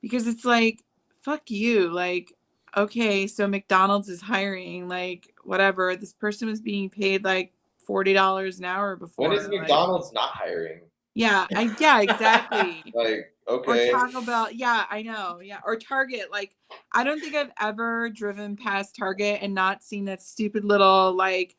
Because 0.02 0.26
it's 0.26 0.44
like, 0.44 0.82
fuck 1.22 1.48
you. 1.52 1.88
Like, 1.88 2.32
okay, 2.76 3.28
so 3.28 3.46
McDonald's 3.46 4.08
is 4.08 4.20
hiring, 4.20 4.88
like 4.88 5.32
whatever. 5.44 5.94
This 5.94 6.12
person 6.14 6.48
was 6.48 6.60
being 6.60 6.90
paid 6.90 7.22
like 7.22 7.52
forty 7.86 8.12
dollars 8.12 8.58
an 8.58 8.64
hour 8.64 8.96
before. 8.96 9.28
When 9.28 9.38
is 9.38 9.46
like- 9.46 9.60
McDonald's 9.60 10.12
not 10.12 10.30
hiring? 10.30 10.80
yeah, 11.14 11.46
I, 11.54 11.72
yeah, 11.78 12.00
exactly. 12.10 12.82
Like, 12.92 13.32
or 13.66 13.74
okay. 13.74 13.90
Taco 13.90 14.20
Bell. 14.22 14.50
Yeah, 14.52 14.84
I 14.90 15.02
know. 15.02 15.40
Yeah, 15.42 15.60
or 15.64 15.76
Target. 15.76 16.30
Like, 16.30 16.56
I 16.92 17.04
don't 17.04 17.20
think 17.20 17.34
I've 17.34 17.52
ever 17.60 18.10
driven 18.10 18.56
past 18.56 18.96
Target 18.96 19.40
and 19.42 19.54
not 19.54 19.82
seen 19.82 20.04
that 20.06 20.22
stupid 20.22 20.64
little 20.64 21.12
like, 21.14 21.56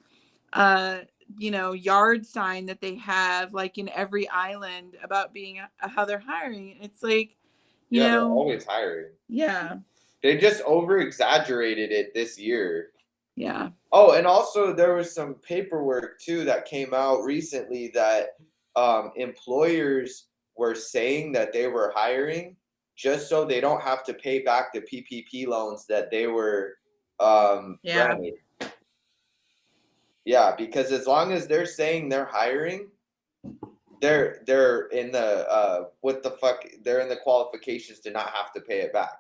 uh, 0.54 1.00
you 1.38 1.52
know, 1.52 1.72
yard 1.74 2.26
sign 2.26 2.66
that 2.68 2.82
they 2.82 2.96
have 2.96 3.54
like 3.54 3.78
in 3.78 3.90
every 3.90 4.28
island 4.30 4.98
about 5.04 5.34
being 5.34 5.60
uh, 5.60 5.88
how 5.88 6.06
they're 6.06 6.20
hiring. 6.20 6.78
It's 6.82 7.02
like, 7.04 7.38
you 7.90 8.02
yeah, 8.02 8.10
they're 8.10 8.20
know, 8.22 8.32
always 8.32 8.66
hiring. 8.66 9.12
yeah, 9.30 9.78
They 10.24 10.38
just 10.38 10.62
over 10.64 11.00
exaggerated 11.00 11.92
it 11.92 12.14
this 12.14 12.38
year. 12.40 12.90
yeah, 13.36 13.70
Oh, 13.94 14.12
and 14.14 14.26
also 14.28 14.74
there 14.74 14.96
was 14.96 15.14
some 15.14 15.36
paperwork 15.36 16.20
too 16.20 16.44
that 16.46 16.66
came 16.66 16.94
out 16.94 17.24
recently 17.24 17.90
that 17.94 18.36
um, 18.76 19.12
employers 19.16 20.28
were 20.58 20.76
saying 20.76 21.32
that 21.34 21.54
they 21.54 21.68
were 21.68 21.92
hiring 21.96 22.56
just 22.96 23.30
so 23.30 23.46
they 23.46 23.62
don't 23.62 23.82
have 23.82 24.04
to 24.04 24.14
pay 24.14 24.40
back 24.40 24.74
the 24.74 24.82
PPP 24.82 25.48
loans 25.48 25.86
that 25.88 26.12
they 26.12 26.28
were 26.28 26.78
um, 27.20 27.80
Yeah. 27.84 28.08
granted. 28.08 28.34
Yeah, 30.26 30.56
because 30.56 30.92
as 30.92 31.08
long 31.08 31.32
as 31.32 31.48
they're 31.48 31.66
saying 31.66 32.10
they're 32.10 32.26
hiring, 32.32 32.90
they're 34.02 34.42
they're 34.48 34.88
in 34.88 35.12
the 35.12 35.48
uh 35.50 35.86
what 36.02 36.24
the 36.24 36.32
fuck 36.32 36.64
they're 36.84 37.02
in 37.02 37.10
the 37.10 37.18
qualifications 37.18 38.00
to 38.00 38.12
not 38.12 38.30
have 38.32 38.52
to 38.54 38.62
pay 38.62 38.82
it 38.82 38.94
back. 38.94 39.18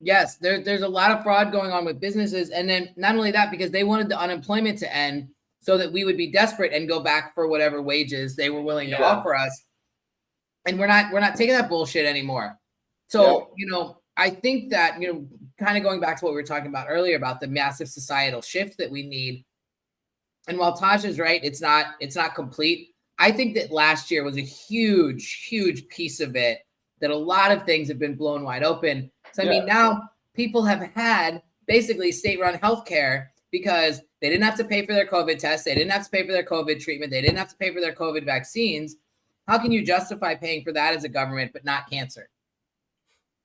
Yes, 0.00 0.36
there, 0.36 0.62
there's 0.62 0.82
a 0.82 0.88
lot 0.88 1.10
of 1.10 1.22
fraud 1.22 1.52
going 1.52 1.70
on 1.72 1.86
with 1.86 2.00
businesses. 2.00 2.50
And 2.50 2.68
then 2.68 2.92
not 2.96 3.14
only 3.14 3.30
that, 3.30 3.50
because 3.50 3.70
they 3.70 3.82
wanted 3.84 4.10
the 4.10 4.18
unemployment 4.18 4.78
to 4.80 4.94
end 4.94 5.28
so 5.60 5.78
that 5.78 5.90
we 5.90 6.04
would 6.04 6.18
be 6.18 6.30
desperate 6.30 6.74
and 6.74 6.86
go 6.86 7.00
back 7.00 7.34
for 7.34 7.48
whatever 7.48 7.80
wages 7.80 8.36
they 8.36 8.50
were 8.50 8.60
willing 8.60 8.90
to 8.90 8.96
Yeah. 8.96 9.04
offer 9.04 9.34
us. 9.34 9.64
And 10.66 10.78
we're 10.78 10.86
not 10.86 11.12
we're 11.12 11.20
not 11.20 11.36
taking 11.36 11.54
that 11.54 11.68
bullshit 11.68 12.06
anymore. 12.06 12.58
So, 13.08 13.50
you 13.56 13.66
know, 13.66 13.98
I 14.16 14.30
think 14.30 14.70
that, 14.70 15.00
you 15.00 15.12
know, 15.12 15.26
kind 15.58 15.76
of 15.76 15.82
going 15.82 16.00
back 16.00 16.18
to 16.18 16.24
what 16.24 16.32
we 16.32 16.36
were 16.36 16.46
talking 16.46 16.68
about 16.68 16.86
earlier 16.88 17.16
about 17.16 17.40
the 17.40 17.46
massive 17.46 17.88
societal 17.88 18.42
shift 18.42 18.78
that 18.78 18.90
we 18.90 19.06
need. 19.06 19.44
And 20.48 20.58
while 20.58 20.76
Taj 20.76 21.04
is 21.04 21.18
right, 21.18 21.40
it's 21.42 21.60
not 21.60 21.86
it's 22.00 22.16
not 22.16 22.34
complete. 22.34 22.88
I 23.18 23.32
think 23.32 23.54
that 23.54 23.70
last 23.70 24.10
year 24.10 24.24
was 24.24 24.36
a 24.36 24.42
huge, 24.42 25.44
huge 25.48 25.88
piece 25.88 26.20
of 26.20 26.36
it 26.36 26.58
that 27.00 27.10
a 27.10 27.16
lot 27.16 27.50
of 27.50 27.64
things 27.64 27.88
have 27.88 27.98
been 27.98 28.14
blown 28.14 28.42
wide 28.42 28.62
open. 28.62 29.10
So 29.32 29.42
I 29.42 29.46
mean, 29.46 29.66
now 29.66 30.02
people 30.34 30.62
have 30.64 30.90
had 30.94 31.42
basically 31.66 32.12
state-run 32.12 32.58
healthcare 32.58 33.28
because 33.50 34.00
they 34.20 34.28
didn't 34.28 34.44
have 34.44 34.56
to 34.56 34.64
pay 34.64 34.84
for 34.84 34.92
their 34.92 35.06
COVID 35.06 35.38
tests, 35.38 35.64
they 35.64 35.74
didn't 35.74 35.92
have 35.92 36.04
to 36.04 36.10
pay 36.10 36.26
for 36.26 36.32
their 36.32 36.44
COVID 36.44 36.80
treatment, 36.80 37.10
they 37.10 37.22
didn't 37.22 37.38
have 37.38 37.50
to 37.50 37.56
pay 37.56 37.72
for 37.72 37.80
their 37.80 37.94
COVID 37.94 38.24
vaccines. 38.24 38.96
How 39.46 39.58
can 39.58 39.72
you 39.72 39.84
justify 39.84 40.34
paying 40.34 40.64
for 40.64 40.72
that 40.72 40.94
as 40.94 41.04
a 41.04 41.08
government 41.08 41.52
but 41.52 41.64
not 41.64 41.90
cancer? 41.90 42.28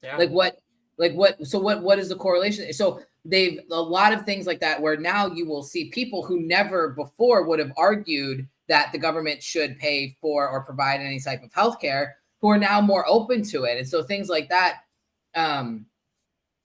Yeah. 0.01 0.17
Like 0.17 0.31
what? 0.31 0.57
Like 0.97 1.13
what? 1.13 1.45
So 1.45 1.59
what? 1.59 1.81
What 1.81 1.99
is 1.99 2.09
the 2.09 2.15
correlation? 2.15 2.71
So 2.73 3.01
they've 3.25 3.59
a 3.71 3.81
lot 3.81 4.13
of 4.13 4.25
things 4.25 4.47
like 4.47 4.59
that 4.59 4.81
where 4.81 4.97
now 4.97 5.27
you 5.27 5.45
will 5.45 5.63
see 5.63 5.89
people 5.89 6.23
who 6.23 6.39
never 6.41 6.89
before 6.89 7.43
would 7.43 7.59
have 7.59 7.71
argued 7.77 8.47
that 8.67 8.91
the 8.91 8.97
government 8.97 9.43
should 9.43 9.77
pay 9.79 10.15
for 10.21 10.47
or 10.49 10.61
provide 10.63 11.01
any 11.01 11.19
type 11.19 11.43
of 11.43 11.53
health 11.53 11.79
care 11.79 12.17
who 12.39 12.49
are 12.49 12.57
now 12.57 12.81
more 12.81 13.05
open 13.07 13.43
to 13.43 13.65
it 13.65 13.77
and 13.77 13.87
so 13.87 14.01
things 14.01 14.29
like 14.29 14.49
that 14.49 14.79
um 15.35 15.85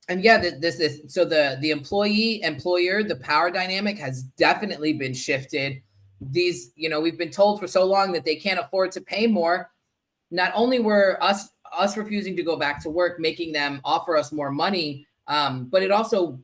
and 0.09 0.23
yeah 0.23 0.41
th- 0.41 0.61
this 0.61 0.81
is 0.81 1.13
so 1.13 1.25
the 1.25 1.59
the 1.61 1.71
employee 1.71 2.41
employer 2.43 3.03
the 3.03 3.17
power 3.17 3.51
dynamic 3.51 3.99
has 3.99 4.23
definitely 4.23 4.93
been 4.93 5.13
shifted 5.13 5.83
these 6.21 6.73
you 6.77 6.89
know 6.89 7.01
we've 7.01 7.19
been 7.19 7.31
told 7.31 7.61
for 7.61 7.67
so 7.67 7.85
long 7.85 8.13
that 8.13 8.25
they 8.25 8.37
can't 8.37 8.61
afford 8.61 8.93
to 8.93 9.01
pay 9.01 9.27
more. 9.27 9.71
Not 10.31 10.53
only 10.55 10.79
were 10.79 11.23
us 11.23 11.51
us 11.77 11.97
refusing 11.97 12.37
to 12.37 12.43
go 12.43 12.57
back 12.57 12.83
to 12.83 12.91
work 12.91 13.19
making 13.19 13.53
them 13.53 13.81
offer 13.85 14.17
us 14.17 14.33
more 14.33 14.51
money 14.51 15.07
um, 15.29 15.67
but 15.67 15.83
it 15.83 15.91
also 15.91 16.39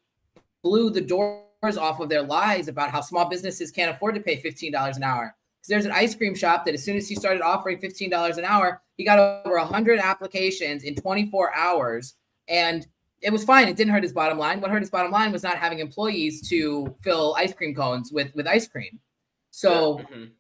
blew 0.62 0.90
the 0.90 1.01
doors 1.01 1.77
off 1.78 2.01
of 2.01 2.09
their 2.09 2.23
lies 2.23 2.69
about 2.69 2.90
how 2.90 3.01
small 3.01 3.28
businesses 3.28 3.70
can't 3.70 3.94
afford 3.94 4.15
to 4.15 4.20
pay 4.20 4.40
$15 4.40 4.97
an 4.97 5.03
hour. 5.03 5.35
Because 5.59 5.69
there's 5.69 5.85
an 5.85 5.93
ice 5.93 6.15
cream 6.15 6.35
shop 6.35 6.65
that 6.65 6.74
as 6.74 6.82
soon 6.82 6.97
as 6.97 7.09
he 7.09 7.15
started 7.15 7.43
offering 7.43 7.78
$15 7.78 8.39
an 8.39 8.44
hour 8.44 8.82
he 8.97 9.05
got 9.05 9.19
over 9.47 9.57
100 9.57 9.99
applications 9.99 10.85
in 10.85 10.94
24 10.94 11.57
hours. 11.57 12.15
And 12.49 12.86
it 13.20 13.32
was 13.32 13.44
fine. 13.44 13.69
It 13.69 13.77
didn't 13.77 13.93
hurt 13.93 14.03
his 14.03 14.12
bottom 14.12 14.39
line. 14.39 14.61
What 14.61 14.70
hurt 14.70 14.82
his 14.82 14.90
bottom 14.90 15.11
line 15.11 15.32
was 15.32 15.43
not 15.43 15.57
having 15.57 15.78
employees 15.78 16.47
to 16.49 16.94
fill 17.03 17.35
ice 17.39 17.55
cream 17.55 17.74
cones 17.74 18.12
with 18.12 18.35
with 18.35 18.47
ice 18.47 18.69
cream 18.69 19.01
so 19.53 19.99
Mhm. 20.12 20.31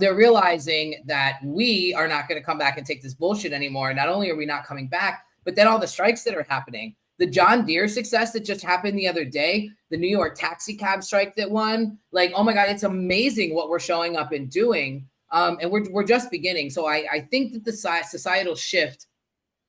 they're 0.00 0.14
realizing 0.14 1.02
that 1.06 1.38
we 1.44 1.92
are 1.94 2.08
not 2.08 2.28
going 2.28 2.40
to 2.40 2.44
come 2.44 2.56
back 2.58 2.78
and 2.78 2.86
take 2.86 3.02
this 3.02 3.14
bullshit 3.14 3.52
anymore. 3.52 3.92
Not 3.92 4.08
only 4.08 4.30
are 4.30 4.36
we 4.36 4.46
not 4.46 4.64
coming 4.64 4.88
back, 4.88 5.26
but 5.44 5.54
then 5.54 5.66
all 5.68 5.78
the 5.78 5.86
strikes 5.86 6.24
that 6.24 6.34
are 6.34 6.46
happening. 6.48 6.96
The 7.18 7.26
John 7.26 7.64
Deere 7.66 7.86
success 7.86 8.32
that 8.32 8.44
just 8.44 8.62
happened 8.64 8.98
the 8.98 9.06
other 9.06 9.24
day, 9.24 9.70
the 9.90 9.96
New 9.96 10.08
York 10.08 10.34
taxi 10.36 10.74
cab 10.74 11.04
strike 11.04 11.36
that 11.36 11.48
won, 11.50 11.98
like, 12.10 12.32
oh 12.34 12.42
my 12.42 12.52
God, 12.54 12.68
it's 12.70 12.82
amazing 12.82 13.54
what 13.54 13.68
we're 13.68 13.78
showing 13.78 14.16
up 14.16 14.32
and 14.32 14.50
doing. 14.50 15.06
Um, 15.30 15.58
and 15.60 15.70
we're, 15.70 15.88
we're 15.90 16.04
just 16.04 16.30
beginning. 16.30 16.70
So 16.70 16.86
I, 16.86 17.06
I 17.12 17.20
think 17.20 17.52
that 17.52 17.64
the 17.64 17.72
societal 17.72 18.54
shift, 18.56 19.06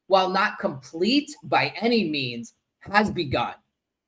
while 0.08 0.30
not 0.30 0.58
complete 0.60 1.30
by 1.44 1.74
any 1.82 2.10
means, 2.10 2.54
has 2.80 3.12
begun 3.12 3.56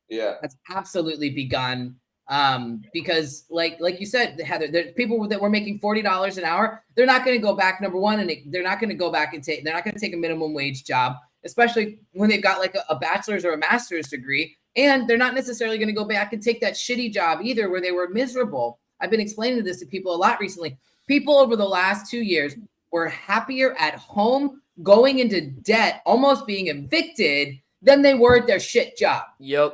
Yeah. 0.10 0.36
has 0.42 0.56
absolutely 0.70 1.30
begun 1.32 2.00
um 2.30 2.82
because 2.94 3.46
like 3.50 3.80
like 3.80 4.00
you 4.00 4.06
said 4.06 4.40
heather 4.42 4.68
there's 4.68 4.92
people 4.94 5.28
that 5.28 5.40
were 5.40 5.50
making 5.50 5.80
$40 5.80 6.38
an 6.38 6.44
hour 6.44 6.84
they're 6.96 7.06
not 7.06 7.24
going 7.24 7.38
to 7.38 7.42
go 7.42 7.56
back 7.56 7.80
number 7.82 7.98
one 7.98 8.20
and 8.20 8.30
they- 8.30 8.44
they're 8.48 8.64
not 8.64 8.80
going 8.80 8.90
to 8.90 8.96
go 8.96 9.12
back 9.12 9.34
and 9.34 9.44
take 9.44 9.64
they're 9.64 9.74
not 9.74 9.84
going 9.86 9.94
to 9.94 10.00
take 10.00 10.14
a 10.14 10.18
minimum 10.18 10.54
wage 10.54 10.84
job 10.84 11.16
especially 11.46 12.00
when 12.14 12.30
they've 12.30 12.44
got 12.44 12.60
like 12.60 12.76
a, 12.76 12.84
a 12.90 13.00
bachelor's 13.00 13.46
or 13.46 13.54
a 13.54 13.58
master's 13.58 14.08
degree 14.10 14.58
and 14.76 15.08
they're 15.08 15.18
not 15.18 15.34
necessarily 15.34 15.78
going 15.78 15.88
to 15.88 15.94
go 15.94 16.06
back 16.06 16.34
and 16.34 16.42
take 16.42 16.62
that 16.62 16.74
shitty 16.74 17.12
job 17.12 17.40
either 17.42 17.70
where 17.70 17.82
they 17.82 17.92
were 17.92 18.10
miserable. 18.10 18.80
I've 19.02 19.10
been 19.10 19.20
explaining 19.20 19.64
this 19.64 19.80
to 19.80 19.86
people 19.88 20.14
a 20.14 20.18
lot 20.18 20.40
recently. 20.40 20.78
People 21.08 21.38
over 21.38 21.56
the 21.56 21.66
last 21.66 22.10
two 22.12 22.22
years 22.22 22.56
were 22.92 23.08
happier 23.08 23.76
at 23.80 23.96
home 23.96 24.62
going 24.84 25.18
into 25.20 25.42
debt 25.42 26.02
almost 26.06 26.46
being 26.46 26.68
evicted 26.68 27.56
than 27.82 28.04
they 28.04 28.14
were 28.14 28.38
at 28.38 28.48
their 28.48 28.60
shit 28.60 28.96
job. 28.98 29.24
Yep. 29.40 29.74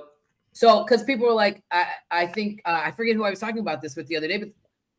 So, 0.54 0.84
because 0.84 1.04
people 1.04 1.26
were 1.26 1.34
like, 1.34 1.64
I, 1.72 1.86
I 2.12 2.28
think 2.28 2.62
uh, 2.66 2.82
I 2.86 2.92
forget 2.92 3.16
who 3.16 3.24
I 3.24 3.30
was 3.32 3.40
talking 3.40 3.60
about 3.60 3.82
this 3.82 3.96
with 3.96 4.08
the 4.08 4.16
other 4.16 4.28
day, 4.28 4.38
but 4.38 4.50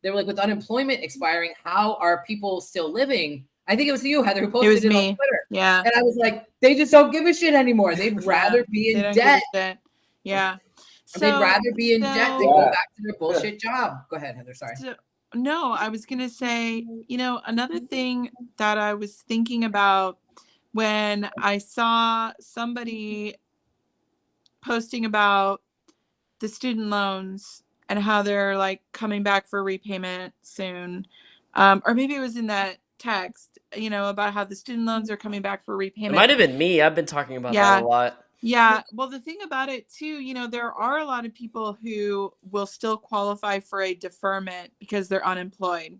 they 0.03 0.09
were 0.11 0.17
like, 0.17 0.27
with 0.27 0.37
unemployment 0.39 1.03
expiring, 1.03 1.53
how 1.63 1.95
are 1.95 2.23
people 2.27 2.61
still 2.61 2.91
living? 2.91 3.45
I 3.67 3.75
think 3.75 3.89
it 3.89 3.91
was 3.91 4.03
you, 4.03 4.21
Heather, 4.21 4.41
who 4.41 4.51
posted 4.51 4.73
was 4.73 4.85
it, 4.85 4.89
me. 4.89 5.09
on 5.09 5.15
Twitter, 5.15 5.39
Yeah. 5.49 5.79
and 5.79 5.91
I 5.97 6.03
was 6.03 6.15
like, 6.17 6.45
they 6.61 6.75
just 6.75 6.91
don't 6.91 7.09
give 7.11 7.25
a 7.25 7.33
shit 7.33 7.55
anymore. 7.55 7.95
They'd 7.97 8.23
rather 8.23 8.63
be 8.69 8.91
in 8.93 9.01
don't 9.01 9.13
give 9.15 9.23
a 9.23 9.25
debt. 9.25 9.43
shit. 9.53 9.77
Yeah. 10.23 10.57
They'd 11.17 11.31
rather 11.31 11.71
be 11.75 11.93
in 11.93 12.01
debt 12.01 12.37
than 12.37 12.47
go 12.47 12.65
back 12.65 12.93
to 12.97 13.01
their 13.03 13.13
bullshit 13.17 13.59
job. 13.59 13.99
Go 14.09 14.17
ahead, 14.17 14.35
Heather. 14.35 14.53
Sorry. 14.53 14.75
So, 14.75 14.95
no, 15.33 15.71
I 15.71 15.87
was 15.89 16.05
going 16.05 16.19
to 16.19 16.29
say, 16.29 16.85
you 17.07 17.17
know, 17.17 17.41
another 17.45 17.79
thing 17.79 18.29
that 18.57 18.77
I 18.77 18.93
was 18.93 19.15
thinking 19.27 19.63
about 19.63 20.17
when 20.73 21.29
I 21.39 21.57
saw 21.59 22.33
somebody 22.39 23.35
posting 24.65 25.05
about 25.05 25.61
the 26.39 26.47
student 26.47 26.87
loans 26.87 27.63
and 27.89 27.99
how 27.99 28.21
they're 28.21 28.57
like 28.57 28.81
coming 28.91 29.23
back 29.23 29.47
for 29.47 29.63
repayment 29.63 30.33
soon. 30.41 31.05
Um, 31.53 31.81
or 31.85 31.93
maybe 31.93 32.15
it 32.15 32.19
was 32.19 32.35
in 32.35 32.47
that 32.47 32.77
text, 32.97 33.59
you 33.75 33.89
know, 33.89 34.09
about 34.09 34.33
how 34.33 34.43
the 34.43 34.55
student 34.55 34.85
loans 34.85 35.09
are 35.11 35.17
coming 35.17 35.41
back 35.41 35.63
for 35.63 35.77
repayment. 35.77 36.13
It 36.13 36.15
might 36.15 36.29
have 36.29 36.39
been 36.39 36.57
me. 36.57 36.81
I've 36.81 36.95
been 36.95 37.05
talking 37.05 37.37
about 37.37 37.53
Yeah. 37.53 37.75
that 37.75 37.83
a 37.83 37.85
lot. 37.85 38.25
Yeah. 38.41 38.81
Well, 38.91 39.09
the 39.09 39.19
thing 39.19 39.37
about 39.43 39.69
it 39.69 39.89
too, 39.89 40.05
you 40.05 40.33
know, 40.33 40.47
there 40.47 40.71
are 40.71 40.99
a 40.99 41.05
lot 41.05 41.25
of 41.25 41.33
people 41.33 41.77
who 41.81 42.33
will 42.51 42.65
still 42.67 42.97
qualify 42.97 43.59
for 43.59 43.81
a 43.81 43.93
deferment 43.93 44.71
because 44.79 45.07
they're 45.07 45.25
unemployed. 45.25 45.99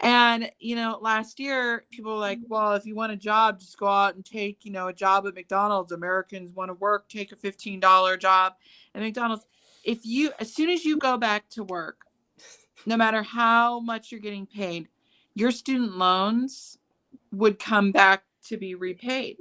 And, 0.00 0.50
you 0.58 0.76
know, 0.76 0.98
last 1.00 1.40
year 1.40 1.84
people 1.90 2.12
were 2.12 2.18
like, 2.18 2.38
mm-hmm. 2.38 2.52
well, 2.52 2.74
if 2.74 2.86
you 2.86 2.94
want 2.94 3.12
a 3.12 3.16
job, 3.16 3.58
just 3.58 3.78
go 3.78 3.88
out 3.88 4.14
and 4.14 4.24
take, 4.24 4.64
you 4.64 4.70
know, 4.70 4.88
a 4.88 4.92
job 4.92 5.26
at 5.26 5.34
McDonald's. 5.34 5.92
Americans 5.92 6.52
want 6.52 6.68
to 6.68 6.74
work, 6.74 7.08
take 7.08 7.32
a 7.32 7.36
$15 7.36 8.20
job 8.20 8.54
at 8.94 9.02
McDonald's. 9.02 9.44
If 9.84 10.04
you, 10.04 10.30
as 10.38 10.52
soon 10.52 10.70
as 10.70 10.84
you 10.84 10.98
go 10.98 11.16
back 11.16 11.48
to 11.50 11.64
work, 11.64 12.02
no 12.86 12.96
matter 12.96 13.22
how 13.22 13.80
much 13.80 14.12
you're 14.12 14.20
getting 14.20 14.46
paid, 14.46 14.88
your 15.34 15.50
student 15.50 15.96
loans 15.96 16.78
would 17.32 17.58
come 17.58 17.90
back 17.90 18.22
to 18.44 18.56
be 18.56 18.74
repaid. 18.74 19.36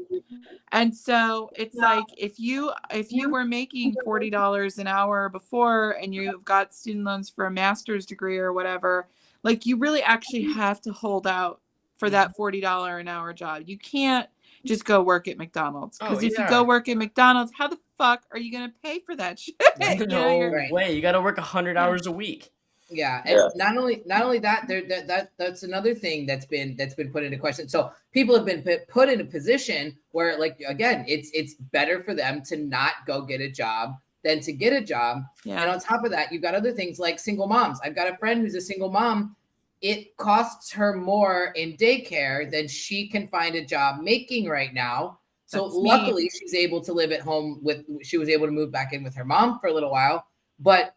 And 0.71 0.95
so 0.95 1.49
it's 1.55 1.75
like 1.75 2.03
if 2.17 2.39
you 2.39 2.71
if 2.91 3.11
you 3.11 3.23
mm-hmm. 3.23 3.31
were 3.31 3.45
making 3.45 3.95
forty 4.03 4.29
dollars 4.29 4.79
an 4.79 4.87
hour 4.87 5.29
before 5.29 5.91
and 5.91 6.13
you've 6.13 6.43
got 6.43 6.73
student 6.73 7.05
loans 7.05 7.29
for 7.29 7.45
a 7.45 7.51
master's 7.51 8.05
degree 8.05 8.37
or 8.37 8.51
whatever, 8.51 9.07
like 9.47 9.65
you 9.65 9.77
really 9.77 10.03
actually 10.03 10.43
mm-hmm. 10.43 10.59
have 10.59 10.81
to 10.81 10.91
hold 10.91 11.25
out 11.25 11.61
for 11.95 12.09
that 12.09 12.35
forty 12.35 12.59
dollar 12.59 12.99
an 12.99 13.07
hour 13.07 13.31
job. 13.31 13.63
You 13.65 13.77
can't 13.77 14.27
just 14.65 14.83
go 14.83 15.01
work 15.01 15.29
at 15.29 15.37
McDonald's 15.37 15.97
because 15.97 16.21
Oh, 16.21 16.27
if 16.27 16.37
you 16.37 16.49
go 16.49 16.63
work 16.65 16.89
at 16.89 16.97
McDonald's, 16.97 17.53
how 17.57 17.69
the 17.69 17.79
fuck 17.97 18.23
are 18.31 18.37
you 18.37 18.51
gonna 18.51 18.73
pay 18.83 18.99
for 18.99 19.15
that 19.15 19.39
shit? 19.43 19.55
You 19.79 20.05
no 20.05 20.37
you're- 20.37 20.53
Right. 20.53 20.71
way. 20.71 20.93
You 20.93 21.01
got 21.01 21.13
to 21.13 21.21
work 21.21 21.37
100 21.37 21.75
Yeah. 21.75 21.83
hours 21.83 22.07
a 22.07 22.11
week. 22.11 22.51
Yeah, 22.89 23.21
and 23.25 23.37
Yeah. 23.37 23.49
not 23.55 23.77
only 23.77 24.01
not 24.05 24.21
only 24.23 24.39
that, 24.39 24.67
there 24.67 24.81
that, 24.89 25.07
that 25.07 25.31
that's 25.37 25.63
another 25.63 25.95
thing 25.95 26.25
that's 26.25 26.45
been 26.45 26.75
that's 26.75 26.95
been 26.95 27.11
put 27.11 27.23
into 27.23 27.37
question. 27.37 27.69
So 27.69 27.91
people 28.11 28.35
have 28.35 28.45
been 28.45 28.63
put, 28.63 28.87
put 28.89 29.07
in 29.07 29.21
a 29.21 29.25
position 29.25 29.97
where, 30.11 30.37
like, 30.37 30.61
again, 30.67 31.05
it's 31.07 31.29
it's 31.33 31.53
better 31.53 32.03
for 32.03 32.13
them 32.13 32.41
to 32.43 32.57
not 32.57 32.93
go 33.05 33.21
get 33.21 33.39
a 33.39 33.49
job 33.49 33.95
than 34.27 34.41
to 34.41 34.51
get 34.51 34.73
a 34.73 34.81
job. 34.81 35.23
And 35.45 35.69
on 35.69 35.79
top 35.79 36.03
of 36.03 36.11
that, 36.11 36.33
you've 36.33 36.41
got 36.41 36.53
other 36.53 36.73
things 36.73 36.99
like 36.99 37.17
single 37.17 37.47
moms. 37.47 37.79
I've 37.81 37.95
got 37.95 38.11
a 38.11 38.17
friend 38.17 38.41
who's 38.41 38.55
a 38.55 38.61
single 38.61 38.91
mom. 38.91 39.37
It 39.81 40.17
costs 40.17 40.69
her 40.73 40.97
more 40.97 41.53
in 41.55 41.77
daycare 41.77 42.51
than 42.51 42.67
she 42.67 43.07
can 43.07 43.27
find 43.27 43.55
a 43.55 43.63
job 43.63 44.01
making 44.01 44.49
right 44.49 44.73
now. 44.73 45.19
So 45.45 45.63
That's 45.63 45.75
me. 45.75 45.89
luckily, 45.89 46.29
she's 46.37 46.53
able 46.53 46.81
to 46.81 46.91
live 46.91 47.13
at 47.13 47.21
home 47.21 47.59
with. 47.61 47.85
She 48.03 48.17
was 48.17 48.27
able 48.27 48.47
to 48.47 48.51
move 48.51 48.69
back 48.69 48.91
in 48.91 49.01
with 49.01 49.15
her 49.15 49.23
mom 49.23 49.59
for 49.59 49.67
a 49.67 49.73
little 49.73 49.91
while, 49.91 50.25
but 50.59 50.95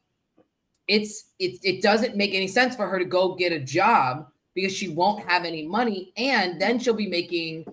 it's 0.88 1.26
it 1.38 1.60
it 1.62 1.82
doesn't 1.82 2.16
make 2.16 2.34
any 2.34 2.48
sense 2.48 2.74
for 2.74 2.88
her 2.88 2.98
to 2.98 3.04
go 3.04 3.36
get 3.36 3.52
a 3.52 3.60
job 3.60 4.26
because 4.54 4.74
she 4.74 4.88
won't 4.88 5.24
have 5.28 5.44
any 5.44 5.64
money, 5.64 6.12
and 6.16 6.60
then 6.60 6.80
she'll 6.80 6.94
be 6.94 7.06
making 7.06 7.64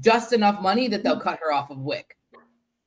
just 0.00 0.32
enough 0.32 0.62
money 0.62 0.88
that 0.88 1.02
they'll 1.02 1.20
cut 1.20 1.38
her 1.42 1.52
off 1.52 1.70
of 1.70 1.78
WIC. 1.80 2.16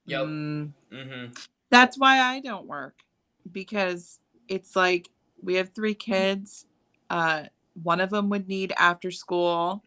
Yep. 0.06 0.22
Mm. 0.22 0.72
Mm-hmm. 0.92 1.34
That's 1.70 1.98
why 1.98 2.20
I 2.20 2.40
don't 2.40 2.66
work 2.66 3.04
because 3.52 4.20
it's 4.48 4.76
like 4.76 5.10
we 5.42 5.56
have 5.56 5.70
three 5.70 5.94
kids. 5.94 6.66
Uh, 7.10 7.44
one 7.84 8.02
of 8.02 8.10
them 8.10 8.30
would 8.30 8.48
need 8.48 8.74
after 8.78 9.12
school 9.12 9.84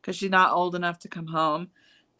because 0.00 0.16
she's 0.16 0.30
not 0.30 0.52
old 0.52 0.74
enough 0.74 0.98
to 1.00 1.08
come 1.08 1.26
home, 1.26 1.68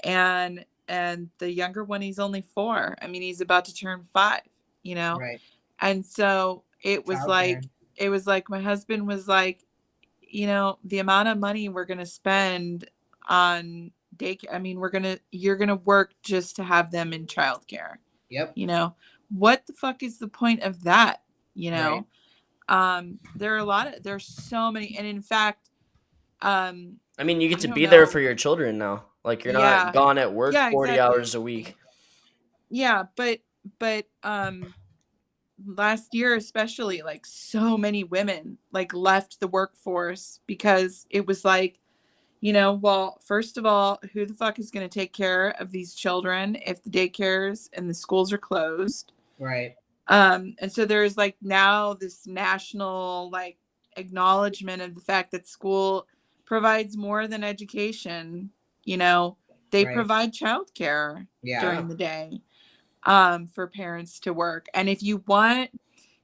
and 0.04 0.64
and 0.88 1.30
the 1.38 1.50
younger 1.50 1.82
one 1.84 2.00
he's 2.00 2.18
only 2.18 2.42
four. 2.42 2.96
I 3.00 3.06
mean, 3.06 3.22
he's 3.22 3.40
about 3.40 3.64
to 3.66 3.74
turn 3.74 4.06
five. 4.12 4.42
You 4.82 4.94
know, 4.94 5.16
Right. 5.18 5.40
and 5.80 6.04
so 6.04 6.62
it 6.82 7.06
was 7.06 7.18
Childcare. 7.18 7.28
like 7.28 7.64
it 7.96 8.08
was 8.08 8.26
like 8.26 8.48
my 8.48 8.60
husband 8.60 9.06
was 9.06 9.26
like, 9.26 9.64
you 10.20 10.46
know, 10.46 10.78
the 10.84 10.98
amount 11.00 11.28
of 11.28 11.38
money 11.38 11.68
we're 11.68 11.86
gonna 11.86 12.06
spend 12.06 12.88
on 13.28 13.90
daycare. 14.16 14.52
I 14.54 14.58
mean, 14.58 14.78
we're 14.78 14.90
gonna 14.90 15.18
you're 15.32 15.56
gonna 15.56 15.76
work 15.76 16.12
just 16.22 16.56
to 16.56 16.64
have 16.64 16.90
them 16.90 17.12
in 17.12 17.26
childcare 17.26 17.96
Yep. 18.30 18.52
you 18.54 18.66
know 18.66 18.94
what 19.30 19.66
the 19.66 19.72
fuck 19.72 20.02
is 20.02 20.18
the 20.18 20.28
point 20.28 20.62
of 20.62 20.82
that 20.84 21.22
you 21.54 21.70
know 21.70 22.06
um 22.68 23.18
there 23.36 23.54
are 23.54 23.58
a 23.58 23.64
lot 23.64 23.86
of 23.86 24.02
there's 24.02 24.26
so 24.26 24.70
many 24.72 24.96
and 24.98 25.06
in 25.06 25.22
fact 25.22 25.70
um 26.42 26.96
I 27.18 27.24
mean, 27.24 27.40
you 27.40 27.48
get 27.48 27.60
to 27.60 27.68
don't 27.68 27.74
be 27.74 27.86
there 27.86 28.06
for 28.06 28.20
your 28.20 28.34
children 28.34 28.76
now. 28.76 29.04
Like 29.24 29.42
you're 29.44 29.54
Yeah. 29.54 29.84
not 29.84 29.94
gone 29.94 30.18
at 30.18 30.30
work 30.32 30.52
Yeah, 30.52 30.70
40 30.70 30.92
exactly. 30.92 31.00
hours 31.00 31.34
a 31.34 31.40
week. 31.40 31.76
yeah 32.68 33.04
but 33.16 33.38
but 33.78 34.06
um 34.22 34.74
last 35.66 36.14
year 36.14 36.34
especially 36.34 37.00
like 37.02 37.24
so 37.24 37.78
many 37.78 38.04
women 38.04 38.58
like 38.72 38.92
left 38.92 39.40
the 39.40 39.48
workforce 39.48 40.40
because 40.46 41.06
it 41.08 41.26
was 41.26 41.44
like 41.44 41.78
you 42.40 42.52
know 42.52 42.74
well 42.74 43.18
first 43.24 43.56
of 43.58 43.66
all 43.66 43.98
who 44.12 44.26
the 44.26 44.34
fuck 44.34 44.58
is 44.58 44.70
going 44.70 44.86
to 44.88 44.98
take 44.98 45.12
care 45.12 45.54
of 45.58 45.70
these 45.72 45.94
children 45.94 46.56
if 46.66 46.82
the 46.82 46.90
daycares 46.90 47.68
and 47.72 47.88
the 47.88 47.94
schools 47.94 48.32
are 48.32 48.38
closed 48.38 49.12
Right. 49.38 49.74
um 50.08 50.54
and 50.60 50.70
so 50.72 50.84
there's 50.84 51.16
like 51.16 51.36
now 51.42 51.94
this 51.94 52.26
national 52.26 53.30
like 53.30 53.58
acknowledgement 53.96 54.82
of 54.82 54.94
the 54.94 55.00
fact 55.00 55.30
that 55.32 55.46
school 55.46 56.06
provides 56.44 56.96
more 56.96 57.26
than 57.26 57.42
education 57.42 58.50
you 58.84 58.96
know 58.96 59.36
they 59.70 59.84
Right. 59.84 59.94
provide 59.94 60.32
childcare 60.32 61.26
Yeah. 61.42 61.60
during 61.60 61.88
the 61.88 61.94
day 61.96 62.40
um 63.04 63.46
for 63.46 63.66
parents 63.66 64.20
to 64.20 64.32
work 64.32 64.66
and 64.74 64.88
if 64.88 65.02
you 65.02 65.22
want 65.26 65.70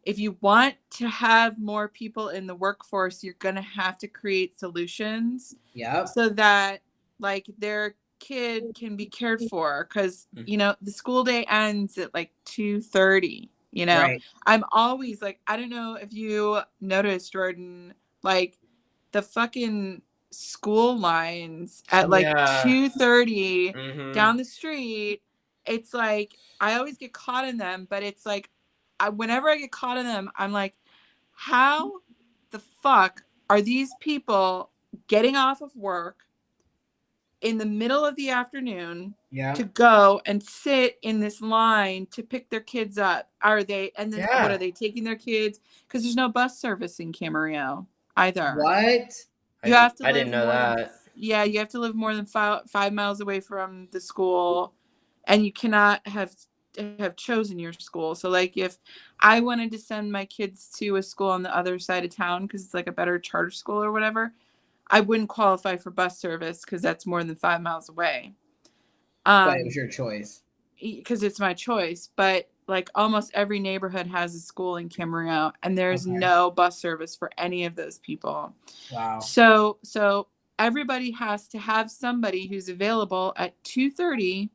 if 0.05 0.19
you 0.19 0.37
want 0.41 0.75
to 0.91 1.09
have 1.09 1.59
more 1.59 1.89
people 1.89 2.29
in 2.31 2.47
the 2.47 2.55
workforce 2.55 3.23
you're 3.25 3.35
going 3.35 3.55
to 3.55 3.63
have 3.63 3.99
to 3.99 4.09
create 4.09 4.59
solutions 4.59 5.55
Yep. 5.75 6.09
so 6.09 6.29
that 6.31 6.83
like 7.19 7.47
their 7.59 7.97
kid 8.19 8.65
can 8.75 8.97
be 8.97 9.07
cared 9.07 9.43
for 9.43 9.87
because 9.89 10.27
Mhm. 10.37 10.49
you 10.49 10.57
know 10.57 10.75
the 10.83 10.91
school 10.93 11.25
day 11.25 11.45
ends 11.45 11.99
at 11.99 12.15
like 12.15 12.33
2.30 12.45 13.51
you 13.73 13.85
know 13.87 14.01
Right. 14.01 14.23
i'm 14.47 14.65
always 14.73 15.21
like 15.23 15.41
i 15.49 15.57
don't 15.57 15.71
know 15.71 15.95
if 15.95 16.13
you 16.13 16.61
noticed 16.81 17.33
jordan 17.33 17.95
like 18.23 18.59
the 19.13 19.23
fucking 19.23 20.03
school 20.31 20.97
lines 20.99 21.83
at 21.91 22.11
like 22.11 22.25
Yeah. 22.27 22.63
2.30 22.63 23.75
Mhm. 23.75 24.13
down 24.13 24.37
the 24.37 24.45
street 24.45 25.21
it's 25.67 25.93
like 25.95 26.39
i 26.61 26.75
always 26.75 26.97
get 26.99 27.13
caught 27.13 27.47
in 27.49 27.57
them 27.57 27.87
but 27.91 28.03
it's 28.05 28.25
like 28.27 28.49
I, 29.03 29.09
whenever 29.11 29.49
i 29.49 29.57
get 29.57 29.71
caught 29.73 29.99
in 29.99 30.07
them 30.07 30.31
i'm 30.37 30.53
like 30.53 30.75
how 31.33 31.89
mm-hmm. 31.89 31.97
the 32.51 32.59
fuck 32.83 33.23
are 33.51 33.61
these 33.61 33.91
people 34.01 34.71
getting 35.09 35.37
off 35.37 35.61
of 35.61 35.75
work 35.77 36.21
in 37.41 37.59
the 37.59 37.67
middle 37.67 38.05
of 38.05 38.15
the 38.17 38.31
afternoon 38.31 39.15
Yeah. 39.33 39.53
to 39.55 39.65
go 39.65 40.21
and 40.27 40.41
sit 40.43 40.99
in 41.03 41.19
this 41.19 41.41
line 41.41 42.07
to 42.13 42.23
pick 42.23 42.49
their 42.51 42.61
kids 42.61 42.99
up 42.99 43.29
are 43.43 43.65
they 43.65 43.91
and 43.97 44.13
then 44.13 44.21
what 44.29 44.51
are 44.53 44.59
they 44.59 44.71
taking 44.71 45.03
their 45.05 45.17
kids 45.17 45.59
because 45.87 46.03
there's 46.03 46.17
no 46.17 46.29
bus 46.29 46.59
service 46.61 47.01
in 47.01 47.13
camarillo 47.13 47.87
either 48.17 48.55
What? 48.57 49.13
I, 49.65 49.69
you 49.69 49.75
have 49.75 49.95
to 49.97 50.07
I 50.07 50.13
didn't 50.13 50.31
live 50.31 50.39
know 50.41 50.45
more 50.47 50.55
than- 50.55 50.77
that. 50.85 50.93
yeah 51.17 51.43
you 51.45 51.59
have 51.59 51.69
to 51.71 51.81
live 51.81 51.95
more 51.97 52.15
than 52.15 52.27
five 52.27 52.71
five 52.71 52.93
miles 52.93 53.21
away 53.21 53.41
from 53.41 53.89
the 53.91 54.01
school 54.01 54.75
and 55.25 55.45
you 55.45 55.53
cannot 55.53 56.07
have 56.07 56.33
have 56.99 57.17
chosen 57.17 57.59
your 57.59 57.73
school 57.73 58.15
so 58.15 58.29
like 58.29 58.57
if 58.57 58.79
i 59.21 59.41
wanted 59.41 59.71
to 59.71 59.79
send 59.79 60.11
my 60.11 60.25
kids 60.25 60.71
to 60.77 60.97
a 60.97 61.03
school 61.03 61.29
on 61.31 61.43
the 61.43 61.57
other 61.57 61.79
side 61.79 62.05
of 62.05 62.15
town 62.15 62.43
because 62.47 62.65
it's 62.65 62.75
like 62.75 62.87
a 62.87 62.93
better 62.93 63.19
charter 63.19 63.51
school 63.51 63.83
or 63.83 63.93
whatever 63.93 64.33
i 64.91 65.01
wouldn't 65.01 65.29
qualify 65.29 65.77
for 65.77 65.91
bus 65.91 66.19
service 66.19 66.63
because 66.65 66.81
that's 66.83 67.07
more 67.07 67.23
than 67.25 67.37
five 67.37 67.61
miles 67.61 67.89
away 67.89 68.33
um 69.27 69.51
but 69.51 69.59
it 69.61 69.65
was 69.67 69.77
your 69.77 69.89
choice. 69.89 70.43
because 70.81 71.23
it's 71.23 71.39
my 71.41 71.53
choice 71.55 72.09
but 72.17 72.49
like 72.69 72.89
almost 72.95 73.31
every 73.35 73.59
neighborhood 73.59 74.07
has 74.07 74.35
a 74.35 74.41
school 74.41 74.77
in 74.77 74.89
Camarillo 74.89 75.53
and 75.63 75.77
there's 75.77 76.07
Okay. 76.07 76.17
no 76.17 76.51
bus 76.51 76.79
service 76.79 77.15
for 77.17 77.31
any 77.37 77.65
of 77.65 77.75
those 77.75 77.99
people 77.99 78.55
Wow. 78.93 79.19
so 79.21 79.79
so 79.83 80.29
everybody 80.59 81.11
has 81.11 81.49
to 81.49 81.59
have 81.59 81.91
somebody 81.91 82.47
who's 82.47 82.69
available 82.69 83.33
at 83.37 83.61
2:30 83.65 84.49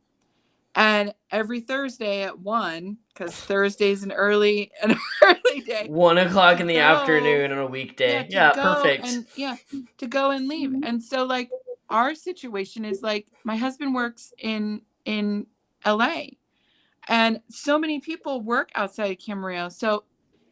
and 0.77 1.13
every 1.31 1.59
Thursday 1.59 2.21
at 2.21 2.39
1 2.39 2.97
cuz 3.15 3.35
Thursday's 3.35 4.03
an 4.03 4.11
early 4.13 4.71
an 4.81 4.95
early 5.23 5.61
day. 5.61 5.87
One 5.89 6.17
o'clock 6.17 6.59
in 6.59 6.67
the 6.67 6.75
go- 6.75 6.81
afternoon 6.81 7.51
on 7.51 7.57
a 7.57 7.65
weekday. 7.65 8.27
to 8.27 8.33
Yeah, 8.33 8.51
perfect. 8.51 9.05
And 9.05 9.25
yeah, 9.35 9.57
to 9.97 10.07
go 10.07 10.31
and 10.31 10.47
leave. 10.47 10.69
Mm-hmm. 10.69 10.83
And 10.83 11.03
so 11.03 11.25
like 11.25 11.49
our 11.89 12.15
situation 12.15 12.85
is 12.85 13.01
like 13.01 13.27
my 13.43 13.55
husband 13.55 13.95
works 13.95 14.33
in 14.37 14.81
in 15.05 15.47
LA 15.85 16.25
and 17.07 17.41
so 17.49 17.79
many 17.79 17.99
people 17.99 18.41
work 18.41 18.69
outside 18.75 19.11
of 19.11 19.17
Camarillo. 19.17 19.71
So 19.71 20.03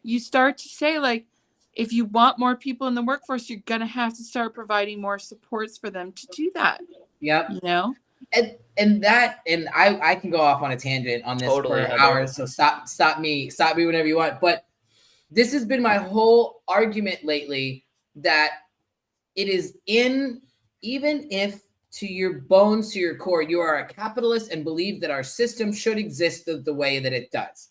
you 0.02 0.18
start 0.18 0.58
to 0.58 0.68
say 0.68 0.98
like 0.98 1.26
if 1.72 1.92
you 1.92 2.06
want 2.06 2.38
more 2.38 2.56
people 2.56 2.88
in 2.88 2.94
the 2.94 3.02
workforce, 3.02 3.48
you're 3.48 3.62
gonna 3.64 3.86
have 3.86 4.16
to 4.16 4.24
start 4.24 4.54
providing 4.54 5.00
more 5.00 5.20
supports 5.20 5.78
for 5.78 5.88
them 5.88 6.10
to 6.12 6.26
do 6.34 6.50
that. 6.54 6.80
Yep. 7.20 7.50
You 7.50 7.60
know? 7.62 7.94
And 8.32 8.56
and 8.76 9.02
that 9.02 9.40
and 9.46 9.68
I 9.74 9.98
I 10.12 10.14
can 10.14 10.30
go 10.30 10.40
off 10.40 10.62
on 10.62 10.72
a 10.72 10.76
tangent 10.76 11.24
on 11.24 11.38
this 11.38 11.48
Totally, 11.48 11.84
for 11.84 11.92
hours. 11.92 12.36
So 12.36 12.46
stop 12.46 12.88
stop 12.88 13.20
me 13.20 13.50
stop 13.50 13.76
me 13.76 13.86
whenever 13.86 14.06
you 14.06 14.16
want. 14.16 14.40
But 14.40 14.66
this 15.30 15.52
has 15.52 15.64
been 15.64 15.82
my 15.82 15.96
whole 15.96 16.62
argument 16.68 17.24
lately 17.24 17.84
that 18.16 18.50
it 19.34 19.48
is 19.48 19.76
in 19.86 20.40
even 20.82 21.26
if 21.30 21.62
to 21.92 22.06
your 22.06 22.40
bones 22.40 22.92
to 22.92 22.98
your 22.98 23.16
core 23.16 23.42
you 23.42 23.58
are 23.60 23.78
a 23.78 23.86
capitalist 23.86 24.52
and 24.52 24.64
believe 24.64 25.00
that 25.00 25.10
our 25.10 25.22
system 25.22 25.72
should 25.72 25.98
exist 25.98 26.46
the, 26.46 26.58
the 26.58 26.74
way 26.74 26.98
that 26.98 27.12
it 27.12 27.30
does. 27.30 27.70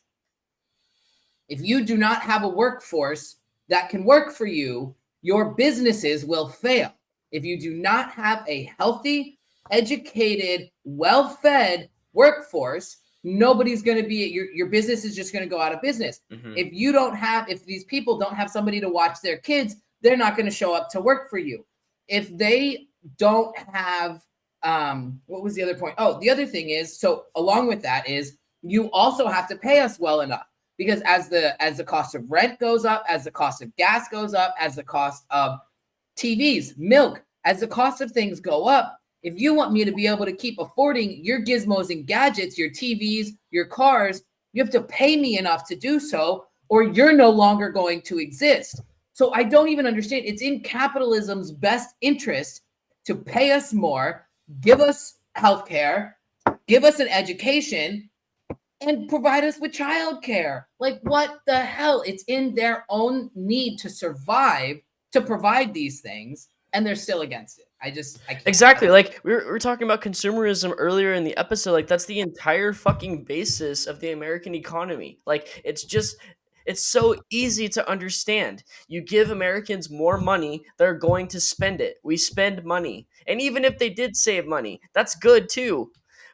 If 1.48 1.62
you 1.62 1.86
do 1.86 1.98
not 1.98 2.22
have 2.22 2.44
a 2.44 2.50
workforce 2.50 3.38
that 3.70 3.90
can 3.90 4.04
work 4.04 4.32
for 4.32 4.48
you, 4.48 4.96
your 5.22 5.54
businesses 5.54 6.26
will 6.26 6.48
fail. 6.48 6.94
If 7.32 7.44
you 7.44 7.60
do 7.60 7.74
not 7.76 8.12
have 8.12 8.44
a 8.48 8.72
healthy 8.78 9.35
educated, 9.72 10.70
well-fed 10.84 11.90
workforce, 12.14 12.98
nobody's 13.24 13.82
going 13.82 14.02
to 14.02 14.08
be 14.08 14.28
your 14.28 14.46
your 14.52 14.68
business 14.68 15.04
is 15.04 15.16
just 15.16 15.34
going 15.34 15.44
to 15.44 15.50
go 15.50 15.60
out 15.60 15.74
of 15.74 15.82
business. 15.82 16.22
Mhm. 16.32 16.54
If 16.56 16.72
you 16.72 16.92
don't 16.92 17.16
have 17.16 17.50
if 17.50 17.66
these 17.66 17.84
people 17.86 18.18
don't 18.18 18.36
have 18.36 18.50
somebody 18.52 18.80
to 18.80 18.90
watch 18.90 19.20
their 19.22 19.38
kids, 19.38 19.76
they're 20.02 20.18
not 20.18 20.38
going 20.38 20.46
to 20.46 20.52
show 20.52 20.74
up 20.74 20.90
to 20.90 21.02
work 21.02 21.30
for 21.30 21.40
you. 21.40 21.66
If 22.08 22.36
they 22.38 22.88
don't 23.18 23.58
have 23.58 24.24
um 24.64 25.20
what 25.26 25.42
was 25.44 25.56
the 25.56 25.64
other 25.64 25.76
point? 25.76 25.96
Oh, 25.98 26.20
the 26.20 26.30
other 26.30 26.46
thing 26.46 26.70
is 26.70 27.00
so 27.00 27.26
along 27.36 27.68
with 27.68 27.82
that 27.82 28.08
is 28.08 28.38
you 28.62 28.92
also 28.92 29.28
have 29.28 29.48
to 29.50 29.56
pay 29.56 29.80
us 29.80 30.00
well 30.00 30.22
enough 30.22 30.46
because 30.78 31.02
as 31.02 31.28
the 31.30 31.60
as 31.62 31.78
the 31.78 31.84
cost 31.84 32.14
of 32.16 32.30
rent 32.32 32.60
goes 32.60 32.86
up, 32.86 33.04
as 33.10 33.24
the 33.24 33.32
cost 33.32 33.62
of 33.62 33.76
gas 33.76 34.08
goes 34.10 34.34
up, 34.36 34.54
as 34.60 34.76
the 34.76 34.84
cost 34.84 35.26
of 35.32 35.60
TVs, 36.18 36.78
milk, 36.78 37.24
as 37.44 37.60
the 37.60 37.68
cost 37.68 38.02
of 38.02 38.12
things 38.12 38.40
go 38.40 38.68
up, 38.68 39.00
if 39.26 39.42
you 39.42 39.56
want 39.56 39.74
me 39.74 39.84
to 39.84 39.92
be 39.92 40.06
able 40.06 40.24
to 40.24 40.32
keep 40.32 40.60
affording 40.60 41.26
your 41.26 41.44
gizmos 41.44 41.90
and 41.90 42.06
gadgets, 42.06 42.60
your 42.60 42.70
TVs, 42.70 43.30
your 43.50 43.66
cars, 43.66 44.22
you 44.54 44.64
have 44.64 44.72
to 44.72 44.82
pay 44.82 45.18
me 45.18 45.40
enough 45.40 45.68
to 45.68 45.76
do 45.76 46.00
so, 46.00 46.46
or 46.70 46.84
you're 46.84 47.12
no 47.12 47.32
longer 47.32 47.70
going 47.70 48.04
to 48.04 48.20
exist. 48.20 48.82
So 49.14 49.34
I 49.34 49.42
don't 49.42 49.70
even 49.70 49.88
understand. 49.88 50.26
It's 50.26 50.44
in 50.44 50.60
capitalism's 50.60 51.52
best 51.52 51.96
interest 52.02 52.62
to 53.06 53.16
pay 53.16 53.52
us 53.52 53.74
more, 53.74 54.28
give 54.62 54.80
us 54.80 55.16
health 55.34 55.68
care, 55.68 56.18
give 56.68 56.84
us 56.84 57.00
an 57.00 57.08
education, 57.08 58.08
and 58.82 59.10
provide 59.10 59.44
us 59.44 59.60
with 59.60 59.72
childcare. 59.72 60.66
Like, 60.80 61.00
what 61.02 61.40
the 61.48 61.60
hell? 61.60 62.04
It's 62.06 62.24
in 62.28 62.54
their 62.54 62.86
own 62.90 63.32
need 63.34 63.78
to 63.80 63.90
survive 63.90 64.82
to 65.14 65.22
provide 65.22 65.74
these 65.74 66.02
things, 66.02 66.50
and 66.74 66.86
they're 66.86 66.96
still 66.96 67.22
against 67.22 67.58
it. 67.58 67.66
I 67.82 67.92
just, 67.92 68.20
I 68.28 68.34
can't. 68.34 68.48
Exactly. 68.48 68.90
Like 68.90 69.20
we 69.24 69.34
were, 69.34 69.44
we 69.46 69.52
were 69.52 69.60
talking 69.60 69.86
about 69.86 70.02
consumerism 70.02 70.74
earlier 70.78 71.14
in 71.14 71.24
the 71.24 71.38
episode. 71.38 71.74
Like 71.74 71.88
that's 71.88 72.06
the 72.06 72.20
entire 72.20 72.74
fucking 72.74 73.26
basis 73.26 73.86
of 73.86 74.00
the 74.00 74.12
American 74.12 74.56
economy. 74.56 75.20
Like 75.26 75.62
it's 75.64 75.84
just 75.84 76.18
it's 76.66 76.84
so 76.84 77.16
easy 77.30 77.70
to 77.70 77.90
understand. 77.90 78.64
You 78.88 79.02
give 79.02 79.30
Americans 79.30 79.90
more 79.90 80.18
money, 80.18 80.64
they're 80.78 80.96
going 80.98 81.28
to 81.30 81.40
spend 81.40 81.80
it. 81.80 81.98
We 82.04 82.18
spend 82.18 82.64
money. 82.64 83.08
And 83.28 83.40
even 83.40 83.64
if 83.64 83.78
they 83.78 83.90
did 83.90 84.16
save 84.16 84.48
money, 84.48 84.82
that's 84.94 85.16
good 85.16 85.48
too. 85.48 85.92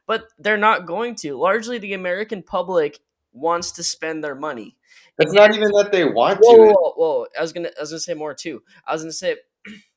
But 0.07 0.25
they're 0.39 0.57
not 0.57 0.85
going 0.85 1.15
to. 1.15 1.37
Largely 1.37 1.77
the 1.77 1.93
American 1.93 2.43
public 2.43 2.99
wants 3.33 3.71
to 3.73 3.83
spend 3.83 4.23
their 4.23 4.35
money. 4.35 4.77
It's 5.17 5.33
not 5.33 5.53
even 5.53 5.71
that 5.71 5.91
they 5.91 6.05
want 6.05 6.39
Whoa, 6.41 6.55
to. 6.55 6.61
whoa, 6.61 6.73
whoa, 6.73 6.93
whoa. 6.95 7.25
I 7.37 7.41
was 7.41 7.53
gonna 7.53 7.69
I 7.77 7.81
was 7.81 7.91
gonna 7.91 7.99
say 7.99 8.13
more 8.13 8.33
too. 8.33 8.63
I 8.85 8.93
was 8.93 9.03
gonna 9.03 9.13
say 9.13 9.35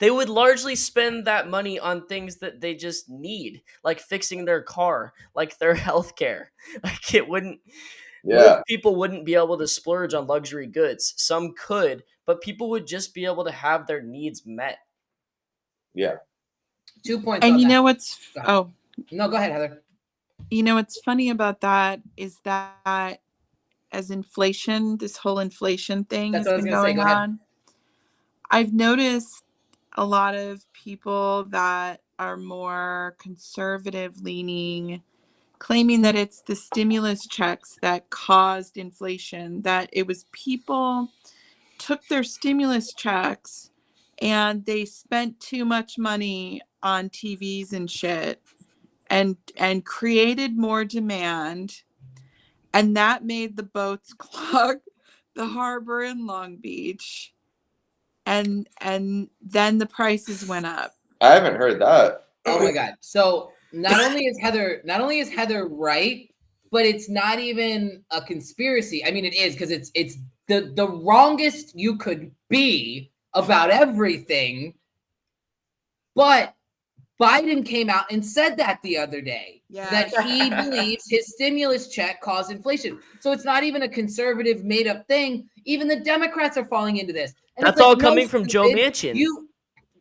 they 0.00 0.10
would 0.10 0.28
largely 0.28 0.74
spend 0.74 1.26
that 1.26 1.48
money 1.48 1.78
on 1.78 2.06
things 2.06 2.36
that 2.38 2.60
they 2.60 2.74
just 2.74 3.08
need, 3.08 3.62
like 3.84 4.00
fixing 4.00 4.44
their 4.44 4.62
car, 4.62 5.12
like 5.34 5.56
their 5.58 5.74
health 5.88 6.16
care. 6.16 6.50
Like 6.82 7.14
it 7.14 7.28
wouldn't 7.28 7.60
Yeah. 8.24 8.62
people 8.66 8.96
wouldn't 8.96 9.24
be 9.24 9.34
able 9.36 9.56
to 9.58 9.68
splurge 9.68 10.12
on 10.14 10.26
luxury 10.26 10.66
goods. 10.66 11.14
Some 11.16 11.54
could, 11.54 12.02
but 12.26 12.40
people 12.40 12.68
would 12.70 12.86
just 12.86 13.14
be 13.14 13.24
able 13.26 13.44
to 13.44 13.52
have 13.52 13.86
their 13.86 14.02
needs 14.02 14.44
met. 14.44 14.78
Yeah. 15.94 16.16
Two 17.04 17.20
points. 17.20 17.44
And 17.44 17.54
on 17.54 17.60
you 17.60 17.66
that. 17.68 17.72
know 17.74 17.82
what's 17.82 18.32
Go 18.34 18.42
oh, 18.46 18.72
No, 19.12 19.28
go 19.28 19.36
ahead, 19.36 19.52
Heather. 19.52 19.82
you 20.50 20.62
know 20.62 20.74
what's 20.74 21.00
funny 21.00 21.30
about 21.30 21.60
that 21.62 22.00
is 22.16 22.40
that 22.44 23.20
as 23.92 24.10
inflation, 24.10 24.96
this 24.98 25.16
whole 25.16 25.40
inflation 25.40 26.04
thing 26.04 26.32
That's 26.32 26.46
has 26.46 26.46
what 26.46 26.52
I 26.52 26.56
was 26.56 26.64
been 26.64 26.72
gonna 26.72 26.82
say, 26.82 26.86
going 26.94 26.96
go 26.96 27.02
ahead. 27.02 27.16
on. 27.16 27.40
I've 28.50 28.72
noticed 28.72 29.42
a 30.00 30.06
lot 30.06 30.34
of 30.34 30.64
people 30.72 31.44
that 31.50 32.02
are 32.18 32.38
more 32.38 33.16
conservative 33.20 34.20
leaning 34.22 35.02
claiming 35.60 36.02
that 36.02 36.16
it's 36.16 36.42
the 36.42 36.56
stimulus 36.56 37.26
checks 37.28 37.76
that 37.82 38.10
caused 38.10 38.78
inflation 38.78 39.62
that 39.62 39.90
it 39.92 40.06
was 40.06 40.24
people 40.32 41.10
took 41.78 42.06
their 42.08 42.24
stimulus 42.24 42.94
checks 42.94 43.70
and 44.20 44.66
they 44.66 44.84
spent 44.84 45.40
too 45.40 45.64
much 45.64 45.98
money 45.98 46.60
on 46.82 47.08
TVs 47.10 47.72
and 47.72 47.90
shit 47.90 48.42
and 49.08 49.36
and 49.56 49.84
created 49.84 50.56
more 50.56 50.84
demand. 50.84 51.82
And 52.72 52.96
that 52.96 53.24
made 53.24 53.56
the 53.56 53.62
boats 53.62 54.12
clog 54.18 54.78
the 55.34 55.46
harbor 55.46 56.02
in 56.02 56.26
Long 56.26 56.56
Beach 56.56 57.34
and 58.26 58.68
and 58.80 59.28
then 59.40 59.78
the 59.78 59.86
prices 59.86 60.46
went 60.46 60.66
up 60.66 60.94
I 61.20 61.34
haven't 61.34 61.56
heard 61.56 61.80
that. 61.80 62.24
Oh 62.46 62.64
my 62.64 62.72
god. 62.72 62.94
So 63.00 63.52
not 63.72 64.00
only 64.02 64.26
is 64.26 64.38
Heather 64.38 64.80
not 64.84 65.00
only 65.00 65.18
is 65.18 65.28
Heather 65.28 65.68
right, 65.68 66.32
but 66.70 66.86
it's 66.86 67.08
not 67.08 67.38
even 67.38 68.04
a 68.10 68.20
conspiracy. 68.20 69.04
I 69.04 69.10
mean 69.10 69.24
it 69.24 69.34
is 69.34 69.54
because 69.54 69.70
it's 69.70 69.90
it's 69.94 70.16
the 70.48 70.72
the 70.74 70.88
wrongest 70.88 71.78
you 71.78 71.96
could 71.96 72.32
be 72.48 73.12
about 73.34 73.70
everything. 73.70 74.74
But 76.14 76.54
Biden 77.20 77.64
came 77.64 77.90
out 77.90 78.10
and 78.10 78.24
said 78.24 78.56
that 78.56 78.80
the 78.82 78.96
other 78.96 79.20
day 79.20 79.62
yeah 79.68 79.90
that 79.90 80.08
he 80.24 80.48
believes 80.48 81.04
his 81.08 81.34
stimulus 81.34 81.88
check 81.88 82.22
caused 82.22 82.50
inflation. 82.50 82.98
So 83.20 83.32
it's 83.32 83.44
not 83.44 83.62
even 83.62 83.82
a 83.82 83.88
conservative 83.88 84.64
made 84.64 84.86
up 84.86 85.06
thing. 85.06 85.50
Even 85.66 85.86
the 85.86 86.00
Democrats 86.00 86.56
are 86.56 86.64
falling 86.64 86.96
into 86.96 87.12
this. 87.12 87.34
And 87.60 87.66
That's 87.66 87.80
all 87.80 87.90
like, 87.90 87.98
no, 87.98 88.08
coming 88.08 88.28
from 88.28 88.46
Joe 88.46 88.68
Manchin. 88.68 89.14
You 89.14 89.48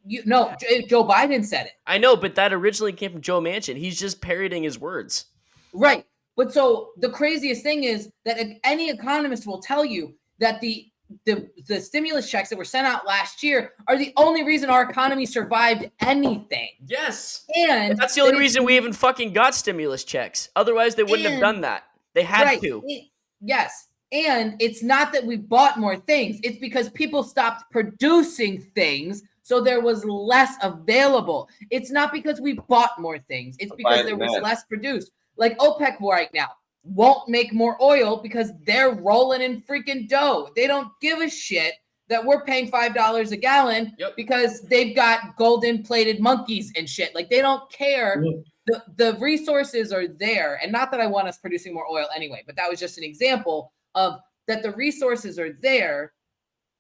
you 0.05 0.23
no, 0.25 0.55
Joe 0.87 1.05
Biden 1.05 1.45
said 1.45 1.67
it. 1.67 1.73
I 1.85 1.97
know, 1.97 2.15
but 2.15 2.35
that 2.35 2.53
originally 2.53 2.93
came 2.93 3.11
from 3.11 3.21
Joe 3.21 3.41
Manchin. 3.41 3.77
He's 3.77 3.99
just 3.99 4.21
parroting 4.21 4.63
his 4.63 4.79
words. 4.79 5.25
Right. 5.73 6.05
But 6.35 6.53
so 6.53 6.91
the 6.97 7.09
craziest 7.09 7.63
thing 7.63 7.83
is 7.83 8.09
that 8.25 8.37
any 8.63 8.89
economist 8.89 9.45
will 9.45 9.59
tell 9.59 9.83
you 9.83 10.15
that 10.39 10.61
the 10.61 10.87
the 11.25 11.49
the 11.67 11.81
stimulus 11.81 12.29
checks 12.29 12.49
that 12.49 12.57
were 12.57 12.65
sent 12.65 12.87
out 12.87 13.05
last 13.05 13.43
year 13.43 13.73
are 13.87 13.97
the 13.97 14.13
only 14.15 14.43
reason 14.43 14.69
our 14.69 14.89
economy 14.89 15.25
survived 15.25 15.89
anything. 15.99 16.69
Yes. 16.85 17.45
And 17.55 17.97
That's 17.97 18.15
the 18.15 18.21
only 18.21 18.33
that 18.35 18.39
reason 18.39 18.63
we 18.63 18.77
even 18.77 18.93
fucking 18.93 19.33
got 19.33 19.53
stimulus 19.53 20.03
checks. 20.03 20.49
Otherwise, 20.55 20.95
they 20.95 21.03
wouldn't 21.03 21.29
have 21.29 21.41
done 21.41 21.61
that. 21.61 21.83
They 22.13 22.23
had 22.23 22.43
right, 22.43 22.61
to. 22.61 22.83
it- 22.85 23.09
yes. 23.41 23.88
And 24.11 24.55
it's 24.59 24.81
not 24.81 25.13
that 25.13 25.25
we 25.25 25.37
bought 25.37 25.77
more 25.79 25.95
things, 25.95 26.39
it's 26.43 26.57
because 26.57 26.89
people 26.89 27.23
stopped 27.23 27.71
producing 27.71 28.61
things. 28.75 29.23
So 29.43 29.61
there 29.61 29.81
was 29.81 30.05
less 30.05 30.55
available. 30.61 31.49
It's 31.71 31.89
not 31.91 32.11
because 32.11 32.39
we 32.39 32.53
bought 32.53 32.99
more 32.99 33.17
things. 33.17 33.55
It's 33.59 33.73
because 33.75 34.05
there 34.05 34.15
was 34.15 34.39
less 34.41 34.63
produced. 34.65 35.11
Like 35.37 35.57
OPEC 35.57 35.99
right 36.01 36.29
now 36.33 36.49
won't 36.83 37.27
make 37.27 37.51
more 37.53 37.81
oil 37.81 38.17
because 38.21 38.51
they're 38.65 38.91
rolling 38.91 39.41
in 39.41 39.61
freaking 39.61 40.07
dough. 40.07 40.49
They 40.55 40.67
don't 40.67 40.89
give 41.01 41.19
a 41.19 41.29
shit 41.29 41.73
that 42.09 42.23
we're 42.23 42.43
paying 42.43 42.69
$5 42.69 43.31
a 43.31 43.37
gallon 43.37 43.93
Yep. 43.97 44.15
because 44.15 44.61
they've 44.61 44.95
got 44.95 45.35
golden 45.35 45.83
plated 45.83 46.19
monkeys 46.19 46.71
and 46.75 46.87
shit. 46.87 47.13
Like 47.15 47.29
they 47.29 47.41
don't 47.41 47.71
care 47.71 48.23
the 48.69 48.83
the 48.97 49.17
resources 49.19 49.91
are 49.91 50.07
there 50.07 50.59
and 50.61 50.71
not 50.71 50.91
that 50.91 51.01
i 51.01 51.07
want 51.07 51.27
us 51.27 51.37
producing 51.37 51.73
more 51.73 51.87
oil 51.91 52.05
anyway 52.15 52.43
but 52.45 52.55
that 52.55 52.69
was 52.69 52.79
just 52.79 52.97
an 52.97 53.03
example 53.03 53.71
of 53.95 54.19
that 54.47 54.63
the 54.63 54.71
resources 54.71 55.37
are 55.39 55.53
there 55.61 56.13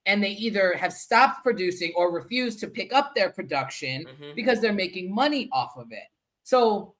and 0.05 0.23
they 0.23 0.31
either 0.31 0.73
have 0.73 0.93
stopped 0.93 1.43
producing 1.43 1.93
or 1.95 2.11
refuse 2.11 2.55
to 2.55 2.67
pick 2.67 2.93
up 2.93 3.13
their 3.13 3.29
production 3.29 4.05
Mhm. 4.05 4.35
because 4.35 4.59
they're 4.59 4.73
making 4.73 5.13
money 5.13 5.49
off 5.51 5.77
of 5.77 5.91
it. 5.91 6.07
So 6.43 6.95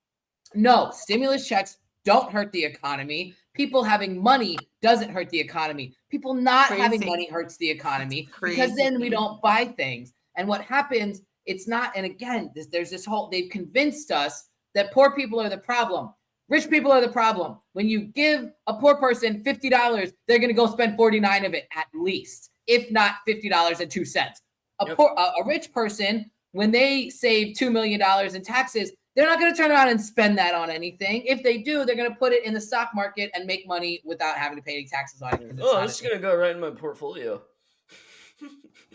no 0.54 0.92
stimulus 0.92 1.48
checks 1.48 1.78
don't 2.06 2.32
hurt 2.32 2.52
the 2.52 2.64
economy. 2.64 3.34
People 3.54 3.84
having 3.84 4.22
money 4.22 4.58
doesn't 4.82 5.10
hurt 5.10 5.30
the 5.30 5.40
economy. 5.40 5.96
People 6.10 6.34
not 6.34 6.70
having 6.70 7.06
money 7.06 7.28
hurts 7.30 7.58
the 7.58 7.70
economy 7.70 8.30
because 8.42 8.76
then 8.76 9.00
we 9.00 9.10
don't 9.10 9.42
buy 9.42 9.66
things. 9.66 10.14
And 10.36 10.48
what 10.48 10.62
happens 10.62 11.22
it's 11.46 11.68
not 11.68 11.92
and 11.96 12.06
again 12.06 12.52
this, 12.54 12.68
there's 12.68 12.92
this 12.92 13.06
whole 13.06 13.28
they've 13.30 13.50
convinced 13.50 14.12
us 14.12 14.50
that 14.76 14.92
poor 14.92 15.16
people 15.16 15.40
are 15.42 15.50
the 15.50 15.58
problem 15.58 16.14
rich 16.50 16.70
people 16.70 16.92
are 16.92 17.02
the 17.02 17.10
problem 17.10 17.58
when 17.74 17.88
you 17.88 18.02
give 18.02 18.52
a 18.68 18.74
poor 18.74 18.96
person 18.96 19.44
$50 19.44 20.14
they're 20.28 20.40
going 20.40 20.50
to 20.50 20.54
go 20.54 20.68
spend 20.68 20.98
49 20.98 21.46
of 21.46 21.54
it 21.54 21.68
at 21.76 21.88
least 21.94 22.52
if 22.68 22.92
not 22.92 23.16
$50 23.28 23.80
and 23.80 23.90
2 23.92 24.06
cents 24.06 24.42
a 24.82 24.88
Yep. 24.88 24.98
poor 24.98 25.14
a, 25.18 25.22
a 25.42 25.48
rich 25.48 25.72
person 25.72 26.30
when 26.52 26.72
they 26.72 27.10
save 27.10 27.56
$2 27.56 27.72
million 27.72 28.02
in 28.36 28.42
taxes 28.44 28.92
they're 29.16 29.28
not 29.28 29.40
going 29.40 29.52
to 29.52 29.58
turn 29.58 29.72
around 29.72 29.90
and 29.90 30.00
spend 30.00 30.38
that 30.38 30.54
on 30.56 30.70
anything 30.70 31.24
if 31.26 31.44
they 31.44 31.58
do 31.58 31.86
they're 31.86 31.96
going 31.96 32.10
to 32.10 32.16
put 32.18 32.32
it 32.34 32.44
in 32.46 32.54
the 32.54 32.62
stock 32.62 32.92
market 32.96 33.30
and 33.34 33.46
make 33.46 33.68
money 33.68 34.02
without 34.06 34.36
having 34.38 34.58
to 34.58 34.64
pay 34.64 34.74
any 34.74 34.86
taxes 34.86 35.22
on 35.22 35.34
it. 35.34 35.56
Oh, 35.62 35.74
not 35.74 35.88
this 35.88 36.02
is 36.02 36.08
gonna 36.08 36.22
go 36.22 36.36
right 36.36 36.52
in 36.56 36.60
my 36.60 36.70
portfolio. 36.70 37.42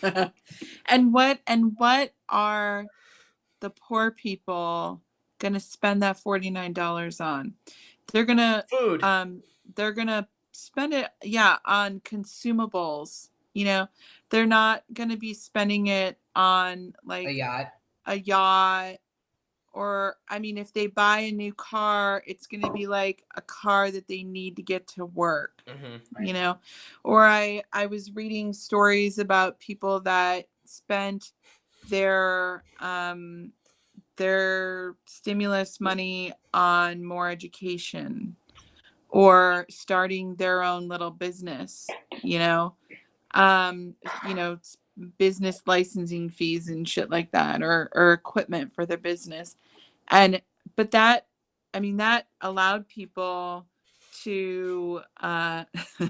and 0.86 1.12
what 1.12 1.40
and 1.46 1.72
what 1.76 2.12
are 2.28 2.86
the 3.60 3.70
poor 3.70 4.10
people 4.10 5.02
gonna 5.38 5.60
spend 5.60 6.02
that 6.02 6.16
$49 6.16 7.20
on 7.20 7.54
they're 8.12 8.24
gonna 8.24 8.64
Food. 8.70 9.02
um 9.02 9.42
they're 9.74 9.92
gonna 9.92 10.28
spend 10.52 10.92
it 10.94 11.08
yeah 11.22 11.56
on 11.64 12.00
consumables 12.00 13.30
you 13.54 13.64
know 13.64 13.88
they're 14.30 14.46
not 14.46 14.84
gonna 14.92 15.16
be 15.16 15.34
spending 15.34 15.88
it 15.88 16.18
on 16.36 16.94
like 17.04 17.28
a 17.28 17.32
yacht 17.32 17.72
a 18.06 18.18
yacht 18.18 18.96
or 19.72 20.16
i 20.28 20.38
mean 20.38 20.56
if 20.58 20.72
they 20.72 20.86
buy 20.86 21.20
a 21.20 21.32
new 21.32 21.52
car 21.54 22.22
it's 22.26 22.46
going 22.46 22.62
to 22.62 22.72
be 22.72 22.86
like 22.86 23.24
a 23.36 23.40
car 23.40 23.90
that 23.90 24.06
they 24.06 24.22
need 24.22 24.56
to 24.56 24.62
get 24.62 24.86
to 24.86 25.06
work 25.06 25.62
Mhm. 25.66 26.00
Right. 26.16 26.26
you 26.28 26.32
know 26.32 26.58
or 27.02 27.24
i 27.24 27.62
i 27.72 27.86
was 27.86 28.12
reading 28.14 28.52
stories 28.52 29.18
about 29.18 29.58
people 29.58 30.00
that 30.00 30.46
spent 30.64 31.32
their 31.88 32.62
um 32.80 33.52
their 34.16 34.96
stimulus 35.06 35.80
money 35.80 36.32
on 36.52 37.04
more 37.04 37.28
education 37.30 38.36
or 39.08 39.66
starting 39.70 40.34
their 40.36 40.62
own 40.62 40.88
little 40.88 41.10
business 41.10 41.86
you 42.22 42.38
know? 42.38 42.74
Um 43.32 43.94
you 44.28 44.34
know 44.34 44.58
business 45.18 45.60
licensing 45.66 46.30
fees 46.30 46.68
and 46.68 46.88
shit 46.88 47.10
like 47.10 47.32
that 47.32 47.62
or 47.62 47.90
or 47.94 48.12
equipment 48.12 48.72
for 48.72 48.86
their 48.86 48.98
business. 48.98 49.56
And 50.08 50.40
but 50.76 50.90
that 50.92 51.26
i 51.72 51.80
mean 51.80 51.96
that 51.98 52.26
allowed 52.40 52.88
people 52.88 53.66
to 54.22 55.00
uh 55.20 55.64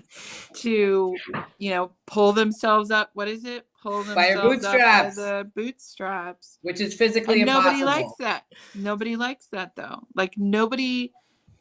to 0.55 1.15
you 1.59 1.71
know 1.71 1.91
pull 2.07 2.33
themselves 2.33 2.91
up 2.91 3.11
what 3.15 3.29
is 3.29 3.45
it 3.45 3.67
pull 3.85 4.03
By 4.05 4.29
your 4.31 4.37
themselves 4.43 4.65
up 4.65 4.73
by 4.73 4.79
bootstraps. 4.81 5.17
the 5.17 5.51
bootstraps. 5.55 6.59
Which 6.63 6.81
is 6.81 6.95
physically 6.95 7.43
and 7.43 7.47
nobody 7.47 7.81
impossible. 7.81 7.87
likes 8.03 8.13
that. 8.19 8.45
Nobody 8.75 9.15
likes 9.17 9.47
that 9.53 9.77
though. 9.77 10.01
Like 10.17 10.35
nobody 10.37 11.13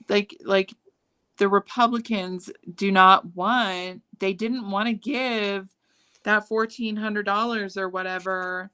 like 0.10 0.36
like 0.44 0.74
the 1.38 1.48
republicans 1.48 2.50
do 2.76 2.91
not 2.91 3.26
want 3.36 4.02
they 4.20 4.34
didn't 4.34 4.70
want 4.70 4.88
to 4.88 4.94
give 4.94 5.68
that 6.24 6.48
$1400 6.50 7.78
or 7.78 7.90
whatever 7.90 8.72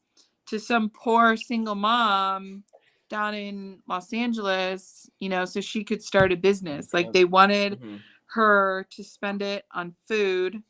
to 0.47 0.59
some 0.59 0.89
poor 0.89 1.35
single 1.37 1.75
mom 1.75 2.63
down 3.09 3.33
in 3.33 3.79
los 3.87 4.13
angeles 4.13 5.09
you 5.19 5.29
know 5.29 5.43
so 5.45 5.59
she 5.61 5.83
could 5.83 6.01
start 6.03 6.31
a 6.31 6.35
business. 6.37 6.93
Like 6.93 7.11
they 7.13 7.25
wanted 7.25 7.79
Mhm. 7.81 7.99
her 8.35 8.85
to 8.91 9.03
spend 9.03 9.41
it 9.41 9.65
on 9.73 9.95
food 10.07 10.61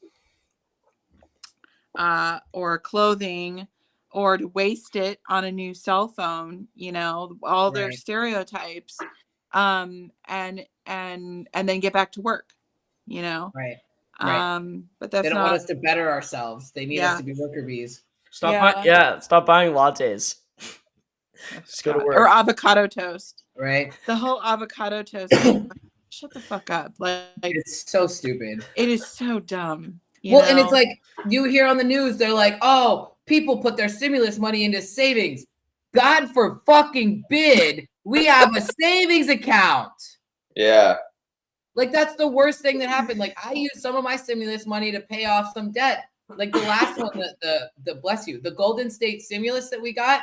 uh, 2.00 2.40
or 2.54 2.80
clothing 2.80 3.68
or 4.12 4.38
to 4.38 4.48
waste 4.48 4.96
it 4.96 5.20
on 5.30 5.44
a 5.46 5.52
new 5.52 5.72
cell 5.76 6.08
phone 6.08 6.68
you 6.74 6.92
know 6.92 7.38
all 7.44 7.70
their 7.70 7.90
Right. 7.90 7.94
stereotypes 7.94 8.98
um 9.54 10.10
and 10.28 10.66
and 10.88 11.48
and 11.54 11.70
then 11.70 11.80
get 11.80 11.94
back 11.94 12.12
to 12.14 12.22
work 12.22 12.50
you 13.06 13.22
know 13.22 13.52
right 13.54 13.78
Right. 14.22 14.56
um 14.56 14.90
but 15.00 15.12
that's 15.12 15.24
they 15.24 15.30
don't 15.30 15.38
not 15.38 15.52
want 15.52 15.62
us 15.62 15.66
to 15.66 15.76
better 15.76 16.10
ourselves 16.10 16.72
they 16.72 16.86
need 16.88 16.96
Yeah. 16.98 17.12
us 17.12 17.18
to 17.20 17.24
be 17.24 17.34
worker 17.34 17.62
bees 17.62 18.02
Stop 18.32 18.54
Yeah. 18.54 18.74
buying 18.74 18.86
yeah, 18.86 19.20
stop 19.20 19.46
buying 19.46 19.74
lattes. 19.74 20.36
Just 21.66 21.84
go 21.84 21.94
to 21.94 22.06
work. 22.06 22.16
Or 22.16 22.28
avocado 22.28 22.86
toast. 22.88 23.44
right? 23.58 23.92
The 24.06 24.16
whole 24.16 24.42
avocado 24.44 25.02
toast. 25.04 25.34
Shut 26.10 26.32
the 26.34 26.42
fuck 26.42 26.70
up. 26.70 26.94
Like, 27.00 27.24
like, 27.42 27.56
It's 27.56 27.90
so 27.92 28.06
stupid. 28.08 28.64
it 28.76 28.90
is 28.90 29.06
so 29.06 29.40
dumb. 29.40 30.00
You 30.22 30.36
well, 30.36 30.44
and 30.44 30.60
it's 30.60 30.72
like 30.72 31.02
you 31.28 31.46
hear 31.46 31.66
on 31.66 31.78
the 31.78 31.84
news, 31.84 32.18
they're 32.18 32.34
like, 32.34 32.58
"Oh, 32.62 33.14
people 33.26 33.58
put 33.58 33.78
their 33.78 33.90
stimulus 33.90 34.38
money 34.38 34.64
into 34.64 34.82
savings." 34.82 35.46
God 35.94 36.30
for 36.32 36.62
fucking 36.66 37.24
bid, 37.30 37.88
we 38.04 38.26
have 38.26 38.56
a 38.56 38.62
savings 38.62 39.30
account. 39.30 40.18
Yeah. 40.56 40.98
Like 41.76 41.92
that's 41.92 42.16
the 42.16 42.28
worst 42.28 42.62
thing 42.62 42.80
that 42.80 42.90
happened. 42.90 43.20
Like 43.20 43.38
I 43.44 43.54
used 43.54 43.78
some 43.78 43.96
of 43.96 44.04
my 44.04 44.16
stimulus 44.16 44.66
money 44.66 44.92
to 44.92 45.00
pay 45.00 45.26
off 45.26 45.54
some 45.54 45.72
debt. 45.72 46.06
Like 46.28 46.52
the 46.52 46.60
last 46.60 47.00
one, 47.00 47.18
the 47.18 47.36
the, 47.42 47.72
the 47.86 47.96
bless 47.96 48.28
you, 48.28 48.40
the 48.42 48.52
Golden 48.52 48.90
State 48.90 49.22
stimulus 49.22 49.70
that 49.70 49.82
we 49.82 49.94
got. 49.94 50.22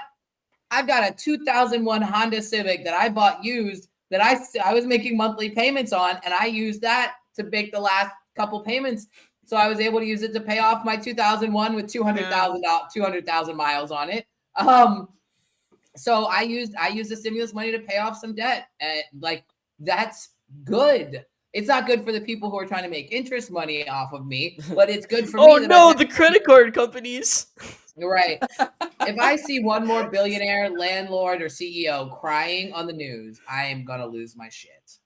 I've 0.70 0.86
got 0.86 1.08
a 1.08 1.14
2001 1.14 2.02
Honda 2.02 2.42
Civic 2.42 2.84
that 2.84 2.94
I 2.94 3.08
bought 3.08 3.44
used 3.44 3.88
that 4.10 4.20
I 4.20 4.38
I 4.64 4.74
was 4.74 4.84
making 4.84 5.16
monthly 5.16 5.50
payments 5.50 5.92
on, 5.92 6.18
and 6.24 6.34
I 6.34 6.46
used 6.46 6.82
that 6.82 7.14
to 7.36 7.44
make 7.44 7.72
the 7.72 7.80
last 7.80 8.12
couple 8.36 8.60
payments. 8.60 9.06
So 9.46 9.56
I 9.56 9.68
was 9.68 9.78
able 9.78 10.00
to 10.00 10.04
use 10.04 10.22
it 10.22 10.34
to 10.34 10.40
pay 10.40 10.58
off 10.58 10.84
my 10.84 10.96
2001 10.96 11.74
with 11.74 11.90
200,000 11.90 12.64
200,000 12.92 13.56
miles 13.56 13.92
on 13.92 14.10
it. 14.10 14.26
Um, 14.56 15.08
so 15.96 16.26
I 16.26 16.42
used 16.42 16.74
I 16.76 16.88
used 16.88 17.10
the 17.10 17.16
stimulus 17.16 17.54
money 17.54 17.72
to 17.72 17.78
pay 17.78 17.98
off 17.98 18.16
some 18.18 18.34
debt, 18.34 18.68
and 18.80 19.02
like 19.20 19.44
that's 19.78 20.30
good. 20.64 21.24
It's 21.52 21.68
not 21.68 21.86
good 21.86 22.04
for 22.04 22.12
the 22.12 22.20
people 22.20 22.50
who 22.50 22.58
are 22.58 22.66
trying 22.66 22.82
to 22.82 22.90
make 22.90 23.10
interest 23.12 23.50
money 23.50 23.88
off 23.88 24.12
of 24.12 24.26
me, 24.26 24.58
but 24.74 24.90
it's 24.90 25.06
good 25.06 25.28
for 25.28 25.38
oh 25.40 25.54
me. 25.54 25.60
that 25.60 25.68
no, 25.68 25.94
the 25.94 26.06
credit 26.06 26.44
card 26.44 26.74
companies. 26.74 27.46
right. 27.96 28.42
if 29.00 29.18
I 29.18 29.36
see 29.36 29.60
one 29.60 29.86
more 29.86 30.10
billionaire, 30.10 30.68
landlord, 30.70 31.40
or 31.40 31.46
CEO 31.46 32.18
crying 32.20 32.72
on 32.72 32.86
the 32.86 32.92
news, 32.92 33.40
I 33.48 33.66
am 33.66 33.84
gonna 33.84 34.06
lose 34.06 34.36
my 34.36 34.48
shit. 34.48 34.98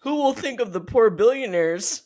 Who 0.00 0.14
will 0.14 0.32
think 0.32 0.60
of 0.60 0.72
the 0.72 0.80
poor 0.80 1.10
billionaires? 1.10 2.05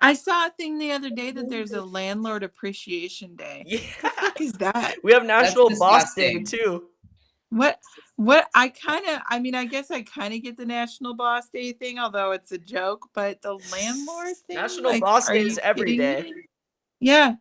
I 0.00 0.14
saw 0.14 0.46
a 0.46 0.50
thing 0.50 0.78
the 0.78 0.92
other 0.92 1.10
day 1.10 1.30
that 1.30 1.50
there's 1.50 1.72
a 1.72 1.82
landlord 1.82 2.42
appreciation 2.42 3.36
day. 3.36 3.64
Yeah. 3.66 3.80
What 4.20 4.40
is 4.40 4.52
that? 4.54 4.96
We 5.02 5.12
have 5.12 5.24
National 5.24 5.70
Boss 5.78 6.14
Day 6.14 6.42
too. 6.42 6.84
What 7.50 7.80
what 8.16 8.48
I 8.54 8.68
kind 8.68 9.04
of 9.08 9.20
I 9.28 9.40
mean 9.40 9.54
I 9.54 9.64
guess 9.64 9.90
I 9.90 10.02
kind 10.02 10.32
of 10.32 10.42
get 10.42 10.56
the 10.56 10.66
National 10.66 11.14
Boss 11.14 11.48
Day 11.48 11.72
thing 11.72 11.98
although 11.98 12.32
it's 12.32 12.52
a 12.52 12.58
joke 12.58 13.08
but 13.14 13.42
the 13.42 13.54
landlord 13.72 14.36
thing 14.46 14.56
National 14.56 14.92
like, 14.92 15.00
Boss 15.00 15.28
are 15.28 15.34
Day 15.34 15.40
is 15.40 15.58
every 15.58 15.96
kidding 15.96 15.98
day. 15.98 16.22
me? 16.22 16.42
Yeah. 17.00 17.34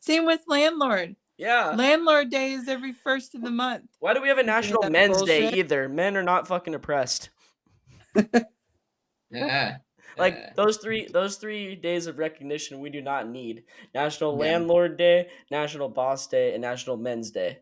Same 0.00 0.26
with 0.26 0.40
landlord. 0.48 1.14
Yeah. 1.36 1.74
Landlord 1.76 2.30
day 2.30 2.52
is 2.52 2.68
every 2.68 2.92
first 2.92 3.34
of 3.34 3.42
the 3.42 3.50
month. 3.50 3.84
Why 4.00 4.14
do 4.14 4.22
we 4.22 4.28
have 4.28 4.38
a 4.38 4.42
National 4.42 4.82
that 4.82 4.92
Men's 4.92 5.22
Day 5.22 5.52
either? 5.52 5.88
Men 5.88 6.16
are 6.16 6.22
not 6.22 6.48
fucking 6.48 6.74
oppressed. 6.74 7.30
Yeah. 9.30 9.78
Like 10.18 10.34
Yeah. 10.34 10.52
those 10.56 10.76
three 10.78 11.06
those 11.08 11.36
three 11.36 11.74
days 11.76 12.06
of 12.06 12.18
recognition 12.18 12.80
we 12.80 12.90
do 12.90 13.02
not 13.02 13.28
need. 13.28 13.64
National 13.94 14.32
Yeah. 14.32 14.40
Landlord 14.40 14.96
Day, 14.96 15.28
National 15.50 15.88
Boss 15.88 16.26
Day, 16.26 16.52
and 16.54 16.62
National 16.62 16.96
Men's 16.96 17.30
Day. 17.30 17.58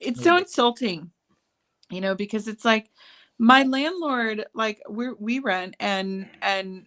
It's 0.00 0.22
so 0.22 0.36
insulting. 0.36 1.10
You 1.90 2.00
know 2.00 2.14
because 2.14 2.46
it's 2.48 2.64
like 2.64 2.90
my 3.38 3.62
landlord 3.64 4.44
like 4.54 4.80
we 4.88 5.12
we 5.18 5.38
rent 5.40 5.74
and 5.80 6.28
and 6.42 6.86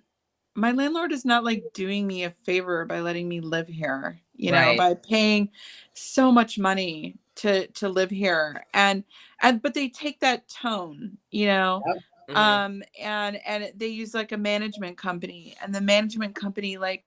my 0.56 0.72
landlord 0.72 1.12
is 1.12 1.26
not 1.26 1.44
like 1.44 1.64
doing 1.74 2.06
me 2.08 2.24
a 2.24 2.30
favor 2.30 2.86
by 2.86 3.02
letting 3.02 3.28
me 3.28 3.42
live 3.42 3.68
here 3.68 4.22
you 4.36 4.52
know 4.52 4.58
Right. 4.58 4.78
by 4.78 4.94
paying 4.94 5.50
so 5.94 6.32
much 6.32 6.60
money 6.60 7.18
to 7.36 7.68
to 7.68 7.90
live 7.90 8.12
here 8.12 8.64
and 8.74 9.04
and 9.42 9.62
but 9.64 9.74
they 9.74 9.90
take 9.90 10.20
that 10.20 10.48
tone 10.48 11.18
you 11.32 11.48
know 11.48 11.82
Mhm. 12.30 12.36
um 12.36 12.84
and 13.00 13.40
and 13.46 13.72
they 13.76 13.88
use 13.88 14.14
like 14.14 14.32
a 14.32 14.38
management 14.38 14.98
company 14.98 15.56
and 15.62 15.74
the 15.74 15.82
management 15.82 16.36
company 16.36 16.78
like 16.78 17.04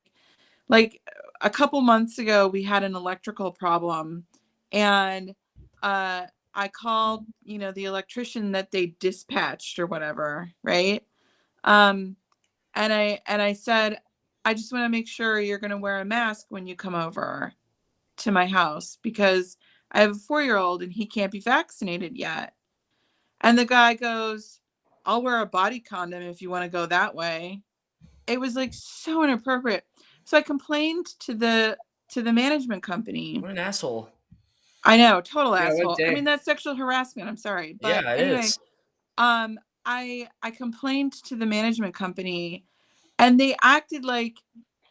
like 0.69 1.01
a 1.41 1.51
couple 1.51 1.81
months 1.81 2.19
ago 2.19 2.49
we 2.49 2.63
had 2.63 2.83
an 2.83 2.95
electrical 2.95 3.51
problem 3.53 4.27
and 4.73 5.35
uh 5.83 6.27
i 6.55 6.69
called 6.69 7.25
you 7.45 7.59
know 7.59 7.73
the 7.73 7.85
electrician 7.85 8.53
that 8.53 8.71
they 8.71 8.95
dispatched 9.01 9.79
or 9.79 9.87
whatever 9.87 10.51
right 10.63 11.05
um 11.65 12.17
and 12.75 12.93
i 12.93 13.21
and 13.27 13.41
i 13.41 13.53
said 13.53 14.01
i 14.45 14.53
just 14.55 14.73
want 14.73 14.85
to 14.85 14.89
make 14.89 15.09
sure 15.09 15.41
you're 15.41 15.59
going 15.59 15.71
to 15.71 15.79
wear 15.79 16.01
a 16.01 16.05
mask 16.05 16.47
when 16.51 16.67
you 16.67 16.77
come 16.77 16.95
over 16.95 17.53
to 18.17 18.31
my 18.31 18.47
house 18.47 18.99
because 19.03 19.57
i 19.93 20.01
have 20.01 20.13
a 20.13 20.15
four 20.15 20.43
year 20.43 20.57
old 20.57 20.83
and 20.83 20.93
he 20.93 21.07
can't 21.07 21.33
be 21.33 21.41
vaccinated 21.41 22.17
yet 22.17 22.55
and 23.41 23.59
the 23.59 23.65
guy 23.65 23.95
goes 23.95 24.61
i'll 25.07 25.23
wear 25.23 25.41
a 25.41 25.47
body 25.47 25.81
condom 25.81 26.23
if 26.23 26.43
you 26.43 26.51
want 26.51 26.63
to 26.65 26.69
go 26.69 26.87
that 26.87 27.15
way 27.15 27.61
it 28.27 28.39
was 28.39 28.55
like 28.55 28.73
so 28.75 29.23
inappropriate 29.25 29.85
so 30.25 30.37
i 30.37 30.43
complained 30.43 31.07
to 31.19 31.35
the 31.35 31.77
to 32.11 32.23
the 32.23 32.33
management 32.33 32.83
company 32.83 33.39
What 33.41 33.51
an 33.53 33.59
asshole. 33.59 34.11
I 34.85 34.97
know, 34.97 35.21
total 35.21 35.57
Yeah, 35.57 35.65
asshole. 35.65 35.97
I 36.09 36.15
mean, 36.15 36.23
that's 36.23 36.45
sexual 36.45 36.77
harassment. 36.77 37.29
I'm 37.29 37.37
sorry, 37.37 37.77
but 37.81 38.05
yeah, 38.05 38.13
it 38.15 38.21
is. 38.21 38.29
anyway, 38.29 38.51
um, 39.19 39.59
I 39.85 40.29
I 40.43 40.53
complained 40.53 41.13
to 41.25 41.35
the 41.35 41.45
management 41.47 41.93
company, 41.93 42.65
and 43.19 43.39
they 43.39 43.57
acted 43.63 44.05
like, 44.05 44.37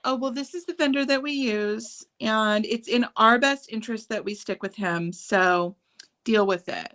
oh 0.04 0.16
well, 0.18 0.32
this 0.32 0.54
is 0.54 0.66
the 0.66 0.74
vendor 0.74 1.06
that 1.06 1.24
we 1.24 1.32
use, 1.32 2.06
and 2.20 2.66
it's 2.66 2.90
in 2.90 3.06
our 3.16 3.40
best 3.40 3.72
interest 3.72 4.10
that 4.10 4.26
we 4.26 4.36
stick 4.36 4.62
with 4.62 4.76
him. 4.76 5.14
So, 5.14 5.78
deal 6.26 6.46
with 6.46 6.68
it. 6.68 6.94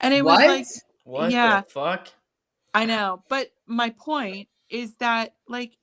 And 0.00 0.14
it 0.14 0.24
what? 0.24 0.38
was 0.38 0.48
like, 0.48 0.66
What 1.04 1.30
Yeah. 1.30 1.60
the 1.60 1.66
fuck? 1.68 2.08
I 2.74 2.86
know, 2.86 3.22
but 3.28 3.50
my 3.66 3.90
point 3.90 4.48
is 4.68 4.96
that 4.96 5.36
like 5.48 5.76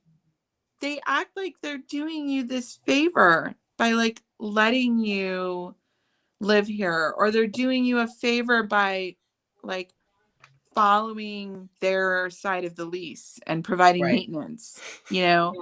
they 0.81 0.99
act 1.07 1.31
like 1.37 1.55
they're 1.61 1.77
doing 1.77 2.27
you 2.27 2.43
this 2.43 2.79
favor 2.85 3.55
by 3.77 3.93
like 3.93 4.21
letting 4.39 4.99
you 4.99 5.75
live 6.39 6.67
here 6.67 7.13
or 7.17 7.31
they're 7.31 7.47
doing 7.47 7.85
you 7.85 7.99
a 7.99 8.07
favor 8.07 8.63
by 8.63 9.15
like 9.63 9.93
following 10.73 11.69
their 11.79 12.29
side 12.29 12.65
of 12.65 12.75
the 12.75 12.85
lease 12.85 13.39
and 13.47 13.63
providing 13.63 14.03
Right. 14.03 14.15
maintenance, 14.15 14.81
you 15.09 15.21
know. 15.21 15.53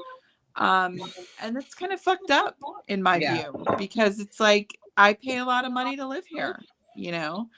Um 0.55 0.97
and 1.41 1.55
that's 1.55 1.73
kind 1.75 1.91
of 1.93 2.01
fucked 2.01 2.31
up 2.31 2.57
in 2.87 3.03
my 3.03 3.19
Yeah. 3.19 3.51
view 3.51 3.65
because 3.77 4.19
it's 4.19 4.39
like 4.39 4.77
I 4.97 5.13
pay 5.13 5.37
a 5.37 5.45
lot 5.45 5.65
of 5.65 5.71
money 5.73 5.95
to 5.97 6.07
live 6.07 6.25
here, 6.25 6.59
you 6.95 7.11
know. 7.11 7.49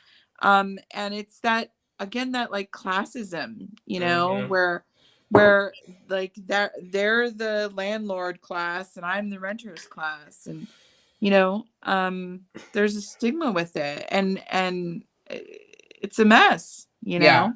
Um 0.42 0.80
and 0.94 1.14
it's 1.14 1.40
that 1.42 1.72
again 2.02 2.32
that 2.34 2.52
like 2.52 2.72
classism 2.72 3.70
you 3.86 4.00
know 4.00 4.42
Mhm. 4.42 4.48
where 4.50 4.84
where 5.30 5.74
like 6.10 6.34
they're 6.36 6.72
they're 6.92 7.30
the 7.30 7.72
landlord 7.74 8.42
class 8.42 8.98
and 8.98 9.06
i'm 9.06 9.30
the 9.30 9.40
renters 9.40 9.86
class 9.88 10.48
and 10.48 10.68
you 11.20 11.30
know 11.30 11.64
um 11.84 12.42
there's 12.74 12.96
a 12.98 13.02
stigma 13.02 13.52
with 13.52 13.78
it 13.78 14.06
and 14.10 14.42
and 14.52 15.04
it's 15.30 16.20
a 16.20 16.26
mess 16.26 16.88
you 17.04 17.20
know 17.20 17.26
Yeah. 17.26 17.52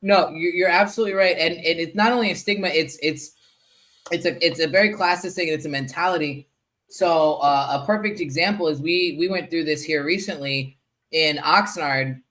No, 0.00 0.28
you- 0.30 0.52
you're 0.52 0.68
absolutely 0.68 1.14
right, 1.14 1.36
and, 1.36 1.54
and 1.56 1.80
it's 1.80 1.96
not 1.96 2.12
only 2.12 2.30
a 2.30 2.36
stigma; 2.36 2.68
it's 2.68 2.96
it's 3.02 3.32
it's 4.12 4.26
a 4.26 4.46
it's 4.46 4.60
a 4.60 4.68
very 4.68 4.94
classist 4.94 5.34
thing. 5.34 5.48
It's 5.48 5.66
a 5.66 5.68
mentality. 5.68 6.46
So 6.88 7.34
uh, 7.42 7.80
a 7.82 7.86
perfect 7.86 8.20
example 8.20 8.68
is 8.68 8.80
we 8.80 9.16
we 9.18 9.26
went 9.28 9.50
through 9.50 9.64
this 9.64 9.82
here 9.82 10.04
recently 10.04 10.78
in 11.10 11.38
Oxnard. 11.38 12.22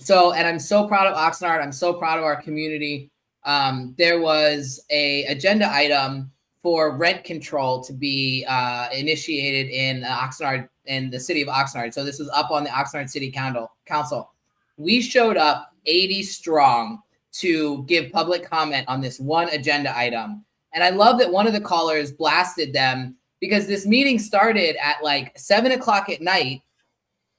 So 0.00 0.32
and 0.32 0.46
I'm 0.46 0.58
so 0.58 0.88
proud 0.88 1.06
of 1.06 1.16
Oxnard. 1.16 1.62
I'm 1.62 1.72
so 1.72 1.92
proud 1.92 2.18
of 2.18 2.24
our 2.24 2.40
community. 2.40 3.10
Um, 3.44 3.94
there 3.98 4.20
was 4.20 4.84
a 4.90 5.24
agenda 5.26 5.70
item 5.70 6.30
for 6.62 6.96
rent 6.96 7.24
control 7.24 7.82
to 7.84 7.92
be 7.92 8.44
uh, 8.48 8.88
initiated 8.92 9.70
in 9.70 10.02
Oxnard 10.02 10.68
in 10.86 11.10
the 11.10 11.20
city 11.20 11.42
of 11.42 11.48
Oxnard. 11.48 11.94
So 11.94 12.04
this 12.04 12.18
was 12.18 12.28
up 12.30 12.50
on 12.50 12.64
the 12.64 12.70
Oxnard 12.70 13.08
City 13.08 13.30
Council. 13.30 13.70
Council. 13.86 14.32
We 14.76 15.00
showed 15.00 15.36
up 15.36 15.70
80 15.86 16.22
strong 16.22 17.02
to 17.32 17.84
give 17.84 18.12
public 18.12 18.48
comment 18.48 18.86
on 18.88 19.00
this 19.00 19.20
one 19.20 19.48
agenda 19.50 19.96
item. 19.96 20.44
And 20.74 20.82
I 20.82 20.90
love 20.90 21.18
that 21.18 21.30
one 21.30 21.46
of 21.46 21.52
the 21.52 21.60
callers 21.60 22.12
blasted 22.12 22.72
them 22.72 23.16
because 23.40 23.66
this 23.66 23.86
meeting 23.86 24.18
started 24.18 24.76
at 24.82 25.02
like 25.02 25.36
seven 25.38 25.72
o'clock 25.72 26.08
at 26.08 26.20
night 26.20 26.62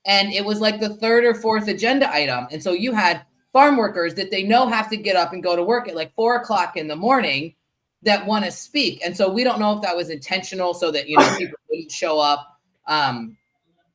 and 0.05 0.31
it 0.33 0.43
was 0.43 0.59
like 0.59 0.79
the 0.79 0.89
third 0.89 1.23
or 1.23 1.35
fourth 1.35 1.67
agenda 1.67 2.11
item. 2.13 2.47
And 2.51 2.61
so 2.61 2.71
you 2.71 2.93
had 2.93 3.23
farm 3.53 3.77
workers 3.77 4.15
that 4.15 4.31
they 4.31 4.43
know 4.43 4.67
have 4.67 4.89
to 4.89 4.97
get 4.97 5.15
up 5.15 5.33
and 5.33 5.43
go 5.43 5.55
to 5.55 5.63
work 5.63 5.87
at 5.87 5.95
like 5.95 6.13
four 6.15 6.37
o'clock 6.37 6.77
in 6.77 6.87
the 6.87 6.95
morning 6.95 7.55
that 8.03 8.25
want 8.25 8.45
to 8.45 8.51
speak. 8.51 9.01
And 9.05 9.15
so 9.15 9.31
we 9.31 9.43
don't 9.43 9.59
know 9.59 9.75
if 9.75 9.81
that 9.83 9.95
was 9.95 10.09
intentional 10.09 10.73
so 10.73 10.91
that, 10.91 11.07
you 11.07 11.17
know, 11.17 11.35
people 11.37 11.57
wouldn't 11.69 11.91
show 11.91 12.19
up. 12.19 12.59
Um, 12.87 13.37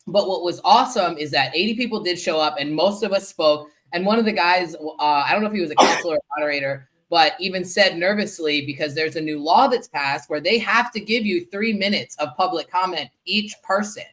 but 0.06 0.28
what 0.28 0.44
was 0.44 0.60
awesome 0.62 1.18
is 1.18 1.32
that 1.32 1.54
80 1.54 1.74
people 1.74 2.02
did 2.02 2.18
show 2.18 2.38
up 2.38 2.56
and 2.58 2.72
most 2.72 3.02
of 3.02 3.12
us 3.12 3.28
spoke. 3.28 3.68
And 3.92 4.06
one 4.06 4.18
of 4.18 4.24
the 4.24 4.32
guys, 4.32 4.76
uh, 4.76 5.02
I 5.02 5.32
don't 5.32 5.42
know 5.42 5.48
if 5.48 5.54
he 5.54 5.60
was 5.60 5.70
a 5.70 5.76
councilor 5.76 6.16
or 6.16 6.20
moderator, 6.38 6.88
but 7.10 7.34
even 7.40 7.64
said 7.64 7.96
nervously 7.96 8.64
because 8.64 8.94
there's 8.94 9.16
a 9.16 9.20
new 9.20 9.40
law 9.40 9.66
that's 9.66 9.88
passed 9.88 10.28
where 10.28 10.40
they 10.40 10.58
have 10.58 10.92
to 10.92 11.00
give 11.00 11.24
you 11.24 11.46
three 11.46 11.72
minutes 11.72 12.16
of 12.16 12.36
public 12.36 12.70
comment 12.70 13.08
each 13.24 13.54
person, 13.62 14.04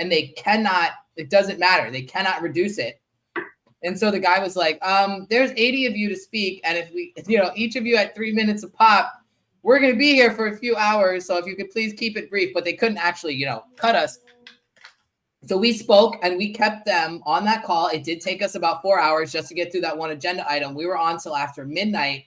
and 0.00 0.10
they 0.10 0.28
cannot. 0.28 0.92
It 1.16 1.30
doesn't 1.30 1.60
matter. 1.60 1.90
They 1.90 2.02
cannot 2.02 2.42
reduce 2.42 2.78
it. 2.78 3.00
And 3.82 3.98
so 3.98 4.10
the 4.10 4.18
guy 4.18 4.40
was 4.40 4.56
like, 4.56 4.84
um, 4.84 5.26
"There's 5.30 5.52
80 5.56 5.86
of 5.86 5.96
you 5.96 6.08
to 6.08 6.16
speak, 6.16 6.60
and 6.64 6.76
if 6.76 6.92
we, 6.92 7.14
you 7.28 7.38
know, 7.38 7.52
each 7.54 7.76
of 7.76 7.86
you 7.86 7.96
at 7.96 8.14
three 8.16 8.32
minutes 8.32 8.64
of 8.64 8.72
pop." 8.72 9.14
We're 9.62 9.78
going 9.78 9.92
to 9.92 9.98
be 9.98 10.14
here 10.14 10.32
for 10.32 10.46
a 10.46 10.56
few 10.56 10.74
hours, 10.74 11.26
so 11.26 11.36
if 11.36 11.44
you 11.44 11.54
could 11.54 11.68
please 11.68 11.92
keep 11.92 12.16
it 12.16 12.30
brief. 12.30 12.54
But 12.54 12.64
they 12.64 12.72
couldn't 12.72 12.96
actually, 12.96 13.34
you 13.34 13.44
know, 13.44 13.64
cut 13.76 13.94
us. 13.94 14.18
So 15.46 15.56
we 15.56 15.72
spoke 15.72 16.16
and 16.22 16.36
we 16.36 16.52
kept 16.52 16.84
them 16.84 17.22
on 17.24 17.44
that 17.44 17.64
call. 17.64 17.88
It 17.88 18.02
did 18.02 18.20
take 18.20 18.42
us 18.42 18.54
about 18.54 18.82
four 18.82 19.00
hours 19.00 19.32
just 19.32 19.48
to 19.48 19.54
get 19.54 19.70
through 19.72 19.80
that 19.82 19.96
one 19.96 20.10
agenda 20.10 20.50
item. 20.50 20.74
We 20.74 20.86
were 20.86 20.98
on 20.98 21.18
till 21.18 21.36
after 21.36 21.64
midnight. 21.64 22.24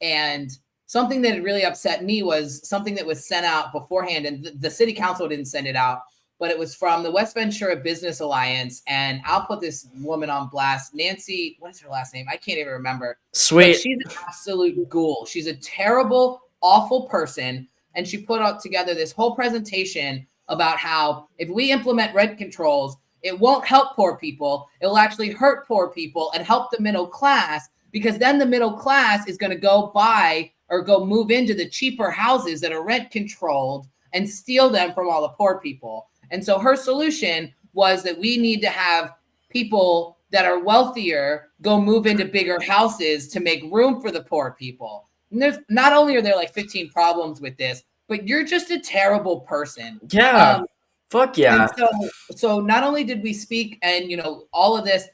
And 0.00 0.50
something 0.86 1.22
that 1.22 1.42
really 1.42 1.64
upset 1.64 2.04
me 2.04 2.22
was 2.22 2.66
something 2.68 2.94
that 2.94 3.06
was 3.06 3.26
sent 3.26 3.44
out 3.44 3.72
beforehand. 3.72 4.26
And 4.26 4.50
the 4.60 4.70
city 4.70 4.92
council 4.92 5.28
didn't 5.28 5.46
send 5.46 5.66
it 5.66 5.76
out, 5.76 6.02
but 6.38 6.50
it 6.50 6.58
was 6.58 6.74
from 6.74 7.02
the 7.02 7.10
West 7.10 7.34
Ventura 7.34 7.76
Business 7.76 8.20
Alliance. 8.20 8.82
And 8.86 9.20
I'll 9.24 9.46
put 9.46 9.60
this 9.60 9.88
woman 10.00 10.30
on 10.30 10.48
blast. 10.48 10.94
Nancy, 10.94 11.56
what 11.60 11.70
is 11.70 11.80
her 11.80 11.88
last 11.88 12.14
name? 12.14 12.26
I 12.30 12.36
can't 12.36 12.58
even 12.58 12.72
remember. 12.72 13.18
But 13.32 13.36
Sweet. 13.36 13.76
she's 13.76 13.98
an 14.04 14.12
absolute 14.26 14.88
ghoul. 14.88 15.26
She's 15.26 15.46
a 15.46 15.54
terrible, 15.56 16.42
awful 16.60 17.08
person. 17.08 17.68
And 17.94 18.06
she 18.06 18.18
put 18.18 18.42
out 18.42 18.60
together 18.60 18.94
this 18.94 19.12
whole 19.12 19.34
presentation 19.34 20.26
about 20.48 20.78
how 20.78 21.28
if 21.38 21.48
we 21.48 21.70
implement 21.70 22.14
rent 22.14 22.36
controls, 22.36 22.96
it 23.22 23.38
won't 23.38 23.64
help 23.64 23.96
poor 23.96 24.16
people. 24.16 24.68
It 24.80 24.86
will 24.86 24.98
actually 24.98 25.30
hurt 25.30 25.66
poor 25.66 25.90
people 25.90 26.30
and 26.34 26.44
help 26.44 26.70
the 26.70 26.82
middle 26.82 27.06
class 27.06 27.68
because 27.90 28.18
then 28.18 28.38
the 28.38 28.46
middle 28.46 28.72
class 28.72 29.26
is 29.28 29.38
going 29.38 29.52
to 29.52 29.56
go 29.56 29.92
buy 29.94 30.50
or 30.68 30.82
go 30.82 31.04
move 31.04 31.30
into 31.30 31.54
the 31.54 31.68
cheaper 31.68 32.10
houses 32.10 32.60
that 32.60 32.72
are 32.72 32.82
rent 32.82 33.10
controlled 33.10 33.86
and 34.12 34.28
steal 34.28 34.68
them 34.68 34.92
from 34.92 35.08
all 35.08 35.22
the 35.22 35.28
poor 35.28 35.58
people. 35.60 36.10
And 36.34 36.44
so 36.44 36.58
her 36.58 36.74
solution 36.74 37.54
was 37.74 38.02
that 38.02 38.18
we 38.18 38.36
need 38.36 38.60
to 38.62 38.68
have 38.68 39.12
people 39.50 40.18
that 40.32 40.44
are 40.44 40.58
wealthier 40.58 41.50
go 41.62 41.80
move 41.80 42.06
into 42.06 42.24
bigger 42.24 42.60
houses 42.60 43.28
to 43.28 43.38
make 43.38 43.62
room 43.70 44.00
for 44.00 44.10
the 44.10 44.20
poor 44.20 44.56
people. 44.58 45.08
And 45.30 45.40
there's 45.40 45.58
not 45.70 45.92
only 45.92 46.16
are 46.16 46.22
there 46.22 46.34
like 46.34 46.52
15 46.52 46.90
problems 46.90 47.40
with 47.40 47.56
this, 47.56 47.84
but 48.08 48.26
you're 48.26 48.44
just 48.44 48.72
a 48.72 48.80
terrible 48.80 49.42
person. 49.42 50.00
Yeah. 50.10 50.56
Um, 50.56 50.66
Fuck 51.08 51.38
yeah. 51.38 51.68
so, 51.76 51.88
so 52.34 52.60
not 52.60 52.82
only 52.82 53.04
did 53.04 53.22
we 53.22 53.32
speak 53.32 53.78
and 53.82 54.10
you 54.10 54.16
know 54.16 54.48
all 54.52 54.76
of 54.76 54.84
this, 54.84 55.06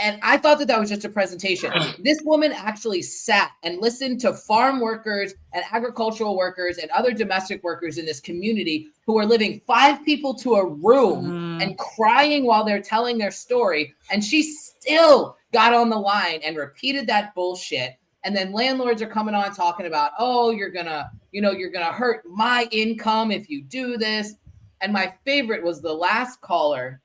and 0.00 0.18
I 0.22 0.36
thought 0.38 0.58
that 0.58 0.68
that 0.68 0.80
was 0.80 0.88
just 0.88 1.04
a 1.04 1.08
presentation. 1.08 1.72
This 2.02 2.20
woman 2.22 2.52
actually 2.52 3.02
sat 3.02 3.52
and 3.62 3.78
listened 3.80 4.20
to 4.22 4.32
farm 4.32 4.80
workers 4.80 5.34
and 5.52 5.64
agricultural 5.70 6.36
workers 6.36 6.78
and 6.78 6.90
other 6.92 7.12
domestic 7.12 7.62
workers 7.62 7.98
in 7.98 8.06
this 8.06 8.20
community 8.20 8.88
who 9.06 9.18
are 9.18 9.26
living 9.26 9.60
five 9.66 10.04
people 10.04 10.34
to 10.34 10.54
a 10.54 10.66
room 10.66 11.26
Mm. 11.30 11.62
and 11.62 11.78
crying 11.78 12.44
while 12.44 12.64
they're 12.64 12.80
telling 12.82 13.18
their 13.18 13.30
story. 13.30 13.92
And 14.10 14.24
she 14.24 14.42
still 14.42 15.36
got 15.52 15.74
on 15.74 15.90
the 15.90 15.98
line 15.98 16.40
and 16.44 16.56
repeated 16.56 17.06
that 17.08 17.34
bullshit. 17.34 17.96
And 18.24 18.34
then 18.36 18.52
landlords 18.52 19.02
are 19.02 19.06
coming 19.08 19.34
on 19.34 19.54
talking 19.54 19.86
about, 19.86 20.12
oh, 20.18 20.50
you're 20.50 20.70
gonna, 20.70 21.10
you 21.32 21.40
know, 21.40 21.50
you're 21.52 21.70
gonna 21.70 21.92
hurt 21.92 22.22
my 22.28 22.68
income 22.70 23.30
if 23.30 23.48
you 23.50 23.62
do 23.62 23.96
this. 23.96 24.34
And 24.80 24.92
my 24.92 25.12
favorite 25.24 25.62
was 25.62 25.80
the 25.82 25.92
last 25.92 26.40
caller. 26.40 27.00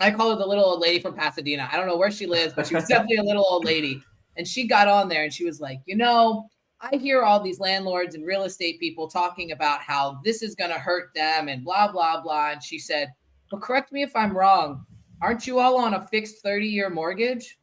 I 0.00 0.10
call 0.10 0.30
her 0.30 0.36
the 0.36 0.46
little 0.46 0.64
old 0.64 0.80
lady 0.80 0.98
from 0.98 1.14
Pasadena. 1.14 1.68
I 1.70 1.76
don't 1.76 1.86
know 1.86 1.96
where 1.96 2.10
she 2.10 2.26
lives, 2.26 2.52
but 2.54 2.66
she 2.66 2.74
was 2.74 2.86
definitely 2.88 3.16
a 3.16 3.22
little 3.22 3.46
old 3.48 3.64
lady. 3.64 4.02
And 4.36 4.46
she 4.46 4.66
got 4.66 4.88
on 4.88 5.08
there 5.08 5.22
and 5.22 5.32
she 5.32 5.44
was 5.44 5.60
like, 5.60 5.78
you 5.86 5.96
know, 5.96 6.48
I 6.80 6.96
hear 6.96 7.22
all 7.22 7.40
these 7.40 7.60
landlords 7.60 8.14
and 8.14 8.26
real 8.26 8.42
estate 8.42 8.80
people 8.80 9.08
talking 9.08 9.52
about 9.52 9.80
how 9.80 10.20
this 10.24 10.42
is 10.42 10.54
going 10.54 10.70
to 10.70 10.78
hurt 10.78 11.14
them 11.14 11.48
and 11.48 11.64
blah, 11.64 11.90
blah, 11.90 12.20
blah. 12.20 12.50
And 12.50 12.62
she 12.62 12.78
said, 12.78 13.12
but 13.50 13.60
correct 13.60 13.92
me 13.92 14.02
if 14.02 14.14
I'm 14.16 14.36
wrong. 14.36 14.84
Aren't 15.22 15.46
you 15.46 15.60
all 15.60 15.78
on 15.78 15.94
a 15.94 16.06
fixed 16.08 16.42
30 16.42 16.66
year 16.66 16.90
mortgage? 16.90 17.58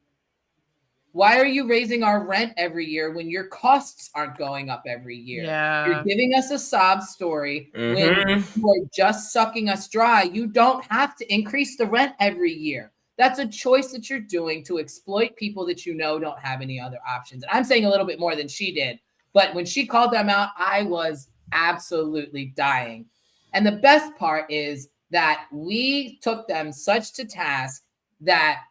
Why 1.13 1.37
are 1.39 1.45
you 1.45 1.67
raising 1.67 2.03
our 2.03 2.25
rent 2.25 2.53
every 2.55 2.85
year 2.85 3.11
when 3.11 3.29
your 3.29 3.45
costs 3.45 4.09
aren't 4.15 4.37
going 4.37 4.69
up 4.69 4.83
every 4.87 5.17
year? 5.17 5.43
Yeah. 5.43 5.87
You're 5.87 6.03
giving 6.03 6.33
us 6.35 6.51
a 6.51 6.59
sob 6.59 7.03
story 7.03 7.69
when 7.73 8.13
Mhm. 8.13 8.57
you 8.57 8.69
are 8.69 8.87
just 8.93 9.33
sucking 9.33 9.67
us 9.67 9.89
dry. 9.89 10.23
You 10.23 10.47
don't 10.47 10.83
have 10.85 11.15
to 11.17 11.33
increase 11.33 11.75
the 11.75 11.85
rent 11.85 12.13
every 12.19 12.53
year. 12.53 12.91
That's 13.17 13.39
a 13.39 13.45
choice 13.47 13.91
that 13.91 14.09
you're 14.09 14.19
doing 14.19 14.63
to 14.63 14.79
exploit 14.79 15.35
people 15.35 15.65
that 15.67 15.85
you 15.85 15.93
know 15.93 16.17
don't 16.17 16.39
have 16.39 16.61
any 16.61 16.79
other 16.79 16.99
options. 17.07 17.43
And 17.43 17.51
I'm 17.51 17.65
saying 17.65 17.85
a 17.85 17.89
little 17.89 18.05
bit 18.05 18.19
more 18.19 18.35
than 18.35 18.47
she 18.47 18.73
did. 18.73 18.99
But 19.33 19.53
when 19.53 19.65
she 19.65 19.85
called 19.85 20.11
them 20.11 20.29
out, 20.29 20.49
I 20.57 20.83
was 20.83 21.27
absolutely 21.51 22.53
dying. 22.55 23.05
And 23.53 23.65
the 23.65 23.73
best 23.73 24.15
part 24.15 24.49
is 24.49 24.89
that 25.11 25.47
we 25.51 26.19
took 26.21 26.47
them 26.47 26.71
such 26.71 27.11
to 27.13 27.25
task 27.25 27.83
that 28.21 28.61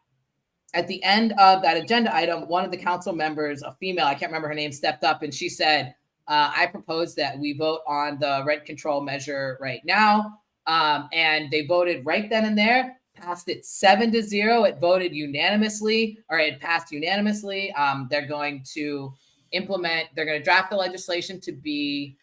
at 0.75 0.87
the 0.87 1.03
end 1.03 1.33
of 1.33 1.63
that 1.63 1.77
agenda 1.77 2.15
item, 2.15 2.49
one 2.49 2.65
of 2.65 2.71
the 2.71 2.77
council 2.77 3.13
members, 3.13 3.63
a 3.63 3.73
female, 3.73 4.07
I 4.07 4.15
can't 4.15 4.31
remember 4.31 4.49
her 4.49 4.55
name, 4.55 4.73
stepped 4.73 5.05
up 5.05 5.23
and 5.23 5.35
she 5.35 5.49
said, 5.49 5.95
uh, 6.29 6.53
I 6.55 6.67
propose 6.67 7.15
that 7.17 7.39
we 7.39 7.55
vote 7.55 7.81
on 7.89 8.19
the 8.21 8.45
rent 8.47 8.65
control 8.65 9.01
measure 9.01 9.59
right 9.61 9.81
now. 9.85 10.39
Um, 10.67 11.09
and 11.13 11.51
they 11.51 11.67
voted 11.67 12.07
right 12.07 12.31
then 12.31 12.45
and 12.45 12.57
there, 12.57 13.01
passed 13.17 13.49
it 13.49 13.65
seven 13.65 14.13
to 14.13 14.23
zero. 14.23 14.63
It 14.63 14.79
voted 14.79 15.13
unanimously, 15.13 16.19
or 16.29 16.39
it 16.39 16.61
passed 16.61 16.93
unanimously. 16.93 17.73
Um, 17.73 18.07
they're 18.11 18.29
going 18.29 18.65
to 18.75 19.13
implement, 19.51 20.09
they're 20.15 20.25
going 20.25 20.39
to 20.39 20.45
draft 20.45 20.71
the 20.71 20.77
legislation 20.77 21.41
to 21.41 21.53
be 21.53 22.17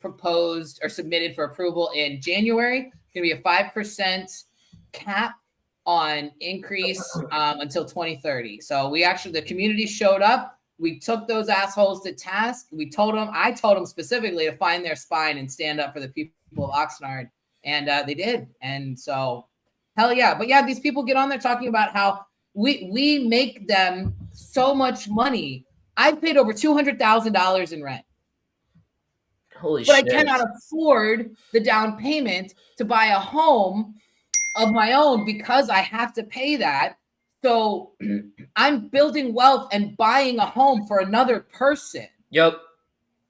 proposed 0.00 0.80
or 0.82 0.90
submitted 0.90 1.34
for 1.34 1.44
approval 1.44 1.90
in 1.94 2.20
January. 2.20 2.92
It's 2.92 3.14
going 3.14 3.26
to 3.26 3.34
be 3.34 3.40
a 3.40 3.42
5% 3.42 4.44
cap 4.92 5.36
on 5.86 6.30
increase 6.40 7.02
um, 7.32 7.60
until 7.60 7.84
2030. 7.84 8.60
So 8.60 8.88
we 8.88 9.04
actually, 9.04 9.32
the 9.32 9.42
community 9.42 9.86
showed 9.86 10.22
up. 10.22 10.58
We 10.78 10.98
took 10.98 11.28
those 11.28 11.48
assholes 11.48 12.02
to 12.02 12.12
task. 12.12 12.66
We 12.72 12.90
told 12.90 13.14
them, 13.14 13.30
I 13.32 13.52
told 13.52 13.76
them 13.76 13.86
specifically 13.86 14.46
to 14.46 14.52
find 14.56 14.84
their 14.84 14.96
spine 14.96 15.38
and 15.38 15.50
stand 15.50 15.80
up 15.80 15.94
for 15.94 16.00
the 16.00 16.08
people 16.08 16.34
of 16.58 16.70
Oxnard. 16.70 17.30
And 17.64 17.88
uh, 17.88 18.02
they 18.06 18.14
did. 18.14 18.48
And 18.60 18.98
so, 18.98 19.46
hell 19.96 20.12
yeah. 20.12 20.34
But 20.34 20.48
yeah, 20.48 20.66
these 20.66 20.80
people 20.80 21.02
get 21.02 21.16
on 21.16 21.28
there 21.28 21.38
talking 21.38 21.68
about 21.68 21.92
how 21.92 22.26
we 22.54 22.88
we 22.92 23.26
make 23.26 23.66
them 23.68 24.14
so 24.32 24.74
much 24.74 25.08
money. 25.08 25.64
I've 25.96 26.20
paid 26.20 26.36
over 26.36 26.52
$200,000 26.52 27.72
in 27.72 27.82
rent 27.82 28.04
Holy 29.64 29.84
but 29.84 29.96
shit. 29.96 30.06
I 30.06 30.08
cannot 30.10 30.46
afford 30.56 31.36
the 31.52 31.60
down 31.60 31.96
payment 31.96 32.54
to 32.76 32.84
buy 32.84 33.06
a 33.06 33.18
home 33.18 33.94
of 34.54 34.70
my 34.72 34.92
own 34.92 35.24
because 35.24 35.68
I 35.70 35.78
have 35.78 36.12
to 36.14 36.22
pay 36.22 36.56
that. 36.56 36.96
So 37.42 37.92
I'm 38.56 38.88
building 38.88 39.34
wealth 39.34 39.68
and 39.72 39.96
buying 39.96 40.38
a 40.38 40.46
home 40.46 40.86
for 40.86 40.98
another 41.00 41.40
person. 41.40 42.06
Yep. 42.30 42.58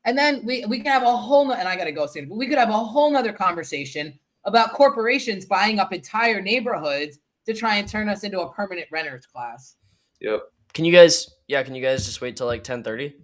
And 0.05 0.17
then 0.19 0.45
we, 0.45 0.65
we 0.67 0.79
can 0.79 0.87
have 0.93 1.03
a 1.03 1.17
whole 1.17 1.47
no- 1.47 1.55
and 1.55 1.67
I 1.67 1.77
gotta 1.77 1.93
go 1.93 2.07
soon, 2.07 2.29
but 2.29 2.37
we 2.37 2.47
could 2.47 2.59
have 2.59 2.69
a 2.69 2.73
whole 2.79 3.11
nother 3.11 3.33
conversation 3.33 4.19
about 4.45 4.73
corporations 4.75 5.47
buying 5.47 5.79
up 5.81 5.93
entire 5.93 6.41
neighborhoods 6.43 7.19
to 7.47 7.55
try 7.55 7.77
and 7.77 7.89
turn 7.89 8.09
us 8.09 8.23
into 8.25 8.41
a 8.41 8.53
permanent 8.53 8.87
renters 8.93 9.27
class. 9.27 9.77
Yep. 10.21 10.43
Can 10.75 10.85
you 10.85 10.93
guys? 10.93 11.31
Yeah. 11.49 11.63
Can 11.63 11.75
you 11.75 11.83
guys 11.83 12.05
just 12.05 12.21
wait 12.21 12.37
till 12.37 12.47
like 12.47 12.65
ten 12.65 12.83
thirty? 12.83 13.15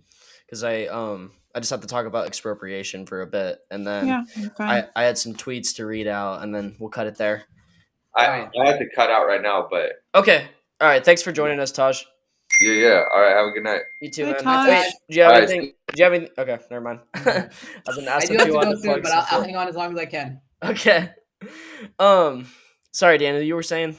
Because 0.47 0.65
I 0.65 0.85
um 0.87 1.33
I 1.55 1.61
just 1.61 1.71
have 1.71 1.81
to 1.81 1.87
talk 1.87 2.07
about 2.07 2.27
expropriation 2.27 3.07
for 3.07 3.23
a 3.23 3.27
bit, 3.27 3.59
and 3.71 3.87
then 3.87 4.07
Yeah. 4.07 4.25
I 4.59 4.85
I 4.97 5.03
had 5.03 5.19
some 5.19 5.35
tweets 5.35 5.75
to 5.77 5.87
read 5.87 6.07
out, 6.07 6.43
and 6.43 6.55
then 6.55 6.77
we'll 6.79 6.91
cut 6.91 7.07
it 7.07 7.17
there. 7.19 7.45
I, 8.17 8.49
I 8.61 8.67
had 8.67 8.79
to 8.79 8.87
cut 8.95 9.11
out 9.11 9.27
right 9.27 9.43
now, 9.43 9.67
but 9.71 9.93
Okay. 10.15 10.47
All 10.81 10.89
right. 10.89 11.05
Thanks 11.05 11.23
for 11.23 11.33
joining 11.33 11.61
us, 11.61 11.71
Taj. 11.73 12.03
yeah, 12.61 12.73
yeah. 12.73 13.03
All 13.15 13.21
right. 13.21 13.37
Have 13.37 13.47
a 13.47 13.51
good 13.53 13.65
night. 13.65 13.83
You 14.01 14.11
too, 14.11 14.25
Bye, 14.25 14.33
man. 14.33 14.43
Taj. 14.43 14.69
Wait, 14.69 14.93
do 15.09 15.17
you 15.17 15.23
have 15.23 15.33
Alright. 15.33 15.51
anything? 15.51 15.73
Do 15.93 15.95
you 15.97 16.05
have 16.05 16.13
any? 16.15 16.29
Okay, 16.39 16.59
never 16.71 16.81
mind. 16.81 17.01
I 17.15 17.49
was 17.87 17.97
gonna 17.97 18.11
I 18.11 18.15
ask 18.15 18.29
do 18.29 18.35
if 18.35 18.41
have 18.41 18.47
you 18.49 18.53
to 18.53 18.57
wanted 18.59 18.71
go 18.71 18.77
to 18.77 18.81
soon, 18.83 18.91
plug 18.93 19.03
but 19.03 19.13
I'll, 19.13 19.27
I'll 19.31 19.43
hang 19.45 19.57
on 19.57 19.69
as 19.69 19.75
long 19.77 19.93
as 19.93 19.99
I 19.99 20.07
can. 20.07 20.41
Okay. 20.63 21.11
Um, 21.99 22.47
sorry, 22.93 23.19
Daniel, 23.19 23.43
you 23.43 23.55
were 23.55 23.63
saying. 23.63 23.97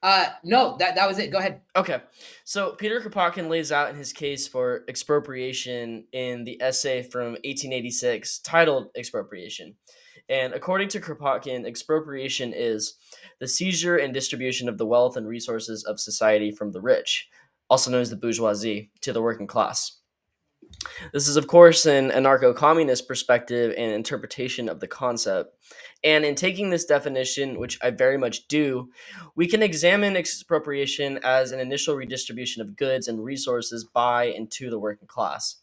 Uh, 0.00 0.26
no, 0.44 0.76
that, 0.78 0.94
that 0.94 1.08
was 1.08 1.18
it. 1.18 1.32
Go 1.32 1.38
ahead. 1.38 1.62
Okay, 1.74 2.00
so 2.44 2.72
Peter 2.72 3.00
Kropotkin 3.00 3.48
lays 3.48 3.72
out 3.72 3.90
in 3.90 3.96
his 3.96 4.12
case 4.12 4.46
for 4.46 4.84
expropriation 4.88 6.04
in 6.12 6.44
the 6.44 6.62
essay 6.62 7.02
from 7.02 7.32
1886 7.32 8.38
titled 8.40 8.90
Expropriation. 8.94 9.74
And 10.28 10.52
according 10.52 10.88
to 10.88 11.00
Kropotkin, 11.00 11.66
expropriation 11.66 12.52
is 12.54 12.94
the 13.40 13.48
seizure 13.48 13.96
and 13.96 14.12
distribution 14.12 14.68
of 14.68 14.76
the 14.76 14.86
wealth 14.86 15.16
and 15.16 15.26
resources 15.26 15.84
of 15.84 16.00
society 16.00 16.50
from 16.50 16.72
the 16.72 16.80
rich, 16.80 17.28
also 17.70 17.90
known 17.90 18.02
as 18.02 18.10
the 18.10 18.16
bourgeoisie, 18.16 18.90
to 19.00 19.12
the 19.12 19.22
working 19.22 19.46
class. 19.46 19.98
This 21.12 21.28
is, 21.28 21.36
of 21.36 21.46
course, 21.46 21.86
an 21.86 22.10
anarcho 22.10 22.54
communist 22.54 23.08
perspective 23.08 23.74
and 23.76 23.92
interpretation 23.92 24.68
of 24.68 24.80
the 24.80 24.86
concept. 24.86 25.56
And 26.04 26.24
in 26.24 26.34
taking 26.34 26.68
this 26.68 26.84
definition, 26.84 27.58
which 27.58 27.78
I 27.82 27.90
very 27.90 28.18
much 28.18 28.48
do, 28.48 28.90
we 29.34 29.46
can 29.46 29.62
examine 29.62 30.16
expropriation 30.16 31.18
as 31.24 31.52
an 31.52 31.60
initial 31.60 31.96
redistribution 31.96 32.60
of 32.60 32.76
goods 32.76 33.08
and 33.08 33.24
resources 33.24 33.84
by 33.84 34.26
and 34.26 34.50
to 34.52 34.68
the 34.68 34.78
working 34.78 35.08
class. 35.08 35.56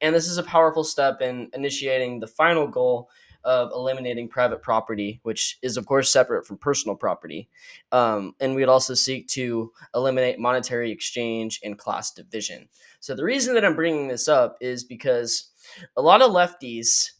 And 0.00 0.14
this 0.14 0.28
is 0.28 0.38
a 0.38 0.42
powerful 0.42 0.84
step 0.84 1.20
in 1.20 1.50
initiating 1.52 2.20
the 2.20 2.26
final 2.26 2.66
goal 2.66 3.08
of 3.44 3.70
eliminating 3.72 4.28
private 4.28 4.62
property, 4.62 5.20
which 5.22 5.58
is, 5.62 5.76
of 5.76 5.86
course, 5.86 6.10
separate 6.10 6.46
from 6.46 6.58
personal 6.58 6.96
property. 6.96 7.48
Um, 7.92 8.34
and 8.40 8.54
we'd 8.54 8.68
also 8.68 8.94
seek 8.94 9.28
to 9.28 9.72
eliminate 9.94 10.38
monetary 10.38 10.90
exchange 10.90 11.60
and 11.64 11.78
class 11.78 12.12
division. 12.12 12.68
So, 13.00 13.14
the 13.14 13.24
reason 13.24 13.54
that 13.54 13.64
I'm 13.64 13.76
bringing 13.76 14.08
this 14.08 14.28
up 14.28 14.56
is 14.60 14.84
because 14.84 15.50
a 15.96 16.02
lot 16.02 16.22
of 16.22 16.30
lefties 16.30 17.10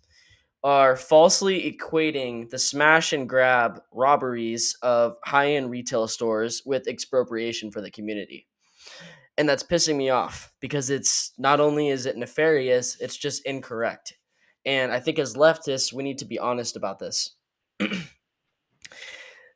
are 0.63 0.97
falsely 0.97 1.73
equating 1.73 2.51
the 2.51 2.59
smash 2.59 3.13
and 3.13 3.29
grab 3.29 3.81
robberies 3.93 4.77
of 4.83 5.17
high 5.25 5.53
end 5.53 5.71
retail 5.71 6.07
stores 6.07 6.63
with 6.67 6.87
expropriation 6.87 7.71
for 7.71 7.81
the 7.81 7.91
community. 7.91 8.47
And 9.39 9.49
that's 9.49 9.63
pissing 9.63 9.97
me 9.97 10.11
off 10.11 10.53
because 10.61 10.91
it's 10.91 11.33
not 11.39 11.61
only 11.61 11.89
is 11.89 12.05
it 12.05 12.17
nefarious, 12.17 13.01
it's 13.01 13.17
just 13.17 13.45
incorrect. 13.47 14.19
And 14.65 14.93
I 14.93 15.01
think 15.01 15.19
as 15.19 15.35
leftists, 15.35 15.93
we 15.93 16.03
need 16.03 16.19
to 16.19 16.25
be 16.25 16.39
honest 16.39 16.77
about 16.77 16.99
this. 16.99 17.35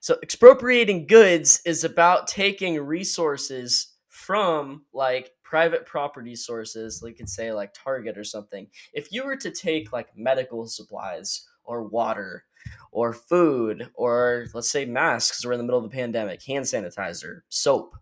so, 0.01 0.17
expropriating 0.23 1.07
goods 1.07 1.61
is 1.65 1.85
about 1.85 2.27
taking 2.27 2.81
resources 2.81 3.93
from 4.09 4.85
like 4.95 5.33
private 5.43 5.85
property 5.85 6.35
sources, 6.35 7.01
like 7.03 7.13
you 7.13 7.17
could 7.17 7.29
say 7.29 7.53
like 7.53 7.75
Target 7.75 8.17
or 8.17 8.25
something. 8.25 8.67
If 8.93 9.13
you 9.13 9.25
were 9.25 9.37
to 9.37 9.51
take 9.51 9.93
like 9.93 10.17
medical 10.17 10.67
supplies 10.67 11.47
or 11.63 11.85
water 11.85 12.45
or 12.91 13.13
food 13.13 13.91
or 13.95 14.47
let's 14.55 14.71
say 14.71 14.85
masks, 14.85 15.45
we're 15.45 15.53
in 15.53 15.59
the 15.59 15.65
middle 15.65 15.79
of 15.79 15.85
a 15.85 15.91
pandemic, 15.91 16.43
hand 16.43 16.65
sanitizer, 16.65 17.41
soap, 17.49 17.95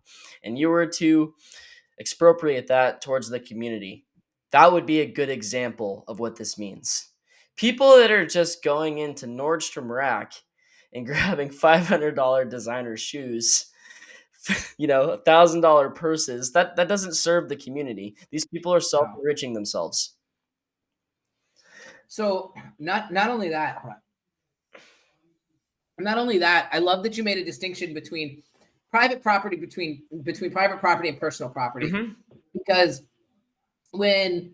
and 0.43 0.57
you 0.57 0.69
were 0.69 0.87
to 0.87 1.33
expropriate 1.99 2.67
that 2.67 3.01
towards 3.01 3.29
the 3.29 3.39
community, 3.39 4.05
that 4.53 4.71
would 4.71 4.85
be 4.85 5.01
a 5.01 5.11
good 5.11 5.29
example 5.29 6.05
of 6.07 6.19
what 6.19 6.37
this 6.37 6.59
means. 6.59 7.09
People 7.57 7.97
that 7.97 8.11
are 8.11 8.25
just 8.25 8.63
going 8.63 8.99
into 8.99 9.25
Nordstrom 9.25 9.89
Rack 9.89 10.33
and 10.93 11.05
grabbing 11.07 11.49
$500 11.49 12.49
designer 12.49 12.95
shoes, 12.95 13.65
you 14.77 14.87
know, 14.87 15.19
$1,000 15.25 15.95
purses, 15.95 16.51
that, 16.53 16.75
that 16.75 16.87
doesn't 16.87 17.15
serve 17.15 17.49
the 17.49 17.55
community. 17.55 18.15
These 18.31 18.45
people 18.45 18.71
are 18.73 18.79
self 18.79 19.07
enriching 19.17 19.53
themselves. 19.53 20.15
So, 22.07 22.53
not 22.77 23.11
not 23.11 23.31
only 23.31 23.49
that, 23.49 23.83
not 25.97 26.19
only 26.19 26.37
that, 26.37 26.69
I 26.71 26.77
love 26.77 27.01
that 27.03 27.17
you 27.17 27.23
made 27.23 27.39
a 27.39 27.43
distinction 27.43 27.95
between 27.95 28.43
private 28.91 29.23
property 29.23 29.57
between 29.57 30.03
between 30.21 30.51
private 30.51 30.79
property 30.79 31.09
and 31.09 31.19
personal 31.19 31.51
property 31.51 31.89
mm-hmm. 31.89 32.11
because 32.55 33.01
when 33.93 34.53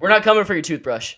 we're 0.00 0.08
not 0.08 0.22
coming 0.22 0.44
for 0.44 0.54
your 0.54 0.62
toothbrush. 0.62 1.16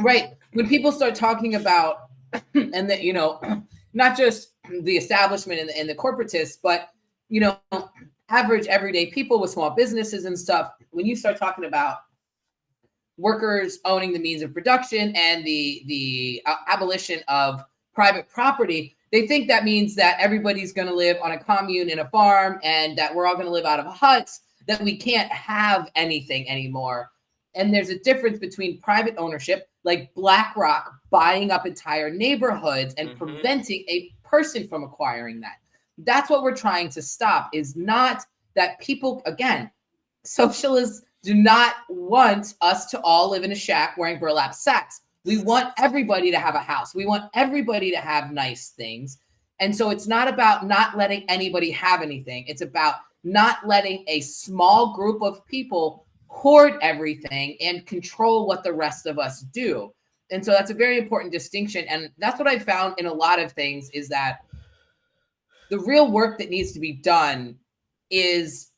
Right. 0.00 0.30
When 0.54 0.68
people 0.68 0.92
start 0.92 1.14
talking 1.14 1.54
about 1.54 2.08
and 2.54 2.88
that 2.88 3.02
you 3.02 3.12
know 3.12 3.40
not 3.92 4.16
just 4.16 4.54
the 4.82 4.96
establishment 4.96 5.60
and 5.60 5.68
the, 5.68 5.78
and 5.78 5.88
the 5.88 5.94
corporatists 5.94 6.56
but 6.62 6.88
you 7.28 7.40
know 7.40 7.58
average 8.30 8.66
everyday 8.68 9.10
people 9.10 9.38
with 9.38 9.50
small 9.50 9.70
businesses 9.70 10.24
and 10.24 10.38
stuff 10.38 10.72
when 10.92 11.04
you 11.04 11.14
start 11.14 11.36
talking 11.36 11.66
about 11.66 11.98
workers 13.18 13.80
owning 13.84 14.14
the 14.14 14.18
means 14.18 14.40
of 14.40 14.54
production 14.54 15.14
and 15.14 15.44
the 15.44 15.82
the 15.88 16.42
uh, 16.46 16.54
abolition 16.68 17.20
of 17.28 17.62
private 17.94 18.26
property 18.30 18.96
they 19.12 19.26
think 19.26 19.46
that 19.48 19.64
means 19.64 19.94
that 19.96 20.16
everybody's 20.18 20.72
going 20.72 20.88
to 20.88 20.94
live 20.94 21.18
on 21.22 21.32
a 21.32 21.38
commune 21.38 21.90
in 21.90 21.98
a 21.98 22.08
farm 22.08 22.58
and 22.62 22.96
that 22.96 23.14
we're 23.14 23.26
all 23.26 23.34
going 23.34 23.46
to 23.46 23.52
live 23.52 23.66
out 23.66 23.78
of 23.78 23.86
huts, 23.86 24.40
that 24.66 24.82
we 24.82 24.96
can't 24.96 25.30
have 25.30 25.90
anything 25.94 26.48
anymore. 26.48 27.10
And 27.54 27.72
there's 27.72 27.90
a 27.90 27.98
difference 27.98 28.38
between 28.38 28.80
private 28.80 29.14
ownership, 29.18 29.68
like 29.84 30.14
BlackRock 30.14 30.92
buying 31.10 31.50
up 31.50 31.66
entire 31.66 32.10
neighborhoods 32.10 32.94
and 32.94 33.10
mm-hmm. 33.10 33.18
preventing 33.18 33.84
a 33.88 34.10
person 34.24 34.66
from 34.66 34.84
acquiring 34.84 35.40
that. 35.40 35.56
That's 35.98 36.30
what 36.30 36.42
we're 36.42 36.56
trying 36.56 36.88
to 36.90 37.02
stop 37.02 37.50
is 37.52 37.76
not 37.76 38.22
that 38.56 38.80
people, 38.80 39.22
again, 39.26 39.70
socialists 40.24 41.02
do 41.22 41.34
not 41.34 41.74
want 41.88 42.54
us 42.60 42.86
to 42.86 43.00
all 43.02 43.30
live 43.30 43.44
in 43.44 43.52
a 43.52 43.56
shack 43.56 43.96
wearing 43.96 44.18
burlap 44.18 44.54
sacks. 44.54 45.02
We 45.24 45.38
want 45.38 45.72
everybody 45.78 46.30
to 46.30 46.38
have 46.38 46.54
a 46.54 46.60
house. 46.60 46.94
We 46.94 47.06
want 47.06 47.30
everybody 47.34 47.90
to 47.92 47.98
have 47.98 48.32
nice 48.32 48.70
things. 48.70 49.18
And 49.60 49.74
so 49.76 49.90
it's 49.90 50.08
not 50.08 50.26
about 50.26 50.66
not 50.66 50.96
letting 50.96 51.24
anybody 51.28 51.70
have 51.70 52.02
anything. 52.02 52.44
It's 52.48 52.62
about 52.62 52.96
not 53.24 53.66
letting 53.66 54.04
a 54.08 54.20
small 54.20 54.94
group 54.94 55.22
of 55.22 55.46
people 55.46 56.06
hoard 56.26 56.74
everything 56.82 57.56
and 57.60 57.86
control 57.86 58.46
what 58.46 58.64
the 58.64 58.72
rest 58.72 59.06
of 59.06 59.18
us 59.18 59.40
do. 59.40 59.92
And 60.30 60.44
so 60.44 60.50
that's 60.50 60.70
a 60.70 60.74
very 60.74 60.98
important 60.98 61.32
distinction. 61.32 61.84
And 61.88 62.10
that's 62.18 62.38
what 62.38 62.48
I 62.48 62.58
found 62.58 62.94
in 62.98 63.06
a 63.06 63.12
lot 63.12 63.38
of 63.38 63.52
things 63.52 63.90
is 63.90 64.08
that 64.08 64.38
the 65.70 65.78
real 65.80 66.10
work 66.10 66.38
that 66.38 66.50
needs 66.50 66.72
to 66.72 66.80
be 66.80 66.92
done 66.92 67.56
is 68.10 68.72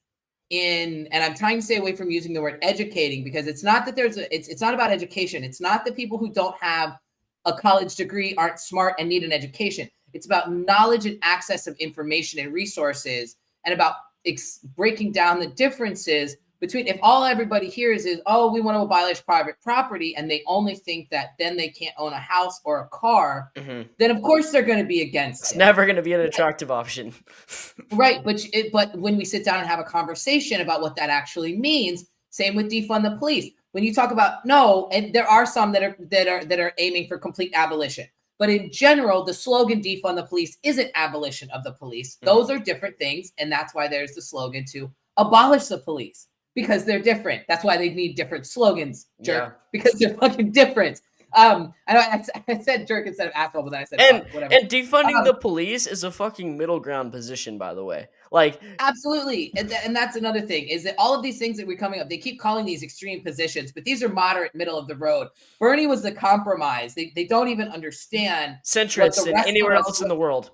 in 0.50 1.08
and 1.10 1.24
i'm 1.24 1.34
trying 1.34 1.58
to 1.58 1.62
stay 1.62 1.76
away 1.76 1.96
from 1.96 2.10
using 2.10 2.34
the 2.34 2.40
word 2.40 2.58
educating 2.60 3.24
because 3.24 3.46
it's 3.46 3.64
not 3.64 3.86
that 3.86 3.96
there's 3.96 4.18
a 4.18 4.32
it's, 4.34 4.46
it's 4.48 4.60
not 4.60 4.74
about 4.74 4.90
education 4.90 5.42
it's 5.42 5.60
not 5.60 5.84
that 5.84 5.96
people 5.96 6.18
who 6.18 6.30
don't 6.30 6.54
have 6.60 6.98
a 7.46 7.52
college 7.52 7.96
degree 7.96 8.34
aren't 8.36 8.60
smart 8.60 8.94
and 8.98 9.08
need 9.08 9.24
an 9.24 9.32
education 9.32 9.88
it's 10.12 10.26
about 10.26 10.52
knowledge 10.52 11.06
and 11.06 11.18
access 11.22 11.66
of 11.66 11.74
information 11.78 12.38
and 12.38 12.52
resources 12.52 13.36
and 13.64 13.72
about 13.72 13.94
ex- 14.24 14.58
breaking 14.76 15.12
down 15.12 15.38
the 15.38 15.46
differences 15.46 16.36
between 16.60 16.86
if 16.86 16.98
all 17.02 17.24
everybody 17.24 17.68
hears 17.68 18.06
is 18.06 18.20
oh 18.26 18.50
we 18.50 18.60
want 18.60 18.76
to 18.76 18.80
abolish 18.80 19.24
private 19.24 19.60
property 19.60 20.16
and 20.16 20.30
they 20.30 20.42
only 20.46 20.74
think 20.74 21.10
that 21.10 21.34
then 21.38 21.56
they 21.56 21.68
can't 21.68 21.94
own 21.98 22.12
a 22.12 22.18
house 22.18 22.60
or 22.64 22.80
a 22.80 22.88
car 22.88 23.50
mm-hmm. 23.54 23.82
then 23.98 24.10
of 24.10 24.22
course 24.22 24.50
they're 24.50 24.62
going 24.62 24.78
to 24.78 24.84
be 24.84 25.02
against 25.02 25.42
it's 25.42 25.52
it. 25.52 25.58
never 25.58 25.84
going 25.84 25.96
to 25.96 26.02
be 26.02 26.14
an 26.14 26.20
attractive 26.20 26.70
option 26.70 27.12
right 27.92 28.24
but 28.24 28.40
it, 28.52 28.72
but 28.72 28.96
when 28.98 29.16
we 29.16 29.24
sit 29.24 29.44
down 29.44 29.58
and 29.58 29.68
have 29.68 29.78
a 29.78 29.84
conversation 29.84 30.60
about 30.60 30.80
what 30.80 30.96
that 30.96 31.10
actually 31.10 31.56
means 31.56 32.06
same 32.30 32.54
with 32.54 32.70
defund 32.70 33.02
the 33.02 33.16
police 33.18 33.50
when 33.72 33.84
you 33.84 33.92
talk 33.92 34.10
about 34.10 34.44
no 34.46 34.88
and 34.90 35.12
there 35.12 35.28
are 35.28 35.44
some 35.44 35.72
that 35.72 35.82
are 35.82 35.96
that 35.98 36.28
are 36.28 36.44
that 36.44 36.60
are 36.60 36.72
aiming 36.78 37.06
for 37.06 37.18
complete 37.18 37.52
abolition 37.54 38.06
but 38.38 38.50
in 38.50 38.70
general 38.70 39.24
the 39.24 39.34
slogan 39.34 39.80
defund 39.80 40.16
the 40.16 40.26
police 40.26 40.58
isn't 40.62 40.90
abolition 40.94 41.50
of 41.50 41.64
the 41.64 41.72
police 41.72 42.16
mm-hmm. 42.16 42.26
those 42.26 42.50
are 42.50 42.58
different 42.58 42.98
things 42.98 43.32
and 43.38 43.50
that's 43.50 43.74
why 43.74 43.88
there's 43.88 44.12
the 44.12 44.22
slogan 44.22 44.64
to 44.64 44.90
abolish 45.16 45.66
the 45.66 45.78
police 45.78 46.28
because 46.54 46.84
they're 46.84 47.00
different. 47.00 47.42
That's 47.48 47.64
why 47.64 47.76
they 47.76 47.90
need 47.90 48.14
different 48.14 48.46
slogans, 48.46 49.06
jerk, 49.22 49.48
yeah. 49.48 49.58
because 49.72 49.94
they're 49.94 50.14
fucking 50.14 50.52
different. 50.52 51.00
Um, 51.36 51.74
I 51.88 51.94
know 51.94 52.00
I, 52.00 52.24
I, 52.48 52.58
said 52.60 52.86
jerk 52.86 53.06
instead 53.08 53.26
of 53.26 53.32
asshole, 53.34 53.64
but 53.64 53.70
then 53.70 53.80
I 53.80 53.84
said 53.84 54.00
and 54.00 54.24
whatever. 54.32 54.54
And 54.54 54.68
defunding 54.68 55.18
um, 55.18 55.24
the 55.24 55.34
police 55.34 55.86
is 55.86 56.04
a 56.04 56.10
fucking 56.10 56.56
middle 56.56 56.78
ground 56.78 57.10
position, 57.10 57.58
by 57.58 57.74
the 57.74 57.84
way. 57.84 58.06
Like 58.34 58.60
absolutely, 58.80 59.52
and, 59.56 59.68
th- 59.68 59.80
and 59.84 59.94
that's 59.94 60.16
another 60.16 60.40
thing 60.40 60.66
is 60.68 60.82
that 60.82 60.96
all 60.98 61.14
of 61.14 61.22
these 61.22 61.38
things 61.38 61.56
that 61.56 61.68
we're 61.68 61.78
coming 61.78 62.00
up, 62.00 62.08
they 62.08 62.18
keep 62.18 62.40
calling 62.40 62.64
these 62.64 62.82
extreme 62.82 63.22
positions, 63.22 63.70
but 63.70 63.84
these 63.84 64.02
are 64.02 64.08
moderate, 64.08 64.52
middle 64.56 64.76
of 64.76 64.88
the 64.88 64.96
road. 64.96 65.28
Bernie 65.60 65.86
was 65.86 66.02
the 66.02 66.10
compromise. 66.10 66.96
They 66.96 67.12
they 67.14 67.26
don't 67.26 67.46
even 67.46 67.68
understand 67.68 68.58
centrist 68.64 69.24
and 69.24 69.36
anywhere 69.46 69.74
else 69.74 70.02
in 70.02 70.08
the 70.08 70.16
world. 70.16 70.50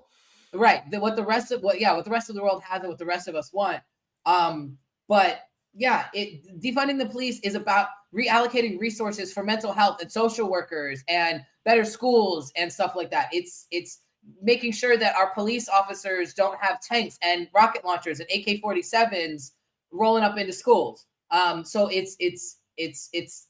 Right. 0.53 0.83
The, 0.91 0.99
what 0.99 1.15
the 1.15 1.25
rest 1.25 1.51
of 1.51 1.63
what 1.63 1.81
yeah, 1.81 1.95
what 1.95 2.05
the 2.05 2.11
rest 2.11 2.29
of 2.29 2.35
the 2.35 2.43
world 2.43 2.61
has 2.61 2.81
and 2.81 2.89
what 2.89 2.99
the 2.99 3.05
rest 3.05 3.27
of 3.27 3.33
us 3.33 3.51
want. 3.51 3.79
Um, 4.27 4.77
but 5.07 5.39
yeah, 5.73 6.05
it 6.13 6.61
defunding 6.61 6.99
the 6.99 7.07
police 7.07 7.39
is 7.39 7.55
about 7.55 7.87
reallocating 8.13 8.79
resources 8.79 9.33
for 9.33 9.43
mental 9.43 9.73
health 9.73 10.03
and 10.03 10.11
social 10.11 10.51
workers 10.51 11.03
and 11.07 11.41
better 11.65 11.83
schools 11.83 12.51
and 12.55 12.71
stuff 12.71 12.95
like 12.95 13.09
that. 13.09 13.29
It's 13.31 13.65
it's 13.71 14.01
making 14.41 14.71
sure 14.71 14.97
that 14.97 15.15
our 15.15 15.33
police 15.33 15.69
officers 15.69 16.33
don't 16.33 16.59
have 16.59 16.81
tanks 16.81 17.17
and 17.21 17.47
rocket 17.53 17.83
launchers 17.85 18.19
and 18.19 18.29
AK-47s 18.33 19.51
rolling 19.91 20.23
up 20.23 20.37
into 20.37 20.53
schools. 20.53 21.05
Um, 21.31 21.63
so 21.63 21.87
it's 21.87 22.15
it's 22.19 22.57
it's 22.77 23.09
it's 23.13 23.47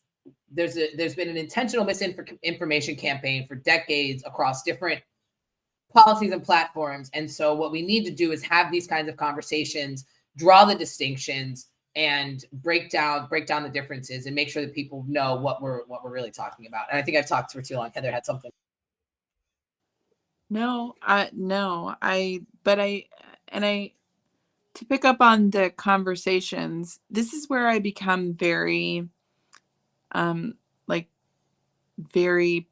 there's 0.52 0.77
a 0.77 0.95
there's 0.95 1.15
been 1.15 1.30
an 1.30 1.38
intentional 1.38 1.85
misinformation 1.85 2.95
campaign 2.95 3.48
for 3.48 3.56
decades 3.56 4.23
across 4.26 4.64
different 4.64 5.02
policies 5.93 6.31
and 6.31 6.43
platforms. 6.43 7.10
And 7.14 7.30
so 7.30 7.53
what 7.56 7.72
we 7.72 7.81
need 7.81 8.06
to 8.06 8.11
do 8.11 8.31
is 8.31 8.43
have 8.43 8.72
these 8.72 8.88
kinds 8.88 9.10
of 9.10 9.18
conversations, 9.18 10.06
draw 10.38 10.65
the 10.65 10.76
distinctions, 10.76 11.68
and 11.95 12.45
break 12.53 12.89
down 12.89 13.27
break 13.27 13.45
down 13.45 13.64
the 13.64 13.69
differences 13.69 14.26
and 14.26 14.34
make 14.34 14.49
sure 14.49 14.61
that 14.61 14.73
people 14.73 15.03
know 15.07 15.35
what 15.35 15.61
we're 15.61 15.85
what 15.88 16.03
we're 16.03 16.11
really 16.11 16.31
talking 16.31 16.68
about. 16.68 16.85
And 16.89 16.98
I 16.98 17.02
think 17.02 17.18
I've 17.18 17.27
talked 17.27 17.52
for 17.52 17.61
too 17.61 17.76
long. 17.76 17.91
Heather 17.93 18.11
had 18.11 18.26
something. 18.26 18.52
No, 20.51 20.95
I 21.03 21.31
no, 21.33 21.95
I 22.03 22.43
but 22.65 22.79
I 22.81 23.05
and 23.49 23.65
I 23.65 23.93
to 24.75 24.85
pick 24.85 25.05
up 25.05 25.21
on 25.21 25.51
the 25.51 25.71
conversations, 25.71 26.99
this 27.09 27.33
is 27.33 27.49
where 27.49 27.67
I 27.67 27.79
become 27.79 28.33
very 28.35 29.09
um 30.13 30.55
like 30.87 31.09
very 32.13 32.67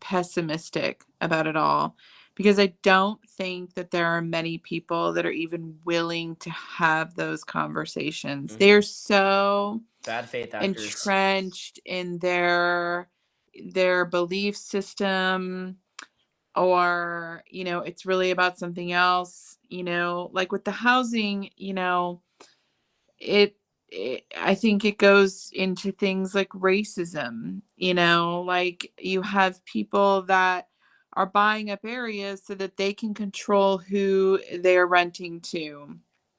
pessimistic 0.00 1.02
about 1.20 1.46
it 1.46 1.56
all 1.56 1.96
because 2.36 2.58
I 2.58 2.74
don't 2.82 3.20
think 3.30 3.74
that 3.74 3.90
there 3.92 4.06
are 4.06 4.22
many 4.22 4.58
people 4.58 5.12
that 5.14 5.26
are 5.26 5.30
even 5.32 5.78
willing 5.84 6.36
to 6.36 6.50
have 6.50 7.14
those 7.16 7.44
conversations. 7.44 8.52
Mhm. 8.54 8.58
They're 8.58 8.82
so 8.82 9.82
Bad 10.04 10.28
faith 10.30 10.54
actors. 10.54 10.86
entrenched 10.86 11.80
in 11.84 12.18
their 12.20 13.10
their 13.72 14.04
belief 14.06 14.56
system 14.56 15.78
or 16.58 17.44
you 17.48 17.64
know 17.64 17.80
it's 17.80 18.04
really 18.04 18.30
about 18.32 18.58
something 18.58 18.92
else 18.92 19.58
you 19.68 19.84
know 19.84 20.28
like 20.32 20.50
with 20.50 20.64
the 20.64 20.70
housing 20.70 21.48
you 21.56 21.72
know 21.72 22.20
it, 23.18 23.56
it 23.88 24.24
i 24.36 24.54
think 24.54 24.84
it 24.84 24.98
goes 24.98 25.50
into 25.52 25.92
things 25.92 26.34
like 26.34 26.48
racism 26.50 27.62
you 27.76 27.94
know 27.94 28.42
like 28.42 28.92
you 28.98 29.22
have 29.22 29.64
people 29.64 30.22
that 30.22 30.68
are 31.12 31.26
buying 31.26 31.70
up 31.70 31.80
areas 31.84 32.42
so 32.44 32.54
that 32.54 32.76
they 32.76 32.92
can 32.92 33.14
control 33.14 33.78
who 33.78 34.40
they're 34.60 34.86
renting 34.86 35.40
to 35.40 35.96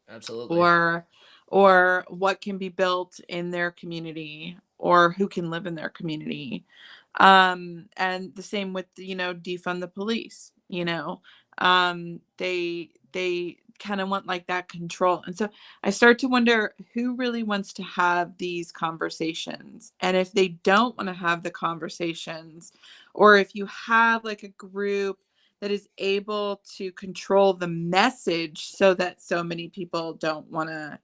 Absolutely. 0.09 0.57
or 0.57 1.07
or 1.47 2.05
what 2.09 2.41
can 2.41 2.57
be 2.57 2.69
built 2.69 3.19
in 3.29 3.51
their 3.51 3.71
community 3.71 4.57
or 4.77 5.11
who 5.11 5.27
can 5.27 5.49
live 5.49 5.65
in 5.65 5.75
their 5.75 5.89
community 5.89 6.65
um 7.15 7.87
and 7.97 8.35
the 8.35 8.43
same 8.43 8.73
with 8.73 8.85
you 8.97 9.15
know 9.15 9.33
defund 9.33 9.79
the 9.81 9.87
police 9.87 10.51
you 10.69 10.85
know? 10.85 11.21
Um 11.57 12.21
they 12.37 12.89
they 13.11 13.57
kind 13.79 14.01
of 14.01 14.09
want 14.09 14.27
like 14.27 14.45
that 14.47 14.67
control. 14.69 15.23
And 15.25 15.37
so 15.37 15.49
i 15.83 15.89
start 15.89 16.19
to 16.19 16.27
wonder 16.27 16.75
who 16.93 17.15
really 17.15 17.43
wants 17.43 17.73
to 17.73 17.83
have 17.83 18.37
these 18.37 18.71
conversations? 18.71 19.93
And 20.01 20.15
if 20.17 20.31
they 20.31 20.49
don't 20.49 20.95
want 20.97 21.07
to 21.09 21.13
have 21.13 21.43
the 21.43 21.51
conversations 21.51 22.71
or 23.13 23.37
if 23.37 23.55
you 23.55 23.65
have 23.67 24.23
like 24.23 24.43
a 24.43 24.49
group 24.49 25.19
that 25.61 25.71
is 25.71 25.89
able 25.97 26.61
to 26.77 26.91
control 26.93 27.53
the 27.53 27.67
message 27.67 28.67
so 28.67 28.93
that 28.93 29.21
so 29.21 29.43
many 29.43 29.67
people 29.69 30.13
don't 30.13 30.49
want 30.51 30.69
to 30.69 30.99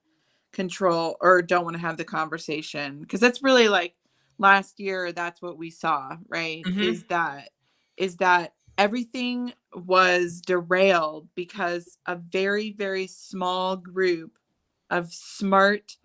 control 0.53 1.17
or 1.21 1.41
don't 1.41 1.65
want 1.65 1.75
to 1.75 1.81
have 1.81 1.97
the 1.97 2.05
conversation 2.05 3.01
because 3.01 3.19
that's 3.19 3.43
really 3.43 3.67
like 3.67 3.93
last 4.37 4.79
year 4.79 5.11
that's 5.11 5.41
what 5.41 5.57
we 5.57 5.69
saw 5.69 6.17
right 6.27 6.65
Mhm. 6.65 6.83
is 6.83 7.03
that 7.05 7.49
is 7.97 8.17
that 8.17 8.53
everything 8.77 9.53
was 9.73 10.41
derailed 10.41 11.29
because 11.35 11.97
a 12.05 12.15
very 12.15 12.71
very 12.71 13.07
small 13.07 13.77
group 13.77 14.37
of 14.89 15.13
smart 15.13 15.97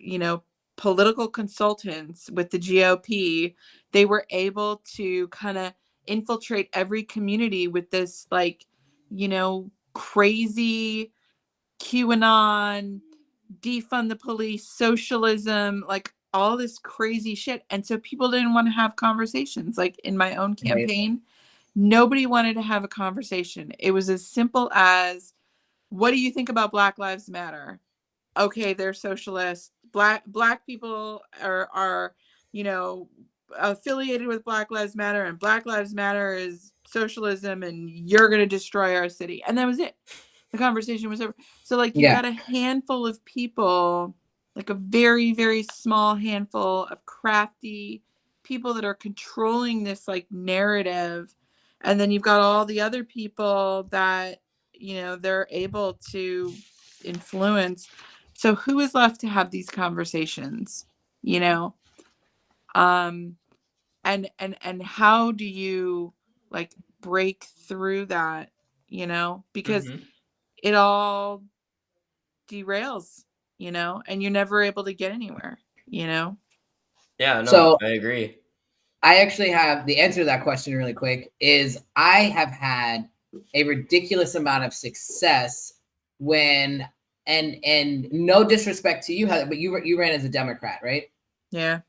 you 0.00 0.18
know 0.18 0.42
political 0.76 1.28
consultants 1.28 2.30
with 2.30 2.50
the 2.50 2.58
GOP 2.58 3.54
they 3.92 4.04
were 4.04 4.26
able 4.30 4.82
to 4.94 5.28
kind 5.28 5.56
of 5.58 5.72
infiltrate 6.06 6.68
every 6.72 7.02
community 7.02 7.68
with 7.68 7.90
this 7.90 8.26
like 8.30 8.66
you 9.10 9.28
know 9.28 9.70
crazy 9.94 11.12
QAnon 11.80 13.00
defund 13.60 14.08
the 14.08 14.16
police 14.16 14.68
socialism 14.68 15.84
like 15.88 16.12
all 16.34 16.56
this 16.56 16.78
crazy 16.78 17.34
shit 17.34 17.64
and 17.70 17.86
so 17.86 17.98
people 17.98 18.30
didn't 18.30 18.54
want 18.54 18.66
to 18.66 18.72
have 18.72 18.96
conversations 18.96 19.78
like 19.78 19.98
in 20.00 20.16
my 20.16 20.36
own 20.36 20.54
Right. 20.62 20.88
campaign 20.88 21.22
nobody 21.76 22.26
wanted 22.26 22.54
to 22.56 22.62
have 22.62 22.84
a 22.84 22.88
conversation. 22.88 23.72
It 23.78 23.92
was 23.92 24.10
as 24.10 24.26
simple 24.26 24.70
as 24.74 25.34
what 25.90 26.10
do 26.10 26.20
you 26.20 26.32
think 26.32 26.48
about 26.48 26.72
black 26.72 26.98
lives 26.98 27.30
matter? 27.30 27.80
Okay 28.38 28.74
they're 28.74 28.94
socialist. 28.94 29.72
Black 29.92 30.24
black 30.26 30.66
people 30.66 31.22
are 31.42 31.68
are 31.72 32.14
you 32.52 32.64
know 32.64 33.08
affiliated 33.58 34.26
with 34.26 34.44
black 34.44 34.70
lives 34.70 34.96
matter 34.96 35.24
and 35.24 35.38
black 35.38 35.66
lives 35.66 35.94
matter 35.94 36.34
is 36.34 36.72
socialism 36.86 37.62
and 37.62 37.88
you're 37.90 38.28
going 38.28 38.40
to 38.40 38.46
destroy 38.46 38.96
our 38.96 39.08
city. 39.08 39.42
And 39.46 39.56
that 39.58 39.66
was 39.66 39.78
it. 39.78 39.96
The 40.52 40.58
conversation 40.58 41.08
was 41.10 41.20
over. 41.20 41.34
So 41.64 41.76
like 41.76 41.98
you 41.98 42.02
Yeah. 42.04 42.10
got 42.10 42.24
a 42.26 42.32
handful 42.32 43.06
of 43.06 43.24
people 43.24 44.14
like 44.56 44.70
a 44.70 44.74
very 44.74 45.34
very 45.34 45.62
small 45.62 46.16
handful 46.16 46.86
of 46.86 47.04
crafty 47.06 48.02
people 48.42 48.74
that 48.74 48.84
are 48.84 48.94
controlling 48.94 49.84
this 49.84 50.08
like 50.08 50.26
narrative. 50.30 51.34
And 51.82 52.00
then 52.00 52.10
you've 52.10 52.22
got 52.22 52.40
all 52.40 52.64
the 52.64 52.80
other 52.80 53.04
people 53.04 53.84
that 53.90 54.40
you 54.74 54.96
know 54.96 55.16
they're 55.16 55.46
able 55.50 55.94
to 56.10 56.52
influence. 57.04 57.88
So 58.34 58.54
who 58.56 58.80
is 58.80 58.94
left 58.94 59.20
to 59.20 59.28
have 59.28 59.50
these 59.50 59.68
conversations 59.70 60.86
you 61.22 61.40
know? 61.40 61.74
Um 62.74 63.36
and 64.04 64.30
and 64.38 64.56
and 64.62 64.82
how 64.82 65.32
do 65.32 65.44
you 65.44 66.14
like 66.50 66.72
break 67.02 67.44
through 67.68 68.06
that 68.06 68.50
you 68.88 69.06
know? 69.06 69.44
Because 69.52 69.90
Mhm. 69.90 70.06
it 70.62 70.74
all 70.74 71.42
derails 72.48 73.25
you 73.58 73.70
know 73.72 74.02
and 74.06 74.22
you're 74.22 74.30
never 74.30 74.62
able 74.62 74.84
to 74.84 74.92
get 74.92 75.12
anywhere 75.12 75.58
you 75.86 76.06
know 76.06 76.36
Yeah, 77.18 77.40
no, 77.42 77.50
So- 77.50 77.78
I 77.82 77.90
agree. 77.90 78.38
I 79.02 79.18
actually 79.18 79.50
have 79.50 79.86
the 79.86 79.98
answer 80.00 80.20
to 80.22 80.24
that 80.24 80.42
question 80.42 80.74
really 80.74 80.92
quick 80.94 81.32
is 81.38 81.78
I 81.94 82.20
have 82.24 82.50
had 82.50 83.08
a 83.54 83.62
ridiculous 83.64 84.34
amount 84.34 84.64
of 84.64 84.74
success 84.74 85.74
when 86.18 86.88
and 87.26 87.56
and 87.64 88.08
no 88.10 88.42
disrespect 88.42 89.06
to 89.06 89.12
you 89.14 89.26
Heather, 89.26 89.46
but 89.46 89.58
you 89.58 89.78
you 89.84 89.98
ran 89.98 90.12
as 90.12 90.24
a 90.24 90.28
Democrat, 90.28 90.80
right? 90.82 91.04
yeah 91.50 91.80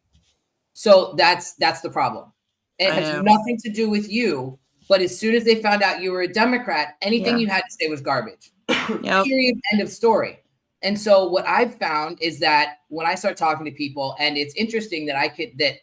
So 0.73 1.15
that's 1.17 1.53
that's 1.53 1.81
the 1.81 1.89
problem. 1.89 2.31
It 2.77 2.91
I 2.91 2.95
has 2.95 3.15
know. 3.15 3.21
nothing 3.21 3.57
to 3.63 3.69
do 3.71 3.89
with 3.89 4.11
you, 4.11 4.59
but 4.87 5.01
as 5.01 5.17
soon 5.17 5.33
as 5.33 5.43
they 5.43 5.55
found 5.61 5.81
out 5.81 6.01
you 6.01 6.11
were 6.11 6.21
a 6.21 6.27
Democrat, 6.27 6.97
anything 7.01 7.35
Yeah. 7.35 7.39
you 7.41 7.47
had 7.47 7.61
to 7.61 7.71
say 7.79 7.87
was 7.87 8.01
garbage. 8.01 8.51
yep 8.69 9.23
Period. 9.25 9.59
End 9.73 9.81
of 9.81 9.89
story. 9.89 10.39
And 10.83 10.99
so 10.99 11.27
what 11.27 11.47
I've 11.47 11.75
found 11.75 12.21
is 12.21 12.39
that 12.39 12.77
when 12.89 13.07
I 13.07 13.15
start 13.15 13.37
talking 13.37 13.65
to 13.65 13.71
people, 13.71 14.15
and 14.19 14.37
it's 14.37 14.53
interesting 14.55 15.05
that 15.07 15.15
I 15.15 15.27
could 15.27 15.57
that, 15.57 15.75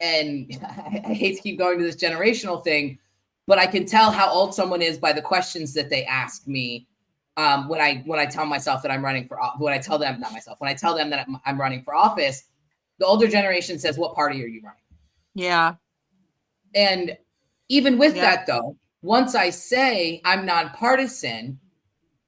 and 0.00 0.50
I 1.06 1.14
hate 1.14 1.36
to 1.36 1.42
keep 1.42 1.58
going 1.58 1.78
to 1.78 1.84
this 1.84 1.96
generational 1.96 2.62
thing, 2.62 2.98
but 3.46 3.58
I 3.58 3.66
can 3.66 3.84
tell 3.86 4.10
how 4.10 4.30
old 4.30 4.54
someone 4.54 4.82
is 4.82 4.98
by 4.98 5.12
the 5.12 5.22
questions 5.22 5.74
that 5.74 5.90
they 5.90 6.04
ask 6.04 6.46
me 6.46 6.88
um, 7.36 7.68
when 7.68 7.80
I 7.80 8.02
when 8.06 8.18
I 8.18 8.26
tell 8.26 8.46
myself 8.46 8.82
that 8.82 8.90
I'm 8.90 9.04
running 9.04 9.28
for 9.28 9.38
when 9.58 9.74
I 9.74 9.78
tell 9.78 9.98
them 9.98 10.20
not 10.20 10.32
myself 10.32 10.60
when 10.60 10.70
I 10.70 10.74
tell 10.74 10.94
them 10.96 11.10
that 11.10 11.26
I'm, 11.28 11.38
I'm 11.44 11.60
running 11.60 11.82
for 11.82 11.94
office. 11.94 12.44
The 12.98 13.06
older 13.06 13.28
generation 13.28 13.78
says, 13.78 13.98
"What 13.98 14.14
party 14.14 14.42
are 14.42 14.46
you 14.46 14.62
running?" 14.62 14.80
yeah 15.34 15.74
And 16.74 17.16
even 17.68 17.98
with 17.98 18.14
Yeah. 18.16 18.22
that, 18.22 18.46
though, 18.46 18.76
once 19.02 19.34
I 19.34 19.50
say 19.50 20.20
I'm 20.24 20.46
nonpartisan, 20.46 21.58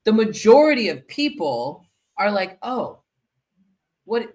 the 0.09 0.13
majority 0.25 0.89
of 0.89 1.07
people 1.07 1.85
are 2.17 2.31
like, 2.31 2.57
"Oh, 2.63 3.03
what? 4.05 4.33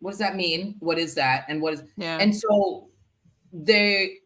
What 0.00 0.12
does 0.12 0.18
that 0.18 0.34
mean? 0.34 0.76
What 0.78 0.98
is 0.98 1.14
that? 1.16 1.44
And 1.50 1.60
what 1.60 1.74
is?" 1.74 1.82
yeah 1.98 2.16
And 2.18 2.34
so 2.34 2.88
they, 3.52 4.20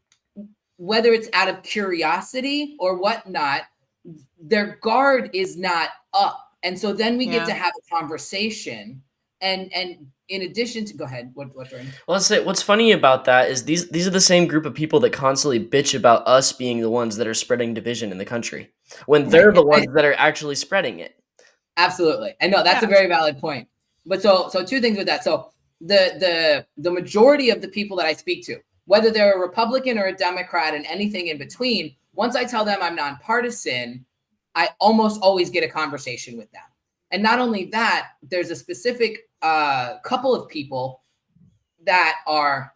whether 0.77 1.13
it's 1.13 1.29
out 1.33 1.49
of 1.49 1.65
curiosity 1.65 2.77
or 2.79 2.97
whatnot, 2.97 3.63
their 4.41 4.79
guard 4.81 5.31
is 5.33 5.57
not 5.57 5.89
up. 6.15 6.39
And 6.63 6.79
so 6.79 6.93
then 6.93 7.19
we 7.19 7.27
get 7.27 7.45
to 7.47 7.53
have 7.53 7.73
a 7.77 7.97
conversation. 7.97 9.03
And 9.41 9.73
and 9.73 10.07
in 10.29 10.43
addition 10.43 10.85
to, 10.87 10.95
go 10.95 11.05
ahead. 11.05 11.31
What 11.35 11.55
what? 11.57 11.71
Jordan? 11.71 11.89
Well, 12.07 12.15
let's 12.17 12.27
say 12.27 12.45
what's 12.45 12.63
funny 12.63 12.93
about 12.93 13.25
that 13.27 13.51
is 13.51 13.65
these 13.65 13.89
these 13.91 14.07
are 14.07 14.11
the 14.11 14.21
same 14.21 14.47
group 14.47 14.67
of 14.67 14.75
people 14.75 15.01
that 15.01 15.13
constantly 15.13 15.65
bitch 15.65 15.95
about 15.95 16.27
us 16.27 16.53
being 16.53 16.81
the 16.81 16.91
ones 16.91 17.17
that 17.17 17.27
are 17.27 17.35
spreading 17.35 17.75
division 17.75 18.13
in 18.13 18.19
the 18.19 18.25
country 18.25 18.71
when 19.07 19.29
they're 19.29 19.53
the 19.53 19.65
ones 19.65 19.87
that 19.95 20.05
are 20.05 20.15
actually 20.15 20.55
spreading 20.55 20.99
it. 20.99 21.23
Absolutely. 21.77 22.35
I 22.43 22.49
know 22.49 22.63
that's 22.63 22.83
a 22.83 22.89
very 22.89 23.07
valid 23.07 23.39
point. 23.39 23.69
But 24.05 24.23
so 24.23 24.49
so 24.49 24.65
two 24.65 24.81
things 24.81 24.99
with 24.99 25.07
that. 25.07 25.25
So 25.25 25.51
the 25.81 26.17
the 26.19 26.67
the 26.77 26.91
majority 26.91 27.51
of 27.51 27.63
the 27.63 27.69
people 27.69 27.97
that 27.99 28.07
I 28.07 28.13
speak 28.13 28.45
to, 28.47 28.59
whether 28.87 29.11
they're 29.11 29.37
a 29.37 29.41
Republican 29.41 29.99
or 29.99 30.07
a 30.07 30.15
Democrat 30.15 30.75
and 30.75 30.85
anything 30.87 31.29
in 31.29 31.39
between, 31.39 31.95
once 32.15 32.35
I 32.35 32.45
tell 32.45 32.65
them 32.65 32.79
I'm 32.83 32.97
nonpartisan, 32.97 34.05
I 34.55 34.71
almost 34.81 35.21
always 35.23 35.51
get 35.51 35.63
a 35.63 35.69
conversation 35.69 36.37
with 36.37 36.51
them. 36.51 36.63
And 37.11 37.23
not 37.23 37.39
only 37.39 37.67
that, 37.67 38.09
there's 38.23 38.51
a 38.51 38.57
specific 38.57 39.28
uh, 39.43 39.99
couple 40.05 40.35
of 40.35 40.49
people 40.49 41.03
that 41.85 42.17
are 42.27 42.73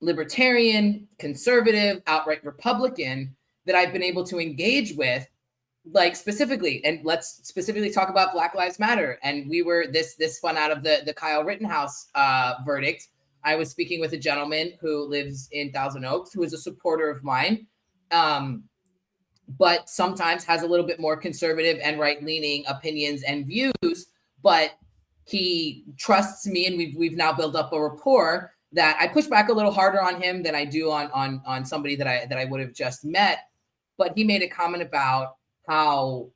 libertarian, 0.00 1.08
conservative, 1.18 2.02
outright 2.06 2.44
Republican 2.44 3.34
that 3.66 3.74
I've 3.74 3.92
been 3.92 4.02
able 4.02 4.24
to 4.24 4.38
engage 4.38 4.94
with 4.94 5.26
like 5.92 6.16
specifically 6.16 6.82
and 6.84 7.00
let's 7.04 7.40
specifically 7.46 7.90
talk 7.90 8.08
about 8.08 8.32
black 8.32 8.54
lives 8.54 8.78
matter. 8.78 9.18
And 9.22 9.48
we 9.48 9.62
were 9.62 9.86
this 9.90 10.14
this 10.14 10.38
spun 10.38 10.56
out 10.56 10.70
of 10.70 10.82
the 10.82 11.02
the 11.04 11.12
kyle 11.12 11.44
rittenhouse 11.44 12.08
uh 12.14 12.54
verdict. 12.64 13.08
I 13.42 13.56
was 13.56 13.70
speaking 13.70 14.00
with 14.00 14.14
a 14.14 14.18
gentleman 14.18 14.72
who 14.80 15.06
lives 15.06 15.48
in 15.52 15.72
thousand 15.72 16.06
oaks 16.06 16.32
who 16.32 16.42
is 16.42 16.54
a 16.54 16.58
supporter 16.58 17.10
of 17.10 17.22
mine 17.22 17.66
um 18.10 18.64
but 19.58 19.90
sometimes 19.90 20.42
has 20.44 20.62
a 20.62 20.66
little 20.66 20.86
bit 20.86 20.98
more 20.98 21.18
conservative 21.18 21.78
and 21.82 22.00
right 22.00 22.22
leaning 22.24 22.64
opinions 22.66 23.22
and 23.24 23.46
views 23.46 24.06
but 24.42 24.72
he 25.24 25.84
trusts 25.96 26.46
me 26.46 26.66
and 26.66 26.76
we've 26.76 26.96
we've 26.96 27.16
now 27.16 27.32
built 27.32 27.56
up 27.56 27.72
a 27.72 27.80
rapport 27.80 28.54
that 28.72 28.96
I 29.00 29.06
push 29.06 29.26
back 29.26 29.48
a 29.48 29.52
little 29.52 29.72
harder 29.72 30.02
on 30.02 30.20
him 30.20 30.42
than 30.42 30.54
I 30.54 30.64
do 30.64 30.90
on 30.90 31.10
on 31.12 31.40
on 31.46 31.64
somebody 31.64 31.96
that 31.96 32.06
I 32.06 32.26
that 32.26 32.38
I 32.38 32.44
would 32.44 32.60
have 32.60 32.74
just 32.74 33.04
met. 33.04 33.48
But 33.96 34.12
he 34.16 34.24
made 34.24 34.42
a 34.42 34.48
comment 34.48 34.82
about 34.82 35.36
how 35.68 36.28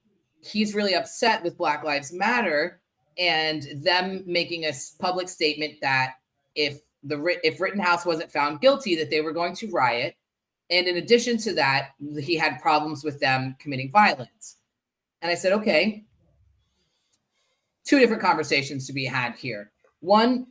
he's 0.42 0.74
really 0.74 0.94
upset 0.94 1.42
with 1.42 1.58
Black 1.58 1.84
Lives 1.84 2.12
Matter 2.12 2.80
and 3.18 3.66
them 3.82 4.22
making 4.26 4.64
a 4.64 4.72
public 4.98 5.28
statement 5.28 5.74
that 5.82 6.14
if 6.54 6.80
the 7.02 7.38
if 7.42 7.60
Rittenhouse 7.60 8.06
wasn't 8.06 8.32
found 8.32 8.60
guilty, 8.60 8.94
that 8.96 9.10
they 9.10 9.20
were 9.20 9.32
going 9.32 9.54
to 9.56 9.70
riot. 9.70 10.14
And 10.70 10.86
in 10.86 10.98
addition 10.98 11.38
to 11.38 11.54
that, 11.54 11.90
he 12.18 12.36
had 12.36 12.60
problems 12.60 13.02
with 13.02 13.18
them 13.20 13.56
committing 13.58 13.90
violence. 13.90 14.56
And 15.22 15.32
I 15.32 15.34
said, 15.34 15.52
okay, 15.54 16.04
two 17.88 17.98
different 17.98 18.22
conversations 18.22 18.86
to 18.86 18.92
be 18.92 19.06
had 19.06 19.34
here. 19.34 19.72
One, 20.00 20.46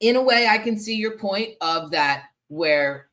in 0.00 0.16
a 0.16 0.22
way, 0.22 0.48
I 0.48 0.58
can 0.58 0.78
see 0.78 0.94
your 0.94 1.16
point 1.16 1.54
of 1.62 1.90
that 1.92 2.24
where 2.48 3.08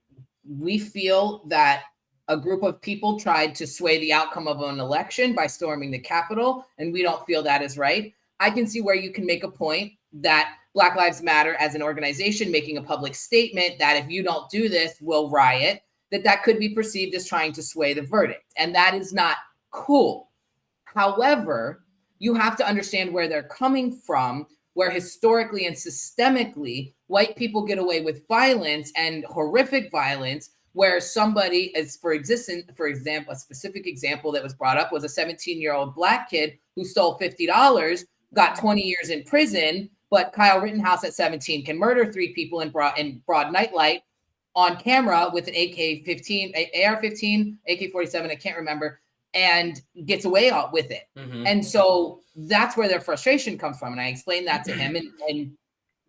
we 0.45 0.77
feel 0.77 1.45
that 1.47 1.83
a 2.27 2.35
group 2.35 2.63
of 2.63 2.81
people 2.81 3.17
tried 3.17 3.55
to 3.55 3.65
sway 3.65 3.97
the 3.99 4.11
outcome 4.11 4.47
of 4.47 4.61
an 4.61 4.81
election 4.81 5.33
by 5.33 5.47
storming 5.47 5.89
the 5.89 5.99
Capitol, 5.99 6.65
and 6.79 6.91
we 6.91 7.01
don't 7.01 7.25
feel 7.25 7.41
that 7.41 7.61
is 7.61 7.77
right. 7.77 8.13
I 8.41 8.49
can 8.49 8.67
see 8.67 8.81
where 8.81 8.95
you 8.95 9.11
can 9.11 9.25
make 9.25 9.45
a 9.45 9.51
point 9.51 9.93
that 10.13 10.55
Black 10.73 10.97
Lives 10.97 11.21
Matter 11.21 11.55
as 11.55 11.75
an 11.75 11.81
organization 11.81 12.51
making 12.51 12.77
a 12.77 12.83
public 12.83 13.15
statement 13.15 13.79
that 13.79 13.95
if 13.95 14.09
you 14.09 14.21
don't 14.21 14.49
do 14.49 14.67
this, 14.67 14.97
we'll 14.99 15.29
riot, 15.29 15.81
that 16.11 16.25
that 16.25 16.43
could 16.43 16.59
be 16.59 16.75
perceived 16.75 17.15
as 17.15 17.25
trying 17.25 17.53
to 17.53 17.63
sway 17.63 17.93
the 17.93 18.01
verdict. 18.01 18.43
And 18.57 18.75
that 18.75 18.95
is 18.95 19.13
not 19.13 19.37
cool. 19.71 20.29
However, 20.83 21.83
you 22.19 22.33
have 22.35 22.55
to 22.57 22.67
understand 22.67 23.13
where 23.13 23.27
they're 23.27 23.43
coming 23.43 23.91
from, 23.91 24.45
where 24.73 24.89
historically 24.89 25.65
and 25.65 25.75
systemically 25.75 26.93
white 27.07 27.35
people 27.35 27.65
get 27.65 27.79
away 27.79 28.01
with 28.01 28.27
violence 28.27 28.91
and 28.95 29.25
horrific 29.25 29.91
violence 29.91 30.51
where 30.73 31.01
somebody 31.01 31.71
is 31.75 31.97
for 31.97 32.13
existence 32.13 32.63
for 32.75 32.87
example 32.87 33.33
a 33.33 33.35
specific 33.35 33.87
example 33.87 34.31
that 34.31 34.43
was 34.43 34.53
brought 34.53 34.77
up 34.77 34.91
was 34.91 35.03
a 35.03 35.09
17 35.09 35.59
year 35.59 35.73
old 35.73 35.95
black 35.95 36.29
kid 36.29 36.57
who 36.75 36.85
stole 36.85 37.19
$50 37.19 38.05
got 38.35 38.57
20 38.57 38.81
years 38.81 39.09
in 39.09 39.23
prison 39.23 39.89
but 40.11 40.31
kyle 40.31 40.61
rittenhouse 40.61 41.03
at 41.03 41.13
17 41.13 41.65
can 41.65 41.77
murder 41.77 42.11
three 42.11 42.33
people 42.33 42.61
in 42.61 42.69
broad 42.69 42.97
in 42.97 43.21
broad 43.25 43.51
nightlight 43.51 44.03
on 44.55 44.77
camera 44.77 45.29
with 45.33 45.47
an 45.47 45.55
ak-15 45.55 46.53
ar-15 46.85 47.57
ak-47 47.67 48.29
i 48.29 48.35
can't 48.35 48.57
remember 48.57 49.01
and 49.33 49.81
gets 50.05 50.25
away 50.25 50.51
with 50.73 50.89
it 50.91 51.03
Mhm. 51.15 51.47
and 51.47 51.65
so 51.65 52.21
that's 52.35 52.77
where 52.77 52.87
their 52.87 53.01
frustration 53.01 53.57
comes 53.57 53.77
from. 53.77 53.91
And 53.91 54.01
I 54.01 54.07
explained 54.07 54.47
that 54.47 54.63
to 54.65 54.71
him, 54.71 54.95
and, 54.95 55.07
and 55.27 55.51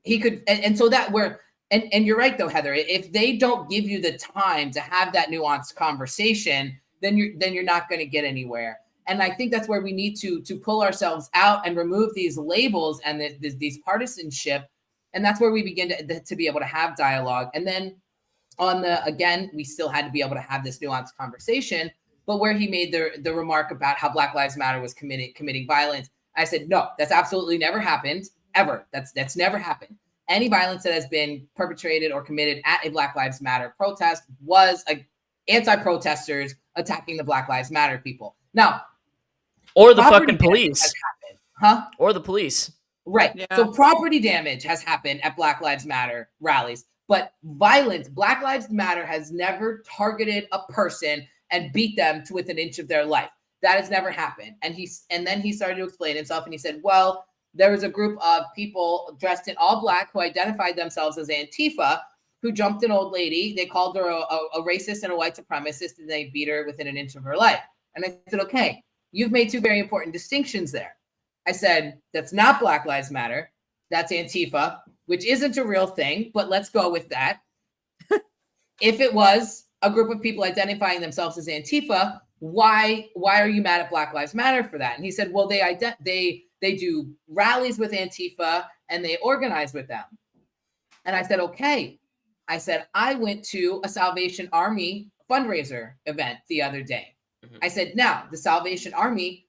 he 0.04 0.18
could, 0.18 0.42
and, 0.46 0.62
and 0.64 0.78
so 0.78 0.88
that 0.88 1.10
where, 1.10 1.40
and, 1.70 1.84
and 1.92 2.06
you're 2.06 2.16
right 2.16 2.38
though, 2.38 2.48
Heather. 2.48 2.72
If 2.74 3.12
they 3.12 3.36
don't 3.36 3.68
give 3.68 3.84
you 3.84 4.00
the 4.00 4.16
time 4.16 4.70
to 4.72 4.80
have 4.80 5.12
that 5.12 5.28
nuanced 5.28 5.74
conversation, 5.74 6.78
then 7.02 7.16
you're 7.16 7.30
then 7.38 7.52
you're 7.52 7.64
not 7.64 7.88
going 7.88 7.98
to 7.98 8.06
get 8.06 8.24
anywhere. 8.24 8.78
And 9.06 9.22
I 9.22 9.30
think 9.30 9.50
that's 9.50 9.68
where 9.68 9.80
we 9.80 9.92
need 9.92 10.14
to 10.18 10.40
to 10.42 10.56
pull 10.56 10.82
ourselves 10.82 11.28
out 11.34 11.66
and 11.66 11.76
remove 11.76 12.14
these 12.14 12.38
labels 12.38 13.00
and 13.04 13.20
the, 13.20 13.36
the, 13.40 13.50
these 13.56 13.78
partisanship, 13.78 14.68
and 15.14 15.24
that's 15.24 15.40
where 15.40 15.50
we 15.50 15.62
begin 15.62 15.88
to 15.88 16.20
to 16.20 16.36
be 16.36 16.46
able 16.46 16.60
to 16.60 16.66
have 16.66 16.96
dialogue. 16.96 17.48
And 17.54 17.66
then 17.66 17.96
on 18.58 18.82
the 18.82 19.02
again, 19.04 19.50
we 19.54 19.64
still 19.64 19.88
had 19.88 20.04
to 20.04 20.12
be 20.12 20.20
able 20.20 20.36
to 20.36 20.40
have 20.40 20.62
this 20.62 20.78
nuanced 20.78 21.16
conversation 21.18 21.90
but 22.30 22.38
where 22.38 22.52
he 22.52 22.68
made 22.68 22.92
the 22.92 23.10
the 23.22 23.34
remark 23.34 23.72
about 23.72 23.96
how 23.96 24.08
Black 24.08 24.36
Lives 24.36 24.56
Matter 24.56 24.80
was 24.80 24.94
committing 24.94 25.32
committing 25.34 25.66
violence, 25.66 26.10
I 26.36 26.44
said 26.44 26.68
no, 26.68 26.90
that's 26.96 27.10
absolutely 27.10 27.58
never 27.58 27.80
happened 27.80 28.26
ever. 28.54 28.86
That's 28.92 29.10
that's 29.10 29.36
never 29.36 29.58
happened. 29.58 29.96
Any 30.28 30.46
violence 30.46 30.84
that 30.84 30.92
has 30.92 31.08
been 31.08 31.48
perpetrated 31.56 32.12
or 32.12 32.22
committed 32.22 32.62
at 32.64 32.86
a 32.86 32.90
Black 32.90 33.16
Lives 33.16 33.40
Matter 33.42 33.74
protest 33.76 34.22
was 34.44 34.84
a, 34.88 35.04
anti-protesters 35.48 36.54
attacking 36.76 37.16
the 37.16 37.24
Black 37.24 37.48
Lives 37.48 37.72
Matter 37.72 37.98
people. 37.98 38.36
Now, 38.54 38.82
or 39.74 39.92
the 39.92 40.04
fucking 40.04 40.38
police, 40.38 40.94
huh? 41.54 41.86
or 41.98 42.12
the 42.12 42.20
police. 42.20 42.70
Right. 43.06 43.32
Yeah. 43.34 43.46
So 43.56 43.72
property 43.72 44.20
damage 44.20 44.62
has 44.62 44.84
happened 44.84 45.24
at 45.24 45.34
Black 45.34 45.60
Lives 45.60 45.84
Matter 45.84 46.28
rallies, 46.40 46.84
but 47.08 47.32
violence, 47.42 48.08
Black 48.08 48.40
Lives 48.40 48.70
Matter 48.70 49.04
has 49.04 49.32
never 49.32 49.82
targeted 49.84 50.46
a 50.52 50.60
person 50.68 51.26
and 51.50 51.72
beat 51.72 51.96
them 51.96 52.22
to 52.24 52.34
within 52.34 52.58
an 52.58 52.66
inch 52.66 52.78
of 52.78 52.88
their 52.88 53.04
life. 53.04 53.30
That 53.62 53.78
has 53.78 53.90
never 53.90 54.10
happened. 54.10 54.54
And 54.62 54.74
he's 54.74 55.04
and 55.10 55.26
then 55.26 55.40
he 55.40 55.52
started 55.52 55.76
to 55.76 55.84
explain 55.84 56.16
himself 56.16 56.44
and 56.44 56.54
he 56.54 56.58
said, 56.58 56.80
Well, 56.82 57.24
there 57.54 57.72
was 57.72 57.82
a 57.82 57.88
group 57.88 58.18
of 58.24 58.44
people 58.54 59.16
dressed 59.20 59.48
in 59.48 59.56
all 59.58 59.80
black 59.80 60.12
who 60.12 60.20
identified 60.20 60.76
themselves 60.76 61.18
as 61.18 61.28
Antifa 61.28 62.00
who 62.42 62.52
jumped 62.52 62.82
an 62.84 62.90
old 62.90 63.12
lady. 63.12 63.54
They 63.54 63.66
called 63.66 63.96
her 63.96 64.08
a, 64.08 64.16
a, 64.16 64.48
a 64.54 64.62
racist 64.62 65.02
and 65.02 65.12
a 65.12 65.16
white 65.16 65.36
supremacist, 65.36 65.98
and 65.98 66.08
they 66.08 66.30
beat 66.32 66.48
her 66.48 66.64
within 66.66 66.86
an 66.86 66.96
inch 66.96 67.14
of 67.14 67.24
her 67.24 67.36
life. 67.36 67.60
And 67.94 68.04
I 68.04 68.16
said, 68.28 68.40
Okay, 68.40 68.82
you've 69.12 69.32
made 69.32 69.50
two 69.50 69.60
very 69.60 69.78
important 69.78 70.12
distinctions 70.12 70.72
there. 70.72 70.96
I 71.46 71.52
said, 71.52 71.98
That's 72.12 72.32
not 72.32 72.60
Black 72.60 72.86
Lives 72.86 73.10
Matter. 73.10 73.50
That's 73.90 74.12
Antifa, 74.12 74.78
which 75.06 75.26
isn't 75.26 75.56
a 75.56 75.64
real 75.64 75.86
thing, 75.86 76.30
but 76.32 76.48
let's 76.48 76.68
go 76.68 76.90
with 76.90 77.08
that. 77.08 77.40
if 78.80 79.00
it 79.00 79.12
was 79.12 79.64
a 79.82 79.90
group 79.90 80.10
of 80.10 80.22
people 80.22 80.44
identifying 80.44 81.00
themselves 81.00 81.38
as 81.38 81.46
Antifa, 81.48 82.20
why 82.40 83.08
why 83.14 83.40
are 83.40 83.48
you 83.48 83.62
mad 83.62 83.80
at 83.80 83.90
Black 83.90 84.12
Lives 84.14 84.34
Matter 84.34 84.64
for 84.64 84.78
that? 84.78 84.96
And 84.96 85.04
he 85.04 85.10
said, 85.10 85.32
well, 85.32 85.46
they 85.46 85.60
ident- 85.60 85.96
they 86.04 86.44
they 86.60 86.76
do 86.76 87.12
rallies 87.28 87.78
with 87.78 87.92
Antifa 87.92 88.66
and 88.88 89.04
they 89.04 89.16
organize 89.18 89.72
with 89.72 89.88
them. 89.88 90.04
And 91.04 91.16
I 91.16 91.22
said, 91.22 91.40
okay. 91.40 91.98
I 92.48 92.58
said, 92.58 92.86
I 92.94 93.14
went 93.14 93.44
to 93.46 93.80
a 93.84 93.88
Salvation 93.88 94.48
Army 94.52 95.10
fundraiser 95.30 95.92
event 96.06 96.38
the 96.48 96.60
other 96.60 96.82
day. 96.82 97.14
Mhm. 97.44 97.58
I 97.62 97.68
said, 97.68 97.94
now 97.94 98.26
the 98.30 98.36
Salvation 98.36 98.92
Army 98.92 99.46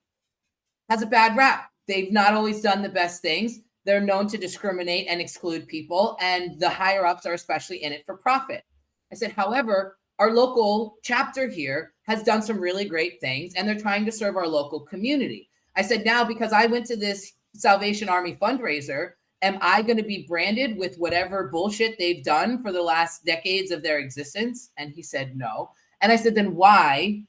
has 0.89 1.01
a 1.01 1.07
bad 1.07 1.35
rap. 1.35 1.69
They've 1.87 2.11
not 2.11 2.33
always 2.33 2.61
done 2.61 2.81
the 2.81 2.89
best 2.89 3.21
things. 3.21 3.59
They're 3.85 3.99
known 3.99 4.27
to 4.27 4.37
discriminate 4.37 5.07
and 5.09 5.19
exclude 5.19 5.67
people, 5.67 6.15
and 6.21 6.59
the 6.59 6.69
higher 6.69 7.05
ups 7.05 7.25
are 7.25 7.33
especially 7.33 7.83
in 7.83 7.91
it 7.91 8.05
for 8.05 8.15
profit. 8.15 8.63
I 9.11 9.15
said, 9.15 9.31
however, 9.31 9.97
our 10.19 10.33
local 10.33 10.97
chapter 11.03 11.47
here 11.47 11.93
has 12.03 12.23
done 12.23 12.41
some 12.41 12.59
really 12.59 12.85
great 12.85 13.19
things, 13.21 13.53
and 13.55 13.67
they're 13.67 13.79
trying 13.79 14.05
to 14.05 14.11
serve 14.11 14.35
our 14.35 14.47
local 14.47 14.79
community. 14.79 15.49
I 15.75 15.81
said, 15.81 16.05
now 16.05 16.23
because 16.23 16.53
I 16.53 16.65
went 16.65 16.85
to 16.87 16.95
this 16.95 17.33
Salvation 17.55 18.09
Army 18.09 18.37
fundraiser, 18.41 19.11
am 19.41 19.57
I 19.61 19.81
going 19.81 19.97
to 19.97 20.03
be 20.03 20.25
branded 20.27 20.77
with 20.77 20.97
whatever 20.97 21.49
bullshit 21.49 21.97
they've 21.97 22.23
done 22.23 22.61
for 22.61 22.71
the 22.71 22.81
last 22.81 23.25
decades 23.25 23.71
of 23.71 23.81
their 23.81 23.99
existence? 23.99 24.71
And 24.77 24.91
he 24.91 25.01
said, 25.01 25.35
no. 25.35 25.71
And 26.01 26.11
I 26.11 26.15
said, 26.15 26.35
then 26.35 26.55
why, 26.55 27.23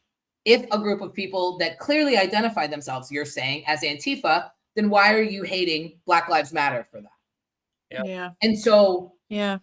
if 0.44 0.64
a 0.72 0.78
group 0.78 1.00
of 1.00 1.14
people 1.14 1.56
that 1.58 1.78
clearly 1.78 2.16
identify 2.16 2.66
themselves, 2.66 3.10
you're 3.10 3.24
saying, 3.24 3.64
as 3.66 3.82
Antifa, 3.82 4.50
then 4.74 4.90
why 4.90 5.14
are 5.14 5.22
you 5.22 5.42
hating 5.42 5.98
Black 6.06 6.28
Lives 6.28 6.52
Matter 6.52 6.84
for 6.90 7.00
that? 7.00 7.10
Yeah. 7.90 8.02
Yeah. 8.04 8.30
And 8.42 8.58
so 8.58 9.14
Yeah. 9.32 9.58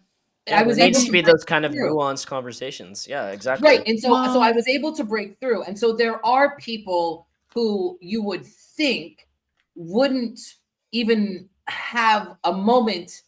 I 0.48 0.62
was 0.62 0.76
there 0.76 0.86
able 0.86 0.98
needs 0.98 1.06
to 1.06 1.12
be 1.12 1.20
those 1.20 1.44
kind 1.44 1.64
of 1.64 1.72
through. 1.72 1.94
nuanced 1.94 2.26
conversations. 2.26 3.06
Yeah, 3.08 3.28
exactly. 3.28 3.68
Right. 3.68 3.86
And 3.86 3.98
so 3.98 4.08
so 4.32 4.40
I 4.40 4.52
was 4.52 4.66
able 4.68 4.92
to 4.94 5.04
break 5.04 5.38
through. 5.38 5.64
And 5.64 5.78
so 5.78 5.92
there 5.92 6.24
are 6.24 6.56
people 6.56 7.26
who 7.52 7.98
you 8.00 8.22
would 8.22 8.44
think 8.46 9.28
wouldn't 9.74 10.40
even 10.92 11.48
have 11.66 12.36
a 12.44 12.52
moment 12.52 13.22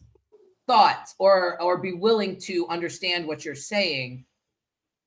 thought 0.67 1.09
or 1.19 1.61
or 1.61 1.77
be 1.77 1.93
willing 1.93 2.37
to 2.39 2.67
understand 2.67 3.27
what 3.27 3.45
you're 3.45 3.55
saying. 3.55 4.25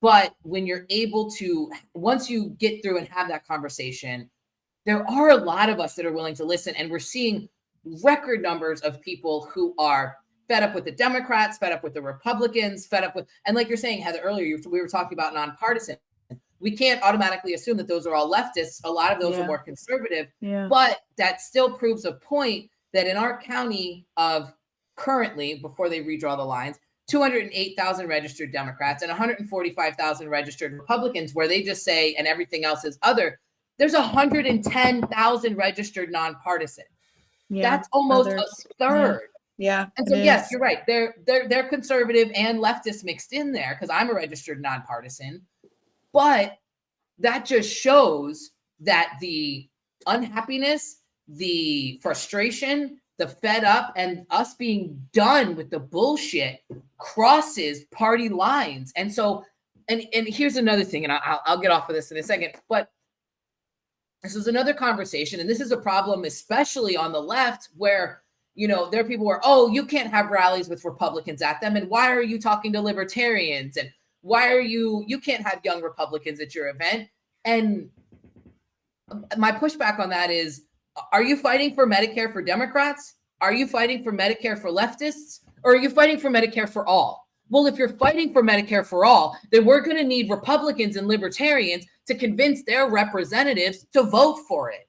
But 0.01 0.35
when 0.43 0.67
you're 0.67 0.85
able 0.89 1.29
to 1.31 1.71
once 1.93 2.29
you 2.29 2.55
get 2.59 2.81
through 2.81 2.97
and 2.99 3.07
have 3.09 3.27
that 3.29 3.45
conversation, 3.45 4.29
there 4.85 5.07
are 5.09 5.29
a 5.31 5.35
lot 5.35 5.69
of 5.69 5.79
us 5.79 5.95
that 5.95 6.05
are 6.05 6.13
willing 6.13 6.35
to 6.35 6.45
listen 6.45 6.75
and 6.75 6.89
we're 6.89 6.99
seeing 6.99 7.49
record 8.03 8.41
numbers 8.41 8.81
of 8.81 9.01
people 9.01 9.49
who 9.53 9.73
are 9.77 10.17
fed 10.47 10.63
up 10.63 10.73
with 10.73 10.85
the 10.85 10.91
Democrats, 10.91 11.57
fed 11.57 11.71
up 11.71 11.83
with 11.83 11.93
the 11.93 12.01
Republicans, 12.01 12.85
fed 12.85 13.03
up 13.03 13.15
with, 13.15 13.27
and 13.45 13.55
like 13.55 13.67
you're 13.67 13.77
saying, 13.77 14.01
Heather, 14.01 14.19
earlier, 14.19 14.57
we 14.69 14.81
were 14.81 14.87
talking 14.87 15.17
about 15.17 15.33
nonpartisan. 15.33 15.97
We 16.59 16.75
can't 16.75 17.01
automatically 17.03 17.53
assume 17.53 17.77
that 17.77 17.87
those 17.87 18.07
are 18.07 18.15
all 18.15 18.31
leftists. 18.31 18.81
A 18.83 18.91
lot 18.91 19.13
of 19.13 19.19
those 19.19 19.35
Yeah. 19.35 19.43
are 19.43 19.47
more 19.47 19.59
conservative, 19.59 20.27
Yeah. 20.39 20.67
but 20.69 21.01
that 21.17 21.41
still 21.41 21.71
proves 21.77 22.05
a 22.05 22.13
point 22.13 22.69
that 22.93 23.07
in 23.07 23.17
our 23.17 23.39
county 23.39 24.05
of 24.17 24.53
currently, 24.95 25.55
before 25.55 25.89
they 25.89 25.99
redraw 26.03 26.35
the 26.37 26.43
lines, 26.43 26.79
208,000 27.07 28.07
registered 28.07 28.51
Democrats 28.51 29.03
and 29.03 29.11
145,000 29.11 30.29
registered 30.29 30.73
Republicans, 30.73 31.33
where 31.35 31.47
they 31.47 31.61
just 31.61 31.83
say, 31.83 32.15
and 32.15 32.25
everything 32.27 32.65
else 32.65 32.83
is 32.83 32.97
other. 33.03 33.39
There's 33.77 33.93
110,000 33.93 35.55
registered 35.55 36.11
nonpartisan. 36.11 36.85
Yeah. 37.49 37.61
That's 37.69 37.87
almost 37.93 38.29
others. 38.29 38.65
a 38.71 38.73
third. 38.89 39.21
Yeah. 39.57 39.87
And 39.97 40.07
so 40.07 40.15
yes, 40.15 40.45
is. 40.45 40.51
you're 40.51 40.61
right. 40.61 40.85
They're 40.85 41.15
they're 41.25 41.47
they're 41.49 41.67
conservative 41.67 42.29
and 42.35 42.59
leftist 42.59 43.03
mixed 43.03 43.33
in 43.33 43.51
there 43.51 43.75
because 43.75 43.93
I'm 43.93 44.09
a 44.09 44.13
registered 44.13 44.61
nonpartisan. 44.61 45.41
But 46.13 46.57
that 47.19 47.45
just 47.45 47.73
shows 47.73 48.51
that 48.81 49.13
the 49.19 49.67
unhappiness, 50.05 51.01
the 51.27 51.99
frustration, 52.01 52.99
the 53.17 53.27
fed 53.27 53.63
up 53.63 53.93
and 53.95 54.25
us 54.29 54.53
being 54.53 55.01
done 55.11 55.55
with 55.55 55.71
the 55.71 55.79
bullshit 55.79 56.59
crosses 56.99 57.85
party 57.85 58.29
lines. 58.29 58.93
And 58.95 59.11
so, 59.11 59.43
and 59.89 60.03
and 60.13 60.27
here's 60.27 60.57
another 60.57 60.83
thing, 60.83 61.03
and 61.03 61.11
I'll 61.11 61.41
I'll 61.45 61.59
get 61.59 61.71
off 61.71 61.89
of 61.89 61.95
this 61.95 62.11
in 62.11 62.17
a 62.17 62.23
second, 62.23 62.53
but 62.69 62.91
this 64.21 64.35
is 64.35 64.47
another 64.47 64.73
conversation, 64.73 65.39
and 65.39 65.49
this 65.49 65.61
is 65.61 65.71
a 65.71 65.77
problem, 65.77 66.25
especially 66.25 66.97
on 66.97 67.11
the 67.11 67.21
left, 67.21 67.69
where 67.75 68.23
you 68.57 68.67
know 68.67 68.89
there 68.89 69.01
are 69.01 69.07
people 69.07 69.25
where 69.25 69.39
oh 69.43 69.69
you 69.69 69.85
can't 69.85 70.11
have 70.11 70.29
rallies 70.29 70.67
with 70.67 70.83
Republicans 70.83 71.41
at 71.41 71.61
them, 71.61 71.77
and 71.77 71.89
why 71.89 72.11
are 72.11 72.23
you 72.23 72.39
talking 72.39 72.73
to 72.73 72.81
libertarians, 72.81 73.77
and 73.77 73.89
why 74.21 74.51
are 74.51 74.59
you 74.59 75.03
you 75.07 75.19
can't 75.19 75.45
have 75.45 75.61
young 75.63 75.81
Republicans 75.81 76.41
at 76.41 76.53
your 76.53 76.67
event, 76.69 77.07
and 77.45 77.89
my 79.37 79.51
pushback 79.51 79.99
on 79.99 80.09
that 80.09 80.31
is 80.31 80.63
are 81.11 81.23
you 81.23 81.37
fighting 81.37 81.73
for 81.75 81.87
Medicare 81.87 82.33
for 82.33 82.41
Democrats? 82.41 83.13
Are 83.39 83.53
you 83.53 83.67
fighting 83.67 84.03
for 84.03 84.11
Medicare 84.11 84.59
for 84.59 84.69
leftists? 84.69 85.41
Or 85.63 85.73
are 85.73 85.77
you 85.77 85.89
fighting 85.89 86.17
for 86.17 86.29
Medicare 86.29 86.67
for 86.67 86.87
all? 86.87 87.27
Well, 87.49 87.67
if 87.67 87.77
you're 87.77 87.89
fighting 87.89 88.33
for 88.33 88.43
Medicare 88.43 88.85
for 88.85 89.05
all, 89.05 89.37
then 89.51 89.65
we're 89.65 89.81
going 89.81 89.97
to 89.97 90.03
need 90.03 90.29
Republicans 90.29 90.97
and 90.97 91.07
libertarians 91.07 91.85
to 92.07 92.15
convince 92.15 92.63
their 92.63 92.89
representatives 92.89 93.85
to 93.93 94.03
vote 94.03 94.39
for 94.47 94.71
it. 94.71 94.86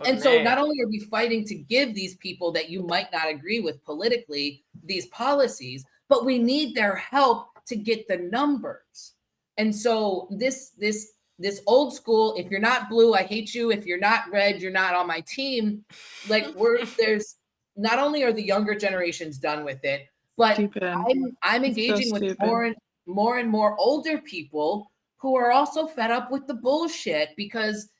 Fucking 0.00 0.14
And 0.14 0.22
so 0.22 0.42
not 0.42 0.56
only 0.56 0.80
are 0.80 0.88
we 0.88 1.00
fighting 1.00 1.44
to 1.44 1.54
give 1.54 1.94
these 1.94 2.16
people 2.16 2.52
that 2.52 2.70
you 2.70 2.82
might 2.82 3.12
not 3.12 3.28
agree 3.28 3.60
with 3.60 3.84
politically 3.84 4.64
these 4.82 5.06
policies, 5.06 5.84
but 6.08 6.24
we 6.24 6.38
need 6.38 6.74
their 6.74 6.96
help 6.96 7.48
to 7.66 7.76
get 7.76 8.08
the 8.08 8.16
numbers. 8.16 9.12
And 9.58 9.74
so 9.74 10.26
this 10.30 10.70
this 10.78 11.12
this 11.38 11.60
old 11.66 11.94
school, 11.94 12.34
if 12.38 12.50
you're 12.50 12.60
not 12.60 12.88
blue, 12.88 13.12
I 13.12 13.24
hate 13.24 13.54
you. 13.54 13.70
If 13.70 13.84
you're 13.84 13.98
not 13.98 14.30
red, 14.32 14.62
you're 14.62 14.72
not 14.72 14.94
on 14.94 15.06
my 15.06 15.20
team. 15.20 15.84
Like 16.30 16.46
we're 16.54 16.82
there's 16.98 17.36
not 17.76 17.98
only 17.98 18.22
are 18.22 18.32
the 18.32 18.42
younger 18.42 18.74
generations 18.74 19.36
done 19.36 19.64
with 19.64 19.84
it, 19.84 20.06
but 20.38 20.54
Stupid. 20.54 20.82
I'm 20.82 21.36
I'm 21.42 21.64
It's 21.64 21.76
so 21.76 21.82
engaging 21.82 22.12
with 22.12 22.22
stupid. 22.22 22.46
more 22.46 22.64
and 22.64 22.76
more 23.06 23.36
and 23.38 23.50
more 23.50 23.76
older 23.78 24.16
people 24.18 24.90
who 25.18 25.36
are 25.36 25.50
also 25.50 25.86
fed 25.86 26.10
up 26.10 26.30
with 26.30 26.46
the 26.46 26.54
bullshit 26.54 27.30
because 27.36 27.90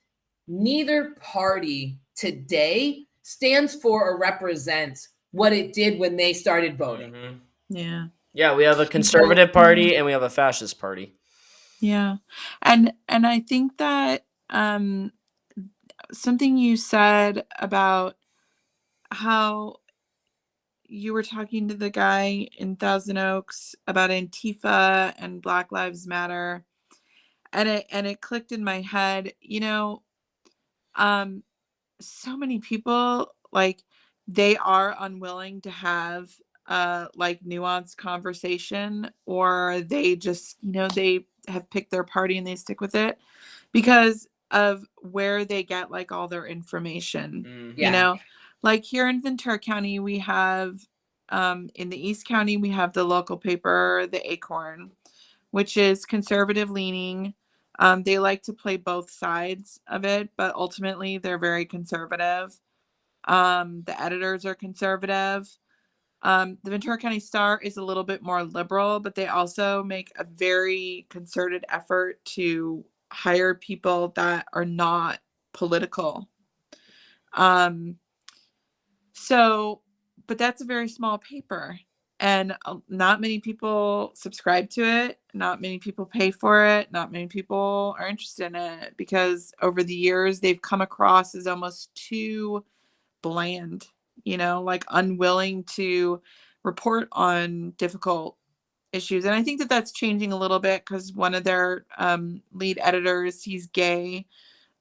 neither 0.47 1.15
party 1.21 1.99
today 2.15 3.05
stands 3.21 3.75
for 3.75 4.09
or 4.09 4.17
represents 4.19 5.09
what 5.31 5.53
it 5.53 5.73
did 5.73 5.99
when 5.99 6.15
they 6.17 6.33
started 6.33 6.77
voting. 6.77 7.11
Mhm. 7.11 7.39
Yeah. 7.69 8.07
Yeah, 8.33 8.55
we 8.55 8.63
have 8.63 8.79
a 8.79 8.85
conservative 8.85 9.51
party 9.51 9.95
and 9.95 10.05
we 10.05 10.11
have 10.13 10.23
a 10.23 10.29
fascist 10.29 10.79
party. 10.79 11.15
Yeah. 11.79 12.17
And 12.61 12.93
and 13.07 13.25
I 13.25 13.39
think 13.39 13.77
that 13.77 14.25
um 14.49 15.11
something 16.11 16.57
you 16.57 16.77
said 16.77 17.45
about 17.59 18.17
how 19.11 19.77
you 20.83 21.13
were 21.13 21.23
talking 21.23 21.69
to 21.69 21.73
the 21.73 21.89
guy 21.89 22.47
in 22.57 22.75
Thousand 22.75 23.17
Oaks 23.17 23.75
about 23.87 24.09
Antifa 24.09 25.13
and 25.17 25.41
Black 25.41 25.71
Lives 25.71 26.05
Matter 26.05 26.65
and 27.53 27.67
it 27.67 27.87
and 27.91 28.07
it 28.07 28.21
clicked 28.21 28.51
in 28.51 28.63
my 28.63 28.81
head, 28.81 29.33
you 29.39 29.59
know, 29.59 30.03
um 30.95 31.43
so 31.99 32.35
many 32.37 32.59
people 32.59 33.33
like 33.51 33.83
they 34.27 34.57
are 34.57 34.95
unwilling 34.99 35.61
to 35.61 35.69
have 35.71 36.29
uh 36.67 37.07
like 37.15 37.43
nuanced 37.43 37.97
conversation 37.97 39.09
or 39.25 39.81
they 39.81 40.15
just 40.15 40.57
you 40.61 40.71
know 40.71 40.87
they 40.89 41.25
have 41.47 41.69
picked 41.69 41.91
their 41.91 42.03
party 42.03 42.37
and 42.37 42.45
they 42.47 42.55
stick 42.55 42.81
with 42.81 42.95
it 42.95 43.17
because 43.71 44.27
of 44.51 44.85
where 44.97 45.45
they 45.45 45.63
get 45.63 45.91
like 45.91 46.11
all 46.11 46.27
their 46.27 46.45
information 46.45 47.45
Mhm. 47.45 47.73
Yeah. 47.75 47.85
you 47.87 47.91
know 47.91 48.17
like 48.63 48.83
here 48.83 49.07
in 49.09 49.21
ventura 49.21 49.57
county 49.59 49.99
we 49.99 50.19
have 50.19 50.79
um 51.29 51.69
in 51.75 51.89
the 51.89 52.07
east 52.09 52.25
county 52.27 52.57
we 52.57 52.69
have 52.69 52.93
the 52.93 53.03
local 53.03 53.37
paper 53.37 54.07
the 54.11 54.31
acorn 54.31 54.91
which 55.51 55.77
is 55.77 56.05
conservative 56.05 56.69
leaning 56.69 57.33
um, 57.81 58.03
they 58.03 58.19
like 58.19 58.43
to 58.43 58.53
play 58.53 58.77
both 58.77 59.11
sides 59.11 59.81
of 59.87 60.05
it 60.05 60.29
but 60.37 60.55
ultimately 60.55 61.17
they're 61.17 61.37
very 61.37 61.65
conservative. 61.65 62.57
Um, 63.25 63.83
the 63.85 63.99
editors 64.01 64.45
are 64.45 64.55
conservative. 64.55 65.49
Um, 66.23 66.59
the 66.63 66.69
ventura 66.69 66.97
county 66.99 67.19
star 67.19 67.59
is 67.61 67.77
a 67.77 67.83
little 67.83 68.03
bit 68.03 68.21
more 68.21 68.43
liberal 68.43 68.99
but 68.99 69.15
they 69.15 69.27
also 69.27 69.83
make 69.83 70.11
a 70.15 70.23
very 70.23 71.07
concerted 71.09 71.65
effort 71.67 72.23
to 72.25 72.85
hire 73.11 73.55
people 73.55 74.09
that 74.15 74.45
are 74.53 74.65
not 74.65 75.19
political. 75.53 76.29
Um, 77.33 77.97
so, 79.13 79.81
but 80.27 80.37
that's 80.37 80.61
a 80.61 80.65
very 80.65 80.87
small 80.87 81.17
paper, 81.17 81.79
and 82.21 82.55
uh, 82.65 82.77
not 82.87 83.19
many 83.19 83.39
people 83.39 84.11
subscribe 84.13 84.69
to 84.69 84.83
it. 84.83 85.19
Not 85.33 85.59
many 85.59 85.79
people 85.79 86.05
pay 86.05 86.29
for 86.29 86.65
it. 86.65 86.91
Not 86.91 87.11
many 87.11 87.25
people 87.25 87.95
are 87.99 88.07
interested 88.07 88.45
in 88.45 88.55
it 88.55 88.93
because 88.95 89.51
over 89.61 89.81
the 89.81 89.95
years 89.95 90.39
they've 90.39 90.61
come 90.61 90.81
across 90.81 91.33
as 91.33 91.47
almost 91.47 91.93
too 91.95 92.63
bland, 93.23 93.87
you 94.23 94.37
know, 94.37 94.61
like 94.61 94.85
unwilling 94.91 95.63
to 95.63 96.21
report 96.63 97.07
on 97.11 97.71
difficult 97.71 98.37
issues. 98.93 99.25
And 99.25 99.33
I 99.33 99.41
think 99.41 99.59
that 99.59 99.69
that's 99.69 99.91
changing 99.91 100.31
a 100.31 100.37
little 100.37 100.59
bit 100.59 100.85
because 100.85 101.13
one 101.13 101.33
of 101.33 101.43
their 101.43 101.85
um, 101.97 102.43
lead 102.53 102.77
editors, 102.81 103.41
he's 103.43 103.65
gay 103.67 104.27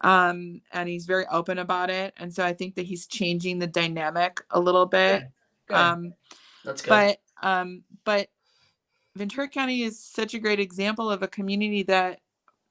um 0.02 0.62
and 0.72 0.88
he's 0.88 1.04
very 1.04 1.26
open 1.26 1.58
about 1.58 1.90
it 1.90 2.14
and 2.16 2.32
so 2.32 2.42
i 2.42 2.54
think 2.54 2.74
that 2.74 2.86
he's 2.86 3.06
changing 3.06 3.58
the 3.58 3.66
dynamic 3.66 4.40
a 4.52 4.58
little 4.58 4.86
bit 4.86 5.24
Good. 5.68 5.76
um 5.76 6.14
That's 6.64 6.80
good. 6.80 6.88
but 6.88 7.18
um 7.42 7.82
but 8.04 8.28
ventura 9.16 9.48
county 9.48 9.82
is 9.82 9.98
such 9.98 10.34
a 10.34 10.38
great 10.38 10.60
example 10.60 11.10
of 11.10 11.22
a 11.22 11.28
community 11.28 11.82
that 11.82 12.20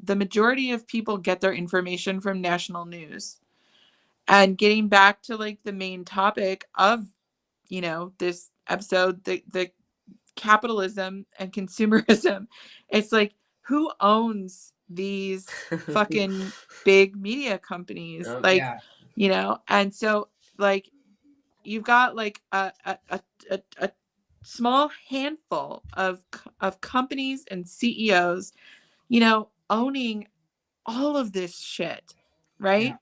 the 0.01 0.15
majority 0.15 0.71
of 0.71 0.87
people 0.87 1.17
get 1.17 1.41
their 1.41 1.53
information 1.53 2.21
from 2.21 2.41
national 2.41 2.85
news 2.85 3.39
and 4.27 4.57
getting 4.57 4.87
back 4.87 5.21
to 5.21 5.35
like 5.35 5.61
the 5.63 5.73
main 5.73 6.05
topic 6.05 6.65
of 6.75 7.05
you 7.67 7.81
know 7.81 8.13
this 8.17 8.49
episode 8.67 9.23
the 9.25 9.43
the 9.51 9.69
capitalism 10.35 11.25
and 11.37 11.51
consumerism 11.59 12.47
it's 12.87 13.11
like 13.11 13.33
who 13.61 13.91
owns 13.99 14.73
these 14.89 15.47
fucking 15.91 16.51
big 16.85 17.15
media 17.15 17.57
companies 17.59 18.25
Yep. 18.27 18.43
like 18.43 18.57
yeah. 18.57 18.79
you 19.15 19.27
know 19.29 19.57
and 19.67 19.93
so 19.93 20.29
like 20.57 20.89
you've 21.63 21.83
got 21.83 22.15
like 22.15 22.41
a, 22.51 22.71
a, 22.85 22.97
a, 23.51 23.61
a 23.79 23.91
small 24.49 24.89
handful 25.09 25.83
of 25.93 26.19
of 26.59 26.81
companies 26.81 27.45
and 27.51 27.67
ceos 27.67 28.51
you 29.07 29.19
know 29.19 29.49
owning 29.69 30.27
all 30.85 31.15
of 31.15 31.31
this 31.33 31.59
shit 31.59 32.15
right 32.57 32.95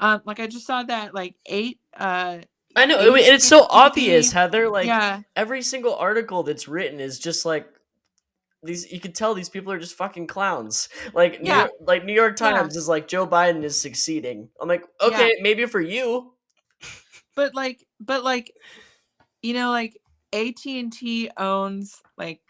um 0.00 0.20
like 0.26 0.38
i 0.38 0.46
just 0.46 0.66
saw 0.66 0.82
that 0.82 1.14
like 1.14 1.34
eight 1.46 1.80
uh 1.96 2.38
I 2.74 2.86
know, 2.86 2.98
and 2.98 3.18
it's 3.18 3.46
so 3.46 3.66
obvious, 3.68 4.32
Heather. 4.32 4.70
Like 4.70 4.86
yeah 4.86 5.20
every 5.36 5.60
single 5.60 5.94
article 5.94 6.42
that's 6.42 6.66
written 6.66 7.00
is 7.00 7.18
just 7.18 7.44
like 7.44 7.66
these. 8.62 8.90
You 8.90 8.98
can 8.98 9.12
tell 9.12 9.34
these 9.34 9.50
people 9.50 9.70
are 9.72 9.78
just 9.78 9.94
fucking 9.94 10.26
clowns. 10.26 10.88
Like, 11.14 11.40
Yeah. 11.42 11.58
York, 11.58 11.70
like 11.86 12.04
New 12.06 12.14
York 12.14 12.40
Yeah. 12.40 12.50
Times 12.52 12.74
is 12.76 12.88
like 12.88 13.08
Joe 13.08 13.26
Biden 13.26 13.62
is 13.62 13.78
succeeding. 13.78 14.48
I'm 14.58 14.68
like, 14.68 14.84
okay, 15.02 15.36
maybe 15.42 15.66
for 15.66 15.82
you. 15.82 16.32
but 17.34 17.54
like 17.54 17.84
but 18.00 18.24
like 18.24 18.50
you 19.42 19.52
know 19.52 19.70
like 19.70 19.98
AT&T 20.32 21.30
owns 21.36 22.02
like 22.16 22.40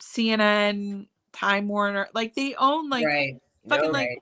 CNN 0.00 1.06
Time 1.32 1.68
Warner 1.68 2.08
like 2.14 2.34
they 2.34 2.54
own 2.56 2.88
like 2.88 3.06
right. 3.06 3.36
fucking 3.68 3.86
Yep. 3.86 3.92
like 3.92 4.08
right. 4.08 4.18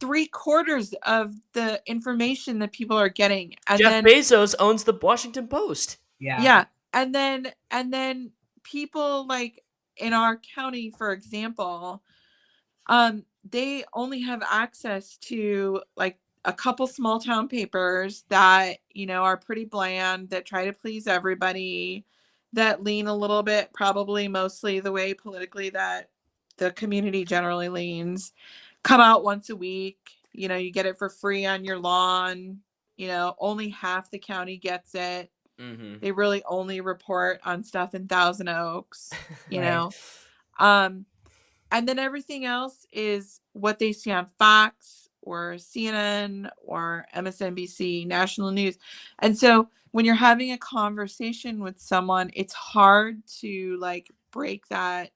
three 0.00 0.26
quarters 0.26 0.94
of 1.04 1.34
the 1.52 1.80
information 1.86 2.58
that 2.58 2.72
people 2.72 2.96
are 2.96 3.08
getting 3.08 3.54
and 3.68 3.78
Jeff 3.78 3.90
then 3.90 4.04
Bezos 4.04 4.54
owns 4.58 4.84
the 4.84 4.92
Washington 5.00 5.48
Post. 5.48 5.98
Yeah. 6.18 6.42
yeah 6.42 6.64
and 6.92 7.14
then 7.14 7.52
and 7.70 7.92
then 7.92 8.30
people 8.62 9.26
like 9.26 9.62
in 9.96 10.12
our 10.12 10.36
county 10.54 10.90
for 10.96 11.12
example 11.12 12.02
um 12.86 13.24
they 13.50 13.84
only 13.92 14.20
have 14.20 14.42
access 14.48 15.16
to 15.18 15.80
like 15.96 16.18
a 16.44 16.52
couple 16.52 16.86
small 16.86 17.20
town 17.20 17.48
papers 17.48 18.24
that 18.28 18.78
you 18.92 19.06
know 19.06 19.22
are 19.22 19.36
pretty 19.36 19.64
bland 19.64 20.28
that 20.30 20.44
try 20.46 20.64
to 20.64 20.72
please 20.72 21.06
everybody 21.06 22.04
that 22.52 22.82
lean 22.82 23.06
a 23.06 23.14
little 23.14 23.42
bit 23.42 23.72
probably 23.72 24.28
mostly 24.28 24.80
the 24.80 24.92
way 24.92 25.14
politically 25.14 25.70
that 25.70 26.10
the 26.58 26.70
community 26.72 27.24
generally 27.24 27.68
leans 27.68 28.32
come 28.82 29.00
out 29.00 29.24
once 29.24 29.50
a 29.50 29.56
week 29.56 29.98
you 30.32 30.48
know 30.48 30.56
you 30.56 30.70
get 30.70 30.86
it 30.86 30.98
for 30.98 31.08
free 31.08 31.46
on 31.46 31.64
your 31.64 31.78
lawn 31.78 32.58
you 32.96 33.06
know 33.06 33.34
only 33.38 33.68
half 33.68 34.10
the 34.10 34.18
county 34.18 34.56
gets 34.56 34.94
it 34.94 35.30
Mm-hmm. 35.60 35.98
they 36.00 36.10
really 36.10 36.42
only 36.44 36.80
report 36.80 37.40
on 37.44 37.62
stuff 37.62 37.94
in 37.94 38.08
Thousand 38.08 38.48
Oaks, 38.48 39.10
you 39.48 39.60
Right. 39.60 39.66
know. 39.70 39.90
Um, 40.58 41.06
and 41.70 41.88
then 41.88 41.98
everything 41.98 42.44
else 42.44 42.86
is 42.92 43.40
what 43.52 43.78
they 43.78 43.92
see 43.92 44.10
on 44.10 44.26
Fox, 44.38 45.01
or 45.22 45.54
CNN 45.54 46.50
or 46.64 47.06
MSNBC, 47.14 48.06
national 48.06 48.50
news. 48.50 48.78
And 49.20 49.36
so 49.36 49.68
when 49.92 50.04
you're 50.04 50.14
having 50.14 50.52
a 50.52 50.58
conversation 50.58 51.60
with 51.60 51.78
someone, 51.78 52.30
it's 52.34 52.52
hard 52.52 53.22
to 53.40 53.76
like 53.78 54.10
break 54.30 54.66
that 54.68 55.10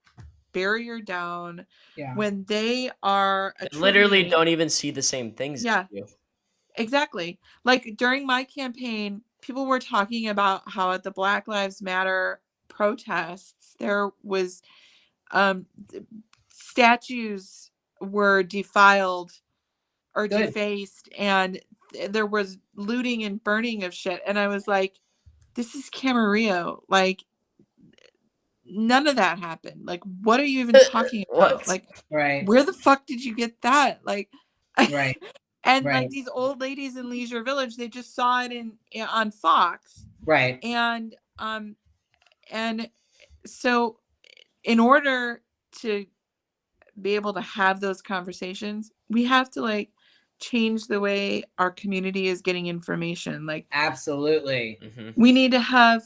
barrier 0.53 1.01
down 1.01 1.67
Yeah. 1.97 2.15
when 2.15 2.45
they 2.45 2.91
are 3.03 3.55
They 3.61 3.69
literally 3.79 4.25
don't 4.25 4.49
even 4.49 4.71
see 4.71 4.91
the 4.91 5.03
same 5.03 5.33
things. 5.33 5.61
as 5.61 5.65
Yeah. 5.65 5.87
you. 5.91 6.07
Exactly. 6.77 7.39
Like 7.65 7.95
during 7.97 8.27
my 8.27 8.45
campaign, 8.45 9.23
people 9.41 9.67
were 9.67 9.79
talking 9.79 10.29
about 10.29 10.63
how 10.67 10.93
at 10.93 11.03
the 11.03 11.11
Black 11.11 11.49
Lives 11.49 11.81
Matter 11.83 12.41
protests 12.69 13.75
there 13.79 14.11
was 14.23 14.63
um 15.31 15.65
statues 16.49 17.71
were 18.01 18.43
defiled 18.43 19.33
or 20.17 20.29
Good. 20.29 20.47
defaced 20.49 21.11
and 21.19 21.61
th- 21.93 22.11
there 22.13 22.27
was 22.27 22.59
looting 22.75 23.25
and 23.25 23.45
burning 23.45 23.85
of 23.85 23.95
shit 23.95 24.23
and 24.27 24.39
I 24.39 24.49
was 24.49 24.67
like 24.69 24.99
this 25.55 25.75
is 25.77 25.91
Camarillo 25.91 26.83
like 26.89 27.25
none 28.67 29.07
of 29.07 29.17
that 29.17 29.39
happened 29.39 29.83
like 29.87 30.03
what 30.23 30.41
are 30.41 30.45
you 30.45 30.61
even 30.61 30.75
talking 30.91 31.25
about 31.35 31.69
like 31.69 31.87
Right. 32.11 32.47
where 32.47 32.65
the 32.65 32.73
fuck 32.73 33.07
did 33.07 33.25
you 33.25 33.35
get 33.35 33.63
that 33.63 34.01
like 34.05 34.31
Right. 34.91 35.17
and 35.65 35.85
Right. 35.87 35.95
like 35.95 36.11
these 36.11 36.29
old 36.29 36.61
ladies 36.61 36.97
in 36.97 37.11
Leisure 37.11 37.43
Village, 37.43 37.77
they 37.77 37.89
just 37.89 38.15
saw 38.15 38.43
it 38.43 38.53
in 38.53 38.75
i- 38.95 39.01
on 39.01 39.31
Fox, 39.31 40.07
Right. 40.25 40.63
and 40.65 41.15
um, 41.39 41.77
and 42.51 42.89
so 43.47 43.99
in 44.65 44.81
order 44.81 45.43
to 45.81 46.07
be 47.01 47.15
able 47.17 47.33
to 47.35 47.41
have 47.41 47.81
those 47.81 48.03
conversations, 48.03 48.93
we 49.09 49.25
have 49.25 49.51
to 49.53 49.61
like 49.63 49.91
change 50.39 50.87
the 50.87 51.01
way 51.01 51.43
our 51.59 51.71
community 51.71 52.29
is 52.29 52.43
getting 52.43 52.67
information. 52.67 53.47
Like 53.47 53.67
Absolutely. 53.73 54.79
Mhm. 54.83 55.15
we 55.17 55.33
need 55.33 55.53
to 55.53 55.61
have 55.61 56.03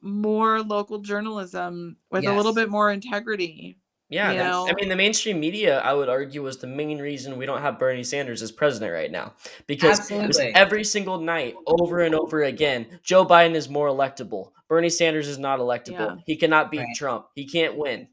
more 0.00 0.62
local 0.62 0.98
journalism 0.98 1.96
with 2.10 2.24
a 2.26 2.32
little 2.32 2.52
bit 2.54 2.68
more 2.70 2.92
integrity. 2.92 3.78
Yeah, 4.10 4.30
You 4.32 4.38
the- 4.66 4.72
I 4.72 4.74
mean, 4.74 4.90
the 4.90 4.96
mainstream 4.96 5.40
media, 5.40 5.80
I 5.80 5.94
would 5.94 6.08
argue, 6.10 6.42
was 6.42 6.58
the 6.58 6.66
main 6.66 6.98
reason 6.98 7.38
we 7.38 7.46
don't 7.46 7.62
have 7.62 7.78
Bernie 7.78 8.04
Sanders 8.04 8.42
as 8.42 8.52
president 8.52 8.92
right 8.92 9.10
now. 9.10 9.32
Because 9.66 10.10
it 10.10 10.14
was 10.14 10.20
Absolutely. 10.38 10.54
every 10.54 10.84
single 10.84 11.18
night, 11.18 11.54
over 11.66 12.00
and 12.00 12.14
over 12.14 12.42
again, 12.42 13.00
Joe 13.02 13.24
Biden 13.24 13.54
is 13.54 13.68
more 13.68 13.88
electable. 13.88 14.52
Bernie 14.68 14.90
Sanders 14.90 15.26
is 15.26 15.38
not 15.38 15.58
electable. 15.58 16.16
Yeah. 16.16 16.22
He 16.26 16.36
cannot 16.36 16.70
beat 16.70 16.80
Right. 16.80 16.96
Trump. 16.96 17.26
He 17.34 17.46
can't 17.46 17.76
win. 17.76 18.08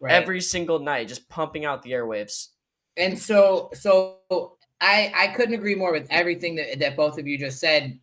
Right. 0.00 0.14
Every 0.14 0.40
single 0.40 0.78
night, 0.80 1.08
just 1.08 1.28
pumping 1.28 1.64
out 1.66 1.82
the 1.82 1.92
airwaves. 1.92 2.48
and 2.96 3.18
so 3.18 3.70
so 3.74 4.18
I 4.80 5.12
I 5.14 5.26
couldn't 5.28 5.54
agree 5.54 5.74
more 5.74 5.92
with 5.92 6.06
everything 6.10 6.56
that, 6.56 6.78
that 6.78 6.96
both 6.96 7.18
of 7.18 7.26
you 7.26 7.38
just 7.38 7.60
said. 7.60 7.98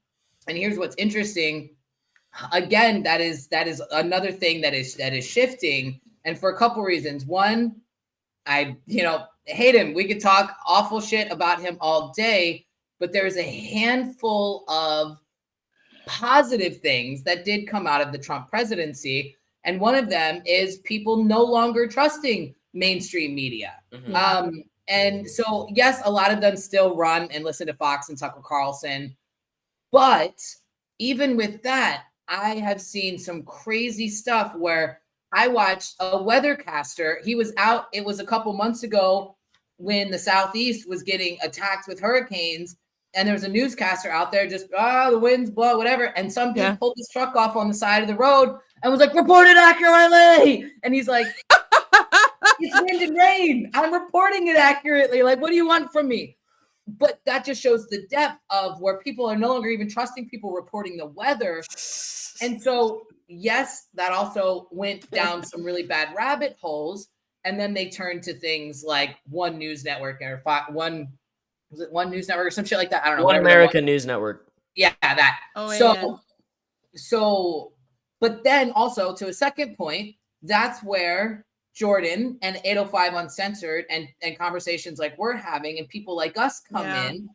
And 0.48 0.58
here's 0.58 0.78
what's 0.78 0.96
interesting. 0.98 1.76
Again, 2.52 3.04
that 3.04 3.22
is 3.22 3.48
that 3.48 3.68
is 3.68 3.82
another 3.92 4.32
thing 4.32 4.62
that 4.62 4.74
is 4.74 4.96
that 4.96 5.14
is 5.14 5.28
shifting, 5.28 6.00
and 6.26 6.38
for 6.38 6.50
a 6.50 6.58
couple 6.58 6.82
reasons. 6.82 7.26
One, 7.26 7.76
I 8.46 8.78
you 8.88 9.04
know 9.04 9.26
hate 9.46 9.76
him. 9.76 9.94
We 9.94 10.08
could 10.08 10.22
talk 10.22 10.56
awful 10.66 11.02
shit 11.02 11.32
about 11.32 11.62
him 11.62 11.78
all 11.82 12.14
day, 12.16 12.66
but 13.00 13.12
there's 13.12 13.38
a 13.38 13.44
handful 13.44 14.64
of 14.68 15.20
positive 16.06 16.80
things 16.80 17.24
that 17.24 17.46
did 17.46 17.68
come 17.68 17.86
out 17.86 18.02
of 18.02 18.12
the 18.12 18.18
Trump 18.18 18.50
presidency, 18.50 19.36
and 19.66 19.80
one 19.80 19.96
of 19.96 20.10
them 20.10 20.42
is 20.46 20.78
people 20.80 21.24
no 21.24 21.44
longer 21.44 21.88
trusting 21.88 22.56
mainstream 22.74 23.36
media. 23.36 23.74
Mhm. 23.92 24.16
Um, 24.16 24.64
and 24.88 25.30
so, 25.30 25.68
yes, 25.72 26.02
a 26.06 26.12
lot 26.12 26.32
of 26.32 26.42
them 26.42 26.58
still 26.58 26.96
run 26.96 27.30
and 27.32 27.44
listen 27.44 27.68
to 27.68 27.74
Fox 27.74 28.10
and 28.10 28.18
Tucker 28.18 28.42
Carlson. 28.44 29.16
But 29.92 30.40
even 31.00 31.38
with 31.38 31.62
that, 31.64 32.04
I 32.28 32.56
have 32.56 32.82
seen 32.82 33.18
some 33.18 33.44
crazy 33.44 34.08
stuff 34.08 34.56
where 34.56 35.02
I 35.34 35.48
watched 35.48 35.96
a 36.00 36.18
weathercaster. 36.18 37.24
He 37.24 37.36
was 37.36 37.54
out, 37.58 37.88
it 37.94 38.04
was 38.04 38.20
a 38.20 38.26
couple 38.26 38.54
months 38.54 38.84
ago 38.84 39.36
when 39.78 40.12
the 40.12 40.20
Southeast 40.20 40.88
was 40.88 41.04
getting 41.04 41.38
attacked 41.44 41.88
with 41.88 42.00
hurricanes. 42.00 42.78
And 43.14 43.28
there 43.28 43.36
was 43.36 43.44
a 43.44 43.50
newscaster 43.50 44.10
out 44.10 44.32
there 44.32 44.48
just, 44.48 44.68
ah, 44.78 45.10
the 45.10 45.20
winds 45.20 45.50
blow, 45.50 45.78
whatever. 45.78 46.06
And 46.18 46.32
some 46.32 46.50
dude 46.50 46.58
Yeah. 46.58 46.76
pulled 46.76 46.94
his 46.96 47.10
truck 47.10 47.36
off 47.36 47.58
on 47.58 47.68
the 47.68 47.74
side 47.74 48.02
of 48.02 48.08
the 48.08 48.16
road 48.16 48.58
and 48.84 48.92
was 48.92 49.02
like, 49.02 49.14
report 49.14 49.48
it 49.48 49.58
accurately. 49.58 50.72
And 50.84 50.94
he's 50.94 51.10
like, 51.10 51.28
it's 52.64 52.82
wind 52.82 53.02
and 53.02 53.18
rain. 53.18 53.72
I'm 53.74 53.94
reporting 53.94 54.48
it 54.48 54.58
accurately. 54.58 55.24
Like, 55.24 55.42
what 55.42 55.50
do 55.50 55.56
you 55.56 55.68
want 55.68 55.92
from 55.92 56.08
me? 56.08 56.38
But 56.88 57.22
that 57.26 57.46
just 57.46 57.62
shows 57.62 57.88
the 57.88 58.06
depth 58.10 58.40
of 58.50 58.82
where 58.82 59.00
people 59.00 59.26
are 59.26 59.36
no 59.36 59.50
longer 59.50 59.70
even 59.70 59.90
trusting 59.90 60.30
people 60.30 60.52
reporting 60.52 60.98
the 60.98 61.06
weather. 61.06 61.64
And 62.42 62.62
so, 62.62 63.04
yes, 63.28 63.88
that 63.94 64.12
also 64.12 64.68
went 64.72 65.10
down 65.12 65.44
some 65.44 65.64
really 65.64 65.84
bad 65.84 66.10
rabbit 66.18 66.58
holes. 66.60 67.08
And 67.46 67.60
then 67.60 67.74
they 67.74 67.90
turned 67.90 68.24
to 68.24 68.34
things 68.34 68.84
like 68.86 69.18
One 69.30 69.58
News 69.58 69.84
Network 69.84 70.22
or 70.22 70.42
fi- 70.44 70.66
One 70.70 71.08
was 71.72 71.82
it 71.82 71.92
One 71.92 72.10
News 72.10 72.28
Network 72.28 72.48
or 72.48 72.52
some 72.52 72.66
shit 72.66 72.78
like 72.78 72.90
that. 72.90 73.04
I 73.04 73.10
don't 73.10 73.18
know. 73.18 73.24
One 73.24 73.36
whatever 73.36 73.46
the 73.48 73.56
America 73.56 73.82
News 73.82 74.06
Network. 74.06 74.52
yeah, 74.76 74.94
that. 75.02 75.40
Oh, 75.56 75.72
so, 75.72 75.94
yeah. 75.94 76.16
so, 76.96 77.74
but 78.20 78.44
then 78.44 78.72
also 78.72 79.16
to 79.16 79.28
a 79.28 79.34
second 79.34 79.78
point, 79.78 80.16
that's 80.44 80.84
where 80.84 81.46
Jordan 81.74 82.38
and 82.42 82.58
805 82.64 83.14
Uncensored 83.14 83.86
and, 83.90 84.08
and 84.22 84.38
conversations 84.38 85.00
like 85.00 85.18
we're 85.18 85.36
having 85.36 85.80
and 85.80 85.88
people 85.88 86.16
like 86.16 86.38
us 86.38 86.60
come 86.60 86.86
Yeah. 86.86 87.10
in 87.10 87.30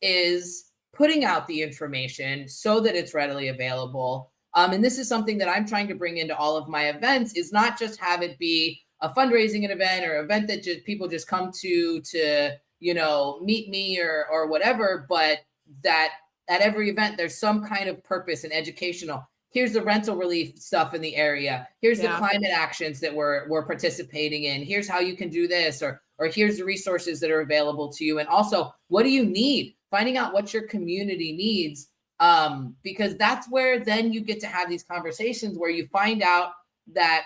is 0.00 0.72
putting 0.94 1.24
out 1.24 1.46
the 1.46 1.62
information 1.62 2.48
so 2.48 2.80
that 2.80 2.94
it's 2.94 3.14
readily 3.14 3.48
available. 3.48 4.32
Um, 4.54 4.72
and 4.72 4.84
this 4.84 4.98
is 4.98 5.08
something 5.08 5.38
that 5.38 5.48
I'm 5.48 5.66
trying 5.66 5.88
to 5.88 5.94
bring 5.94 6.18
into 6.18 6.36
all 6.36 6.56
of 6.56 6.68
my 6.68 6.88
events 6.88 7.34
is 7.34 7.52
not 7.52 7.78
just 7.78 7.98
have 8.00 8.22
it 8.22 8.38
be 8.38 8.80
a 9.00 9.08
fundraising 9.10 9.68
event 9.70 10.04
or 10.06 10.20
event 10.22 10.46
that 10.48 10.62
just 10.62 10.84
people 10.84 11.08
just 11.08 11.26
come 11.26 11.50
to 11.60 12.00
to 12.02 12.50
you 12.78 12.94
know 12.94 13.40
meet 13.42 13.68
me 13.70 13.98
or 14.00 14.26
or 14.30 14.46
whatever, 14.48 15.06
but 15.08 15.38
that 15.82 16.10
at 16.48 16.60
every 16.60 16.90
event 16.90 17.16
there's 17.16 17.38
some 17.38 17.64
kind 17.64 17.88
of 17.88 18.02
purpose 18.04 18.44
and 18.44 18.52
educational. 18.52 19.26
Here's 19.52 19.72
the 19.72 19.82
rental 19.82 20.16
relief 20.16 20.58
stuff 20.58 20.94
in 20.94 21.00
the 21.02 21.14
area. 21.14 21.68
Here's 21.80 22.00
Yeah. 22.00 22.12
the 22.12 22.18
climate 22.18 22.50
actions 22.52 23.00
that 23.00 23.14
we're 23.14 23.46
we're 23.48 23.66
participating 23.66 24.44
in. 24.44 24.62
Here's 24.64 24.88
how 24.88 25.00
you 25.00 25.14
can 25.14 25.28
do 25.28 25.46
this, 25.46 25.82
or 25.82 26.02
or 26.18 26.26
here's 26.26 26.56
the 26.58 26.64
resources 26.64 27.20
that 27.20 27.30
are 27.30 27.40
available 27.40 27.92
to 27.92 28.04
you. 28.04 28.18
And 28.18 28.28
also, 28.28 28.72
what 28.88 29.02
do 29.02 29.10
you 29.10 29.24
need? 29.24 29.74
Finding 29.90 30.16
out 30.16 30.32
what 30.32 30.54
your 30.54 30.66
community 30.68 31.32
needs, 31.32 31.88
um, 32.20 32.76
because 32.82 33.16
that's 33.16 33.50
where 33.50 33.78
then 33.80 34.12
you 34.12 34.20
get 34.22 34.40
to 34.40 34.46
have 34.46 34.68
these 34.70 34.82
conversations 34.84 35.58
where 35.58 35.70
you 35.70 35.86
find 35.88 36.22
out 36.22 36.52
that 36.94 37.24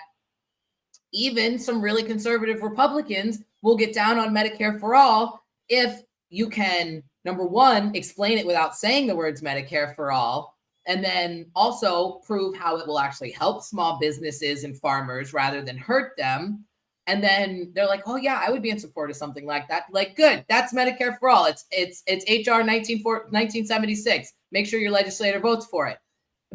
even 1.13 1.59
some 1.59 1.81
really 1.81 2.03
conservative 2.03 2.63
Republicans 2.63 3.39
will 3.63 3.77
get 3.77 3.95
down 3.95 4.19
on 4.19 4.35
Medicare 4.35 4.79
for 4.81 4.95
all 4.95 5.41
if 5.69 6.03
you 6.31 6.49
can 6.49 7.03
number 7.25 7.45
one 7.47 7.95
explain 7.95 8.39
it 8.39 8.47
without 8.47 8.75
saying 8.77 9.07
the 9.07 9.15
words 9.15 9.43
Medicare 9.43 9.95
for 9.95 10.11
all 10.11 10.56
and 10.87 11.05
then 11.05 11.47
also 11.55 12.21
prove 12.25 12.57
how 12.57 12.77
it 12.77 12.87
will 12.87 12.99
actually 12.99 13.33
help 13.33 13.63
small 13.63 13.99
businesses 13.99 14.65
and 14.65 14.79
farmers 14.79 15.33
rather 15.33 15.61
than 15.61 15.77
hurt 15.77 16.13
them. 16.17 16.65
And 17.09 17.23
then 17.23 17.71
they're 17.75 17.87
like 17.87 18.03
oh 18.07 18.17
yeah 18.17 18.43
i 18.45 18.51
would 18.51 18.63
be 18.63 18.71
in 18.71 18.81
support 18.81 19.11
of 19.11 19.17
something 19.17 19.47
like 19.47 19.69
that. 19.69 19.85
Like 19.91 20.17
good 20.17 20.45
that's 20.49 20.73
medicare 20.73 21.19
for 21.19 21.29
all. 21.29 21.47
It's 21.47 21.65
it's 21.71 22.03
it's 22.07 22.49
hr 22.49 22.63
19, 22.63 23.03
1976 23.03 24.33
make 24.53 24.67
sure 24.67 24.81
your 24.81 24.91
legislator 24.91 25.41
votes 25.41 25.67
for 25.67 25.87
it. 25.87 25.99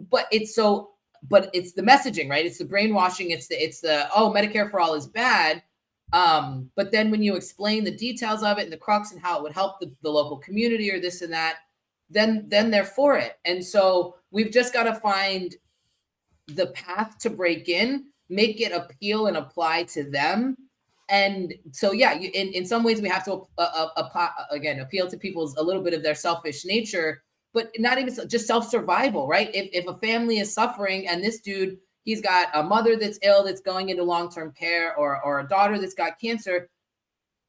But 0.10 0.28
it's 0.32 0.56
so 0.56 0.92
but 1.24 1.50
it's 1.54 1.74
the 1.74 1.84
messaging 1.84 2.30
right? 2.30 2.46
It's 2.46 2.58
the 2.58 2.66
brainwashing. 2.66 3.32
It's 3.32 3.48
the 3.48 3.62
it's 3.64 3.82
the 3.82 4.08
oh 4.16 4.34
medicare 4.36 4.70
for 4.70 4.80
all 4.80 4.94
is 4.94 5.08
bad. 5.08 5.62
Um 6.14 6.70
but 6.76 6.92
then 6.92 7.12
when 7.12 7.24
you 7.24 7.36
explain 7.36 7.84
the 7.84 7.96
details 7.96 8.44
of 8.44 8.58
it 8.58 8.64
and 8.64 8.74
the 8.74 8.78
crux 8.78 9.12
and 9.12 9.22
how 9.22 9.38
it 9.38 9.44
would 9.44 9.54
help 9.54 9.80
the, 9.80 9.94
the 10.02 10.10
local 10.10 10.38
community 10.38 10.92
or 10.92 11.00
this 11.00 11.22
and 11.22 11.32
that 11.32 11.60
then 12.12 12.46
then 12.48 12.70
they're 12.70 12.86
for 12.86 13.18
it. 13.18 13.40
And 13.46 13.64
so 13.64 14.16
we've 14.32 14.52
just 14.52 14.74
got 14.74 14.84
to 14.84 14.96
find 14.96 15.56
the 16.48 16.68
path 16.68 17.18
to 17.20 17.30
break 17.30 17.70
in 17.70 18.06
make 18.32 18.62
it 18.62 18.72
appeal 18.72 19.28
and 19.28 19.36
apply 19.38 19.84
to 19.84 20.10
them. 20.10 20.56
And 21.10 21.54
so 21.72 21.92
yeah 21.92 22.14
you, 22.14 22.32
in, 22.34 22.48
in 22.54 22.66
some 22.66 22.84
ways 22.84 23.02
we 23.02 23.10
have 23.10 23.26
to 23.26 23.46
uh, 23.58 23.88
uh, 23.98 24.30
again 24.50 24.80
appeal 24.80 25.08
to 25.08 25.18
people's 25.18 25.56
a 25.58 25.62
little 25.62 25.84
bit 25.84 25.94
of 25.94 26.02
their 26.02 26.16
selfish 26.16 26.66
nature 26.66 27.22
but 27.54 27.70
not 27.80 27.98
even 27.98 28.16
just 28.30 28.48
self-survival 28.48 29.28
right? 29.28 29.54
If, 29.54 29.70
if 29.74 29.88
a 29.88 29.98
family 29.98 30.40
is 30.40 30.54
suffering 30.54 31.10
and 31.10 31.22
this 31.22 31.42
dude 31.42 31.78
he's 32.06 32.22
got 32.22 32.48
a 32.54 32.64
mother 32.64 32.96
that's 32.96 33.20
ill 33.24 33.44
that's 33.44 33.60
going 33.60 33.90
into 33.90 34.04
long-term 34.04 34.54
care 34.54 34.96
or 34.96 35.22
or 35.26 35.42
a 35.42 35.48
daughter 35.48 35.78
that's 35.78 35.94
got 35.94 36.18
cancer 36.18 36.70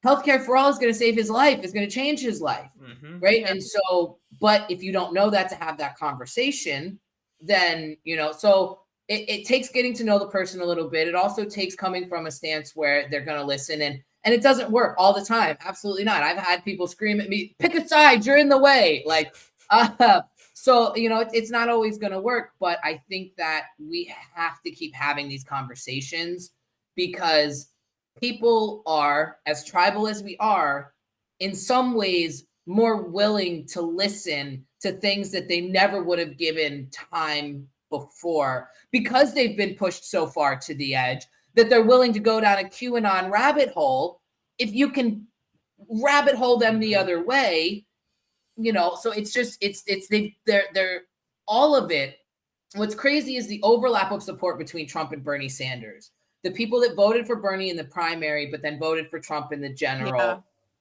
healthcare 0.03 0.43
for 0.43 0.55
all 0.57 0.69
is 0.69 0.77
going 0.77 0.91
to 0.91 0.97
save 0.97 1.15
his 1.15 1.29
life 1.29 1.63
is 1.63 1.71
going 1.73 1.87
to 1.87 1.91
change 1.93 2.19
his 2.19 2.41
life 2.41 2.71
Mhm. 2.81 3.21
right 3.21 3.41
Yeah. 3.41 3.51
and 3.51 3.63
so 3.63 4.17
but 4.41 4.69
if 4.69 4.83
you 4.83 4.91
don't 4.91 5.13
know 5.13 5.29
that 5.29 5.49
to 5.49 5.55
have 5.55 5.77
that 5.77 5.97
conversation 5.97 6.99
then 7.41 7.97
you 8.03 8.15
know 8.15 8.31
so 8.31 8.79
it, 9.07 9.29
it 9.29 9.45
takes 9.45 9.69
getting 9.69 9.93
to 9.95 10.03
know 10.03 10.17
the 10.19 10.27
person 10.27 10.61
a 10.61 10.65
little 10.65 10.89
bit 10.89 11.07
it 11.07 11.15
also 11.15 11.43
takes 11.45 11.75
coming 11.75 12.07
from 12.07 12.25
a 12.25 12.31
stance 12.31 12.75
where 12.75 13.07
they're 13.09 13.25
going 13.25 13.39
to 13.39 13.45
listen 13.45 13.81
and 13.81 14.01
And 14.25 14.33
it 14.33 14.41
doesn't 14.41 14.71
work 14.71 14.95
all 14.97 15.11
the 15.13 15.25
time. 15.25 15.57
Absolutely 15.65 16.05
not. 16.05 16.23
I've 16.23 16.37
had 16.37 16.63
people 16.63 16.87
scream 16.87 17.19
at 17.19 17.27
me, 17.27 17.53
pick 17.59 17.75
a 17.75 17.85
side, 17.85 18.25
you're 18.25 18.37
in 18.37 18.47
the 18.47 18.57
way. 18.69 19.03
Like, 19.05 19.35
uh, 19.69 20.21
so, 20.53 20.95
you 20.95 21.09
know, 21.09 21.19
it, 21.19 21.27
it's 21.33 21.51
not 21.51 21.67
always 21.67 21.97
going 21.97 22.13
to 22.13 22.21
work. 22.21 22.51
But 22.57 22.79
I 22.85 23.01
think 23.09 23.35
that 23.35 23.63
we 23.77 24.13
have 24.33 24.61
to 24.63 24.71
keep 24.71 24.95
having 24.95 25.27
these 25.27 25.43
conversations 25.43 26.51
because 26.95 27.72
people 28.19 28.83
are, 28.85 29.37
as 29.45 29.65
tribal 29.65 30.07
as 30.07 30.23
we 30.23 30.37
are, 30.39 30.93
in 31.39 31.53
some 31.55 31.93
ways 31.93 32.45
more 32.65 33.01
willing 33.03 33.65
to 33.67 33.81
listen 33.81 34.65
to 34.81 34.93
things 34.93 35.31
that 35.31 35.47
they 35.47 35.61
never 35.61 36.03
would 36.03 36.19
have 36.19 36.37
given 36.37 36.89
time 36.91 37.67
before 37.89 38.69
because 38.91 39.33
they've 39.33 39.57
been 39.57 39.75
pushed 39.75 40.09
so 40.09 40.25
far 40.25 40.57
to 40.57 40.73
the 40.75 40.95
edge 40.95 41.25
that 41.55 41.69
they're 41.69 41.83
willing 41.83 42.13
to 42.13 42.19
go 42.19 42.39
down 42.41 42.59
a 42.59 42.63
QAnon 42.63 43.29
rabbit 43.29 43.69
hole. 43.69 44.21
If 44.57 44.73
you 44.73 44.89
can 44.89 45.27
rabbit 45.89 46.35
hole 46.35 46.57
them 46.57 46.79
the 46.79 46.95
other 46.95 47.23
way, 47.23 47.85
you 48.57 48.73
know, 48.73 48.97
so 48.99 49.11
it's 49.11 49.33
just 49.33 49.57
it's 49.61 49.83
it's 49.87 50.07
they 50.07 50.35
they're 50.45 50.65
they're 50.73 51.01
all 51.47 51.75
of 51.75 51.91
it. 51.91 52.17
What's 52.75 52.95
crazy 52.95 53.35
is 53.35 53.47
the 53.47 53.61
overlap 53.61 54.11
of 54.11 54.23
support 54.23 54.57
between 54.57 54.87
Trump 54.87 55.11
and 55.11 55.23
Bernie 55.23 55.49
Sanders. 55.49 56.11
The 56.43 56.51
people 56.51 56.79
that 56.81 56.95
voted 56.95 57.25
for 57.25 57.37
Bernie 57.37 57.69
in 57.69 57.77
the 57.77 57.85
primary, 57.85 58.47
but 58.47 58.61
then 58.61 58.77
voted 58.77 59.09
for 59.09 59.19
Trump 59.19 59.53
in 59.53 59.61
the 59.61 59.69
general, 59.69 60.19
Yeah. 60.19 60.39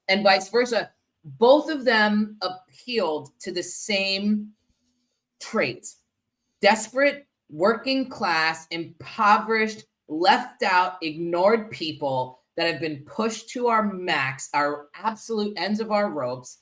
and 0.08 0.22
vice 0.22 0.48
versa. 0.48 0.90
Both 1.24 1.70
of 1.70 1.84
them 1.84 2.36
appealed 2.42 3.38
to 3.40 3.52
the 3.52 3.62
same 3.62 4.52
traits 5.40 5.98
desperate, 6.60 7.26
working 7.50 8.08
class, 8.08 8.66
impoverished, 8.70 9.84
left 10.08 10.62
out, 10.62 10.94
ignored 11.02 11.70
people 11.70 12.40
that 12.56 12.70
have 12.70 12.80
been 12.80 13.04
pushed 13.04 13.48
to 13.50 13.66
our 13.68 13.82
max, 13.82 14.48
our 14.54 14.88
absolute 14.94 15.52
ends 15.56 15.80
of 15.80 15.90
our 15.90 16.10
ropes. 16.10 16.58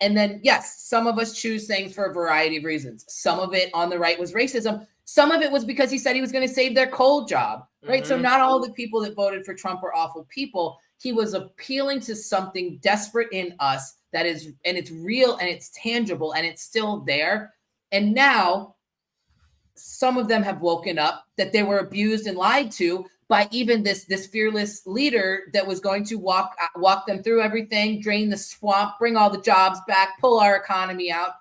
And 0.00 0.16
then, 0.16 0.40
yes, 0.42 0.82
some 0.82 1.06
of 1.06 1.18
us 1.18 1.38
choose 1.38 1.66
things 1.66 1.94
for 1.94 2.04
a 2.04 2.14
variety 2.14 2.56
of 2.56 2.64
reasons. 2.64 3.04
Some 3.08 3.38
of 3.38 3.54
it 3.54 3.70
on 3.72 3.90
the 3.90 3.98
right 3.98 4.18
was 4.18 4.32
racism. 4.32 4.86
Some 5.06 5.30
of 5.30 5.40
it 5.40 5.50
was 5.50 5.64
because 5.64 5.90
he 5.90 5.98
said 5.98 6.14
he 6.14 6.20
was 6.20 6.32
going 6.32 6.46
to 6.46 6.52
save 6.52 6.74
their 6.74 6.88
coal 6.88 7.24
job, 7.24 7.64
right? 7.82 8.06
So, 8.06 8.18
Mhm. 8.18 8.22
not 8.22 8.40
all 8.40 8.60
the 8.60 8.72
people 8.72 9.00
that 9.00 9.14
voted 9.14 9.46
for 9.46 9.54
Trump 9.54 9.82
were 9.82 9.94
awful 9.96 10.26
people. 10.28 10.78
He 10.98 11.12
was 11.12 11.32
appealing 11.32 12.00
to 12.00 12.16
something 12.16 12.78
desperate 12.78 13.28
in 13.32 13.54
us 13.60 13.94
that 14.12 14.26
is, 14.26 14.48
and 14.64 14.76
it's 14.76 14.90
real 14.90 15.36
and 15.36 15.48
it's 15.48 15.70
tangible 15.74 16.32
and 16.32 16.44
it's 16.44 16.62
still 16.62 17.00
there. 17.00 17.54
And 17.92 18.12
now, 18.12 18.74
some 19.76 20.16
of 20.16 20.26
them 20.26 20.42
have 20.42 20.60
woken 20.60 20.98
up 20.98 21.24
that 21.36 21.52
they 21.52 21.62
were 21.62 21.78
abused 21.78 22.26
and 22.26 22.36
lied 22.36 22.70
to 22.72 23.06
by 23.28 23.46
even 23.50 23.82
this 23.82 24.04
this 24.04 24.26
fearless 24.26 24.86
leader 24.86 25.44
that 25.52 25.66
was 25.66 25.80
going 25.80 26.04
to 26.04 26.16
walk 26.16 26.56
walk 26.76 27.06
them 27.06 27.22
through 27.22 27.42
everything, 27.42 28.00
drain 28.00 28.28
the 28.28 28.36
swamp, 28.36 28.94
bring 28.98 29.16
all 29.16 29.30
the 29.30 29.40
jobs 29.42 29.78
back, 29.86 30.18
pull 30.20 30.40
our 30.40 30.56
economy 30.56 31.12
out. 31.12 31.32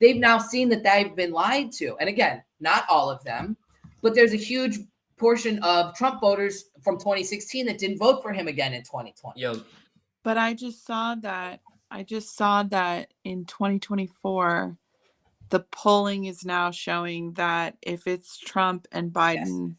They've 0.00 0.16
now 0.16 0.38
seen 0.38 0.68
that 0.70 0.82
they've 0.82 1.14
been 1.14 1.32
lied 1.32 1.72
to. 1.72 1.96
And 1.98 2.08
again, 2.08 2.42
not 2.60 2.84
all 2.88 3.10
of 3.10 3.22
them, 3.24 3.56
but 4.02 4.14
there's 4.14 4.32
a 4.32 4.36
huge 4.36 4.78
portion 5.16 5.62
of 5.62 5.94
Trump 5.94 6.20
voters 6.20 6.64
from 6.82 6.96
2016 6.98 7.66
that 7.66 7.78
didn't 7.78 7.98
vote 7.98 8.22
for 8.22 8.32
him 8.32 8.48
again 8.48 8.72
in 8.72 8.82
2020. 8.82 9.40
Yo, 9.40 9.60
But 10.22 10.38
I 10.38 10.54
just 10.54 10.86
saw 10.86 11.14
that 11.16 11.60
I 11.90 12.02
just 12.02 12.36
saw 12.36 12.62
that 12.64 13.12
in 13.24 13.44
2024 13.44 14.76
the 15.50 15.60
polling 15.72 16.24
is 16.24 16.44
now 16.44 16.70
showing 16.70 17.32
that 17.32 17.76
if 17.82 18.06
it's 18.06 18.38
Trump 18.38 18.86
and 18.92 19.12
Biden 19.12 19.74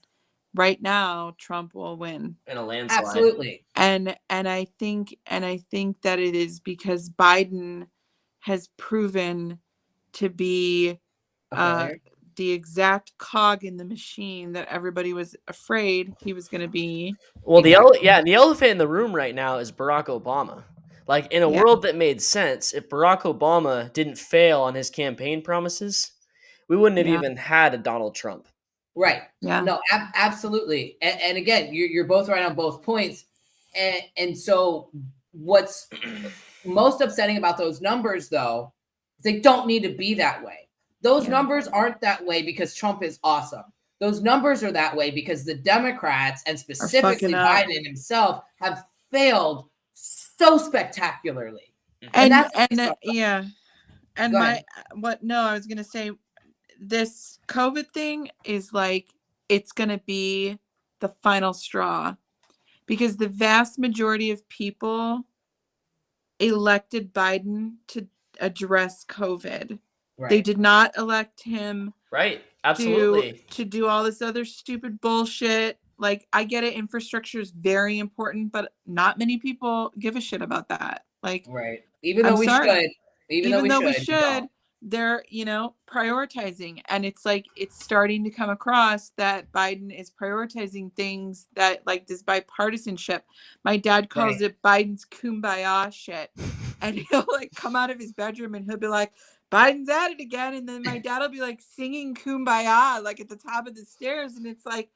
right 0.54 0.82
now 0.82 1.34
Trump 1.38 1.74
will 1.74 1.98
win. 1.98 2.36
in 2.48 2.58
a 2.58 2.66
landslide. 2.66 3.06
Absolutely. 3.06 3.66
And 3.76 4.16
and 4.30 4.48
I 4.48 4.66
think 4.78 5.18
and 5.26 5.44
I 5.46 5.58
think 5.72 6.02
that 6.02 6.20
it 6.20 6.36
is 6.36 6.60
because 6.60 7.10
Biden 7.10 7.88
has 8.42 8.70
proven 8.78 9.60
to 10.14 10.30
be 10.30 11.00
uh, 11.52 11.88
Okay. 11.90 12.00
The 12.36 12.52
exact 12.52 13.12
cog 13.18 13.64
in 13.64 13.78
the 13.78 13.86
machine 13.86 14.54
that 14.54 14.68
everybody 14.70 15.14
was 15.14 15.36
afraid 15.48 16.14
he 16.24 16.34
was 16.34 16.48
going 16.48 16.62
to 16.62 16.68
be. 16.68 17.16
Well, 17.44 17.62
the 17.62 17.74
ele- 17.76 18.02
yeah, 18.02 18.22
the 18.22 18.34
elephant 18.34 18.72
in 18.72 18.78
the 18.78 18.88
room 18.88 19.14
right 19.14 19.36
now 19.36 19.58
is 19.58 19.72
Barack 19.72 20.06
Obama. 20.06 20.64
Like 21.08 21.32
in 21.34 21.44
a 21.44 21.52
Yeah. 21.52 21.62
world 21.62 21.82
that 21.82 21.96
made 21.96 22.22
sense, 22.22 22.74
if 22.74 22.88
Barack 22.90 23.22
Obama 23.22 23.92
didn't 23.94 24.18
fail 24.18 24.62
on 24.62 24.76
his 24.76 24.90
campaign 24.90 25.42
promises, 25.42 26.12
we 26.68 26.78
wouldn't 26.78 26.98
have 27.00 27.08
Yeah. 27.08 27.16
even 27.16 27.36
had 27.36 27.74
a 27.74 27.78
Donald 27.78 28.16
Trump. 28.16 28.48
Right. 28.96 29.24
Yeah. 29.42 29.62
No, 29.62 29.80
ab- 29.92 30.12
absolutely. 30.16 30.98
And, 31.02 31.20
and 31.22 31.38
again, 31.38 31.74
you're, 31.74 31.88
you're 31.88 32.06
both 32.08 32.30
right 32.30 32.46
on 32.46 32.56
both 32.56 32.84
points. 32.84 33.26
And, 33.76 34.02
and 34.18 34.38
so, 34.38 34.90
what's 35.32 35.88
most 36.66 37.02
upsetting 37.02 37.38
about 37.38 37.58
those 37.58 37.82
numbers, 37.82 38.28
though, 38.30 38.74
is 39.18 39.24
they 39.24 39.40
don't 39.40 39.66
need 39.66 39.84
to 39.84 39.90
be 39.96 40.14
that 40.16 40.44
way. 40.44 40.68
Those 41.02 41.24
Yeah. 41.26 41.32
numbers 41.32 41.68
aren't 41.68 42.00
that 42.02 42.26
way 42.26 42.42
because 42.44 42.74
Trump 42.76 43.04
is 43.04 43.20
awesome. 43.24 43.64
Those 44.00 44.22
numbers 44.22 44.64
are 44.64 44.72
that 44.72 44.96
way 44.96 45.12
because 45.12 45.46
the 45.46 45.56
Democrats 45.56 46.42
and 46.48 46.58
specifically. 46.60 47.34
Biden 47.34 47.86
himself 47.86 48.44
have 48.62 48.86
failed 49.12 49.70
so 49.94 50.58
spectacularly. 50.58 51.74
and 52.02 52.34
And 52.34 52.50
and, 52.56 52.80
that's 52.80 52.92
uh, 52.92 52.96
yeah 53.04 53.46
and 54.18 54.34
Go 54.34 54.40
my 54.40 54.52
ahead. 54.54 54.66
what 54.96 55.22
no 55.22 55.42
i 55.42 55.54
was 55.54 55.68
gonna 55.68 55.84
say 55.84 56.10
this 56.80 57.38
covid 57.48 57.88
thing 57.94 58.30
is 58.44 58.74
like 58.74 59.14
it's 59.50 59.72
gonna 59.72 60.00
be 60.00 60.58
the 61.00 61.10
final 61.10 61.54
straw 61.54 62.16
because 62.88 63.18
the 63.18 63.28
vast 63.28 63.78
majority 63.78 64.32
of 64.32 64.48
people 64.50 65.24
elected 66.40 67.14
biden 67.14 67.76
to 67.88 68.08
address 68.40 69.06
covid 69.06 69.78
Right. 70.22 70.30
they 70.30 70.42
did 70.42 70.58
not 70.60 70.96
elect 70.98 71.42
him 71.44 71.94
Right? 72.12 72.44
Absolutely. 72.64 73.44
to 73.52 73.66
do 73.66 73.88
all 73.88 74.04
this 74.04 74.22
other 74.22 74.46
stupid 74.46 75.02
bullshit 75.02 75.80
like 75.98 76.28
i 76.32 76.44
get 76.44 76.64
it 76.64 76.74
infrastructure 76.76 77.40
is 77.40 77.52
very 77.52 77.98
important 78.00 78.52
but 78.52 78.72
not 78.86 79.18
many 79.20 79.38
people 79.38 79.92
give 80.00 80.16
a 80.16 80.22
shit 80.22 80.42
about 80.42 80.70
that 80.70 81.06
like 81.24 81.46
right. 81.50 81.80
Even 82.04 82.26
I'm 82.26 82.34
though 82.34 82.40
we 82.40 82.46
sorry. 82.48 82.68
should. 82.70 82.90
Even, 83.30 83.50
even, 83.50 83.68
though 83.68 83.76
though 83.76 83.80
we 83.82 83.86
we 83.88 83.94
should. 83.94 84.06
should, 84.06 84.44
they're 84.82 85.24
you 85.30 85.46
know 85.46 85.76
prioritizing 85.88 86.82
and 86.90 87.06
it's 87.06 87.24
like 87.26 87.46
it's 87.56 87.82
starting 87.84 88.24
to 88.24 88.32
come 88.32 88.50
across 88.50 89.10
that 89.18 89.52
biden 89.52 89.96
is 89.98 90.10
prioritizing 90.12 90.92
things 90.96 91.48
that 91.56 91.86
like 91.86 92.08
this 92.08 92.24
bipartisanship 92.24 93.22
my 93.64 93.78
dad 93.78 94.10
calls 94.10 94.42
Right. 94.42 94.50
it 94.50 94.62
biden's 94.64 95.06
kumbaya 95.06 95.94
shit 95.94 96.32
and 96.82 96.96
he'll 97.12 97.26
like 97.32 97.54
come 97.56 97.76
out 97.76 97.90
of 97.92 98.00
his 98.00 98.12
bedroom 98.14 98.56
and 98.56 98.66
he'll 98.66 98.78
be 98.78 98.88
like 98.88 99.14
biden's 99.52 99.90
at 99.90 100.12
it 100.12 100.20
again 100.20 100.54
and 100.54 100.68
then 100.68 100.84
my 100.84 100.98
dad 101.04 101.20
will 101.20 101.30
be 101.30 101.42
like 101.42 101.62
singing 101.62 102.16
kumbaya 102.16 103.02
like 103.04 103.20
at 103.20 103.30
the 103.30 103.36
top 103.36 103.68
of 103.68 103.76
the 103.76 103.86
stairs 103.86 104.36
and 104.36 104.46
it's 104.48 104.66
like 104.66 104.90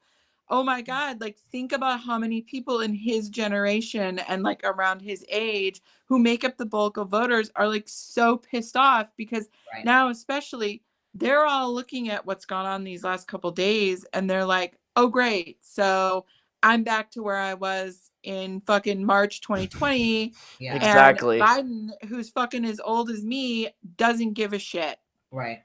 oh 0.49 0.63
my 0.63 0.81
god 0.81 1.19
like 1.21 1.37
think 1.51 1.71
about 1.71 1.99
how 2.01 2.17
many 2.19 2.41
people 2.41 2.81
in 2.81 2.93
his 2.93 3.29
generation 3.29 4.19
and 4.19 4.43
like 4.43 4.61
around 4.63 5.01
his 5.01 5.25
age 5.29 5.81
who 6.05 6.19
make 6.19 6.43
up 6.43 6.55
the 6.57 6.65
bulk 6.65 6.97
of 6.97 7.09
voters 7.09 7.49
are 7.55 7.67
like 7.67 7.87
so 7.87 8.37
pissed 8.37 8.77
off 8.77 9.11
because 9.17 9.49
Right. 9.73 9.83
now 9.85 10.09
especially 10.09 10.83
they're 11.15 11.45
all 11.45 11.73
looking 11.73 12.09
at 12.09 12.25
what's 12.25 12.45
gone 12.45 12.65
on 12.65 12.83
these 12.83 13.03
last 13.03 13.27
couple 13.27 13.49
days 13.51 14.05
and 14.13 14.29
they're 14.29 14.45
like 14.45 14.77
oh 14.95 15.07
great 15.07 15.57
so 15.61 16.25
i'm 16.61 16.83
back 16.83 17.09
to 17.11 17.23
where 17.23 17.37
i 17.37 17.53
was 17.55 18.11
in 18.26 18.60
fucking 18.61 19.03
march 19.06 19.41
2020 19.41 20.34
Yeah. 20.60 20.76
Exactly. 20.76 21.39
and 21.39 21.47
biden 21.47 22.07
who's 22.10 22.30
fucking 22.30 22.65
as 22.65 22.80
old 22.84 23.10
as 23.10 23.23
me 23.23 23.69
doesn't 23.97 24.34
give 24.34 24.53
a 24.53 24.60
shit 24.60 24.97
Right. 25.31 25.64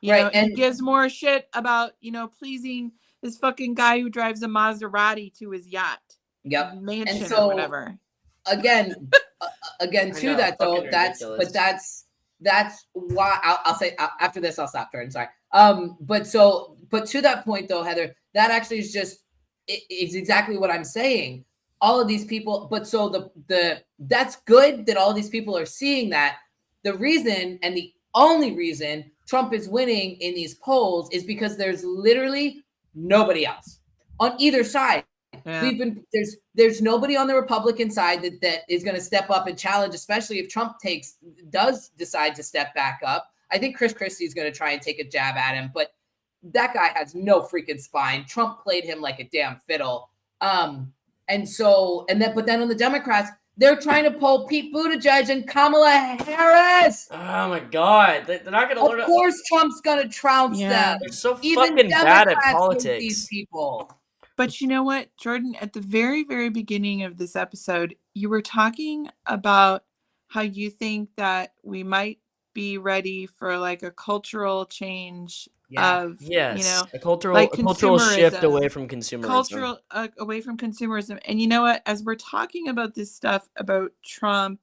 you 0.00 0.12
Right, 0.12 0.24
know, 0.24 0.30
he 0.30 0.38
and- 0.46 0.56
gives 0.56 0.80
more 0.82 1.08
shit 1.08 1.48
about, 1.52 1.92
you 2.00 2.10
know, 2.10 2.26
pleasing 2.26 2.92
this 3.22 3.36
fucking 3.38 3.74
guy 3.74 4.00
who 4.00 4.08
drives 4.08 4.42
a 4.42 4.46
Maserati 4.46 5.36
to 5.38 5.50
his 5.50 5.68
yacht, 5.68 6.00
Yep. 6.44 6.76
mansion 6.76 7.26
so- 7.26 7.44
or 7.44 7.54
whatever. 7.54 7.98
again 8.46 8.94
uh, 9.42 9.46
again 9.80 10.12
to 10.12 10.26
know, 10.26 10.36
that 10.36 10.58
though 10.58 10.76
fucking 10.76 10.90
that's 10.90 11.20
ridiculous. 11.20 11.44
but 11.44 11.52
that's 11.52 12.06
that's 12.40 12.86
why 12.94 13.38
I'll, 13.42 13.58
I'll 13.66 13.74
say 13.74 13.94
uh, 13.98 14.08
after 14.18 14.40
this 14.40 14.58
i'll 14.58 14.66
stop 14.66 14.90
Jordan, 14.90 15.10
sorry 15.10 15.28
um 15.52 15.98
but 16.00 16.26
so 16.26 16.76
but 16.88 17.04
to 17.08 17.20
that 17.20 17.44
point 17.44 17.68
though 17.68 17.82
heather 17.82 18.14
that 18.32 18.50
actually 18.50 18.78
is 18.78 18.90
just 18.94 19.24
it, 19.68 19.82
it's 19.90 20.14
exactly 20.14 20.56
what 20.56 20.70
i'm 20.70 20.84
saying 20.84 21.44
all 21.80 22.00
of 22.00 22.08
these 22.08 22.24
people 22.24 22.68
but 22.70 22.86
so 22.86 23.08
the 23.08 23.30
the 23.46 23.82
that's 24.00 24.36
good 24.46 24.86
that 24.86 24.96
all 24.96 25.12
these 25.12 25.30
people 25.30 25.56
are 25.56 25.66
seeing 25.66 26.10
that 26.10 26.38
the 26.82 26.94
reason 26.94 27.58
and 27.62 27.76
the 27.76 27.92
only 28.14 28.54
reason 28.54 29.10
trump 29.26 29.52
is 29.52 29.68
winning 29.68 30.16
in 30.20 30.34
these 30.34 30.54
polls 30.56 31.08
is 31.12 31.24
because 31.24 31.56
there's 31.56 31.84
literally 31.84 32.64
nobody 32.94 33.46
else 33.46 33.80
on 34.18 34.34
either 34.38 34.64
side 34.64 35.04
Yeah. 35.46 35.62
We've 35.62 35.78
been 35.78 36.04
there's 36.12 36.36
there's 36.54 36.82
nobody 36.82 37.16
on 37.16 37.26
the 37.26 37.34
Republican 37.34 37.90
side 37.90 38.22
that, 38.22 38.40
that 38.42 38.60
is 38.68 38.82
going 38.82 38.96
to 38.96 39.00
step 39.00 39.30
up 39.30 39.46
and 39.46 39.56
challenge, 39.56 39.94
especially 39.94 40.38
if 40.38 40.48
Trump 40.48 40.78
takes 40.80 41.16
does 41.50 41.90
decide 41.90 42.34
to 42.34 42.42
step 42.42 42.74
back 42.74 43.00
up. 43.06 43.30
I 43.50 43.58
think 43.58 43.76
Chris 43.76 43.92
Christie 43.92 44.24
is 44.24 44.34
going 44.34 44.50
to 44.50 44.56
try 44.56 44.72
and 44.72 44.82
take 44.82 44.98
a 44.98 45.04
jab 45.04 45.36
at 45.36 45.54
him, 45.54 45.70
but 45.72 45.94
that 46.42 46.74
guy 46.74 46.90
has 46.94 47.14
no 47.14 47.42
freaking 47.42 47.80
spine. 47.80 48.24
Trump 48.26 48.62
played 48.62 48.84
him 48.84 49.00
like 49.00 49.20
a 49.20 49.24
damn 49.24 49.56
fiddle. 49.56 50.10
Um, 50.40 50.92
And 51.30 51.48
so, 51.48 52.04
and 52.08 52.20
then, 52.20 52.34
but 52.34 52.44
then 52.46 52.60
on 52.60 52.68
the 52.68 52.74
Democrats, 52.74 53.30
they're 53.56 53.76
trying 53.76 54.04
to 54.04 54.10
pull 54.10 54.46
Pete 54.46 54.74
Buttigieg 54.74 55.28
and 55.28 55.46
Kamala 55.46 56.16
Harris. 56.24 57.08
Oh 57.10 57.48
my 57.48 57.60
god, 57.60 58.26
They- 58.26 58.38
they're 58.38 58.50
not 58.50 58.68
gonna 58.68 58.84
learn. 58.84 59.00
Of 59.00 59.06
course, 59.06 59.40
Trump's 59.46 59.80
gonna 59.80 60.08
trounce 60.08 60.58
Yeah. 60.58 60.68
them. 60.70 60.98
They're 61.02 61.12
so 61.12 61.38
Even 61.42 61.76
fucking 61.76 61.90
bad 61.90 62.28
at 62.28 62.36
politics. 62.52 63.00
These 63.00 63.28
people. 63.28 63.90
But 64.36 64.60
you 64.60 64.66
know 64.66 64.82
what, 64.82 65.14
Jordan, 65.18 65.54
at 65.60 65.74
the 65.74 65.80
very, 65.82 66.24
very 66.24 66.48
beginning 66.48 67.02
of 67.02 67.18
this 67.18 67.36
episode, 67.36 67.94
you 68.14 68.30
were 68.30 68.40
talking 68.42 69.10
about 69.26 69.84
how 70.28 70.40
you 70.40 70.70
think 70.70 71.10
that 71.16 71.52
we 71.62 71.82
might 71.82 72.18
be 72.54 72.78
ready 72.78 73.26
for 73.26 73.58
like 73.58 73.82
a 73.82 73.90
cultural 73.90 74.64
change 74.64 75.48
Yeah. 75.70 76.02
of, 76.02 76.18
Yes, 76.20 76.58
you 76.58 76.64
know, 76.64 76.82
a 76.92 76.98
cultural 76.98 77.34
like 77.36 77.52
a 77.54 77.62
cultural 77.62 77.98
shift 77.98 78.42
away 78.42 78.68
from 78.68 78.88
consumerism. 78.88 79.26
cultural 79.26 79.78
uh, 79.92 80.08
away 80.18 80.40
from 80.40 80.56
consumerism. 80.56 81.18
And 81.24 81.40
you 81.40 81.46
know 81.46 81.62
what? 81.62 81.82
As 81.86 82.02
we're 82.02 82.16
talking 82.16 82.68
about 82.68 82.94
this 82.94 83.14
stuff 83.14 83.48
about 83.56 83.92
Trump, 84.04 84.60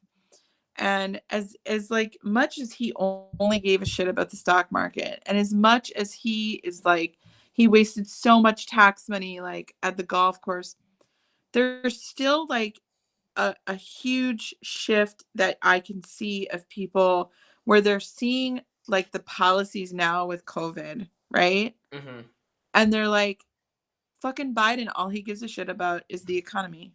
and 0.75 1.21
as 1.29 1.55
as 1.65 1.89
like 1.89 2.17
much 2.23 2.59
as 2.59 2.73
he 2.73 2.93
only 2.97 3.59
gave 3.59 3.81
a 3.81 3.85
shit 3.85 4.09
about 4.09 4.29
the 4.29 4.37
stock 4.37 4.71
market, 4.71 5.23
and 5.25 5.37
as 5.37 5.53
much 5.53 5.91
as 5.93 6.13
he 6.13 6.55
is 6.63 6.83
like 6.83 7.17
he 7.53 7.67
wasted 7.67 8.07
so 8.07 8.41
much 8.41 8.67
tax 8.67 9.09
money 9.09 9.39
like 9.39 9.73
at 9.81 9.95
the 9.95 10.03
golf 10.03 10.41
course, 10.41 10.75
there's 11.53 12.01
still 12.01 12.45
like 12.47 12.79
a, 13.37 13.55
a 13.67 13.75
huge 13.75 14.53
shift 14.61 15.23
that 15.35 15.57
I 15.61 15.79
can 15.79 16.03
see 16.03 16.47
of 16.51 16.67
people 16.69 17.31
where 17.63 17.81
they're 17.81 17.99
seeing 17.99 18.61
like 18.87 19.11
the 19.11 19.19
policies 19.19 19.93
now 19.93 20.25
with 20.25 20.45
COVID, 20.45 21.07
right? 21.31 21.75
Mhm. 21.93 22.25
and 22.73 22.91
they're 22.93 23.07
like 23.07 23.43
fucking 24.21 24.53
biden 24.53 24.89
all 24.95 25.09
he 25.09 25.21
gives 25.21 25.41
a 25.43 25.47
shit 25.47 25.69
about 25.69 26.03
is 26.09 26.23
the 26.25 26.37
economy 26.37 26.91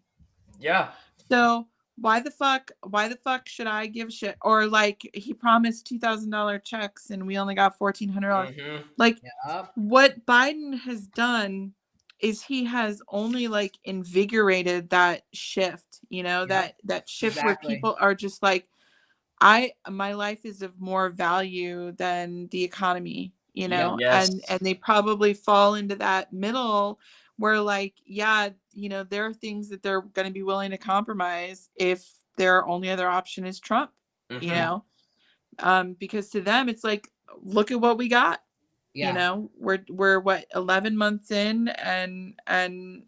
Yeah, 0.61 0.93
so 1.31 1.67
why 1.97 2.21
the 2.21 2.31
fuck 2.31 2.71
why 2.83 3.09
the 3.09 3.17
fuck 3.17 3.49
should 3.49 3.67
i 3.67 3.87
give 3.87 4.13
shit 4.13 4.37
or 4.43 4.67
like 4.67 5.01
he 5.15 5.33
promised 5.35 5.87
$2000 5.87 6.59
checks 6.65 7.11
and 7.11 7.27
we 7.27 7.39
only 7.39 7.55
got 7.55 7.79
$1400 7.79 8.55
Mhm. 8.55 8.85
like 8.99 9.19
Yup. 9.47 9.73
what 9.77 10.25
biden 10.27 10.79
has 10.81 11.07
done 11.09 11.75
is 12.21 12.43
he 12.43 12.65
has 12.65 13.01
only 13.09 13.49
like 13.49 13.79
invigorated 13.85 14.91
that 14.91 15.25
shift 15.33 16.01
you 16.11 16.23
know 16.23 16.41
Yep. 16.41 16.49
that 16.49 16.75
that 16.85 17.09
shift 17.09 17.37
Exactly. 17.39 17.69
where 17.69 17.77
people 17.77 17.97
are 18.01 18.15
just 18.15 18.43
like 18.43 18.69
i 19.43 19.73
my 19.91 20.13
life 20.13 20.45
is 20.47 20.63
of 20.63 20.81
more 20.81 21.11
value 21.11 21.91
than 21.93 22.47
the 22.53 22.63
economy 22.63 23.33
you 23.53 23.67
know 23.69 23.97
Yes. 23.99 24.29
and 24.31 24.45
and 24.49 24.61
they 24.61 24.73
probably 24.75 25.35
fall 25.35 25.75
into 25.75 25.97
that 25.97 26.33
middle 26.33 26.99
where 27.37 27.61
like 27.61 27.95
yeah 28.07 28.49
you 28.73 28.89
know 28.89 29.03
there 29.03 29.27
are 29.27 29.35
things 29.35 29.69
that 29.69 29.83
they're 29.83 30.01
going 30.01 30.27
to 30.29 30.33
be 30.33 30.45
willing 30.45 30.71
to 30.71 30.79
compromise 30.79 31.69
if 31.77 32.09
their 32.37 32.67
only 32.67 32.89
other 32.89 33.09
option 33.09 33.45
is 33.45 33.59
trump 33.61 33.91
you 34.41 34.53
Mhm. 34.53 34.55
know 34.55 34.85
um 35.59 35.95
because 35.95 36.31
to 36.31 36.41
them 36.41 36.69
it's 36.69 36.85
like 36.85 37.09
look 37.43 37.71
at 37.71 37.81
what 37.81 37.99
we 37.99 38.09
got 38.09 38.41
Yeah. 38.95 39.09
you 39.09 39.15
know 39.15 39.51
we're 39.59 39.85
we're 39.91 40.21
what 40.21 40.47
11 40.55 40.97
months 40.97 41.31
in 41.33 41.69
and 41.69 42.39
and 42.47 43.05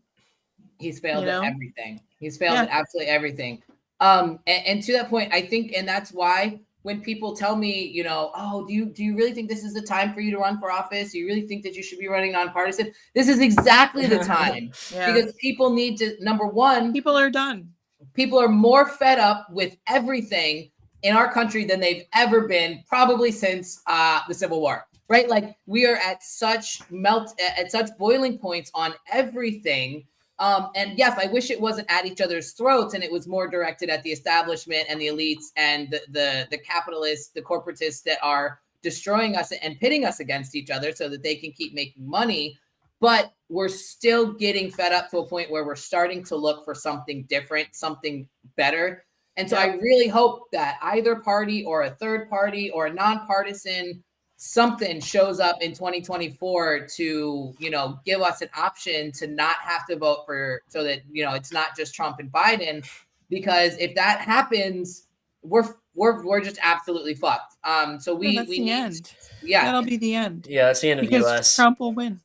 He's 0.80 0.98
failed 1.00 1.24
You 1.24 1.30
at 1.30 1.44
everything. 1.44 2.00
He's 2.18 2.36
failed 2.36 2.54
Yeah. 2.56 2.62
at 2.64 2.68
absolutely 2.70 3.10
everything. 3.10 3.62
Um, 4.00 4.40
and, 4.46 4.66
and 4.66 4.82
to 4.82 4.92
that 4.92 5.08
point, 5.08 5.32
I 5.32 5.42
think, 5.42 5.72
and 5.76 5.86
that's 5.86 6.12
why 6.12 6.60
when 6.82 7.00
people 7.00 7.34
tell 7.34 7.56
me, 7.56 7.86
you 7.86 8.04
know, 8.04 8.30
oh, 8.36 8.66
do 8.66 8.74
you 8.74 8.86
do 8.86 9.02
you 9.02 9.16
really 9.16 9.32
think 9.32 9.48
this 9.48 9.64
is 9.64 9.72
the 9.72 9.82
time 9.82 10.12
for 10.12 10.20
you 10.20 10.30
to 10.32 10.38
run 10.38 10.58
for 10.60 10.70
office? 10.70 11.12
Do 11.12 11.18
you 11.18 11.26
really 11.26 11.46
think 11.46 11.62
that 11.62 11.74
you 11.74 11.82
should 11.82 11.98
be 11.98 12.08
running 12.08 12.32
nonpartisan? 12.32 12.92
This 13.14 13.28
is 13.28 13.40
exactly 13.40 14.06
the 14.06 14.18
time 14.24 14.70
yeah 14.92 15.12
because 15.12 15.32
people 15.34 15.70
need 15.70 15.96
to 15.98 16.16
number 16.20 16.46
one, 16.46 16.92
people 16.92 17.16
are 17.16 17.30
done 17.30 17.70
people 18.12 18.38
are 18.38 18.48
more 18.48 18.86
fed 18.86 19.18
up 19.18 19.46
with 19.50 19.76
everything 19.86 20.70
in 21.02 21.16
our 21.16 21.30
country 21.32 21.64
than 21.64 21.80
they've 21.80 22.04
ever 22.14 22.46
been 22.46 22.82
probably 22.86 23.30
since 23.30 23.82
uh, 23.86 24.20
the 24.28 24.34
civil 24.34 24.60
war 24.60 24.86
right 25.08 25.28
like 25.28 25.56
we 25.66 25.86
are 25.86 25.96
at 25.96 26.22
such 26.22 26.80
melt 26.90 27.38
at 27.40 27.70
such 27.70 27.90
boiling 27.98 28.38
points 28.38 28.70
on 28.74 28.94
everything 29.12 30.04
um, 30.38 30.68
and 30.74 30.98
yes 30.98 31.18
i 31.18 31.26
wish 31.26 31.50
it 31.50 31.60
wasn't 31.60 31.90
at 31.90 32.06
each 32.06 32.20
other's 32.20 32.52
throats 32.52 32.94
and 32.94 33.04
it 33.04 33.10
was 33.10 33.26
more 33.26 33.48
directed 33.48 33.88
at 33.88 34.02
the 34.02 34.10
establishment 34.10 34.84
and 34.88 35.00
the 35.00 35.06
elites 35.06 35.46
and 35.56 35.90
the 35.90 36.00
the, 36.10 36.46
the 36.50 36.58
capitalists 36.58 37.28
the 37.28 37.42
corporatists 37.42 38.02
that 38.02 38.18
are 38.22 38.60
destroying 38.82 39.36
us 39.36 39.50
and 39.52 39.80
pitting 39.80 40.04
us 40.04 40.20
against 40.20 40.54
each 40.54 40.70
other 40.70 40.92
so 40.92 41.08
that 41.08 41.22
they 41.22 41.34
can 41.34 41.50
keep 41.52 41.74
making 41.74 42.06
money 42.06 42.58
but 43.00 43.32
we're 43.48 43.68
still 43.68 44.32
getting 44.32 44.70
fed 44.70 44.92
up 44.92 45.10
to 45.10 45.18
a 45.18 45.26
point 45.26 45.50
where 45.50 45.64
we're 45.64 45.76
starting 45.76 46.24
to 46.24 46.36
look 46.36 46.64
for 46.64 46.74
something 46.74 47.24
different, 47.24 47.68
something 47.74 48.28
better. 48.56 49.04
And 49.36 49.50
so 49.50 49.56
I 49.56 49.74
really 49.74 50.06
hope 50.06 50.50
that 50.52 50.78
either 50.80 51.16
party 51.16 51.64
or 51.64 51.82
a 51.82 51.90
third 51.90 52.30
party 52.30 52.70
or 52.70 52.86
a 52.86 52.92
nonpartisan 52.94 54.03
something 54.36 55.00
shows 55.00 55.40
up 55.40 55.62
in 55.62 55.70
2024 55.72 56.86
to, 56.96 57.54
you 57.58 57.70
know, 57.70 57.98
give 58.04 58.20
us 58.20 58.42
an 58.42 58.48
option 58.56 59.12
to 59.12 59.26
not 59.26 59.56
have 59.56 59.86
to 59.86 59.96
vote 59.96 60.24
for 60.26 60.60
so 60.68 60.82
that, 60.84 61.00
you 61.10 61.24
know, 61.24 61.34
it's 61.34 61.52
not 61.52 61.76
just 61.76 61.94
Trump 61.94 62.18
and 62.18 62.30
Biden 62.32 62.86
because 63.30 63.76
if 63.78 63.94
that 63.94 64.20
happens, 64.20 65.06
we're 65.42 65.64
we're 65.94 66.24
we're 66.24 66.40
just 66.40 66.58
absolutely 66.62 67.14
fucked. 67.14 67.54
Um 67.64 68.00
so 68.00 68.14
we 68.14 68.28
Yeah, 68.30 68.40
that's 68.40 68.48
we 68.48 68.58
the 68.58 68.64
need 68.64 68.72
end 68.72 69.12
yeah. 69.42 69.64
that'll 69.64 69.82
be 69.82 69.96
the 69.96 70.14
end 70.14 70.46
Yeah, 70.50 70.66
that's 70.66 70.80
the 70.80 70.90
end 70.90 71.00
of 71.00 71.06
the 71.06 71.10
because 71.10 71.24
U.S. 71.30 71.54
trump 71.54 71.78
will 71.80 71.92
win 71.92 72.20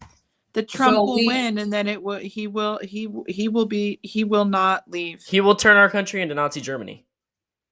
the 0.54 0.64
trump 0.64 0.96
So 0.96 1.04
will 1.04 1.16
we- 1.16 1.28
win 1.28 1.58
and 1.60 1.72
then 1.72 1.88
it 1.88 2.02
will 2.02 2.18
he 2.18 2.48
will 2.48 2.80
he 2.82 3.06
w- 3.06 3.26
he 3.28 3.48
will 3.50 3.66
be 3.66 4.00
he 4.02 4.24
will 4.24 4.46
not 4.46 4.90
leave 4.90 5.24
He 5.28 5.42
will 5.42 5.56
turn 5.56 5.78
our 5.78 5.90
country 5.90 6.22
into 6.22 6.34
Nazi 6.34 6.62
Germany. 6.62 7.06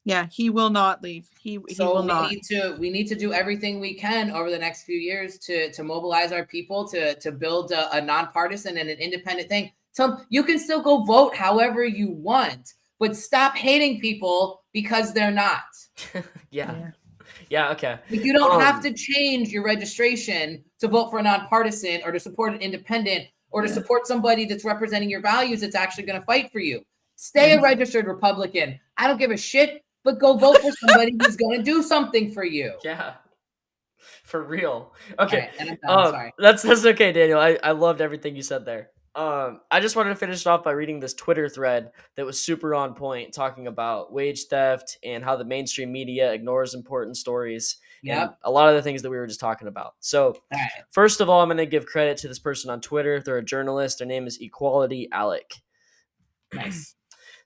Yeah 0.08 0.26
he 0.32 0.50
will 0.50 0.70
not 0.70 1.04
leave 1.04 1.28
he 1.40 1.60
he 1.68 1.76
so 1.76 1.94
will 1.94 2.02
we 2.02 2.08
not 2.08 2.32
need 2.32 2.42
to 2.44 2.76
we 2.80 2.90
need 2.90 3.08
to 3.08 3.16
do 3.16 3.34
everything 3.34 3.80
we 3.80 3.94
can 3.94 4.32
over 4.32 4.50
the 4.50 4.58
next 4.58 4.84
few 4.84 4.98
years 4.98 5.38
to 5.38 5.70
to 5.74 5.84
mobilize 5.84 6.32
our 6.32 6.46
people 6.46 6.88
to 6.88 7.14
to 7.20 7.30
build 7.32 7.72
a, 7.72 7.84
a 7.98 8.02
nonpartisan 8.02 8.78
and 8.78 8.90
an 8.90 8.98
independent 8.98 9.50
thing 9.50 9.70
so 9.92 10.18
you 10.30 10.44
can 10.44 10.58
still 10.58 10.82
go 10.82 11.04
vote 11.04 11.36
however 11.36 11.84
you 11.86 12.10
want 12.12 12.74
but 13.00 13.16
stop 13.16 13.56
hating 13.56 14.00
people 14.00 14.64
because 14.74 15.14
they're 15.14 15.30
not 15.48 15.66
yeah. 16.14 16.24
Yeah. 16.52 16.92
yeah, 17.50 17.72
okay. 17.72 17.94
like 18.10 18.24
you 18.24 18.34
don't 18.34 18.62
have 18.62 18.76
Um, 18.78 18.84
to 18.84 18.94
change 18.94 19.50
your 19.50 19.64
registration 19.64 20.64
to 20.80 20.88
vote 20.88 21.10
for 21.12 21.20
a 21.20 21.24
nonpartisan 21.24 21.98
or 22.06 22.12
to 22.12 22.20
support 22.20 22.54
an 22.54 22.62
independent 22.62 23.24
or 23.52 23.62
to 23.62 23.68
Yeah. 23.68 23.74
support 23.74 24.08
somebody 24.08 24.46
that's 24.46 24.64
representing 24.64 25.10
your 25.10 25.22
values 25.22 25.60
that's 25.62 25.76
actually 25.76 26.06
going 26.06 26.20
to 26.20 26.26
fight 26.26 26.52
for 26.54 26.60
you 26.60 26.82
stay 27.16 27.50
Mm-hmm. 27.52 27.60
a 27.60 27.70
registered 27.72 28.06
republican 28.08 28.80
i 28.98 29.08
don't 29.08 29.18
give 29.18 29.32
a 29.32 29.38
shit 29.38 29.84
but 30.08 30.20
go 30.20 30.38
vote 30.38 30.58
for 30.62 30.72
somebody 30.72 31.14
who's 31.22 31.36
going 31.36 31.58
to 31.58 31.62
do 31.62 31.84
something 31.84 32.32
for 32.32 32.46
you 32.46 32.72
Yeah. 32.84 33.16
For 34.24 34.42
real. 34.42 34.94
Okay. 35.20 35.40
right, 35.40 35.52
and 35.60 35.70
I'm 35.72 35.78
done. 35.84 36.06
Um, 36.06 36.12
sorry 36.12 36.34
that's 36.38 36.64
that's 36.64 36.86
okay, 36.86 37.12
Daniel. 37.12 37.40
I, 37.40 37.58
I 37.62 37.72
loved 37.72 38.00
everything 38.00 38.36
you 38.36 38.42
said 38.42 38.66
there. 38.66 38.92
Um, 39.16 39.62
I 39.72 39.80
just 39.80 39.96
wanted 39.96 40.12
to 40.12 40.16
finish 40.16 40.42
it 40.42 40.48
off 40.48 40.64
by 40.64 40.72
reading 40.72 41.00
this 41.00 41.14
Twitter 41.14 41.50
thread 41.50 41.92
that 42.16 42.26
was 42.26 42.40
super 42.40 42.76
on 42.76 42.94
point, 42.94 43.34
talking 43.34 43.68
about 43.68 44.14
wage 44.14 44.46
theft 44.46 44.98
and 45.04 45.24
how 45.24 45.36
the 45.36 45.44
mainstream 45.44 45.92
media 45.92 46.32
ignores 46.32 46.74
important 46.74 47.18
stories. 47.18 47.78
Yep. 48.04 48.38
a 48.44 48.52
lot 48.52 48.70
of 48.70 48.76
the 48.76 48.82
things 48.82 49.02
that 49.02 49.10
we 49.10 49.18
were 49.18 49.28
just 49.28 49.40
talking 49.40 49.68
about. 49.68 49.96
So, 50.00 50.38
right. 50.54 50.70
first 50.92 51.20
of 51.20 51.30
all, 51.30 51.42
I'm 51.42 51.48
going 51.48 51.58
to 51.58 51.66
give 51.66 51.86
credit 51.86 52.18
to 52.18 52.28
this 52.28 52.40
person 52.40 52.70
on 52.70 52.80
Twitter. 52.80 53.20
They're 53.20 53.40
a 53.40 53.44
journalist. 53.44 53.98
Their 53.98 54.08
name 54.08 54.28
is 54.28 54.38
Equality 54.40 55.10
Alec. 55.12 55.56
Nice. 56.54 56.96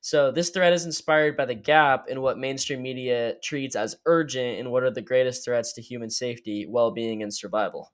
So 0.02 0.32
this 0.32 0.49
thread 0.49 0.73
is 0.73 0.86
inspired 0.86 1.38
by 1.38 1.45
the 1.45 1.56
gap 1.56 2.07
in 2.10 2.22
what 2.22 2.40
mainstream 2.40 2.82
media 2.82 3.36
treats 3.44 3.76
as 3.76 3.95
urgent 4.07 4.60
and 4.60 4.72
what 4.72 4.84
are 4.84 4.90
the 4.91 5.02
greatest 5.02 5.45
threats 5.45 5.73
to 5.73 5.82
human 5.82 6.10
safety, 6.10 6.65
well-being, 6.68 7.22
and 7.22 7.32
survival. 7.32 7.91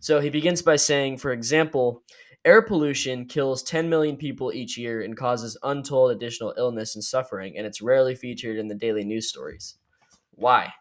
So 0.00 0.20
he 0.20 0.30
begins 0.30 0.62
by 0.62 0.76
saying, 0.76 1.18
for 1.18 1.30
example, 1.30 2.02
air 2.44 2.60
pollution 2.60 3.26
kills 3.26 3.62
10 3.62 3.88
million 3.88 4.16
people 4.16 4.52
each 4.52 4.76
year 4.76 5.00
and 5.00 5.16
causes 5.16 5.56
untold 5.62 6.10
additional 6.10 6.54
illness 6.56 6.96
and 6.96 7.04
suffering, 7.04 7.56
and 7.56 7.66
it's 7.66 7.80
rarely 7.80 8.16
featured 8.16 8.58
in 8.58 8.66
the 8.66 8.74
daily 8.74 9.04
news 9.04 9.28
stories. 9.28 9.76
Why? 10.32 10.72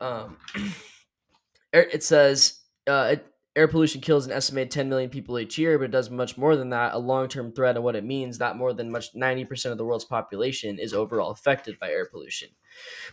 Um, 0.00 0.38
it 1.72 2.02
says 2.02 2.60
uh, 2.88 3.10
it, 3.12 3.31
air 3.54 3.68
pollution 3.68 4.00
kills 4.00 4.26
an 4.26 4.32
estimated 4.32 4.70
10 4.70 4.88
million 4.88 5.10
people 5.10 5.38
each 5.38 5.58
year, 5.58 5.78
but 5.78 5.84
it 5.84 5.90
does 5.90 6.10
much 6.10 6.38
more 6.38 6.56
than 6.56 6.70
that. 6.70 6.94
A 6.94 6.98
long 6.98 7.28
term 7.28 7.52
threat 7.52 7.76
and 7.76 7.84
what 7.84 7.96
it 7.96 8.04
means 8.04 8.38
that 8.38 8.56
more 8.56 8.72
than 8.72 8.90
much 8.90 9.14
90% 9.14 9.72
of 9.72 9.78
the 9.78 9.84
world's 9.84 10.04
population 10.04 10.78
is 10.78 10.94
overall 10.94 11.30
affected 11.30 11.78
by 11.78 11.90
air 11.90 12.06
pollution. 12.06 12.48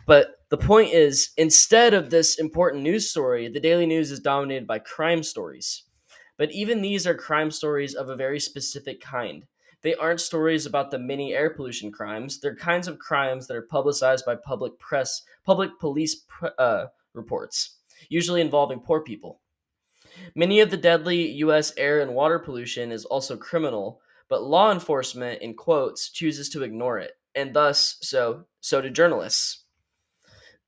But 0.06 0.38
the 0.50 0.58
point 0.58 0.94
is, 0.94 1.32
instead 1.38 1.94
of 1.94 2.10
this 2.10 2.40
important 2.40 2.84
news 2.84 3.10
story, 3.10 3.50
the 3.50 3.60
daily 3.60 3.86
news 3.86 4.12
is 4.12 4.20
dominated 4.20 4.66
by 4.66 4.80
crime 4.80 5.24
stories. 5.24 5.84
But 6.38 6.52
even 6.52 6.82
these 6.82 7.06
are 7.06 7.16
crime 7.16 7.52
stories 7.52 7.94
of 7.94 8.10
a 8.10 8.16
very 8.16 8.40
specific 8.40 9.02
kind. 9.02 9.46
They 9.82 9.96
aren't 9.96 10.22
stories 10.22 10.66
about 10.66 10.92
the 10.92 11.00
many 11.00 11.34
air 11.34 11.50
pollution 11.50 11.92
crimes. 11.92 12.40
They're 12.40 12.56
kinds 12.56 12.88
of 12.88 13.00
crimes 13.00 13.48
that 13.48 13.58
are 13.58 13.62
publicized 13.62 14.26
by 14.26 14.36
public 14.36 14.78
press, 14.80 15.22
public 15.46 15.72
police 15.80 16.26
uh, 16.58 16.86
reports, 17.14 17.78
usually 18.10 18.42
involving 18.42 18.80
poor 18.80 19.02
people. 19.02 19.42
Many 20.36 20.60
of 20.60 20.72
the 20.72 20.78
deadly 20.78 21.32
U.S. 21.40 21.74
air 21.78 22.00
and 22.00 22.14
water 22.14 22.40
pollution 22.40 22.92
is 22.92 23.06
also 23.06 23.38
criminal, 23.38 24.02
but 24.28 24.44
law 24.44 24.72
enforcement, 24.72 25.42
in 25.42 25.56
quotes, 25.56 26.10
chooses 26.10 26.50
to 26.50 26.64
ignore 26.64 27.00
it, 27.00 27.14
and 27.36 27.54
thus, 27.54 27.98
so 28.02 28.46
so 28.62 28.82
do 28.82 28.90
journalists. 28.90 29.64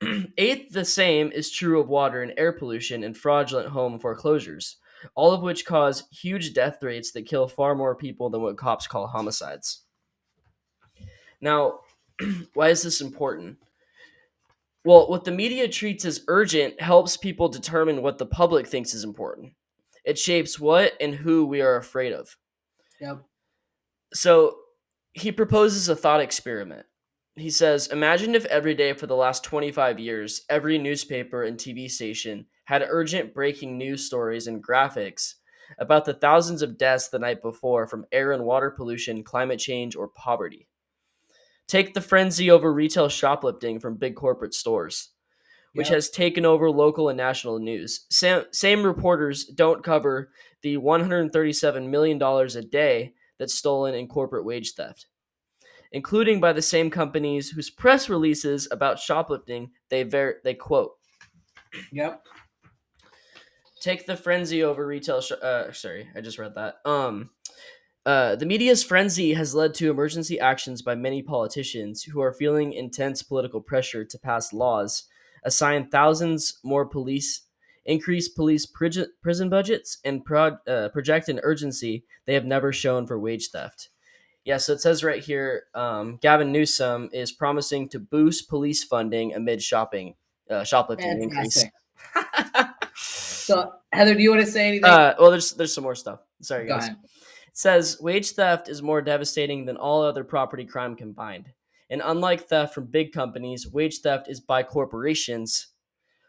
Eighth, 0.38 0.74
the 0.74 0.86
same 0.86 1.32
is 1.32 1.52
true 1.52 1.80
of 1.80 1.88
water 1.88 2.24
and 2.24 2.34
air 2.38 2.52
pollution 2.52 3.04
and 3.04 3.16
fraudulent 3.16 3.70
home 3.70 4.00
foreclosures, 4.00 4.78
all 5.16 5.32
of 5.32 5.42
which 5.42 5.66
cause 5.66 6.08
huge 6.12 6.54
death 6.54 6.82
rates 6.82 7.12
that 7.12 7.28
kill 7.28 7.48
far 7.48 7.76
more 7.76 7.96
people 7.96 8.30
than 8.30 8.42
what 8.42 8.58
cops 8.58 8.88
call 8.88 9.08
homicides. 9.08 9.82
Now, 11.40 11.82
why 12.54 12.70
is 12.70 12.84
this 12.84 13.02
important? 13.02 13.58
Well, 14.84 15.10
what 15.10 15.26
the 15.26 15.32
media 15.32 15.68
treats 15.68 16.06
as 16.06 16.24
urgent 16.28 16.82
helps 16.82 17.16
people 17.16 17.50
determine 17.50 18.02
what 18.02 18.18
the 18.18 18.26
public 18.26 18.68
thinks 18.68 18.94
is 18.94 19.04
important. 19.04 19.54
It 20.04 20.18
shapes 20.18 20.60
what 20.60 20.94
and 21.00 21.14
who 21.14 21.46
we 21.46 21.62
are 21.62 21.76
afraid 21.76 22.14
of. 22.14 22.36
Yep. 23.00 23.24
So 24.14 24.58
he 25.14 25.32
proposes 25.32 25.88
a 25.88 25.96
thought 25.96 26.22
experiment. 26.22 26.86
He 27.36 27.50
says, 27.50 27.88
Imagine 27.88 28.36
if 28.36 28.46
every 28.46 28.74
day 28.74 28.94
for 28.94 29.08
the 29.08 29.16
last 29.16 29.44
25 29.44 30.00
years, 30.00 30.42
every 30.50 30.78
newspaper 30.78 31.44
and 31.44 31.58
TV 31.58 31.90
station 31.90 32.48
had 32.66 32.86
urgent 32.88 33.34
breaking 33.34 33.78
news 33.78 34.06
stories 34.06 34.48
and 34.48 34.66
graphics 34.66 35.36
about 35.80 36.06
the 36.06 36.14
thousands 36.14 36.62
of 36.62 36.78
deaths 36.78 37.08
the 37.08 37.20
night 37.20 37.42
before 37.42 37.88
from 37.88 38.06
air 38.12 38.34
and 38.34 38.44
water 38.44 38.70
pollution, 38.70 39.24
climate 39.24 39.60
change, 39.60 39.96
or 39.96 40.10
poverty. 40.10 40.68
Take 41.72 41.94
the 41.94 42.02
frenzy 42.02 42.52
over 42.52 42.74
retail 42.74 43.08
shoplifting 43.08 43.80
from 43.80 43.96
big 43.96 44.14
corporate 44.18 44.54
stores, 44.54 45.12
which 45.72 45.88
Yep. 45.88 45.96
has 45.96 46.10
taken 46.10 46.46
over 46.46 46.70
local 46.70 47.08
and 47.08 47.16
national 47.16 47.60
news. 47.60 48.08
Same, 48.10 48.44
same 48.52 48.84
reporters 48.86 49.46
don't 49.46 49.82
cover 49.82 50.34
the 50.64 50.76
$137 50.78 51.88
million 51.88 52.22
a 52.22 52.62
day 52.62 53.14
that's 53.38 53.54
stolen 53.54 53.96
in 53.96 54.10
corporate 54.10 54.44
wage 54.44 54.74
theft, 54.74 55.06
including 55.94 56.42
by 56.42 56.52
the 56.52 56.62
same 56.62 56.90
companies 56.90 57.52
whose 57.52 57.70
press 57.70 58.10
releases 58.10 58.68
about 58.70 59.00
shoplifting 59.00 59.72
they 59.88 60.04
ver- 60.04 60.42
they 60.44 60.54
quote. 60.54 60.98
Yep. 61.94 62.22
Take 63.80 64.08
the 64.08 64.18
frenzy 64.18 64.62
over 64.62 64.86
retail. 64.86 65.22
Sh- 65.22 65.32
uh, 65.42 65.72
sorry, 65.72 66.10
I 66.14 66.20
just 66.20 66.38
read 66.38 66.56
that. 66.56 66.80
Um, 66.84 67.30
uh, 68.06 68.36
the 68.36 68.46
media's 68.46 68.84
frenzy 68.84 69.34
has 69.34 69.54
led 69.54 69.74
to 69.76 69.90
emergency 69.90 70.40
actions 70.40 70.82
by 70.82 70.96
many 70.96 71.22
politicians 71.22 72.04
who 72.04 72.22
are 72.22 72.34
feeling 72.34 72.74
intense 72.74 73.22
political 73.22 73.62
pressure 73.62 74.04
to 74.04 74.18
pass 74.18 74.54
laws, 74.54 75.04
assign 75.44 75.88
thousands 75.88 76.60
more 76.64 76.86
police, 76.86 77.42
increase 77.86 78.28
police 78.28 78.66
prison 78.66 79.08
prison 79.22 79.50
budgets, 79.50 80.00
and 80.04 80.26
pro- 80.26 80.58
uh, 80.68 80.90
project 80.90 81.30
an 81.30 81.40
urgency 81.44 82.04
they 82.26 82.34
have 82.34 82.46
never 82.46 82.74
shown 82.74 83.06
for 83.06 83.20
wage 83.20 83.50
theft. 83.50 83.90
Yeah, 84.44 84.58
so 84.58 84.74
it 84.74 84.82
says 84.82 85.04
right 85.04 85.24
here, 85.24 85.66
um, 85.76 86.18
Gavin 86.20 86.52
Newsom 86.52 87.10
is 87.14 87.32
promising 87.32 87.88
to 87.90 88.00
boost 88.00 88.50
police 88.50 88.84
funding 88.84 89.36
amid 89.36 89.62
shopping, 89.62 90.16
uh, 90.50 90.64
shoplifting 90.64 91.22
increase. 91.22 91.66
So 93.52 93.74
Heather, 93.92 94.16
do 94.16 94.22
you 94.22 94.30
want 94.30 94.46
to 94.46 94.52
say 94.52 94.68
anything? 94.68 94.86
Uh, 94.86 95.16
well, 95.20 95.32
there's 95.32 95.52
there's 95.54 95.74
some 95.74 95.84
more 95.84 95.96
stuff. 95.96 96.20
Sorry, 96.42 96.68
Go 96.68 96.76
guys. 96.76 96.86
ahead. 96.86 96.98
Says 97.54 97.98
wage 98.00 98.32
theft 98.32 98.70
is 98.70 98.82
more 98.82 99.02
devastating 99.02 99.66
than 99.66 99.78
all 99.78 100.02
other 100.02 100.24
property 100.24 100.66
crime 100.66 100.96
combined. 100.96 101.52
And 101.90 102.02
unlike 102.04 102.48
theft 102.48 102.74
from 102.74 102.86
big 102.86 103.12
companies, 103.12 103.68
wage 103.72 104.00
theft 104.00 104.28
is 104.30 104.40
by 104.40 104.64
corporations 104.64 105.68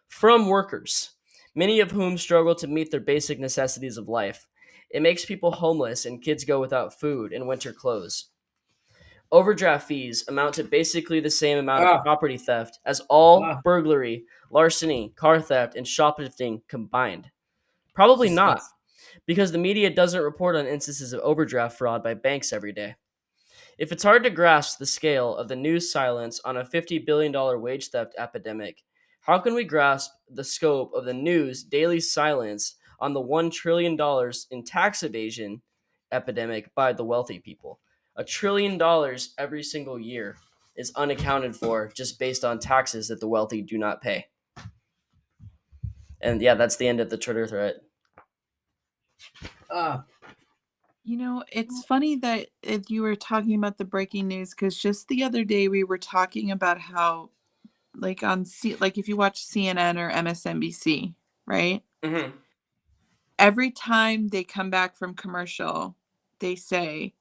from 0.09 0.49
workers, 0.49 1.12
many 1.55 1.78
of 1.81 1.93
whom 1.93 2.19
struggle 2.19 2.55
to 2.57 2.66
meet 2.66 2.90
their 2.90 3.01
basic 3.01 3.39
necessities 3.39 3.97
of 3.97 4.09
life. 4.09 4.47
It 4.90 5.01
makes 5.03 5.24
people 5.24 5.53
homeless 5.53 6.05
and 6.05 6.20
kids 6.20 6.44
go 6.44 6.61
without 6.61 6.99
food 6.99 7.32
and 7.32 7.47
winter 7.47 7.73
clothes. 7.73 8.27
Overdraft 9.31 9.86
fees 9.86 10.24
amount 10.28 10.55
to 10.57 10.65
basically 10.65 11.20
the 11.20 11.31
same 11.31 11.57
amount 11.57 11.85
Ah. 11.85 11.97
of 11.99 12.03
property 12.03 12.36
theft 12.36 12.81
as 12.85 13.01
all 13.09 13.43
Ah. 13.43 13.61
burglary, 13.65 14.27
larceny, 14.51 15.11
car 15.16 15.40
theft, 15.40 15.74
and 15.77 15.89
shoplifting 15.89 16.62
combined. 16.69 17.31
Probably 17.94 18.28
not. 18.28 18.61
Because 19.27 19.53
the 19.53 19.59
media 19.59 19.90
doesn't 19.90 20.23
report 20.23 20.57
on 20.57 20.66
instances 20.66 21.12
of 21.12 21.20
overdraft 21.20 21.78
fraud 21.78 22.03
by 22.03 22.15
banks 22.15 22.53
every 22.53 22.73
day. 22.73 22.97
If 23.78 23.93
it's 23.93 24.03
hard 24.03 24.24
to 24.24 24.31
grasp 24.31 24.78
the 24.78 24.86
scale 24.86 25.35
of 25.36 25.49
the 25.49 25.57
news 25.57 25.90
silence 25.90 26.40
on 26.44 26.57
a 26.57 26.65
$50 26.65 27.05
billion 27.05 27.32
wage 27.61 27.89
theft 27.89 28.15
epidemic, 28.19 28.82
how 29.23 29.39
can 29.39 29.55
we 29.55 29.65
grasp 29.65 30.11
the 30.28 30.44
scope 30.44 30.93
of 30.94 31.05
the 31.05 31.15
news 31.15 31.62
daily 31.62 32.01
silence 32.01 32.74
on 33.01 33.15
the 33.15 33.23
$1 33.23 33.53
trillion 33.53 33.99
in 34.51 34.65
tax 34.65 35.03
evasion 35.03 35.62
epidemic 36.11 36.74
by 36.74 36.93
the 36.93 37.05
wealthy 37.05 37.39
people? 37.39 37.81
A 38.16 38.24
trillion 38.24 38.77
dollars 38.78 39.35
every 39.39 39.62
single 39.62 39.99
year 39.99 40.36
is 40.77 40.93
unaccounted 40.97 41.57
for 41.57 41.90
just 41.94 42.19
based 42.19 42.44
on 42.44 42.59
taxes 42.59 43.09
that 43.09 43.20
the 43.20 43.28
wealthy 43.28 43.62
do 43.62 43.78
not 43.78 44.03
pay. 44.03 44.27
And 46.20 46.40
yeah, 46.40 46.55
that's 46.55 46.77
the 46.77 46.89
end 46.89 47.01
of 47.01 47.11
the 47.11 47.19
Twitter 47.19 47.47
thread. 47.47 47.77
Uh, 49.70 50.03
You 51.05 51.16
know, 51.16 51.43
it's 51.51 51.85
funny 51.85 52.16
that 52.16 52.49
if 52.62 52.89
you 52.89 53.03
were 53.03 53.16
talking 53.16 53.57
about 53.57 53.77
the 53.77 53.85
breaking 53.85 54.28
news 54.28 54.51
because 54.51 54.78
just 54.78 55.09
the 55.09 55.24
other 55.24 55.44
day 55.44 55.66
we 55.66 55.82
were 55.82 55.99
talking 55.99 56.53
about 56.53 56.78
how, 56.78 57.31
like 57.97 58.23
on 58.23 58.44
C, 58.44 58.77
like 58.77 58.99
if 58.99 59.09
you 59.09 59.16
watch 59.16 59.44
CNN 59.44 59.99
or 59.99 60.11
MSNBC, 60.11 61.15
right? 61.44 61.82
Mm-hmm. 62.05 62.31
Every 63.39 63.73
time 63.73 64.28
they 64.28 64.44
come 64.44 64.70
back 64.70 64.97
from 64.97 65.15
commercial, 65.15 65.97
they 66.39 66.55
say, 66.55 67.15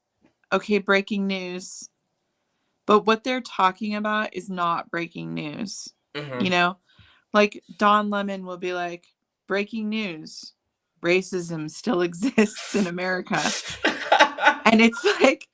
"Okay, 0.53 0.78
breaking 0.78 1.26
news," 1.26 1.90
but 2.86 3.07
what 3.07 3.23
they're 3.23 3.41
talking 3.41 3.95
about 3.95 4.36
is 4.36 4.48
not 4.49 4.91
breaking 4.91 5.34
news. 5.34 5.91
Mm-hmm. 6.14 6.41
You 6.41 6.49
know, 6.52 6.78
like 7.34 7.64
Don 7.78 8.11
Lemon 8.11 8.45
will 8.45 8.57
be 8.57 8.73
like, 8.73 9.07
"Breaking 9.48 9.90
news: 9.90 10.53
Racism 11.03 11.69
still 11.69 12.02
exists 12.10 12.76
in 12.76 12.88
America." 12.88 13.40
and 14.65 14.82
it's 14.82 15.03
like 15.22 15.48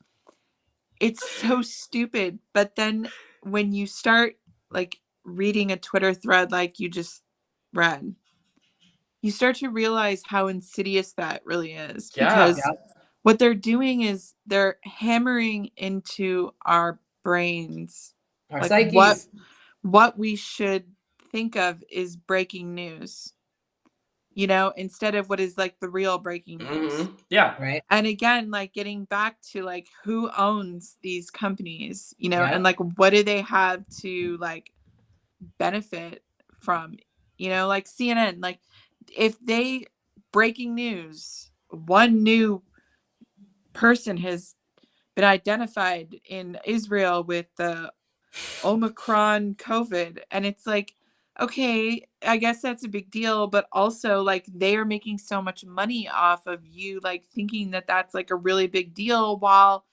it's 1.00 1.30
so 1.30 1.62
stupid 1.62 2.40
but 2.54 2.76
then 2.76 3.08
when 3.42 3.72
you 3.72 3.86
start 3.86 4.34
like 4.72 5.00
reading 5.24 5.72
a 5.72 5.78
twitter 5.78 6.14
thread 6.14 6.52
like 6.52 6.80
you 6.80 6.90
just 6.90 7.22
read 7.74 8.16
you 9.22 9.32
start 9.32 9.56
to 9.56 9.70
realize 9.70 10.22
how 10.26 10.48
insidious 10.48 11.14
that 11.14 11.42
really 11.46 11.74
is 11.74 12.12
Yeah. 12.16 12.30
because 12.30 12.58
Yeah. 12.58 12.72
what 13.24 13.40
they're 13.40 13.54
doing 13.54 14.02
is 14.02 14.34
they're 14.46 14.78
hammering 14.84 15.70
into 15.78 16.52
our 16.66 17.00
brains 17.24 18.14
our 18.50 18.62
Like, 18.62 18.70
psyches. 18.70 18.94
what- 18.94 19.28
what 19.84 20.18
we 20.18 20.36
should 20.36 20.86
think 21.32 21.56
of 21.56 21.84
is 21.90 22.16
breaking 22.16 22.74
news 22.74 23.34
you 24.38 24.46
know 24.48 24.72
instead 24.78 25.16
of 25.16 25.30
what 25.30 25.40
is 25.40 25.58
like 25.58 25.80
the 25.80 25.90
real 25.90 26.20
breaking 26.20 26.60
news 26.60 26.94
Mhm. 26.94 27.20
Yeah. 27.30 27.56
Right. 27.60 27.82
and 27.90 28.06
again 28.08 28.52
like 28.52 28.72
getting 28.72 29.06
back 29.06 29.42
to 29.54 29.64
like 29.64 29.88
who 30.04 30.30
owns 30.38 30.98
these 31.02 31.32
companies 31.32 32.14
you 32.20 32.30
know 32.30 32.42
Yeah. 32.44 32.54
and 32.54 32.64
like 32.64 32.78
what 32.98 33.10
do 33.12 33.24
they 33.24 33.42
have 33.42 33.88
to 34.02 34.38
like 34.40 34.72
benefit 35.58 36.24
from 36.60 36.98
you 37.38 37.50
know 37.50 37.68
like 37.68 37.86
cnn 37.88 38.42
like 38.42 38.60
if 39.16 39.40
they 39.44 39.86
breaking 40.32 40.76
news 40.76 41.52
one 41.70 42.24
new 42.24 42.64
person 43.74 44.18
has 44.18 44.56
been 45.16 45.26
identified 45.26 46.20
in 46.30 46.58
israel 46.66 47.24
with 47.24 47.48
the 47.58 47.92
omicron 48.64 49.56
covid 49.56 50.20
and 50.32 50.46
it's 50.46 50.68
like 50.68 50.94
okay 51.40 52.02
i 52.26 52.38
guess 52.38 52.62
that's 52.62 52.84
a 52.84 52.90
big 52.90 53.10
deal 53.12 53.48
but 53.48 53.68
also 53.72 54.22
like 54.22 54.46
they 54.54 54.76
are 54.76 54.86
making 54.86 55.18
so 55.18 55.42
much 55.42 55.64
money 55.66 56.08
off 56.10 56.48
of 56.48 56.66
you 56.66 57.00
like 57.04 57.26
thinking 57.26 57.72
that 57.72 57.88
that's 57.88 58.14
like 58.14 58.32
a 58.32 58.36
really 58.36 58.68
big 58.68 58.94
deal 58.94 59.38
while 59.38 59.86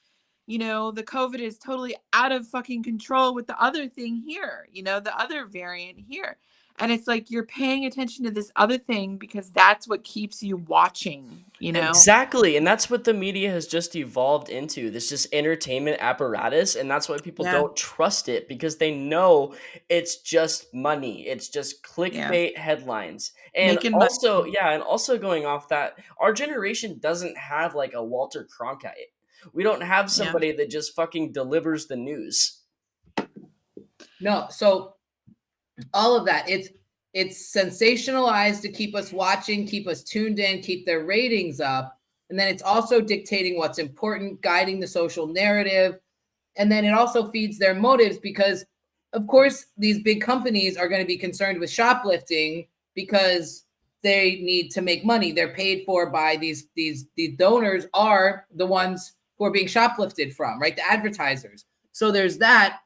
you 0.47 0.57
know 0.57 0.91
the 0.91 1.03
covid 1.03 1.39
is 1.39 1.57
totally 1.57 1.95
out 2.13 2.31
of 2.31 2.47
fucking 2.47 2.83
control 2.83 3.33
with 3.33 3.47
the 3.47 3.61
other 3.61 3.87
thing 3.87 4.15
here 4.15 4.67
you 4.71 4.81
know 4.81 4.99
the 4.99 5.15
other 5.19 5.45
variant 5.45 5.99
here 5.99 6.37
and 6.79 6.91
it's 6.91 7.07
like 7.07 7.31
you're 7.31 7.45
paying 7.45 7.85
attention 7.85 8.25
to 8.25 8.31
this 8.31 8.51
other 8.55 8.77
thing 8.77 9.17
because 9.17 9.49
that's 9.51 9.87
what 9.87 10.03
keeps 10.03 10.43
you 10.43 10.57
watching 10.57 11.45
you 11.59 11.71
know 11.71 11.87
Exactly. 11.87 12.57
And 12.57 12.67
that's 12.67 12.89
what 12.89 13.05
the 13.05 13.13
media 13.13 13.49
has 13.49 13.65
just 13.65 13.95
evolved 13.95 14.49
into 14.49 14.91
this 14.91 15.07
just 15.07 15.33
entertainment 15.33 15.97
apparatus. 16.01 16.75
And 16.75 16.91
that's 16.91 17.07
why 17.07 17.17
people 17.17 17.45
Yeah. 17.45 17.53
don't 17.53 17.75
trust 17.77 18.27
it 18.27 18.49
because 18.49 18.75
they 18.75 18.93
know 18.93 19.55
it's 19.87 20.17
just 20.17 20.73
money. 20.73 21.25
It's 21.25 21.47
just 21.47 21.81
clickbait 21.81 22.57
headlines. 22.57 23.31
And 23.55 23.75
Making 23.75 23.93
money. 23.93 24.03
also, 24.03 24.43
yeah, 24.43 24.71
and 24.71 24.83
also 24.83 25.17
going 25.17 25.45
off 25.45 25.69
that, 25.69 25.97
our 26.19 26.33
generation 26.33 26.99
doesn't 26.99 27.37
have 27.37 27.73
like 27.73 27.93
a 27.93 28.03
Walter 28.03 28.45
Cronkite. 28.45 29.13
We 29.53 29.63
don't 29.63 29.81
have 29.81 30.05
Yeah. 30.07 30.25
somebody 30.25 30.51
that 30.51 30.69
just 30.69 30.93
fucking 30.93 31.31
delivers 31.31 31.87
the 31.87 31.95
news. 31.95 32.59
No, 34.19 34.47
so 34.49 34.94
all 35.93 36.15
of 36.15 36.25
that 36.25 36.49
it's 36.49 36.69
it's 37.13 37.55
sensationalized 37.55 38.61
to 38.61 38.69
keep 38.69 38.93
us 38.93 39.13
watching, 39.13 39.65
keep 39.65 39.87
us 39.87 40.03
tuned 40.03 40.37
in, 40.37 40.61
keep 40.61 40.85
their 40.85 41.05
ratings 41.05 41.61
up. 41.61 41.97
and 42.29 42.37
then 42.37 42.47
it's 42.47 42.63
also 42.63 42.99
dictating 42.99 43.57
what's 43.57 43.77
important, 43.77 44.41
guiding 44.41 44.79
the 44.79 44.87
social 44.87 45.27
narrative, 45.27 45.97
and 46.57 46.71
then 46.71 46.83
it 46.83 46.93
also 46.93 47.29
feeds 47.31 47.57
their 47.57 47.75
motives 47.75 48.17
because 48.17 48.65
of 49.13 49.27
course 49.27 49.67
these 49.77 50.01
big 50.01 50.21
companies 50.21 50.75
are 50.75 50.89
going 50.89 51.01
to 51.01 51.07
be 51.07 51.17
concerned 51.17 51.59
with 51.59 51.69
shoplifting 51.69 52.67
because 52.95 53.65
they 54.03 54.35
need 54.41 54.69
to 54.69 54.81
make 54.81 55.05
money. 55.05 55.31
They're 55.31 55.53
paid 55.53 55.83
for 55.85 56.09
by 56.09 56.35
these 56.35 56.67
these 56.75 57.07
these 57.15 57.35
donors 57.37 57.85
are 57.93 58.45
the 58.55 58.65
ones 58.65 59.13
who 59.37 59.45
are 59.45 59.51
being 59.51 59.67
shoplifted 59.67 60.33
from, 60.33 60.59
right? 60.59 60.75
The 60.75 60.89
advertisers. 60.89 61.65
So 61.91 62.11
there's 62.11 62.37
that. 62.37 62.79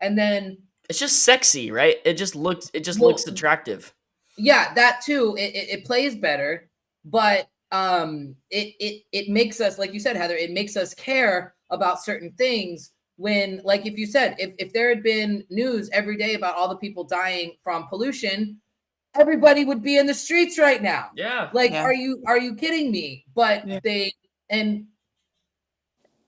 And 0.00 0.18
then 0.18 0.58
It's 0.92 0.98
just 0.98 1.22
sexy, 1.22 1.70
right? 1.70 1.96
It 2.04 2.14
just 2.18 2.36
looks 2.36 2.70
it 2.74 2.84
just 2.84 3.00
Well, 3.00 3.08
looks 3.08 3.26
attractive. 3.26 3.94
yeah 4.36 4.74
that 4.74 5.00
too 5.02 5.34
it, 5.38 5.54
it, 5.54 5.68
it 5.78 5.84
plays 5.86 6.14
better 6.16 6.68
but 7.06 7.48
um 7.70 8.36
it, 8.50 8.74
it 8.78 9.02
it 9.12 9.28
makes 9.30 9.58
us 9.60 9.78
like 9.78 9.94
you 9.94 10.00
said 10.00 10.16
heather 10.16 10.36
it 10.36 10.50
makes 10.50 10.76
us 10.76 10.92
care 10.94 11.54
about 11.70 12.02
certain 12.02 12.30
things 12.32 12.92
when 13.16 13.60
like 13.64 13.86
if 13.86 13.96
you 13.96 14.06
said 14.06 14.34
if, 14.38 14.50
if 14.58 14.72
there 14.74 14.88
had 14.90 15.02
been 15.02 15.42
news 15.48 15.88
every 15.92 16.16
day 16.16 16.34
about 16.34 16.56
all 16.56 16.68
the 16.68 16.76
people 16.76 17.04
dying 17.04 17.52
from 17.64 17.88
pollution 17.88 18.60
everybody 19.14 19.64
would 19.64 19.82
be 19.82 19.96
in 19.98 20.06
the 20.06 20.14
streets 20.14 20.58
right 20.58 20.82
now 20.82 21.08
Yeah. 21.16 21.48
like 21.54 21.72
Yeah. 21.72 21.82
are 21.84 21.94
you 21.94 22.22
are 22.26 22.38
you 22.38 22.54
kidding 22.54 22.90
me 22.90 23.24
but 23.34 23.66
Yeah. 23.66 23.80
they 23.82 24.12
and 24.50 24.86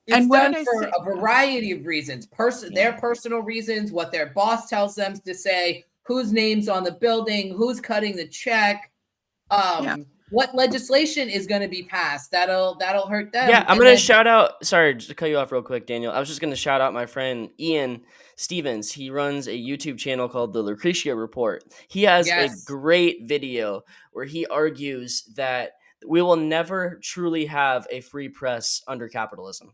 it's 0.07 0.17
And 0.17 0.31
done 0.31 0.55
for 0.65 0.83
say- 0.85 0.91
a 0.99 1.03
variety 1.05 1.73
of 1.73 1.85
reasons 1.87 2.27
person 2.27 2.73
Yeah. 2.73 2.91
their 2.91 3.01
personal 3.01 3.41
reasons 3.41 3.91
what 3.93 4.13
their 4.13 4.27
boss 4.27 4.69
tells 4.69 4.95
them 4.95 5.15
to 5.25 5.35
say 5.35 5.85
whose 6.03 6.33
name's 6.33 6.69
on 6.69 6.85
the 6.85 6.93
building 6.93 7.55
who's 7.55 7.81
cutting 7.81 8.15
the 8.17 8.27
check 8.29 8.91
um 9.51 9.85
Yeah. 9.85 9.97
what 10.31 10.55
legislation 10.55 11.29
is 11.29 11.47
going 11.47 11.61
to 11.63 11.69
be 11.69 11.83
passed 11.85 12.31
that'll 12.31 12.75
that'll 12.77 13.07
hurt 13.07 13.33
them 13.33 13.49
Yeah, 13.49 13.61
I'm 13.61 13.73
And 13.73 13.79
gonna 13.79 13.91
then- 13.91 13.97
shout 13.99 14.27
out. 14.27 14.65
Sorry, 14.65 14.95
just 14.95 15.09
to 15.09 15.15
cut 15.15 15.31
you 15.31 15.37
off 15.39 15.53
real 15.53 15.63
quick, 15.63 15.87
Daniel. 15.87 16.13
I 16.13 16.19
was 16.19 16.29
just 16.29 16.41
gonna 16.41 16.57
shout 16.57 16.81
out 16.81 16.93
my 16.93 17.07
friend 17.07 17.51
Ian 17.61 18.03
Stevens. 18.37 18.91
He 18.93 19.11
runs 19.11 19.47
a 19.47 19.53
YouTube 19.53 19.97
channel 19.99 20.29
called 20.29 20.53
the 20.53 20.61
Lucretia 20.63 21.15
Report. 21.15 21.63
He 21.89 22.03
has 22.03 22.27
Yes. 22.27 22.63
a 22.63 22.67
great 22.67 23.23
video 23.25 23.85
where 24.13 24.25
he 24.25 24.45
argues 24.47 25.23
that 25.37 25.73
we 26.07 26.21
will 26.21 26.37
never 26.37 26.99
truly 27.03 27.47
have 27.47 27.87
a 27.91 28.01
free 28.01 28.29
press 28.29 28.83
under 28.89 29.09
capitalism 29.09 29.73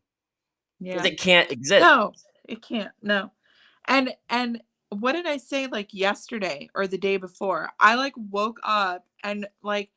Yeah. 0.81 1.05
it 1.05 1.19
can't 1.19 1.51
exist. 1.51 1.83
No, 1.83 2.13
it 2.49 2.63
can't. 2.63 2.91
No. 3.03 3.31
And 3.87 4.15
and 4.29 4.63
what 4.91 5.13
did 5.13 5.27
I 5.27 5.37
say 5.37 5.67
like 5.67 5.95
yesterday 5.95 6.69
or 6.75 6.87
the 6.87 6.99
day 6.99 7.17
before? 7.17 7.71
I 7.79 7.95
like 7.95 8.15
woke 8.17 8.59
up 8.63 9.07
and 9.23 9.47
like 9.63 9.91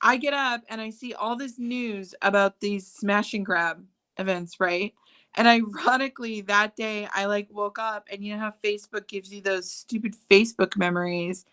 I 0.00 0.16
get 0.16 0.34
up 0.34 0.62
and 0.68 0.80
I 0.80 0.90
see 0.90 1.14
all 1.14 1.36
this 1.36 1.58
news 1.58 2.14
about 2.22 2.60
these 2.60 2.86
smash 2.86 3.34
and 3.34 3.46
grab 3.46 3.84
events, 4.18 4.58
right? 4.58 4.94
And 5.34 5.48
ironically, 5.48 6.42
that 6.42 6.76
day 6.76 7.08
I 7.14 7.26
like 7.26 7.48
woke 7.50 7.78
up 7.78 8.08
and 8.10 8.24
you 8.24 8.34
know 8.34 8.40
how 8.40 8.54
Facebook 8.64 9.06
gives 9.06 9.32
you 9.32 9.40
those 9.40 9.70
stupid 9.70 10.16
Facebook 10.30 10.76
memories. 10.76 11.44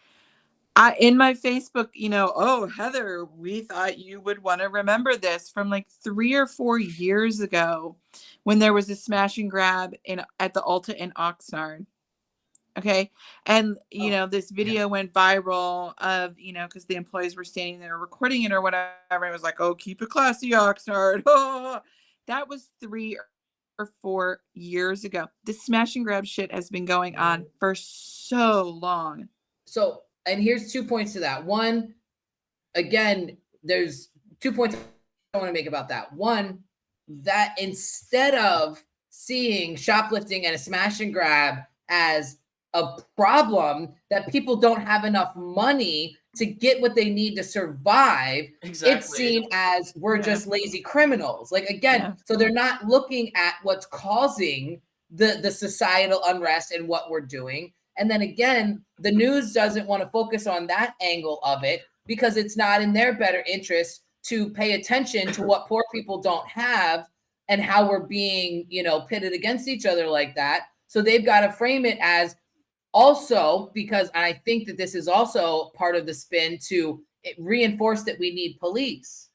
I 0.76 0.96
in 1.00 1.18
my 1.18 1.34
Facebook, 1.34 1.90
you 1.94 2.10
know, 2.10 2.32
oh 2.36 2.68
Heather, 2.68 3.26
we 3.26 3.62
thought 3.62 4.00
you 4.00 4.22
would 4.22 4.42
want 4.42 4.62
to 4.62 4.68
remember 4.70 5.16
this 5.18 5.50
from 5.50 5.70
like 5.70 5.88
three 6.04 6.34
or 6.36 6.46
four 6.48 6.80
years 6.80 7.40
ago 7.42 7.98
when 8.44 8.60
there 8.60 8.74
was 8.74 8.90
a 8.90 8.96
smash 8.96 9.38
and 9.38 9.52
grab 9.52 9.94
in 10.06 10.22
at 10.40 10.54
the 10.54 10.62
Ulta 10.62 10.96
in 10.96 11.12
Oxnard. 11.14 11.86
Okay. 12.78 13.12
And 13.46 13.78
you 13.92 14.08
Oh, 14.08 14.10
know, 14.12 14.26
this 14.28 14.52
video 14.52 14.88
went 14.88 15.12
viral 15.12 15.94
of, 15.98 16.40
you 16.40 16.54
know, 16.54 16.66
because 16.66 16.86
the 16.86 16.96
employees 16.96 17.36
were 17.36 17.44
standing 17.44 17.80
there 17.80 17.98
recording 17.98 18.44
it 18.44 18.54
or 18.54 18.62
whatever. 18.62 19.26
It 19.26 19.34
was 19.34 19.44
like, 19.44 19.60
oh, 19.60 19.76
keep 19.76 20.02
it 20.02 20.10
classy, 20.10 20.52
Oxnard. 20.52 21.24
Oh. 21.26 21.80
That 22.28 22.48
was 22.48 22.70
three 22.80 23.18
or 23.80 23.90
four 24.04 24.42
years 24.54 25.04
ago. 25.04 25.26
This 25.46 25.64
smash 25.64 25.96
and 25.96 26.06
grab 26.06 26.28
shit 26.28 26.52
has 26.52 26.70
been 26.70 26.86
going 26.86 27.16
on 27.16 27.48
for 27.60 27.74
so 27.74 28.70
long. 28.70 29.30
so 29.66 30.04
and 30.30 30.42
here's 30.42 30.72
two 30.72 30.84
points 30.84 31.14
to 31.14 31.20
that. 31.22 31.44
One 31.44 31.94
again 32.76 33.36
there's 33.64 34.10
two 34.40 34.52
points 34.52 34.78
i 35.34 35.38
want 35.38 35.50
to 35.50 35.54
make 35.54 35.66
about 35.68 35.90
that. 35.90 36.14
One 36.14 36.60
that 37.08 37.56
instead 37.60 38.36
of 38.36 38.82
seeing 39.10 39.76
shoplifting 39.76 40.46
and 40.46 40.56
a 40.56 40.58
smash 40.58 41.00
and 41.02 41.12
grab 41.14 41.58
as 41.90 42.38
a 42.74 42.98
problem 43.18 43.90
that 44.12 44.32
people 44.32 44.56
don't 44.56 44.82
have 44.82 45.04
enough 45.04 45.36
money 45.36 46.16
to 46.36 46.46
get 46.46 46.80
what 46.80 46.94
they 46.94 47.10
need 47.10 47.36
to 47.36 47.44
survive 47.44 48.46
it's 48.62 49.10
seen 49.16 49.48
as 49.52 49.92
we're 49.96 50.18
Yeah. 50.18 50.22
just 50.22 50.46
lazy 50.46 50.80
criminals. 50.82 51.52
Like 51.52 51.66
again 51.66 52.02
Yeah. 52.02 52.14
so 52.26 52.36
they're 52.36 52.52
not 52.52 52.86
looking 52.86 53.36
at 53.36 53.56
what's 53.64 53.88
causing 53.88 54.80
the 55.10 55.40
the 55.42 55.50
societal 55.50 56.22
unrest 56.28 56.72
and 56.72 56.88
what 56.88 57.10
we're 57.10 57.22
doing 57.22 57.74
and 58.00 58.10
then 58.10 58.22
again 58.22 58.84
the 59.00 59.12
news 59.12 59.54
doesn't 59.54 59.88
want 59.88 60.02
to 60.02 60.10
focus 60.10 60.48
on 60.48 60.66
that 60.68 60.96
angle 61.02 61.40
of 61.44 61.64
it 61.64 61.82
because 62.08 62.38
it's 62.38 62.58
not 62.58 62.82
in 62.82 62.94
their 62.94 63.14
better 63.14 63.44
interest 63.48 64.02
to 64.24 64.50
pay 64.50 64.74
attention 64.74 65.32
to 65.32 65.44
what 65.44 65.68
poor 65.68 65.84
people 65.94 66.20
don't 66.22 66.48
have 66.48 67.08
and 67.50 67.62
how 67.62 67.88
we're 67.88 68.08
being 68.08 68.66
you 68.70 68.82
know 68.84 69.02
pitted 69.02 69.34
against 69.34 69.68
each 69.68 69.86
other 69.86 70.08
like 70.08 70.36
that. 70.36 70.64
So 70.88 71.02
they've 71.02 71.26
got 71.26 71.42
to 71.42 71.52
frame 71.52 71.86
it 71.86 71.98
as 72.02 72.36
also 72.92 73.70
because 73.76 74.10
i 74.16 74.34
think 74.46 74.66
that 74.66 74.76
this 74.76 74.96
is 74.96 75.08
also 75.08 75.70
part 75.76 75.96
of 75.96 76.08
the 76.08 76.14
spin 76.14 76.58
to 76.68 77.00
reinforce 77.38 78.04
that 78.04 78.18
we 78.20 78.34
need 78.34 78.58
police. 78.60 79.30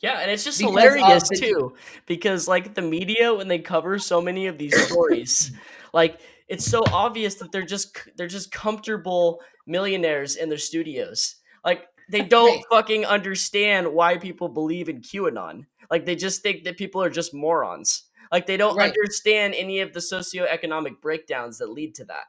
Yeah, 0.00 0.18
and 0.20 0.30
it's 0.30 0.44
just 0.44 0.58
Because 0.58 0.74
hilarious 0.74 1.28
the- 1.30 1.36
too, 1.36 1.74
because 2.06 2.46
like 2.46 2.74
the 2.74 2.82
media 2.82 3.32
when 3.32 3.48
they 3.48 3.58
cover 3.58 3.98
so 3.98 4.20
many 4.20 4.46
of 4.46 4.58
these 4.58 4.78
stories, 4.86 5.52
like 5.94 6.20
it's 6.48 6.64
so 6.66 6.88
obvious 6.92 7.36
that 7.36 7.52
they're 7.52 7.62
just 7.64 7.96
they're 8.16 8.28
just 8.28 8.50
comfortable 8.52 9.40
millionaires 9.66 10.36
in 10.36 10.48
their 10.48 10.58
studios. 10.58 11.36
Like 11.64 11.86
they 12.08 12.22
don't 12.22 12.56
Right. 12.56 12.64
fucking 12.70 13.06
understand 13.06 13.92
why 13.92 14.18
people 14.18 14.48
believe 14.48 14.88
in 14.88 15.00
QAnon. 15.00 15.66
Like 15.90 16.04
they 16.06 16.16
just 16.16 16.42
think 16.42 16.64
that 16.64 16.76
people 16.78 17.02
are 17.02 17.10
just 17.10 17.34
morons. 17.34 18.04
Like 18.32 18.46
they 18.46 18.56
don't 18.56 18.76
Right. 18.76 18.92
understand 18.94 19.54
any 19.54 19.80
of 19.80 19.92
the 19.92 20.00
socioeconomic 20.00 21.00
breakdowns 21.00 21.58
that 21.58 21.70
lead 21.70 21.94
to 21.96 22.04
that. 22.06 22.24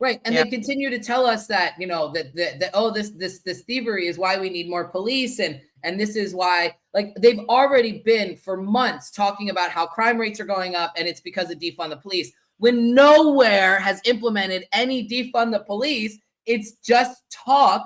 Right, 0.00 0.20
and 0.24 0.34
Yeah. 0.34 0.42
they 0.42 0.50
continue 0.50 0.90
to 0.90 0.98
tell 0.98 1.26
us 1.26 1.46
that 1.46 1.74
you 1.78 1.86
know 1.86 2.10
that 2.12 2.34
that, 2.34 2.58
that 2.58 2.70
oh 2.74 2.90
this 2.90 3.10
this 3.10 3.38
this 3.42 3.62
thievery 3.62 4.08
is 4.08 4.18
why 4.18 4.36
we 4.36 4.50
need 4.50 4.68
more 4.68 4.88
police 4.88 5.38
and 5.38 5.60
and 5.84 5.98
this 6.00 6.16
is 6.16 6.34
why 6.34 6.76
like 6.92 7.14
they've 7.20 7.38
already 7.48 8.02
been 8.04 8.34
for 8.36 8.56
months 8.56 9.12
talking 9.12 9.48
about 9.48 9.70
how 9.70 9.86
crime 9.86 10.18
rates 10.18 10.40
are 10.40 10.44
going 10.44 10.74
up 10.74 10.92
and 10.96 11.06
it's 11.06 11.20
because 11.20 11.52
of 11.52 11.60
defund 11.60 11.90
the 11.90 11.96
police 11.96 12.32
when 12.62 12.94
nowhere 12.94 13.80
has 13.80 14.00
implemented 14.04 14.64
any 14.72 14.98
defund 15.08 15.50
the 15.52 15.60
police 15.72 16.18
it's 16.46 16.72
just 16.92 17.22
talk 17.30 17.82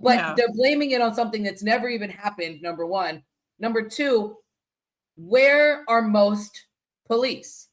but 0.00 0.16
Yeah. 0.16 0.34
they're 0.36 0.52
blaming 0.54 0.90
it 0.92 1.00
on 1.02 1.14
something 1.14 1.42
that's 1.42 1.62
never 1.62 1.88
even 1.88 2.08
happened 2.10 2.62
number 2.62 2.86
1 2.86 3.22
number 3.58 3.82
2 3.88 4.34
where 5.16 5.84
are 5.88 6.02
most 6.02 6.66
police 7.06 7.68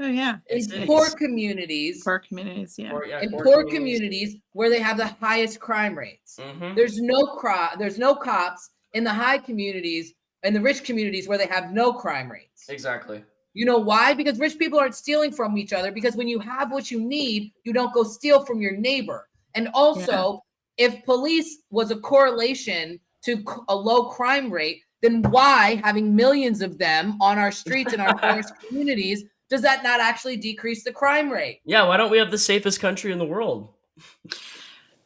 Oh 0.00 0.06
yeah. 0.06 0.36
It's 0.46 0.70
in 0.72 0.86
poor 0.86 1.02
cities. 1.06 1.14
communities 1.16 2.02
Poor 2.04 2.20
communities, 2.20 2.74
yeah. 2.78 2.90
Poor- 2.92 3.06
yeah, 3.06 3.20
in 3.22 3.30
poor 3.30 3.42
poor 3.44 3.64
communities 3.68 4.36
where 4.52 4.70
they 4.70 4.78
have 4.80 4.96
the 4.96 5.08
highest 5.26 5.58
crime 5.58 5.98
rates. 5.98 6.38
Mhm. 6.40 6.76
There's 6.76 7.00
no 7.00 7.20
cro- 7.38 7.74
there's 7.76 7.98
no 7.98 8.14
cops 8.14 8.70
in 8.92 9.02
the 9.02 9.12
high 9.12 9.38
communities 9.38 10.14
and 10.44 10.54
the 10.54 10.60
rich 10.60 10.84
communities 10.84 11.26
where 11.26 11.38
they 11.38 11.46
have 11.48 11.72
no 11.72 11.92
crime 11.92 12.30
rates. 12.30 12.68
Exactly. 12.68 13.24
You 13.54 13.64
know 13.64 13.78
why? 13.78 14.14
Because 14.14 14.38
rich 14.38 14.58
people 14.58 14.78
aren't 14.78 14.96
stealing 14.96 15.32
from 15.32 15.56
each 15.56 15.72
other 15.72 15.92
because 15.92 16.16
when 16.16 16.28
you 16.28 16.40
have 16.40 16.72
what 16.72 16.90
you 16.90 17.00
need, 17.00 17.52
you 17.64 17.72
don't 17.72 17.94
go 17.94 18.02
steal 18.02 18.44
from 18.44 18.60
your 18.60 18.76
neighbor. 18.76 19.28
And 19.54 19.68
also, 19.72 20.42
if 20.76 21.04
police 21.04 21.58
was 21.70 21.92
a 21.92 21.96
correlation 21.96 22.98
to 23.24 23.44
a 23.68 23.74
low 23.74 24.10
crime 24.10 24.52
rate, 24.52 24.80
then 25.02 25.22
why 25.22 25.80
having 25.84 26.16
millions 26.16 26.62
of 26.62 26.78
them 26.78 27.16
on 27.20 27.38
our 27.38 27.52
streets 27.52 27.92
in 27.92 28.00
our 28.00 28.18
poorest 28.18 28.52
communities 28.66 29.24
does 29.50 29.62
that 29.62 29.84
not 29.84 30.00
actually 30.00 30.36
decrease 30.36 30.82
the 30.82 30.92
crime 30.92 31.30
rate? 31.30 31.60
Yeah, 31.64 31.86
why 31.86 31.96
don't 31.96 32.10
we 32.10 32.18
have 32.18 32.30
the 32.30 32.38
safest 32.38 32.80
country 32.80 33.12
in 33.12 33.18
the 33.18 33.24
world? 33.24 33.68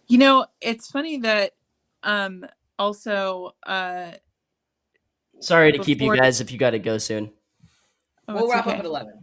You 0.07 0.18
know, 0.18 0.47
it's 0.60 0.91
funny 0.91 1.18
that 1.18 1.52
um 2.02 2.47
also 2.78 3.55
uh 3.67 4.12
Sorry 5.41 5.73
to 5.73 5.78
keep 5.78 6.01
you 6.01 6.17
guys 6.17 6.41
if 6.41 6.51
you 6.51 6.59
got 6.59 6.70
to 6.70 6.78
go 6.78 6.99
soon. 6.99 7.31
Oh, 8.28 8.34
we'll 8.34 8.48
wrap 8.50 8.66
okay. 8.66 8.74
up 8.74 8.81
at 8.81 8.84
11. 8.84 9.15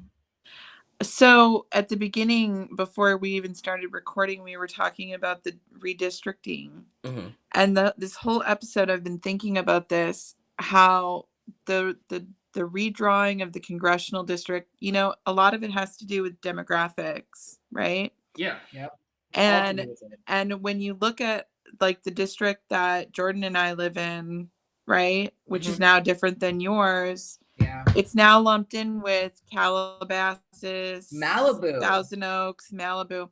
So 1.01 1.67
at 1.73 1.89
the 1.89 1.97
beginning, 1.97 2.69
before 2.75 3.17
we 3.17 3.31
even 3.31 3.53
started 3.53 3.91
recording, 3.91 4.43
we 4.43 4.55
were 4.57 4.67
talking 4.67 5.13
about 5.13 5.43
the 5.43 5.57
redistricting. 5.79 6.83
hmm 7.05 7.27
And 7.53 7.75
the 7.75 7.93
this 7.97 8.15
whole 8.15 8.43
episode 8.43 8.89
I've 8.89 9.03
been 9.03 9.19
thinking 9.19 9.57
about 9.57 9.89
this, 9.89 10.35
how 10.57 11.25
the 11.65 11.97
the 12.09 12.25
the 12.53 12.61
redrawing 12.61 13.43
of 13.43 13.51
the 13.51 13.59
congressional 13.59 14.23
district, 14.23 14.69
you 14.79 14.93
know, 14.93 15.13
a 15.25 15.33
lot 15.33 15.53
of 15.53 15.63
it 15.63 15.71
has 15.71 15.97
to 15.97 16.05
do 16.05 16.21
with 16.23 16.39
demographics, 16.39 17.57
right? 17.71 18.13
Yeah. 18.37 18.55
yeah. 18.71 18.87
And 19.33 19.87
and 20.27 20.61
when 20.63 20.79
you 20.79 20.97
look 20.99 21.19
at 21.19 21.49
like 21.81 22.03
the 22.03 22.11
district 22.11 22.69
that 22.69 23.11
Jordan 23.11 23.43
and 23.43 23.57
I 23.57 23.73
live 23.73 23.97
in, 23.97 24.49
right? 24.87 25.33
Which 25.45 25.67
is 25.67 25.75
Mhm. 25.75 25.79
now 25.79 25.99
different 25.99 26.39
than 26.39 26.61
yours. 26.61 27.39
Yeah. 27.57 27.83
It's 27.95 28.15
now 28.15 28.39
lumped 28.39 28.73
in 28.73 29.01
with 29.01 29.41
Calabasas, 29.51 31.11
Malibu. 31.13 31.79
Thousand 31.79 32.23
Oaks, 32.23 32.71
Malibu. 32.71 33.29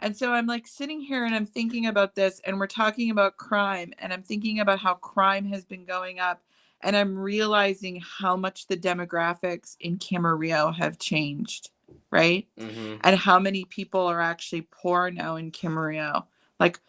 And 0.00 0.16
so 0.16 0.32
I'm 0.32 0.46
like 0.46 0.66
sitting 0.66 1.00
here 1.00 1.24
and 1.24 1.34
I'm 1.34 1.46
thinking 1.46 1.86
about 1.86 2.14
this, 2.14 2.40
and 2.44 2.58
we're 2.58 2.66
talking 2.66 3.10
about 3.10 3.36
crime, 3.36 3.92
and 3.98 4.12
I'm 4.12 4.22
thinking 4.22 4.60
about 4.60 4.78
how 4.80 4.94
crime 4.94 5.44
has 5.46 5.64
been 5.64 5.84
going 5.84 6.18
up, 6.18 6.42
and 6.80 6.96
I'm 6.96 7.18
realizing 7.18 8.00
how 8.00 8.36
much 8.36 8.66
the 8.66 8.76
demographics 8.76 9.76
in 9.78 9.98
Camarillo 9.98 10.74
have 10.74 10.98
changed, 10.98 11.70
right? 12.10 12.48
hmm 12.58 12.96
And 13.02 13.16
how 13.16 13.38
many 13.38 13.64
people 13.66 14.00
are 14.06 14.20
actually 14.20 14.62
poor 14.62 15.10
now 15.10 15.36
in 15.36 15.50
Camarillo. 15.50 16.24
Like 16.58 16.80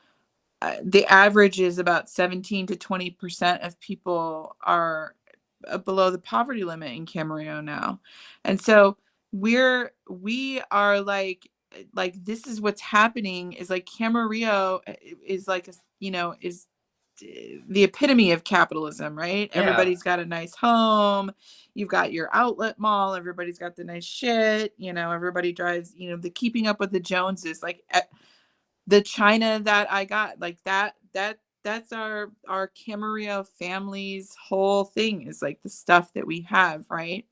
uh, 0.62 0.76
the 0.84 1.06
average 1.08 1.60
is 1.60 1.80
about 1.80 2.10
17 2.10 2.68
to 2.68 2.76
20% 2.76 3.66
of 3.66 3.80
people 3.80 4.56
are 4.62 5.16
below 5.86 6.10
the 6.10 6.20
poverty 6.20 6.64
limit 6.64 6.92
in 6.94 7.06
Camarillo 7.06 7.64
now. 7.64 8.00
And 8.44 8.60
so 8.60 8.98
we're 9.32 9.94
we 10.10 10.62
are 10.72 11.02
like 11.02 11.50
uh, 11.74 11.84
like 11.94 12.24
this 12.24 12.48
is 12.48 12.60
what's 12.60 12.82
happening 12.82 13.54
is 13.54 13.70
like 13.70 13.86
Camarillo 13.86 14.82
uh, 14.88 14.94
is 15.26 15.48
like 15.48 15.68
a, 15.68 15.74
you 16.00 16.12
know 16.12 16.36
is 16.42 16.68
the 17.20 17.84
epitome 17.84 18.32
of 18.32 18.44
capitalism, 18.44 19.18
right? 19.18 19.50
Yeah. 19.54 19.62
Everybody's 19.62 20.04
got 20.04 20.20
a 20.20 20.26
nice 20.26 20.56
home. 20.56 21.32
You've 21.74 21.90
got 21.90 22.12
your 22.12 22.30
outlet 22.34 22.80
mall. 22.80 23.16
Everybody's 23.16 23.60
got 23.60 23.76
the 23.76 23.84
nice 23.84 24.06
shit. 24.06 24.74
You 24.78 24.94
know, 24.94 25.12
everybody 25.12 25.52
drives, 25.52 25.94
you 25.96 26.10
know, 26.10 26.18
the 26.18 26.30
keeping 26.30 26.68
up 26.68 26.80
with 26.80 26.92
the 26.92 27.00
Joneses. 27.00 27.62
Like 27.62 27.84
eh, 27.92 28.02
the 28.88 29.02
China 29.02 29.60
that 29.64 29.92
I 29.92 30.06
got, 30.06 30.40
like 30.40 30.58
that, 30.66 30.96
that, 31.14 31.38
that's 31.64 31.92
our, 31.94 32.32
our 32.48 32.70
Camarillo 32.70 33.48
family's 33.48 34.36
whole 34.36 34.84
thing 34.86 35.28
is 35.28 35.42
like 35.42 35.62
the 35.64 35.70
stuff 35.70 36.14
that 36.14 36.26
we 36.28 36.42
have, 36.42 36.86
right? 36.90 37.26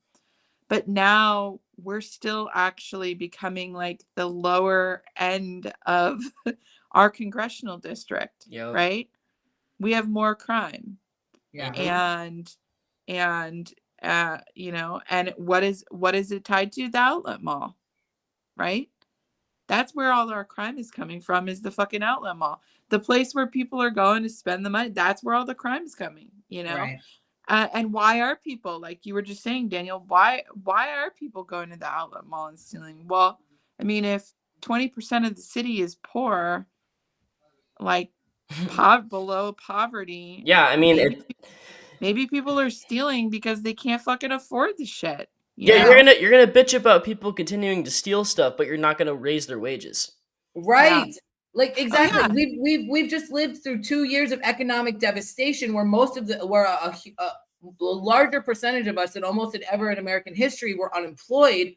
But 0.68 0.88
now 0.88 1.60
we're 1.82 2.00
still 2.00 2.50
actually 2.54 3.14
becoming 3.14 3.72
like 3.72 4.04
the 4.16 4.26
lower 4.26 5.02
end 5.16 5.72
of 5.86 6.20
our 6.92 7.10
congressional 7.10 7.78
district, 7.78 8.46
Yep. 8.48 8.74
right? 8.74 9.08
We 9.80 9.92
have 9.92 10.08
more 10.08 10.34
crime 10.34 10.98
Yeah. 11.52 11.72
and 11.74 12.54
and 13.08 13.72
uh 14.02 14.38
you 14.54 14.72
know 14.72 15.00
and 15.10 15.34
what 15.36 15.62
is 15.64 15.84
what 15.90 16.14
is 16.14 16.32
it 16.32 16.44
tied 16.44 16.72
to 16.72 16.88
the 16.88 16.98
outlet 16.98 17.42
mall 17.42 17.76
right 18.56 18.88
that's 19.68 19.94
where 19.94 20.12
all 20.12 20.30
our 20.30 20.44
crime 20.44 20.78
is 20.78 20.90
coming 20.90 21.20
from 21.20 21.48
is 21.48 21.60
the 21.62 21.70
fucking 21.70 22.02
outlet 22.02 22.36
mall 22.36 22.62
the 22.90 22.98
place 22.98 23.32
where 23.34 23.46
people 23.46 23.80
are 23.82 23.90
going 23.90 24.22
to 24.22 24.28
spend 24.28 24.64
the 24.64 24.70
money 24.70 24.90
that's 24.90 25.22
where 25.24 25.34
all 25.34 25.44
the 25.46 25.54
crime 25.54 25.82
is 25.84 25.94
coming 25.94 26.28
you 26.48 26.62
know 26.62 26.74
Right. 26.76 26.98
uh, 27.48 27.68
and 27.72 27.92
why 27.92 28.20
are 28.20 28.36
people 28.36 28.80
like 28.80 29.06
you 29.06 29.14
were 29.14 29.22
just 29.22 29.42
saying 29.42 29.68
daniel 29.68 30.04
why 30.06 30.42
why 30.64 30.88
are 30.90 31.10
people 31.10 31.42
going 31.44 31.70
to 31.70 31.76
the 31.78 31.86
outlet 31.86 32.26
mall 32.26 32.48
and 32.48 32.58
stealing 32.58 33.06
well 33.08 33.38
i 33.80 33.84
mean 33.84 34.04
if 34.04 34.32
20% 34.62 35.26
of 35.26 35.34
the 35.36 35.40
city 35.42 35.80
is 35.80 35.96
poor 36.02 36.66
like 37.78 38.10
po- 38.68 39.00
below 39.08 39.52
poverty 39.52 40.42
Yeah, 40.44 40.66
I 40.66 40.76
mean, 40.76 40.96
maybe, 40.96 41.14
it, 41.16 41.46
maybe 42.00 42.26
people 42.26 42.60
are 42.60 42.68
stealing 42.70 43.30
because 43.30 43.62
they 43.62 43.72
can't 43.72 44.02
fucking 44.02 44.32
afford 44.32 44.72
the 44.76 44.84
shit 44.84 45.30
you 45.56 45.68
yeah, 45.68 45.82
know? 45.82 45.90
you're 45.90 45.96
gonna 45.96 46.14
you're 46.20 46.30
gonna 46.30 46.46
bitch 46.46 46.74
about 46.74 47.04
people 47.04 47.32
continuing 47.32 47.84
to 47.84 47.90
steal 47.90 48.24
stuff, 48.24 48.54
but 48.56 48.66
you're 48.66 48.76
not 48.78 48.96
gonna 48.98 49.14
raise 49.14 49.46
their 49.46 49.58
wages. 49.58 50.12
Right. 50.54 51.14
Like 51.52 51.74
oh, 51.76 51.82
exactly. 51.82 52.20
yeah. 52.20 52.28
We've 52.28 52.58
we've 52.60 52.88
we've 52.88 53.10
just 53.10 53.32
lived 53.32 53.62
through 53.62 53.82
two 53.82 54.04
years 54.04 54.32
of 54.32 54.40
economic 54.42 54.98
devastation 54.98 55.72
where 55.72 55.84
most 55.84 56.16
of 56.16 56.26
the 56.26 56.46
where 56.46 56.64
a, 56.64 56.94
a 57.18 57.22
a 57.22 57.32
larger 57.80 58.40
percentage 58.40 58.86
of 58.86 58.98
us 58.98 59.14
than 59.14 59.24
almost 59.24 59.54
had 59.54 59.64
ever 59.70 59.90
in 59.90 59.98
American 59.98 60.34
history 60.34 60.74
were 60.74 60.94
unemployed. 60.96 61.74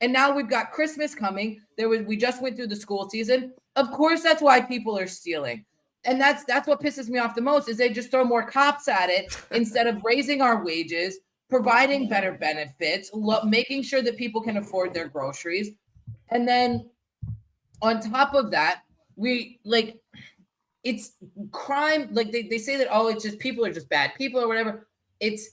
And 0.00 0.12
now 0.12 0.34
we've 0.34 0.48
got 0.48 0.72
Christmas 0.72 1.14
coming. 1.14 1.62
There 1.76 1.88
was 1.88 2.02
we 2.02 2.16
just 2.16 2.42
went 2.42 2.56
through 2.56 2.68
the 2.68 2.76
school 2.76 3.08
season. 3.08 3.52
Of 3.76 3.90
course, 3.90 4.22
that's 4.22 4.42
why 4.42 4.60
people 4.60 4.98
are 4.98 5.06
stealing. 5.06 5.64
And 6.04 6.20
that's 6.20 6.44
that's 6.44 6.68
what 6.68 6.82
pisses 6.82 7.08
me 7.08 7.18
off 7.18 7.34
the 7.34 7.40
most 7.40 7.68
is 7.68 7.78
they 7.78 7.88
just 7.88 8.10
throw 8.10 8.24
more 8.24 8.44
cops 8.44 8.86
at 8.86 9.08
it 9.08 9.36
instead 9.50 9.86
of 9.86 10.02
raising 10.04 10.42
our 10.42 10.62
wages, 10.62 11.18
providing 11.48 12.08
better 12.08 12.32
benefits, 12.32 13.10
lo- 13.14 13.42
making 13.44 13.82
sure 13.82 14.02
that 14.02 14.18
people 14.18 14.42
can 14.42 14.58
afford 14.58 14.92
their 14.92 15.08
groceries. 15.08 15.70
And 16.28 16.46
then 16.46 16.90
on 17.82 18.00
top 18.00 18.34
of 18.34 18.50
that, 18.50 18.82
we 19.16 19.58
like 19.64 19.98
it's 20.84 21.12
crime. 21.50 22.08
Like 22.12 22.30
they, 22.30 22.42
they 22.44 22.58
say 22.58 22.76
that, 22.76 22.86
oh, 22.92 23.08
it's 23.08 23.24
just 23.24 23.38
people 23.40 23.64
are 23.64 23.72
just 23.72 23.88
bad 23.88 24.12
people 24.16 24.40
or 24.40 24.46
whatever. 24.46 24.86
It's 25.20 25.50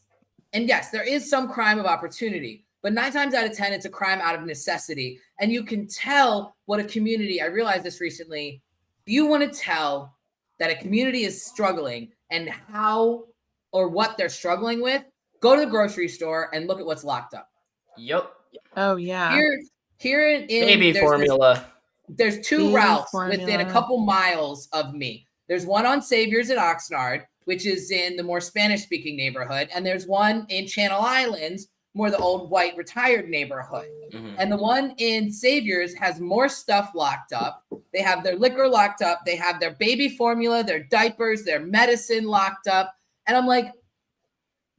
and 0.53 0.67
yes, 0.67 0.91
there 0.91 1.03
is 1.03 1.27
some 1.27 1.49
crime 1.49 1.79
of 1.79 1.87
opportunity, 1.87 2.65
but 2.83 2.93
nine 2.93 3.11
times 3.11 3.33
out 3.33 3.45
of 3.45 3.53
ten, 3.57 3.73
it's 3.73 3.85
a 3.85 3.89
crime 3.89 4.19
out 4.21 4.35
of 4.35 4.45
necessity. 4.45 5.19
And 5.39 5.51
you 5.51 5.63
can 5.63 5.87
tell 5.87 6.55
what 6.65 6.79
a 6.79 6.83
community, 6.83 7.41
I 7.41 7.45
realized 7.45 7.83
this 7.83 7.99
recently. 7.99 8.61
You 9.05 9.25
want 9.25 9.51
to 9.51 9.59
tell 9.59 10.15
that 10.59 10.69
a 10.69 10.75
community 10.75 11.23
is 11.23 11.43
struggling 11.43 12.11
and 12.29 12.47
how 12.49 13.25
or 13.71 13.87
what 13.89 14.15
they're 14.17 14.29
struggling 14.29 14.81
with, 14.81 15.03
go 15.39 15.55
to 15.55 15.61
the 15.61 15.67
grocery 15.67 16.07
store 16.07 16.53
and 16.53 16.67
look 16.67 16.79
at 16.79 16.85
what's 16.85 17.03
locked 17.03 17.33
up. 17.33 17.49
Yep. 17.97 18.31
oh 18.77 18.95
yeah 18.97 19.33
Here, 19.33 19.59
here 19.97 20.29
in 20.29 20.47
Baby 20.47 20.91
there's 20.91 21.03
this- 21.03 21.09
formula. 21.09 21.72
There's 22.17 22.39
two 22.45 22.57
Baby 22.57 22.75
routes 22.75 23.13
within 23.13 23.61
a 23.61 23.71
couple 23.71 23.97
miles 23.99 24.67
of 24.71 24.93
me. 24.93 25.27
There's 25.47 25.65
one 25.65 25.85
on 25.85 25.99
Saviers 25.99 26.49
at 26.49 26.57
Oxnard, 26.57 27.25
which 27.45 27.65
is 27.65 27.91
in 27.91 28.15
the 28.15 28.23
more 28.23 28.41
Spanish 28.41 28.83
speaking 28.83 29.17
neighborhood, 29.17 29.69
and 29.73 29.85
there's 29.85 30.07
one 30.07 30.45
in 30.49 30.67
Channel 30.67 31.01
Islands, 31.01 31.67
more 31.93 32.09
the 32.09 32.17
old 32.17 32.49
white 32.49 32.75
retired 32.75 33.29
neighborhood. 33.29 33.87
Mhm. 34.11 34.35
And 34.39 34.51
the 34.51 34.57
one 34.57 34.95
in 34.97 35.27
Saviers 35.27 35.95
has 35.97 36.19
more 36.19 36.49
stuff 36.49 36.91
locked 36.95 37.33
up. 37.33 37.63
They 37.93 38.01
have 38.01 38.23
their 38.23 38.35
liquor 38.35 38.67
locked 38.67 39.01
up, 39.01 39.21
they 39.25 39.35
have 39.35 39.59
their 39.59 39.71
baby 39.71 40.09
formula, 40.09 40.63
their 40.63 40.83
diapers, 40.83 41.43
their 41.43 41.59
medicine 41.59 42.25
locked 42.25 42.67
up. 42.67 42.95
And 43.27 43.37
I'm 43.37 43.45
like, 43.45 43.71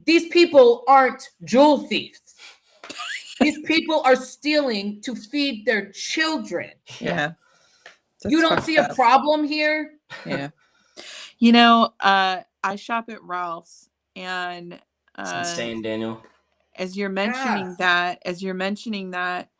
these 0.04 0.28
people 0.28 0.84
aren't 0.88 1.30
jewel 1.44 1.86
thieves. 1.86 2.23
These 3.40 3.60
people 3.62 4.00
are 4.04 4.16
stealing 4.16 5.00
to 5.02 5.14
feed 5.14 5.64
their 5.66 5.90
children. 5.92 6.70
Yeah. 7.00 7.32
You 8.26 8.40
don't 8.40 8.54
fucked 8.54 8.66
see 8.66 8.76
a 8.76 8.92
problem 8.94 9.44
here? 9.44 9.92
Yeah. 10.26 10.50
You 11.40 11.50
know 11.52 11.92
uh 12.00 12.40
i 12.62 12.76
shop 12.76 13.10
at 13.10 13.22
ralph's 13.24 13.90
and 14.14 14.74
It's 15.18 15.32
uh 15.32 15.38
insane, 15.40 15.82
Daniel. 15.82 16.22
as 16.76 16.96
you're 16.96 17.08
mentioning 17.08 17.66
Yes. 17.70 17.76
that 17.78 18.22
as 18.24 18.40
you're 18.42 18.54
mentioning 18.54 19.10
that 19.10 19.50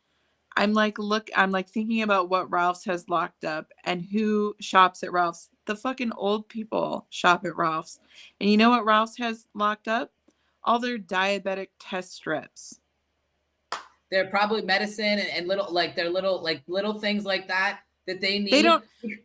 i'm 0.55 0.71
like 0.73 0.97
look 0.97 1.29
i'm 1.35 1.51
like 1.51 1.67
thinking 1.67 2.01
about 2.03 2.29
what 2.29 2.49
ralph's 2.49 2.85
has 2.85 3.09
locked 3.09 3.43
up 3.43 3.67
and 3.83 4.01
who 4.01 4.55
shops 4.61 5.03
at 5.03 5.11
ralph's. 5.11 5.49
The 5.65 5.75
fucking 5.75 6.13
old 6.15 6.47
people 6.47 7.05
shop 7.09 7.45
at 7.45 7.57
ralph's. 7.57 7.99
And 8.39 8.49
you 8.49 8.55
know 8.55 8.69
what 8.69 8.85
ralph's 8.85 9.17
has 9.17 9.45
locked 9.53 9.89
up? 9.89 10.11
All 10.63 10.79
their 10.79 10.97
diabetic 10.97 11.67
test 11.79 12.13
strips 12.13 12.79
they're 14.11 14.27
probably 14.29 14.61
medicine 14.61 15.05
and, 15.05 15.27
and 15.29 15.47
little 15.47 15.71
like 15.71 15.95
they're 15.95 16.09
little 16.09 16.41
like 16.41 16.61
little 16.67 16.99
things 16.99 17.25
like 17.25 17.47
that 17.47 17.79
that 18.07 18.21
they 18.21 18.39
need 18.39 18.51
they 18.51 18.61
don't 18.61 18.83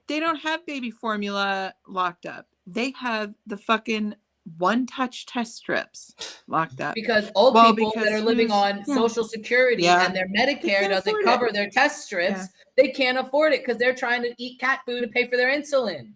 they 0.08 0.20
don't 0.20 0.36
have 0.36 0.64
baby 0.66 0.90
formula 0.90 1.74
locked 1.86 2.26
up. 2.26 2.46
They 2.66 2.92
have 2.98 3.34
the 3.46 3.56
fucking 3.56 4.14
OneTouch 4.58 5.24
test 5.26 5.54
strips 5.56 6.42
locked 6.46 6.80
up. 6.80 6.94
Because 6.94 7.30
old 7.34 7.54
Well, 7.54 7.74
people 7.74 7.92
that 7.96 8.12
are 8.12 8.20
living 8.20 8.50
on 8.50 8.82
yeah. 8.86 8.94
social 8.94 9.24
security 9.24 9.82
Yeah. 9.82 10.06
and 10.06 10.14
their 10.16 10.28
medicare 10.28 10.88
doesn't 10.88 11.08
afford 11.08 11.22
it. 11.22 11.24
cover 11.24 11.50
their 11.52 11.68
test 11.68 12.04
strips 12.06 12.46
they 12.76 12.88
can't 12.88 13.18
afford 13.18 13.52
it 13.52 13.60
because 13.64 13.78
they're 13.78 13.94
trying 13.94 14.22
to 14.22 14.34
eat 14.38 14.58
cat 14.58 14.80
food 14.86 15.02
to 15.02 15.08
pay 15.08 15.28
for 15.28 15.36
their 15.36 15.54
insulin. 15.54 16.12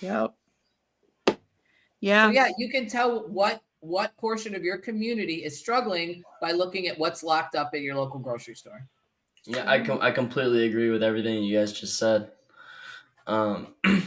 Yep 0.00 0.32
yeah. 2.00 2.26
so 2.26 2.32
yeah 2.32 2.48
you 2.58 2.70
can 2.70 2.86
tell 2.88 3.28
what 3.28 3.62
what 3.80 4.16
portion 4.16 4.54
of 4.54 4.62
your 4.62 4.78
community 4.78 5.44
is 5.44 5.58
struggling 5.58 6.22
by 6.40 6.52
looking 6.52 6.86
at 6.88 6.98
what's 6.98 7.22
locked 7.22 7.54
up 7.54 7.70
at 7.74 7.80
your 7.80 7.94
local 7.94 8.18
grocery 8.18 8.54
store 8.54 8.86
Yeah, 9.44 9.70
I 9.70 9.80
com- 9.80 10.00
I 10.02 10.10
completely 10.10 10.66
agree 10.66 10.90
with 10.90 11.02
everything 11.02 11.42
you 11.44 11.58
guys 11.58 11.72
just 11.72 11.98
said. 11.98 12.30
Um, 13.26 13.74
all 13.84 14.00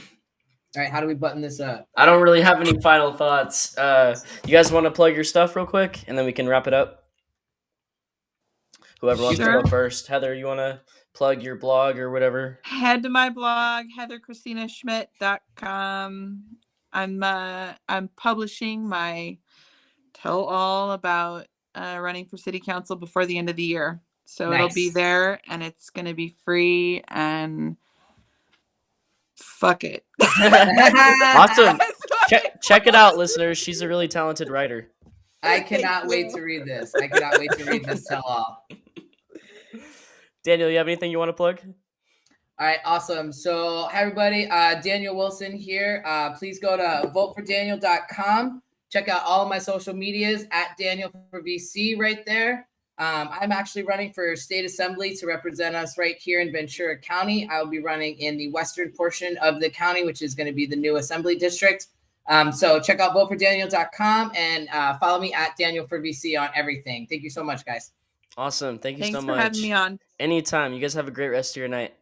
right 0.78 0.90
how 0.90 1.00
do 1.00 1.06
we 1.08 1.14
button 1.14 1.42
this 1.42 1.60
up 1.60 1.88
I 1.96 2.06
don't 2.06 2.22
really 2.24 2.42
have 2.42 2.60
any 2.60 2.80
final 2.82 3.14
thoughts. 3.14 3.78
Uh, 3.78 4.20
you 4.46 4.52
guys 4.52 4.72
want 4.72 4.86
to 4.86 4.92
plug 4.92 5.14
your 5.16 5.24
stuff 5.24 5.56
real 5.56 5.66
quick, 5.66 6.04
and 6.08 6.18
then 6.18 6.26
we 6.26 6.34
can 6.34 6.48
wrap 6.48 6.68
it 6.68 6.74
up. 6.74 7.06
Whoever 9.00 9.24
wants 9.24 9.40
to 9.40 9.46
go 9.46 9.64
first, 9.64 10.08
Heather, 10.08 10.34
you 10.34 10.46
want 10.46 10.60
to 10.60 10.82
plug 11.14 11.42
your 11.44 11.56
blog 11.56 11.98
or 11.98 12.12
whatever? 12.12 12.60
head 12.64 13.04
to 13.04 13.10
my 13.10 13.30
blog 13.30 13.86
heatherchristinaschmidt.com 13.98 16.44
i'm 16.94 17.24
uh 17.24 17.74
i'm 17.90 18.08
publishing 18.16 18.88
my 18.88 19.38
tell 20.22 20.44
all 20.46 20.92
about 20.92 21.48
uh 21.76 21.98
running 22.00 22.26
for 22.26 22.38
city 22.38 22.60
council 22.60 22.96
before 22.96 23.26
the 23.26 23.38
end 23.38 23.50
of 23.50 23.56
the 23.56 23.64
year 23.64 24.00
so 24.26 24.52
it'll 24.54 24.70
be 24.70 24.90
there 24.90 25.40
and 25.50 25.62
it's 25.64 25.90
gonna 25.90 26.14
be 26.14 26.36
free 26.44 27.02
and 27.10 27.76
fuck 29.36 29.84
it 29.84 30.06
Awesome. 30.20 31.80
check 32.30 32.62
check 32.62 32.88
it 32.88 32.96
out, 32.96 33.18
listeners. 33.18 33.58
She's 33.58 33.82
a 33.82 33.88
really 33.88 34.08
talented 34.08 34.50
writer. 34.50 34.90
I 35.44 35.58
Thank 35.58 35.68
cannot 35.68 36.08
wait 36.08 36.28
you. 36.28 36.36
to 36.36 36.42
read 36.42 36.66
this. 36.66 36.94
I 36.96 37.08
cannot 37.08 37.40
wait 37.40 37.52
to 37.58 37.66
read 37.66 37.84
this 37.84 38.06
tell 38.06 38.22
all. 38.24 38.68
Daniel, 40.44 40.70
you 40.70 40.78
have 40.78 40.88
anything 40.88 41.12
you 41.12 41.18
want 41.20 41.30
to 41.30 41.34
plug? 41.34 41.60
All 42.60 42.68
right, 42.68 42.80
awesome. 42.86 43.32
So, 43.34 43.88
hi 43.92 44.02
everybody. 44.02 44.48
Uh, 44.48 44.80
Daniel 44.82 45.16
Wilson 45.16 45.52
here. 45.52 46.04
Uh, 46.06 46.34
please 46.38 46.60
go 46.60 46.78
to 46.78 47.12
votefordaniel.com. 47.14 48.62
Check 48.92 49.08
out 49.08 49.24
all 49.26 49.44
of 49.44 49.50
my 49.50 49.58
social 49.58 49.94
medias 49.94 50.46
at 50.52 50.78
Daniel 50.78 51.12
for 51.30 51.42
VC 51.42 51.98
right 51.98 52.26
there. 52.26 52.68
Um, 52.98 53.30
I'm 53.32 53.52
actually 53.52 53.84
running 53.84 54.12
for 54.14 54.36
state 54.36 54.66
assembly 54.66 55.16
to 55.16 55.26
represent 55.26 55.76
us 55.76 55.98
right 55.98 56.18
here 56.18 56.42
in 56.42 56.52
Ventura 56.52 57.00
County. 57.00 57.50
I 57.50 57.62
will 57.62 57.70
be 57.70 57.80
running 57.80 58.18
in 58.20 58.38
the 58.38 58.52
western 58.52 58.92
portion 58.92 59.38
of 59.38 59.60
the 59.60 59.70
county, 59.70 60.04
which 60.04 60.22
is 60.22 60.36
going 60.36 60.48
to 60.48 60.54
be 60.54 60.66
the 60.66 60.76
new 60.76 60.98
assembly 60.98 61.36
district. 61.36 61.88
Um, 62.28 62.52
so 62.52 62.80
check 62.80 63.00
out 63.00 63.16
votefordaniel.com 63.16 64.34
and 64.36 64.70
uh, 64.70 64.98
follow 65.00 65.20
me 65.20 65.34
at 65.34 65.58
Daniel 65.58 65.88
for 65.88 66.00
VC 66.00 66.40
on 66.40 66.50
everything. 66.54 67.08
Thank 67.10 67.24
you 67.24 67.30
so 67.30 67.44
much, 67.44 67.66
guys. 67.66 67.92
Awesome. 68.38 68.78
Thank 68.78 68.98
you 68.98 69.06
Thanks 69.06 69.18
so 69.18 69.22
for 69.22 69.28
much. 69.28 69.42
having 69.42 69.62
me 69.62 69.72
on. 69.72 70.00
Anytime. 70.20 70.74
You 70.74 70.80
guys 70.80 70.94
have 70.94 71.08
a 71.08 71.12
great 71.12 71.30
rest 71.30 71.54
of 71.54 71.60
your 71.60 71.70
night. 71.70 71.96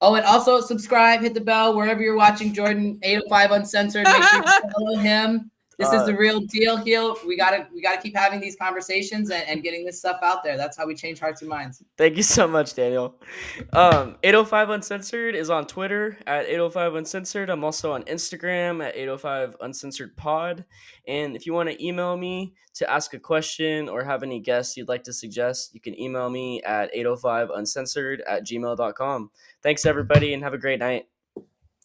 Oh, 0.00 0.16
and 0.16 0.26
also 0.26 0.60
subscribe, 0.60 1.20
hit 1.20 1.34
the 1.34 1.40
bell 1.40 1.76
wherever 1.76 2.02
you're 2.02 2.16
watching 2.16 2.52
Jordan 2.52 2.98
805 3.04 3.52
Uncensored. 3.52 4.04
Make 4.04 4.22
sure 4.24 4.38
you 4.38 4.70
follow 4.72 4.96
him. 4.96 5.51
This 5.78 5.88
is 5.88 6.02
Uh, 6.02 6.06
the 6.06 6.16
real 6.16 6.40
deal 6.40 6.76
here. 6.76 7.12
We 7.26 7.36
gotta 7.36 7.66
we 7.74 7.80
gotta 7.80 8.00
keep 8.00 8.16
having 8.16 8.40
these 8.40 8.56
conversations 8.56 9.30
and, 9.30 9.42
and 9.48 9.62
getting 9.62 9.84
this 9.84 9.98
stuff 9.98 10.18
out 10.22 10.42
there. 10.42 10.56
That's 10.56 10.76
how 10.76 10.86
we 10.86 10.94
change 10.94 11.18
hearts 11.18 11.40
and 11.42 11.48
minds. 11.48 11.82
Thank 11.96 12.16
you 12.16 12.22
so 12.22 12.46
much, 12.46 12.74
Daniel. 12.74 13.20
Um, 13.72 14.16
805 14.22 14.70
Uncensored 14.70 15.34
is 15.34 15.50
on 15.50 15.66
Twitter 15.66 16.18
at 16.26 16.44
805 16.46 16.94
Uncensored. 16.94 17.50
I'm 17.50 17.64
also 17.64 17.92
on 17.92 18.02
Instagram 18.04 18.84
at 18.84 18.94
805 18.96 19.56
Uncensored 19.60 20.16
Pod. 20.16 20.64
And 21.06 21.34
if 21.34 21.46
you 21.46 21.52
want 21.52 21.70
to 21.70 21.84
email 21.84 22.16
me 22.16 22.54
to 22.74 22.90
ask 22.90 23.12
a 23.14 23.18
question 23.18 23.88
or 23.88 24.04
have 24.04 24.22
any 24.22 24.40
guests 24.40 24.76
you'd 24.76 24.88
like 24.88 25.02
to 25.04 25.12
suggest, 25.12 25.74
you 25.74 25.80
can 25.80 25.98
email 26.00 26.30
me 26.30 26.62
at 26.62 26.90
805 26.94 27.50
Uncensored 27.50 28.20
at 28.22 28.46
gmail.com. 28.46 29.30
Thanks, 29.62 29.84
everybody, 29.86 30.32
and 30.34 30.42
have 30.42 30.54
a 30.54 30.58
great 30.58 30.78
night. 30.78 31.08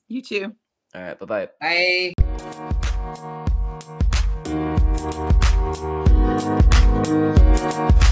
You 0.07 0.22
too. 0.22 0.56
All 0.95 1.01
right, 1.01 1.19
bye 1.19 1.25
bye. 1.25 2.14
Bye. 2.14 2.66
Thank 7.07 8.01
you. 8.01 8.06